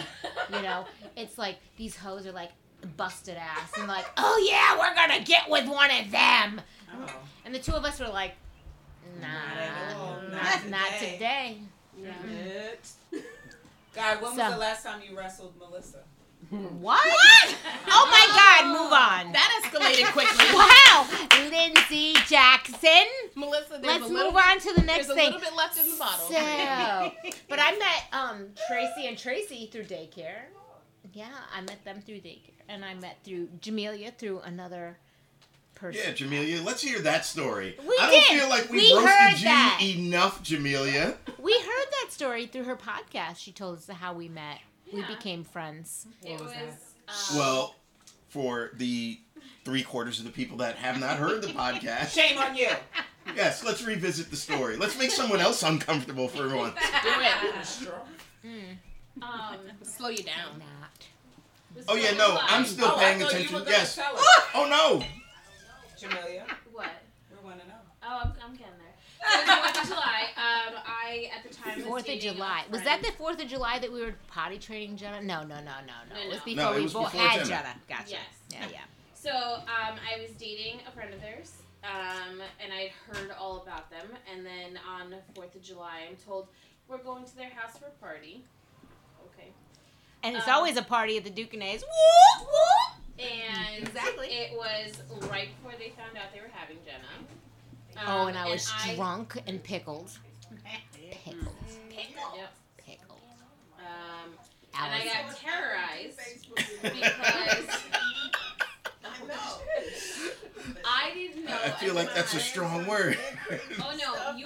You 0.54 0.62
know, 0.62 0.86
it's 1.18 1.38
like 1.38 1.58
these 1.76 1.96
hoes 1.96 2.28
are 2.28 2.32
like 2.32 2.52
busted 2.98 3.36
ass 3.36 3.72
and 3.78 3.88
like, 3.88 4.06
oh 4.18 4.48
yeah, 4.50 4.78
we're 4.78 4.96
gonna 4.96 5.24
get 5.24 5.50
with 5.50 5.68
one 5.68 5.90
of 5.92 6.12
them. 6.12 6.62
Oh. 6.94 7.06
And 7.46 7.54
the 7.54 7.60
two 7.60 7.74
of 7.74 7.84
us 7.84 8.00
were 8.00 8.08
like, 8.08 8.34
nah, 9.20 9.28
not, 10.32 10.32
Not 10.32 10.70
not 10.70 10.92
today. 11.00 11.14
today. 11.14 11.58
Next. 12.02 12.96
God, 13.96 14.16
when 14.22 14.36
was 14.36 14.52
the 14.52 14.58
last 14.58 14.86
time 14.86 15.02
you 15.08 15.18
wrestled 15.18 15.54
Melissa? 15.60 16.04
What? 16.50 17.00
Oh 17.88 18.08
my 18.10 18.26
God! 18.34 18.68
Move 18.72 18.92
on. 18.92 19.32
That 19.34 19.62
escalated 19.64 20.06
quickly. 20.14 20.46
Wow, 20.54 21.08
Lindsay 21.50 22.14
Jackson. 22.28 23.06
Melissa, 23.36 23.74
there's 23.82 23.86
Let's 23.86 24.04
a 24.06 24.08
little 24.08 24.32
move 24.32 24.42
on 24.44 24.60
to 24.60 24.74
the 24.74 24.82
next 24.82 25.08
There's 25.08 25.10
a 25.10 25.16
thing. 25.16 25.26
little 25.34 25.40
bit 25.42 25.56
left 25.56 25.80
in 25.80 25.90
the 25.92 25.98
bottle. 25.98 26.28
So, 26.28 27.12
but 27.50 27.60
I 27.62 27.72
met 27.78 28.04
um 28.14 28.48
Tracy 28.68 29.08
and 29.08 29.18
Tracy 29.18 29.70
through 29.72 29.84
daycare. 29.84 30.46
Yeah, 31.14 31.28
I 31.56 31.62
met 31.62 31.84
them 31.86 32.02
through 32.02 32.16
daycare, 32.22 32.52
and 32.68 32.84
I 32.84 32.94
met 32.96 33.18
through 33.24 33.48
Jamelia 33.62 34.16
through 34.18 34.40
another 34.40 34.98
person. 35.76 36.02
Yeah, 36.04 36.14
Jamelia, 36.14 36.64
let's 36.66 36.82
hear 36.82 37.00
that 37.02 37.26
story. 37.26 37.76
We 37.80 37.96
I 38.00 38.12
don't 38.12 38.28
did. 38.28 38.40
feel 38.40 38.50
like 38.50 38.70
we, 38.70 38.78
We 38.78 38.96
heard 38.96 39.06
roasted 39.26 39.40
you 39.42 39.46
that. 39.46 39.80
enough, 39.82 40.44
Jamelia. 40.44 41.16
We 41.40 41.54
heard 41.54 41.88
that 42.02 42.08
story 42.10 42.48
through 42.48 42.64
her 42.66 42.76
podcast. 42.76 43.38
She 43.38 43.52
told 43.52 43.78
us 43.78 43.88
how 43.88 44.14
we 44.14 44.28
met. 44.28 44.60
We 44.94 45.04
became 45.04 45.44
friends. 45.44 46.08
It 46.24 46.40
was. 46.40 46.54
Well, 47.36 47.76
for 48.30 48.72
the 48.76 49.20
three 49.66 49.84
quarters 49.84 50.20
of 50.20 50.26
the 50.26 50.32
people 50.32 50.58
that 50.58 50.76
have 50.78 51.00
not 51.00 51.18
heard 51.18 51.42
the 51.42 51.48
podcast, 51.50 52.10
Shame 52.14 52.38
on 52.38 52.56
you. 52.56 52.70
yes, 53.36 53.64
let's 53.64 53.84
revisit 53.84 54.30
the 54.32 54.36
story. 54.38 54.78
Let's 54.78 54.98
make 54.98 55.12
someone 55.12 55.40
else 55.40 55.64
uncomfortable 55.64 56.28
for 56.28 56.44
once. 56.56 56.76
Do 57.04 57.10
it. 57.10 57.94
Mm, 58.46 58.78
Um, 59.22 59.58
Slow 59.84 60.10
you 60.10 60.24
down. 60.24 60.60
not. 60.60 61.86
Oh 61.88 61.96
yeah, 61.96 62.12
no, 62.14 62.38
I'm 62.42 62.66
still 62.66 62.88
Oh, 62.88 62.96
I 62.98 63.04
paying 63.04 63.20
you 63.20 63.28
attention. 63.28 63.56
were 63.60 63.64
Yes. 63.68 63.96
tell 63.96 64.16
us. 64.16 64.26
Oh 64.56 64.66
no. 64.68 65.06
Jamelia, 66.00 66.44
what? 66.72 66.90
we 67.30 67.46
want 67.48 67.60
to 67.62 67.68
know. 67.68 67.74
Oh, 68.04 68.22
I'm, 68.24 68.34
I'm 68.44 68.52
getting 68.54 68.64
there. 68.64 68.64
So 68.64 68.78
it's 68.78 68.79
Fourth 69.22 69.78
of 69.82 69.88
July. 69.88 70.22
Um, 70.38 70.76
I 70.86 71.30
at 71.36 71.44
the 71.50 71.54
time 71.56 71.76
was 71.78 71.86
Fourth 71.86 72.10
of 72.10 72.20
July. 72.20 72.64
Was 72.72 72.84
that 72.84 73.02
the 73.02 73.12
Fourth 73.14 73.42
of 73.42 73.48
July 73.48 73.80
that 73.80 73.92
we 73.92 74.02
were 74.02 74.16
potty 74.28 74.58
training 74.58 74.98
Jenna? 74.98 75.22
No, 75.22 75.42
no, 75.42 75.56
no, 75.56 75.62
no, 75.62 75.94
no. 76.10 76.16
No, 76.16 76.22
It 76.22 76.30
was 76.30 76.40
before 76.42 76.64
No, 76.64 76.72
it 76.74 76.78
we 76.78 76.84
was 76.84 76.94
both 76.94 77.12
before 77.12 77.28
had 77.28 77.38
Jenna. 77.40 77.50
Jenna. 77.50 77.76
Gotcha. 77.90 78.12
Yes. 78.12 78.22
Yeah, 78.52 78.66
yeah. 78.72 78.80
So 79.14 79.32
um, 79.32 79.98
I 80.08 80.22
was 80.22 80.32
dating 80.38 80.80
a 80.88 80.92
friend 80.92 81.14
of 81.14 81.20
theirs, 81.22 81.54
um, 81.84 82.42
and 82.64 82.72
I'd 82.74 82.92
heard 83.08 83.32
all 83.38 83.58
about 83.62 83.90
them. 83.92 84.08
And 84.34 84.46
then 84.46 84.80
on 84.90 85.14
Fourth 85.36 85.54
of 85.56 85.62
July, 85.62 86.02
I'm 86.10 86.16
told 86.26 86.48
we're 86.88 86.98
going 87.04 87.26
to 87.26 87.36
their 87.36 87.50
house 87.50 87.78
for 87.78 87.86
a 87.88 88.04
party. 88.06 88.44
Okay. 89.34 89.50
And 90.24 90.36
it's 90.38 90.48
Um, 90.48 90.56
always 90.56 90.78
a 90.78 90.82
party 90.82 91.18
at 91.18 91.24
the 91.26 91.30
Ducanets. 91.30 91.82
Whoop, 91.82 92.48
whoop. 92.48 93.26
And 93.26 93.86
Exactly. 93.88 94.28
it 94.28 94.54
was 94.54 95.02
right 95.30 95.50
before 95.58 95.78
they 95.78 95.90
found 95.90 96.18
out 96.18 96.34
they 96.34 96.40
were 96.40 96.50
having 96.54 96.78
Jenna. 96.86 97.04
Oh, 98.08 98.22
Um, 98.22 98.28
and 98.30 98.38
I 98.38 98.50
was 98.50 98.72
I- 98.84 98.96
drunk 98.96 99.42
and 99.48 99.62
pickled. 99.72 100.10
Pickled. 101.10 101.56
Yep. 102.36 102.54
Pickled. 102.78 103.20
Um, 103.80 104.32
and 104.74 104.94
I 104.94 105.00
Allison. 105.00 105.28
got 105.28 105.38
terrorized 105.38 106.20
because 106.82 107.76
I 110.86 111.12
didn't 111.14 111.46
know. 111.46 111.58
I 111.64 111.70
feel 111.72 111.94
like 111.94 112.14
that's 112.14 112.34
a 112.34 112.40
strong 112.40 112.86
word. 112.88 113.18
Oh 113.82 113.92
no, 113.98 114.32
you 114.38 114.46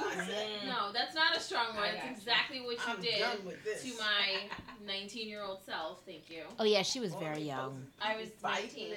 no, 0.68 0.92
that's 0.94 1.16
not 1.16 1.36
a 1.36 1.40
strong 1.40 1.76
word. 1.76 1.92
That's 1.96 2.20
exactly 2.20 2.62
what 2.62 2.76
you 2.76 2.82
I'm 2.88 3.02
did 3.02 3.20
done 3.20 3.38
with 3.46 3.64
this. 3.64 3.84
to 3.84 3.90
my 4.00 4.92
19-year-old 4.92 5.64
self. 5.66 6.00
Thank 6.06 6.30
you. 6.30 6.44
Oh 6.60 6.64
yeah, 6.66 6.82
she 6.82 7.00
was 7.00 7.14
very 7.16 7.42
young. 7.42 7.86
I 8.02 8.16
was 8.18 8.30
19. 8.44 8.90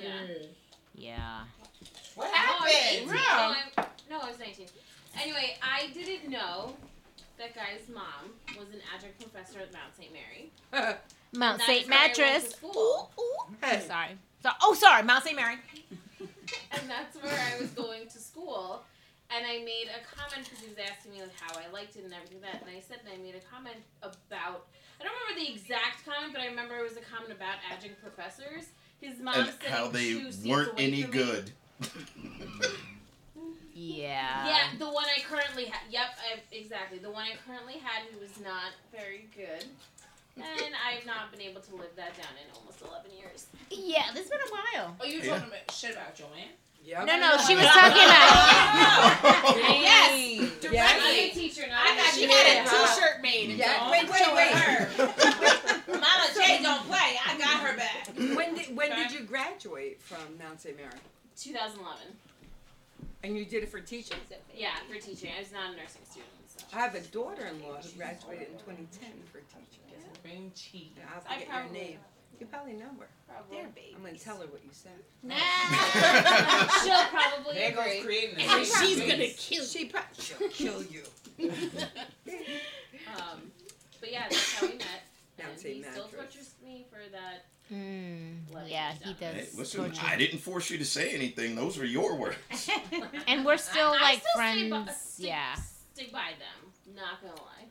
Yeah. 0.00 0.10
Yeah. 0.94 1.42
What 2.14 2.30
oh, 2.32 2.36
No, 2.36 2.38
I 2.38 2.64
was 2.64 2.72
happened? 2.72 3.02
18. 3.02 3.14
No, 3.14 3.22
I'm- 3.22 3.86
no, 4.10 4.20
I 4.20 4.28
was 4.28 4.38
19. 4.38 4.66
Anyway, 5.20 5.56
I 5.62 5.88
didn't 5.92 6.30
know 6.30 6.74
that 7.38 7.54
guy's 7.54 7.88
mom 7.92 8.32
was 8.58 8.68
an 8.68 8.80
adjunct 8.94 9.20
professor 9.20 9.60
at 9.60 9.72
Mount 9.72 9.96
St. 9.96 10.12
Mary. 10.12 10.52
Mount 11.32 11.60
St. 11.62 11.88
where 11.88 11.98
I 11.98 12.02
went 12.02 12.14
to 12.14 12.20
Mattress. 12.22 12.50
school. 12.52 13.10
I'm 13.62 13.80
sorry. 13.80 14.18
So, 14.42 14.50
oh, 14.62 14.74
sorry, 14.74 15.02
Mount 15.02 15.24
St. 15.24 15.36
Mary. 15.36 15.56
and 16.72 16.82
that's 16.88 17.16
where 17.22 17.32
I 17.32 17.60
was 17.60 17.70
going 17.70 18.08
to 18.08 18.18
school. 18.18 18.82
And 19.34 19.46
I 19.46 19.64
made 19.64 19.88
a 19.88 20.04
comment 20.04 20.44
because 20.44 20.60
he 20.60 20.68
was 20.68 20.76
asking 20.76 21.12
me 21.12 21.22
like 21.22 21.32
how 21.40 21.56
I 21.56 21.72
liked 21.72 21.96
it 21.96 22.04
and 22.04 22.12
everything 22.12 22.42
like 22.42 22.52
that. 22.52 22.62
And 22.68 22.76
I 22.76 22.80
said 22.80 23.00
that 23.04 23.12
I 23.14 23.16
made 23.16 23.34
a 23.34 23.44
comment 23.48 23.80
about 24.02 24.68
I 25.00 25.04
don't 25.04 25.18
remember 25.18 25.40
the 25.42 25.50
exact 25.50 26.06
comment, 26.06 26.30
but 26.30 26.42
I 26.42 26.46
remember 26.46 26.76
it 26.78 26.86
was 26.86 26.94
a 26.94 27.02
comment 27.02 27.32
about 27.32 27.58
adjunct 27.66 27.98
professors. 27.98 28.70
His 29.02 29.18
mom 29.20 29.34
and 29.34 29.48
sitting 29.48 29.68
how 29.68 29.88
they 29.88 30.24
weren't 30.46 30.72
any 30.78 31.02
good. 31.02 31.50
Yeah. 33.74 34.46
Yeah, 34.46 34.58
the 34.78 34.86
one 34.86 35.04
I 35.06 35.20
currently 35.22 35.64
had. 35.64 35.80
Yep, 35.90 36.06
I, 36.20 36.54
exactly. 36.54 36.98
The 36.98 37.10
one 37.10 37.24
I 37.24 37.34
currently 37.46 37.74
had 37.74 38.04
who 38.12 38.20
was 38.20 38.38
not 38.40 38.72
very 38.94 39.26
good. 39.34 39.64
And 40.36 40.72
I've 40.86 41.04
not 41.04 41.32
been 41.32 41.40
able 41.42 41.60
to 41.62 41.74
live 41.76 41.94
that 41.96 42.16
down 42.16 42.32
in 42.40 42.56
almost 42.56 42.80
11 42.80 43.10
years. 43.18 43.46
Yeah, 43.70 44.12
this 44.14 44.30
has 44.30 44.30
been 44.30 44.40
a 44.40 44.52
while. 44.52 44.96
Oh, 45.00 45.04
you 45.04 45.18
Yeah. 45.18 45.34
talking 45.34 45.48
about 45.48 45.70
shit 45.72 45.92
about 45.92 46.14
Joanne? 46.14 46.54
Yep. 46.84 47.06
No, 47.06 47.16
no, 47.20 47.30
she 47.46 47.54
was 47.54 47.66
talking 47.66 48.02
about. 48.04 49.56
Yes. 49.82 50.50
Yes. 50.72 51.00
I'm 51.02 51.14
a 51.14 51.30
teacher, 51.34 51.66
not 51.68 51.86
I 51.86 51.92
a 51.92 51.96
got 51.96 52.14
she 52.14 52.20
teacher. 52.22 52.32
had 52.32 52.66
a 52.66 52.70
T-shirt 52.70 53.22
made. 53.22 53.50
and 53.50 53.58
Yeah, 53.58 53.78
don't 53.80 53.90
wait, 53.90 54.08
wait, 54.10 54.34
wait. 54.34 54.50
her. 54.52 54.88
Mama 55.88 56.26
J 56.34 56.62
don't 56.62 56.82
play. 56.86 57.18
I 57.26 57.36
got 57.38 57.60
her 57.60 57.76
back. 57.76 58.08
When 58.16 58.54
did 58.54 58.74
when 58.76 58.90
Okay. 58.92 59.02
did 59.08 59.12
you 59.12 59.24
graduate 59.26 60.00
from 60.00 60.18
Mount 60.38 60.60
St. 60.60 60.76
Mary? 60.76 60.88
2011. 61.36 61.98
And 63.24 63.36
you 63.36 63.44
did 63.44 63.62
it 63.64 63.68
for 63.70 63.80
teaching. 63.80 64.16
Yeah, 64.54 64.70
for 64.88 64.98
teaching. 64.98 65.30
I 65.36 65.40
was 65.40 65.52
not 65.52 65.74
a 65.74 65.76
nursing 65.76 66.02
student. 66.10 66.30
So. 66.56 66.64
I 66.74 66.80
have 66.80 66.94
a 66.94 67.00
daughter-in-law 67.00 67.76
who 67.82 67.88
graduated 67.98 68.48
in 68.48 68.58
2010 68.58 69.10
for 69.30 69.38
teaching. 69.40 69.80
Green 70.22 70.52
cheese. 70.54 70.92
Yeah, 70.96 71.04
I'll 71.14 71.22
I 71.28 71.40
forget 71.40 71.48
your 71.64 71.72
name. 71.72 71.98
You 72.40 72.46
probably 72.46 72.72
know 72.74 72.86
her. 72.98 73.08
Probably. 73.28 73.56
There, 73.56 73.68
baby. 73.74 73.94
I'm 73.96 74.02
gonna 74.04 74.18
tell 74.18 74.36
her 74.36 74.46
what 74.46 74.60
you 74.64 74.70
said. 74.72 74.92
Nah. 75.22 75.34
She'll 76.84 77.04
probably 77.08 77.54
There 77.54 77.72
goes 77.72 77.86
agree. 77.86 78.00
creating 78.02 78.40
a 78.40 78.42
And 78.56 78.66
she's 78.66 79.00
gonna 79.00 79.16
cheese. 79.28 79.36
kill 79.38 79.64
She 79.64 79.84
probably 79.86 80.08
she'll 80.18 80.48
kill 80.50 80.82
you. 80.82 81.02
Um, 83.16 83.50
but 84.00 84.10
yeah, 84.12 84.24
that's 84.28 84.54
how 84.54 84.66
we 84.66 84.74
met. 84.74 85.02
Mount 85.38 85.50
and 85.52 85.60
St. 85.60 85.76
he 85.76 85.82
still 85.82 85.92
Mattress. 86.04 86.12
tortures 86.20 86.50
me 86.64 86.86
for 86.90 86.98
that. 87.12 87.46
Mm, 87.72 88.36
yeah, 88.68 88.92
he 89.02 89.12
does. 89.14 89.34
Hey, 89.34 89.48
listen, 89.56 89.80
torture. 89.84 90.02
I 90.06 90.16
didn't 90.16 90.40
force 90.40 90.68
you 90.70 90.76
to 90.78 90.84
say 90.84 91.10
anything. 91.14 91.54
Those 91.54 91.78
were 91.78 91.84
your 91.86 92.16
words. 92.16 92.36
And 93.26 93.44
we're 93.46 93.56
still 93.56 93.88
I- 93.92 93.96
I 93.96 94.00
like 94.02 94.18
still 94.18 94.30
stay 94.34 94.68
friends. 94.68 94.70
by- 94.86 94.92
stick- 94.92 95.26
yeah. 95.26 95.54
Stick 95.94 96.12
by 96.12 96.32
them. 96.38 96.94
Not 96.94 97.22
gonna 97.22 97.34
lie. 97.40 97.61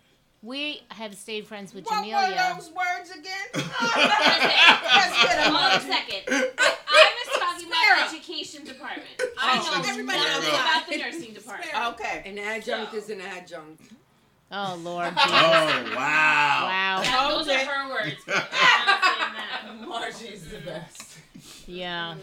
We 0.43 0.81
have 0.89 1.13
stayed 1.15 1.45
friends 1.47 1.73
with 1.73 1.85
What 1.85 2.03
were 2.03 2.11
those 2.55 2.71
words 2.71 3.11
again? 3.11 3.47
Let's 3.53 5.23
get 5.23 5.37
'em 5.37 5.53
Hold 5.53 5.71
on 5.71 5.77
a 5.77 5.81
second. 5.81 6.23
I 6.27 7.11
was 7.27 7.39
talking 7.39 7.65
Square 7.67 7.93
about 7.95 8.07
up. 8.07 8.13
education 8.13 8.63
department. 8.65 9.05
Oh, 9.19 9.29
I 9.37 9.59
Oh, 9.59 9.81
know 9.81 9.87
everybody 9.89 10.17
nothing 10.17 10.43
knows. 10.51 10.59
about 10.59 10.87
the 10.89 10.97
nursing 10.97 11.33
department. 11.33 11.71
Okay. 11.93 12.23
An 12.25 12.39
adjunct 12.39 12.93
is 12.95 13.09
an 13.11 13.21
adjunct. 13.21 13.81
Oh 14.51 14.79
Lord. 14.83 15.13
oh 15.17 15.21
Jesus. 15.21 15.95
wow! 15.95 16.65
Wow. 16.65 17.01
That- 17.03 17.27
those 17.29 17.47
are 17.47 17.57
her 17.59 17.89
words. 17.89 18.15
I'm 18.27 18.33
saying 18.33 18.47
that. 19.37 19.87
Margie's 19.87 20.47
the 20.49 20.57
best. 20.59 21.17
Yeah. 21.67 22.15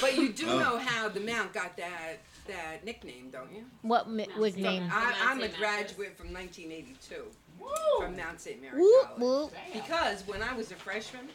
But 0.00 0.16
you 0.16 0.32
do 0.32 0.46
Oh. 0.50 0.58
know 0.58 0.78
how 0.78 1.08
the 1.08 1.20
Mount 1.20 1.52
got 1.52 1.76
that 1.76 2.18
that 2.46 2.82
nickname, 2.84 3.28
don't 3.30 3.52
you? 3.52 3.64
What 3.82 4.08
mi- 4.08 4.26
what 4.36 4.56
name? 4.56 4.84
I, 4.84 5.04
Mount 5.04 5.16
I'm 5.20 5.38
a 5.38 5.42
St. 5.42 5.52
Mattress. 5.52 5.58
graduate 5.58 6.16
from 6.16 6.32
1982 6.32 7.24
Woo. 7.60 7.68
from 8.00 8.16
Mount 8.16 8.40
St. 8.40 8.60
Mary 8.62 8.80
Whoop 8.80 9.04
College. 9.06 9.20
whoop. 9.20 9.52
Because 9.72 10.26
when 10.26 10.42
I 10.42 10.54
was 10.54 10.72
a 10.72 10.74
freshman, 10.76 11.28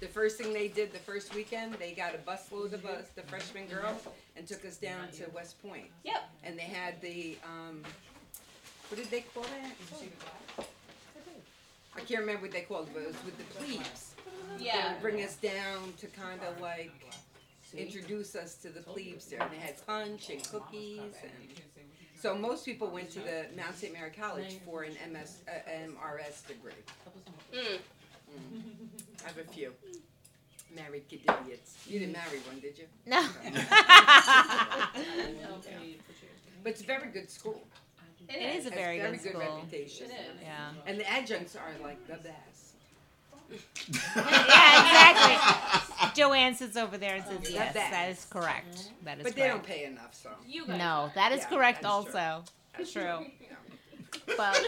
the 0.00 0.06
first 0.08 0.36
thing 0.36 0.52
they 0.52 0.68
did 0.68 0.92
the 0.92 0.98
first 0.98 1.34
weekend, 1.34 1.74
they 1.74 1.92
got 1.92 2.14
a 2.14 2.18
busload 2.18 2.74
of 2.74 2.84
us, 2.84 3.06
the 3.14 3.22
freshman 3.22 3.66
girls, 3.68 4.02
and 4.36 4.46
took 4.46 4.66
us 4.66 4.76
down 4.76 5.10
to 5.12 5.24
West 5.34 5.62
Point. 5.62 5.86
Yep. 6.04 6.22
And 6.44 6.58
they 6.58 6.64
had 6.64 7.00
the, 7.00 7.38
um, 7.44 7.82
what 8.90 8.98
did 9.00 9.10
they 9.10 9.22
call 9.22 9.44
that? 9.44 10.66
I 11.96 12.00
can't 12.00 12.20
remember 12.20 12.42
what 12.42 12.50
they 12.52 12.60
called 12.62 12.88
it, 12.88 12.92
but 12.94 13.02
it 13.02 13.06
was 13.08 13.16
with 13.24 13.38
the 13.38 13.44
plebes. 13.54 14.12
They 14.58 14.64
Yeah. 14.66 14.92
would 14.92 15.00
bring 15.00 15.22
us 15.22 15.36
down 15.36 15.94
to 16.00 16.06
kind 16.08 16.40
of 16.42 16.60
like 16.60 16.92
introduce 17.78 18.34
us 18.34 18.54
to 18.56 18.68
the 18.70 18.80
plebes 18.80 19.26
there. 19.26 19.40
And 19.42 19.50
they 19.52 19.56
had 19.58 19.84
punch 19.86 20.30
and 20.30 20.42
cookies 20.50 21.00
and. 21.22 21.32
So 22.18 22.34
most 22.34 22.64
people 22.64 22.88
went 22.88 23.10
to 23.10 23.20
the 23.20 23.46
Mount 23.56 23.76
St. 23.76 23.92
Mary 23.92 24.10
College 24.10 24.58
for 24.64 24.82
an 24.84 24.94
MS, 25.12 25.36
uh, 25.46 25.70
MRS 25.70 26.46
degree. 26.48 26.72
Mm. 27.54 27.78
I 29.24 29.28
have 29.28 29.38
a 29.38 29.44
few. 29.52 29.72
Married 30.74 31.06
kid 31.08 31.20
idiots. 31.42 31.76
You 31.86 31.98
didn't 32.00 32.14
marry 32.14 32.38
one, 32.48 32.58
did 32.60 32.78
you? 32.78 32.86
No. 33.06 33.22
But 36.62 36.72
it's 36.72 36.80
a 36.80 36.84
very 36.84 37.08
good 37.12 37.30
school. 37.30 37.62
It 38.28 38.34
It 38.34 38.56
is. 38.56 38.66
is 38.66 38.66
a 38.66 38.70
Has 38.70 38.78
very 38.80 38.98
very 38.98 39.12
good 39.12 39.22
good 39.22 39.32
school. 39.32 39.56
reputation. 39.62 40.06
It 40.06 40.10
is. 40.14 40.42
Yeah. 40.42 40.70
And 40.86 40.98
the 40.98 41.08
adjuncts 41.12 41.54
are 41.54 41.70
like 41.82 42.04
the 42.08 42.16
best. 42.16 42.74
Yeah, 44.16 45.10
exactly. 45.12 45.95
Joanne 46.16 46.54
sits 46.54 46.76
over 46.76 46.96
there 46.98 47.16
and 47.16 47.24
says, 47.24 47.40
The 47.40 47.52
"Yes, 47.52 47.74
that 47.74 47.90
best. 47.90 48.20
is 48.20 48.24
correct. 48.30 48.90
That 49.04 49.18
is 49.18 49.22
correct. 49.22 49.24
But 49.24 49.34
they 49.36 49.48
don't 49.48 49.62
pay 49.62 49.84
enough, 49.84 50.14
so. 50.14 50.30
You 50.46 50.66
guys. 50.66 50.78
No, 50.78 51.10
that 51.14 51.32
is 51.32 51.40
Yeah, 51.40 51.48
correct. 51.48 51.82
that's. 51.82 51.92
Also, 51.92 52.44
That's 52.76 52.92
true. 52.92 53.02
Yeah. 53.40 53.46
But 54.36 54.60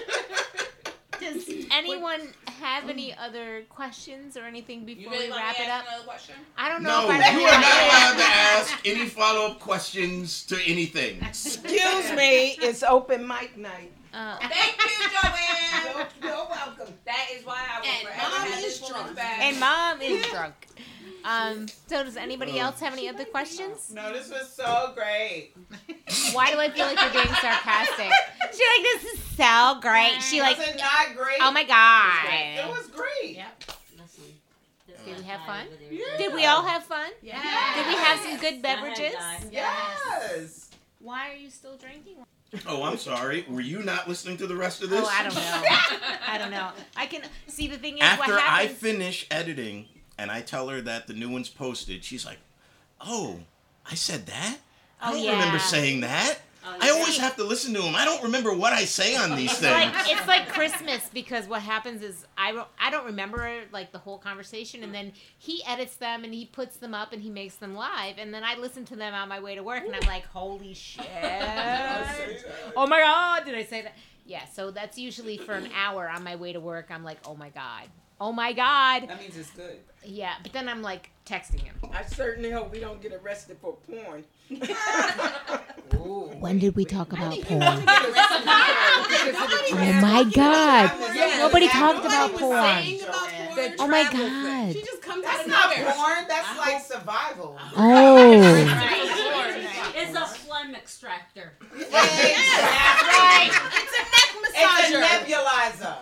does 1.20 1.48
anyone 1.72 2.20
have 2.60 2.88
any 2.88 3.14
other 3.14 3.62
questions 3.70 4.36
or 4.36 4.44
anything 4.44 4.84
before 4.84 5.10
really 5.12 5.26
we 5.26 5.30
want 5.30 5.42
wrap 5.42 5.58
me 5.58 5.64
it 5.64 5.66
to 5.68 5.72
up? 5.72 5.78
ask 5.84 5.88
another 5.88 6.04
question? 6.04 6.34
I 6.56 6.68
don't 6.68 6.82
know 6.82 7.08
No, 7.08 7.10
if 7.14 7.24
I 7.24 7.32
you 7.32 7.46
are 7.46 7.60
not 7.60 7.82
allowed 7.82 8.16
to 8.18 8.24
ask 8.24 8.78
any 8.86 9.06
follow-up 9.08 9.58
questions 9.58 10.44
to 10.46 10.56
anything. 10.66 11.20
Excuse 11.22 12.12
me, 12.12 12.56
it's 12.60 12.82
open 12.82 13.26
mic 13.26 13.56
night. 13.56 13.92
Uh, 14.12 14.38
Thank 14.38 14.76
you, 14.78 15.08
Joanne. 15.10 16.06
You're, 16.22 16.30
you're 16.30 16.48
welcome. 16.48 16.94
That 17.04 17.26
is 17.34 17.44
why 17.44 17.64
I 17.74 17.80
was 17.80 17.88
And 17.88 18.08
forever 18.08 18.50
Mom 18.50 18.64
is 18.64 18.78
drunk. 18.80 19.18
and 19.18 19.60
mom 19.60 20.02
is 20.02 20.26
drunk. 20.30 20.66
Um, 21.24 21.66
so 21.86 22.04
does 22.04 22.16
anybody 22.16 22.60
Uh. 22.60 22.66
else 22.66 22.80
have 22.80 22.92
any 22.92 23.08
other 23.08 23.24
questions? 23.24 23.90
No, 23.92 24.12
this 24.12 24.30
was 24.30 24.48
so 24.52 24.92
great. 24.94 25.52
Why 26.32 26.52
do 26.52 26.58
I 26.60 26.70
feel 26.70 26.86
like 26.86 27.00
you're 27.00 27.22
being 27.22 27.34
sarcastic? 27.36 28.10
She 28.50 28.64
like 28.64 28.82
this 29.02 29.12
is 29.14 29.20
so 29.36 29.78
great. 29.80 30.20
She 30.22 30.40
like, 30.40 30.56
was 30.58 30.68
it 30.68 30.78
not 30.78 31.14
great? 31.16 31.36
oh 31.40 31.50
my 31.52 31.64
god, 31.64 32.24
It 32.32 32.56
god. 32.62 32.70
was 32.76 32.86
great. 32.88 33.36
Yep. 33.36 33.62
Listen. 34.00 34.24
Did 35.04 35.18
we 35.18 35.22
have 35.24 35.40
fun? 35.46 35.66
Yeah. 35.90 36.04
Did 36.16 36.32
we 36.34 36.46
all 36.46 36.62
have 36.64 36.82
fun? 36.84 37.10
Yes. 37.22 37.76
Did 37.76 37.86
we 37.86 37.94
have 37.94 38.18
some 38.20 38.38
good 38.38 38.62
beverages? 38.62 39.14
Yes. 39.52 40.70
Why 41.00 41.30
are 41.30 41.34
you 41.36 41.50
still 41.50 41.76
drinking? 41.76 42.16
Oh, 42.66 42.82
I'm 42.82 42.96
sorry. 42.96 43.44
Were 43.48 43.60
you 43.60 43.82
not 43.82 44.08
listening 44.08 44.38
to 44.38 44.46
the 44.46 44.56
rest 44.56 44.82
of 44.82 44.88
this? 44.90 45.04
Oh, 45.04 45.08
I 45.12 45.22
don't 45.22 45.34
know. 45.34 45.62
I 46.26 46.38
don't 46.38 46.50
know. 46.50 46.70
I 46.96 47.06
can 47.06 47.22
see 47.46 47.68
the 47.68 47.76
thing 47.76 47.96
is 47.98 48.02
After 48.02 48.32
what 48.32 48.42
I 48.42 48.62
happens. 48.62 48.78
finish 48.78 49.26
editing 49.30 49.86
and 50.18 50.30
I 50.30 50.40
tell 50.42 50.68
her 50.68 50.80
that 50.82 51.06
the 51.06 51.14
new 51.14 51.28
one's 51.30 51.48
posted, 51.48 52.04
she's 52.04 52.26
like, 52.26 52.38
"Oh, 53.00 53.40
I 53.90 53.94
said 53.94 54.26
that. 54.26 54.58
Oh, 55.00 55.06
I 55.06 55.08
Oh, 55.10 55.12
don't 55.14 55.22
yeah. 55.24 55.30
remember 55.32 55.58
saying 55.58 56.00
that." 56.00 56.40
Oh, 56.66 56.76
I 56.80 56.90
always 56.90 57.16
have 57.18 57.36
to 57.36 57.44
listen 57.44 57.72
to 57.74 57.80
him. 57.80 57.94
I 57.94 58.04
don't 58.04 58.22
remember 58.24 58.52
what 58.52 58.72
I 58.72 58.84
say 58.84 59.14
on 59.16 59.36
these 59.36 59.52
It's 59.52 59.60
things. 59.60 59.72
like 59.94 60.10
it's 60.10 60.26
like 60.26 60.48
Christmas 60.48 61.08
because 61.14 61.46
what 61.46 61.62
happens 61.62 62.02
is 62.02 62.26
I 62.36 62.50
don't 62.52 62.66
I 62.80 62.90
don't 62.90 63.06
remember 63.06 63.60
like 63.72 63.92
the 63.92 63.98
whole 63.98 64.18
conversation 64.18 64.82
and 64.82 64.92
then 64.92 65.12
he 65.38 65.62
edits 65.66 65.96
them 65.96 66.24
and 66.24 66.34
he 66.34 66.44
puts 66.46 66.76
them 66.76 66.94
up 66.94 67.12
and 67.12 67.22
he 67.22 67.30
makes 67.30 67.54
them 67.54 67.74
live 67.76 68.16
and 68.18 68.34
then 68.34 68.42
I 68.44 68.56
listen 68.56 68.84
to 68.86 68.96
them 68.96 69.14
on 69.14 69.28
my 69.28 69.38
way 69.40 69.54
to 69.54 69.62
work 69.62 69.84
and 69.86 69.94
I'm 69.94 70.06
like 70.08 70.26
holy 70.26 70.74
shit 70.74 71.06
oh 72.76 72.86
my 72.86 73.00
god 73.00 73.44
did 73.46 73.54
I 73.54 73.64
say 73.64 73.82
that 73.82 73.94
yeah 74.26 74.44
so 74.52 74.70
that's 74.70 74.98
usually 74.98 75.38
for 75.38 75.52
an 75.54 75.70
hour 75.74 76.08
on 76.08 76.22
my 76.24 76.36
way 76.36 76.52
to 76.52 76.60
work 76.60 76.88
I'm 76.90 77.04
like 77.04 77.18
oh 77.26 77.34
my 77.36 77.50
god 77.50 77.84
oh 78.20 78.32
my 78.32 78.52
god 78.52 79.08
That 79.08 79.20
means 79.20 79.36
it's 79.38 79.50
good. 79.52 79.78
Yeah 80.08 80.34
but 80.42 80.52
then 80.52 80.68
I'm 80.68 80.80
like 80.82 81.10
texting 81.26 81.60
him 81.60 81.74
I 81.92 82.02
certainly 82.04 82.50
hope 82.50 82.72
we 82.72 82.80
don't 82.80 83.00
get 83.02 83.12
arrested 83.12 83.58
for 83.60 83.76
porn. 83.86 84.24
When 86.40 86.58
did 86.58 86.74
we 86.76 86.84
talk 86.84 87.12
about 87.12 87.38
porn? 87.42 87.62
oh 87.62 87.78
my 90.00 90.24
god. 90.32 90.92
Nobody 91.38 91.68
talked 91.68 92.06
about 92.06 92.32
porn. 92.32 93.00
Oh 93.78 93.88
my 93.88 94.04
god. 94.04 94.72
She 94.72 94.82
just 94.82 95.02
comes 95.02 95.24
That's 95.24 95.40
out 95.40 95.44
of 95.44 95.50
not 95.50 95.76
nowhere. 95.76 95.92
porn. 95.92 96.24
That's 96.28 96.58
like 96.58 96.80
survival. 96.82 97.58
Oh. 97.76 98.40
It's 99.96 100.16
a 100.16 100.26
phlegm 100.26 100.74
extractor. 100.74 101.52
Yes, 101.76 101.90
That's 101.90 103.02
right. 103.02 103.50
It's 103.74 103.94
a 103.98 104.02
neck 104.14 104.30
massager. 104.44 105.00
It's 105.02 105.28
a 105.28 105.34
nebulizer. 105.34 105.96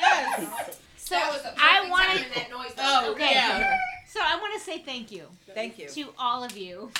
Yes. 0.00 0.80
So 1.10 1.16
That 1.16 1.32
was 1.32 1.42
the 1.42 1.48
I 1.58 1.74
perfect 1.74 1.90
wanted 1.90 2.06
timing, 2.08 2.28
that 2.36 2.50
noise. 2.50 2.72
Oh, 2.78 3.10
okay 3.12 3.30
yeah. 3.32 3.76
so 4.06 4.20
I 4.22 4.36
want 4.36 4.54
to 4.54 4.60
say 4.60 4.78
thank 4.78 5.10
you 5.10 5.24
Thank 5.54 5.78
you. 5.78 5.88
to 5.88 6.08
all 6.18 6.44
of 6.44 6.56
you 6.56 6.90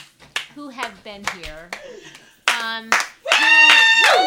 who 0.57 0.69
have 0.71 0.93
been 1.05 1.23
here, 1.39 1.71
um, 2.61 2.91
who, 4.11 4.19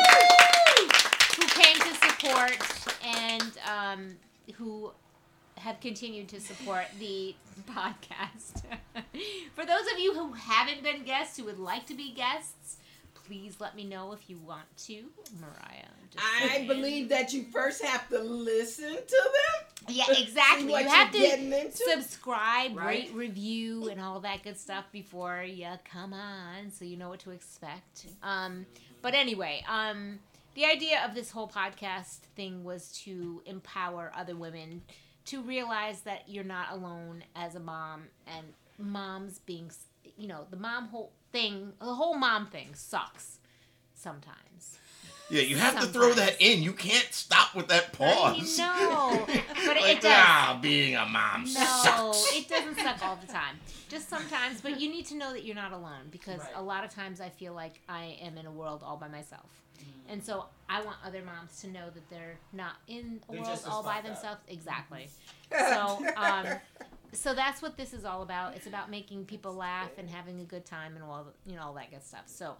who 1.41 1.47
came 1.49 1.76
to 1.76 1.93
support 1.95 2.57
and 3.03 3.51
um, 3.69 4.15
who 4.55 4.91
have 5.57 5.80
continued 5.81 6.30
to 6.30 6.39
support 6.39 6.85
the 6.99 7.35
podcast. 7.69 8.64
For 9.55 9.65
those 9.65 9.85
of 9.93 9.99
you 9.99 10.14
who 10.14 10.31
haven't 10.34 10.81
been 10.84 11.03
guests, 11.03 11.38
who 11.38 11.43
would 11.45 11.60
like 11.60 11.85
to 11.88 11.93
be 11.93 12.14
guests, 12.14 12.77
please 13.26 13.56
let 13.60 13.76
me 13.76 13.84
know 13.86 14.12
if 14.14 14.30
you 14.30 14.38
want 14.38 14.66
to. 14.86 15.04
Mariah. 15.40 15.86
just 16.12 16.26
I 16.26 16.66
believe 16.68 17.10
that 17.10 17.34
you 17.34 17.44
first 17.52 17.84
have 17.84 18.08
to 18.10 18.20
listen 18.20 18.90
to 18.95 18.95
them. 18.98 19.88
Yeah, 19.95 20.06
exactly. 20.10 20.70
what 20.72 20.84
You 20.84 20.90
have 20.90 21.12
to 21.12 21.72
subscribe, 21.72 22.76
Right. 22.78 23.06
rate, 23.06 23.12
review, 23.14 23.90
and 23.90 24.00
all 24.00 24.20
that 24.22 24.44
good 24.44 24.58
stuff 24.58 24.86
before 24.91 25.44
you 25.44 25.68
come 25.86 26.14
on, 26.14 26.72
so 26.72 26.86
you 26.86 26.98
know 26.98 27.10
what 27.10 27.20
to 27.22 27.32
expect. 27.32 28.06
Um, 28.22 28.66
but 29.02 29.14
anyway, 29.14 29.64
um, 29.68 30.20
the 30.56 30.66
idea 30.66 31.04
of 31.06 31.16
this 31.16 31.32
whole 31.32 31.48
podcast 31.48 32.20
thing 32.36 32.64
was 32.64 32.91
to 33.04 33.41
empower 33.45 34.12
other 34.16 34.36
women 34.36 34.84
to 35.26 35.41
realize 35.41 36.02
that 36.02 36.24
you're 36.28 36.44
not 36.44 36.72
alone 36.72 37.24
as 37.36 37.56
a 37.56 37.60
mom, 37.60 38.04
and 38.28 38.54
moms 38.78 39.40
being, 39.40 39.72
you 40.18 40.28
know, 40.28 40.45
the 40.50 40.58
mom 40.58 40.88
whole 40.90 41.12
thing, 41.34 41.73
the 41.80 41.93
whole 41.95 42.15
mom 42.15 42.45
thing 42.45 42.69
sucks 42.73 43.39
sometimes. 43.93 44.77
yeah, 45.30 45.41
you 45.41 45.57
have 45.57 45.80
to 45.81 45.88
throw 45.88 46.14
that 46.14 46.39
in. 46.39 46.64
You 46.64 46.72
can't 46.73 47.07
stop 47.11 47.55
with 47.55 47.68
that 47.68 47.91
pause. 47.93 48.57
No, 48.57 49.26
but 49.27 49.76
like, 49.81 49.97
it 49.97 50.01
does. 50.01 50.11
ah, 50.15 50.60
being 50.61 50.95
a 50.95 51.05
mom 51.05 51.45
sucks. 51.47 51.85
No, 51.85 52.11
sucks. 52.14 52.35
it 52.38 52.47
doesn't 52.47 52.77
suck 52.77 53.03
all 53.03 53.18
the 53.18 53.27
time. 53.31 53.55
Just 53.89 54.10
sometimes, 54.10 54.61
but 54.61 54.80
you 54.80 54.89
need 54.89 55.05
to 55.07 55.15
know 55.15 55.34
that 55.34 55.43
you're 55.43 55.55
not 55.55 55.72
alone 55.73 56.07
because 56.11 56.41
a 56.55 56.61
lot 56.61 56.84
of 56.84 56.91
times 56.93 57.19
I 57.19 57.30
feel 57.30 57.53
like 57.53 57.80
I 57.89 58.18
am 58.22 58.38
in 58.38 58.45
a 58.45 58.51
world 58.51 58.81
all 58.85 58.97
by 58.97 59.07
myself. 59.07 59.49
Mm. 59.80 60.14
And 60.14 60.23
so 60.23 60.45
I 60.69 60.81
want 60.84 60.97
other 61.05 61.22
moms 61.23 61.60
to 61.61 61.68
know 61.68 61.89
that 61.93 62.10
they're 62.10 62.38
not 62.53 62.73
in 62.88 63.22
a 63.30 63.31
They're 63.34 63.41
world 63.41 63.60
all 63.69 63.84
by 63.84 63.95
fucked 63.95 64.05
up. 64.05 64.14
themselves. 64.14 64.41
Exactly. 64.47 65.07
So, 65.51 66.05
um, 66.18 66.45
so 67.14 67.34
that's 67.34 67.61
what 67.61 67.77
this 67.77 67.94
is 67.94 68.06
all 68.06 68.22
about. 68.22 68.56
It's 68.56 68.68
about 68.68 68.90
making 68.90 69.26
people 69.26 69.53
laugh 69.53 69.91
and 69.98 70.10
having 70.10 70.40
a 70.40 70.44
good 70.44 70.65
time 70.65 70.95
and 70.95 71.03
all 71.03 71.27
you 71.45 71.56
know 71.56 71.64
all 71.64 71.73
that 71.73 71.91
good 71.91 72.03
stuff. 72.03 72.23
So, 72.26 72.56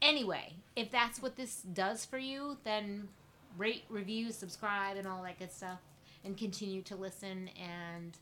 anyway, 0.00 0.54
if 0.76 0.90
that's 0.90 1.20
what 1.20 1.36
this 1.36 1.62
does 1.62 2.04
for 2.04 2.18
you, 2.18 2.56
then 2.64 3.08
rate, 3.56 3.84
review, 3.88 4.32
subscribe, 4.32 4.96
and 4.96 5.06
all 5.06 5.22
that 5.22 5.38
good 5.38 5.52
stuff, 5.52 5.80
and 6.24 6.36
continue 6.36 6.82
to 6.82 6.96
listen 6.96 7.50
and 7.58 8.16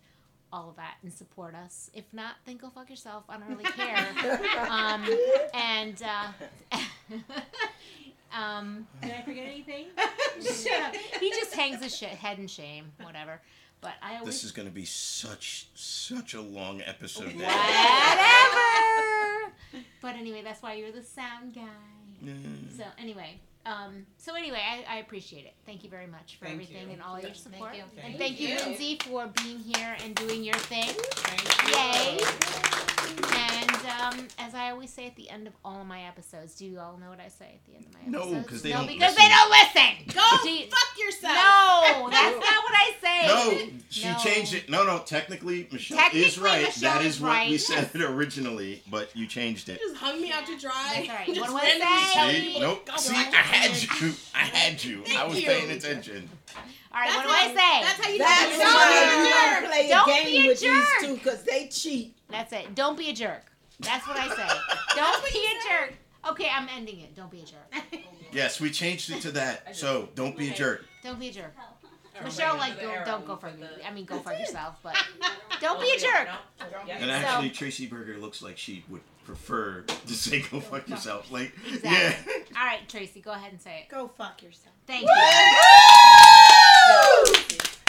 all 0.53 0.71
of 0.71 0.77
that 0.77 0.97
and 1.03 1.13
support 1.13 1.55
us. 1.55 1.91
If 1.95 2.05
not, 2.13 2.37
then 2.47 2.57
go 2.57 2.71
fuck 2.71 2.91
yourself. 2.91 3.25
I 3.29 3.37
don't 3.37 3.49
really 3.49 3.65
care. 3.65 4.07
um, 4.71 5.07
and 5.55 6.03
uh, 6.03 6.79
um, 8.37 8.87
did 9.03 9.13
I 9.13 9.23
forget 9.23 9.45
anything? 9.45 9.87
Shut 10.41 10.83
up. 10.83 10.97
He 11.21 11.31
just 11.31 11.55
hangs 11.55 11.83
his 11.83 11.97
shit 11.97 12.11
head 12.11 12.39
in 12.39 12.47
shame, 12.47 12.93
whatever. 13.03 13.41
But 13.81 13.93
I 14.03 14.15
always 14.19 14.27
This 14.35 14.45
is 14.45 14.53
going 14.53 14.67
to 14.69 14.75
be 14.75 14.85
such 14.85 15.69
such 15.75 16.35
a 16.35 16.41
long 16.41 16.83
episode. 16.83 17.35
whatever. 17.35 17.53
But 20.01 20.15
anyway, 20.17 20.43
that's 20.43 20.63
why 20.63 20.75
you're 20.75 20.93
the 20.93 21.03
sound 21.03 21.55
guy. 21.55 21.63
Mm. 22.25 22.77
So 22.77 22.85
anyway, 22.99 23.39
um, 23.67 24.07
so 24.17 24.35
anyway, 24.35 24.61
I, 24.61 24.97
I 24.97 24.99
appreciate 24.99 25.45
it. 25.45 25.55
Thank 25.67 25.85
you 25.85 25.91
very 25.91 26.07
much 26.07 26.37
for 26.39 26.47
Thank 26.47 26.55
everything 26.55 26.87
you. 26.89 26.93
and 26.95 27.03
all 27.03 27.15
your 27.21 27.31
Thank 27.31 27.37
support. 27.37 27.77
you. 27.77 27.83
And 28.03 28.17
Thank 28.17 28.19
thank 28.19 28.41
you, 28.41 28.49
you. 28.49 28.57
Lindsay, 28.57 28.99
for 29.05 29.29
being 29.43 29.59
here 29.59 29.97
and 30.03 30.15
doing 30.15 30.43
your 30.43 30.55
thing. 30.57 30.89
Thank 30.89 31.75
Yay! 31.75 32.85
And 33.17 33.71
um, 34.21 34.29
as 34.39 34.55
I 34.55 34.71
always 34.71 34.91
say 34.91 35.07
at 35.07 35.17
the 35.17 35.29
end 35.31 35.47
of 35.47 35.53
all 35.65 35.85
my 35.85 36.03
episodes, 36.03 36.55
do 36.57 36.67
you 36.67 36.79
all 36.79 36.97
know 36.99 37.09
what 37.11 37.21
I 37.21 37.29
say 37.29 37.59
at 37.61 37.65
the 37.67 37.77
end 37.77 37.87
of 37.87 37.95
my 37.95 38.01
No, 38.07 38.23
episodes? 38.23 38.49
'cause 38.49 38.63
they 38.63 38.71
no, 38.71 38.77
don't 38.79 38.87
because 38.89 39.15
listen. 39.17 39.23
they 39.25 39.29
don't 39.29 39.51
listen. 39.51 40.15
Go 40.15 40.37
Do 40.43 40.51
you- 40.51 40.67
fuck 40.67 40.99
yourself. 40.99 41.35
No, 41.35 42.09
that's 42.11 42.37
not 42.41 42.65
what 42.65 42.75
I 42.75 42.93
say. 43.01 43.27
No, 43.27 43.79
she 43.91 44.09
No. 44.09 44.17
changed 44.19 44.55
it. 44.55 44.69
No, 44.71 44.85
no, 44.85 44.99
technically, 45.01 45.69
Michelle 45.73 45.99
Technically, 45.99 46.29
is 46.29 46.39
right. 46.39 46.63
Michelle 46.67 46.93
that 46.95 47.03
is 47.05 47.17
is 47.17 47.21
what 47.21 47.31
we 47.47 47.51
right. 47.53 47.61
said 47.61 47.91
originally, 47.97 48.83
but 48.91 49.15
you 49.17 49.27
changed 49.27 49.69
it. 49.69 49.81
Just 49.81 49.97
hung 49.97 50.21
me 50.21 50.31
out 50.33 50.47
to 50.47 50.59
dry. 50.59 50.73
That's 50.95 51.09
all 51.09 51.15
right. 51.17 51.27
Just 51.35 51.53
What 51.53 51.63
do 51.63 51.69
I 51.83 52.03
say? 52.05 52.13
telling 52.15 52.35
See? 52.37 52.47
people 52.47 52.61
Nope. 52.61 52.91
See, 52.99 53.15
I 53.17 53.21
had 53.21 54.01
you. 54.01 54.15
I 54.35 54.39
had 54.39 54.85
you. 54.85 55.05
I 55.17 55.27
was 55.27 55.41
you. 55.41 55.47
paying 55.47 55.71
attention. 55.71 56.29
All 56.93 57.01
right, 57.01 57.11
That's 57.11 57.17
what 57.17 57.25
do 57.25 57.31
I 57.31 57.47
say? 57.49 57.55
That's 57.85 58.05
how 58.05 58.11
you 58.11 58.19
That's 58.19 58.45
do 58.45 58.55
it 58.55 58.59
don't 58.59 58.93
you 58.93 58.99
be 58.99 59.29
a 59.29 59.33
don't 59.35 59.61
jerk. 59.63 59.71
play 59.71 59.87
a 59.87 59.89
Don't 59.89 60.07
be 60.07 60.33
game 60.33 60.45
a 60.45 60.49
with 60.49 60.61
jerk. 60.61 60.73
these 61.01 61.09
two 61.09 61.15
because 61.15 61.43
they 61.45 61.69
cheat. 61.69 62.17
That's 62.31 62.53
it. 62.53 62.75
Don't 62.75 62.97
be 62.99 63.11
a 63.11 63.13
jerk. 63.13 63.45
That's 63.81 64.07
what 64.09 64.17
I 64.17 64.29
say. 64.35 64.49
Don't 64.97 65.23
be 65.33 65.39
a 65.39 65.69
jerk. 65.69 65.95
Okay, 66.31 66.49
I'm 66.53 66.69
ending 66.75 67.01
it. 67.01 67.15
Don't 67.15 67.31
be 67.31 67.41
a 67.41 67.45
jerk. 67.45 68.03
Yes, 68.31 68.61
we 68.61 68.71
changed 68.71 69.11
it 69.11 69.23
to 69.23 69.31
that. 69.31 69.75
So 69.75 70.11
don't 70.15 70.37
be 70.37 70.51
a 70.51 70.53
jerk. 70.55 70.85
Don't 71.03 71.19
be 71.19 71.29
a 71.29 71.33
jerk. 71.33 71.55
Michelle, 72.23 72.59
like, 72.59 72.79
go, 72.79 72.95
don't 73.07 73.25
go 73.27 73.37
for 73.37 73.51
me. 73.53 73.67
I 73.87 73.91
mean, 73.91 74.05
go 74.05 74.19
for 74.19 74.35
yourself, 74.35 74.77
but 74.83 74.95
don't 75.63 75.81
be 75.81 75.91
a 75.97 75.99
jerk. 75.99 76.29
And 77.01 77.11
actually, 77.11 77.49
Tracy 77.49 77.87
Berger 77.87 78.19
looks 78.19 78.43
like 78.43 78.59
she 78.59 78.85
would 78.91 79.01
prefer 79.25 79.81
to 79.83 80.13
say 80.13 80.43
"go 80.51 80.61
fuck 80.61 80.87
yourself." 80.91 81.31
Like, 81.33 81.53
Exactly. 81.73 81.91
yeah. 81.91 82.15
All 82.61 82.67
right, 82.67 82.87
Tracy, 82.87 83.23
go 83.23 83.31
ahead 83.33 83.53
and 83.53 83.63
say 83.63 83.79
it. 83.79 83.89
Go 83.89 84.09
fuck 84.09 84.43
yourself. 84.43 84.75
Thank 84.87 85.05
you. 85.05 86.28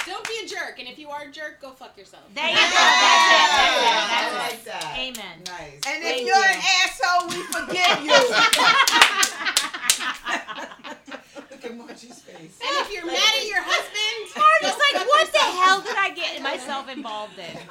Don't 0.06 0.26
be 0.26 0.34
a 0.44 0.48
jerk, 0.48 0.80
and 0.80 0.88
if 0.88 0.98
you 0.98 1.10
are 1.10 1.24
a 1.24 1.32
jerk, 1.32 1.60
go 1.62 1.72
fuck 1.72 1.96
yourself. 1.98 2.24
There 2.34 2.48
you 2.50 2.56
go. 2.56 2.62
That's 2.62 2.74
it. 2.74 2.76
That's 3.54 3.78
it. 3.78 3.86
I 3.86 4.08
That's 4.10 4.36
like 4.42 4.60
it. 4.60 4.66
that. 4.66 4.98
Amen. 4.98 5.38
Nice. 5.46 5.82
And 5.86 6.02
if 6.02 6.10
Thank 6.10 6.26
you're 6.26 6.36
you. 6.36 6.50
an 6.50 6.58
asshole, 6.82 7.30
we 7.30 7.38
forgive 7.54 7.98
you. 8.10 8.18
Look 11.52 11.62
at 11.66 11.74
Margie's 11.78 12.20
face. 12.26 12.58
And 12.58 12.74
if 12.82 12.90
you're 12.94 13.06
mad 13.06 13.34
at 13.38 13.46
your 13.46 13.62
husband, 13.62 14.34
Marty's 14.40 14.74
go 14.74 14.82
like, 14.98 15.06
what 15.08 15.28
the 15.30 15.46
hell 15.62 15.82
did 15.82 15.96
I 15.98 16.10
get 16.16 16.42
myself 16.42 16.90
involved 16.90 17.38
in? 17.38 17.58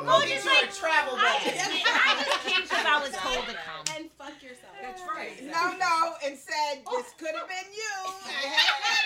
Oh, 0.00 0.16
go 0.22 0.26
get 0.26 0.40
you 0.42 0.48
a 0.48 0.64
travel 0.72 1.12
I 1.12 1.36
just, 1.44 1.60
I 1.60 2.16
just 2.24 2.40
came 2.48 2.64
because 2.64 2.86
I 2.88 2.96
was 3.04 3.12
told 3.12 3.44
to 3.44 3.52
come. 3.52 3.84
And 3.92 4.08
fuck 4.16 4.32
yourself. 4.40 4.72
That's 4.80 5.04
right. 5.04 5.36
No, 5.44 5.76
no, 5.76 6.16
and 6.24 6.32
said 6.40 6.80
this 6.88 7.12
could 7.20 7.36
have 7.36 7.44
been 7.44 7.68
you. 7.68 7.96
I 8.24 8.48
had 8.48 8.80
My 8.80 8.96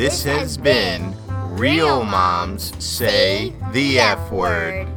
This 0.00 0.24
has 0.24 0.56
been 0.56 1.14
Real 1.58 2.04
Moms 2.04 2.72
Say 2.82 3.52
the 3.72 4.00
F 4.00 4.32
Word. 4.32 4.88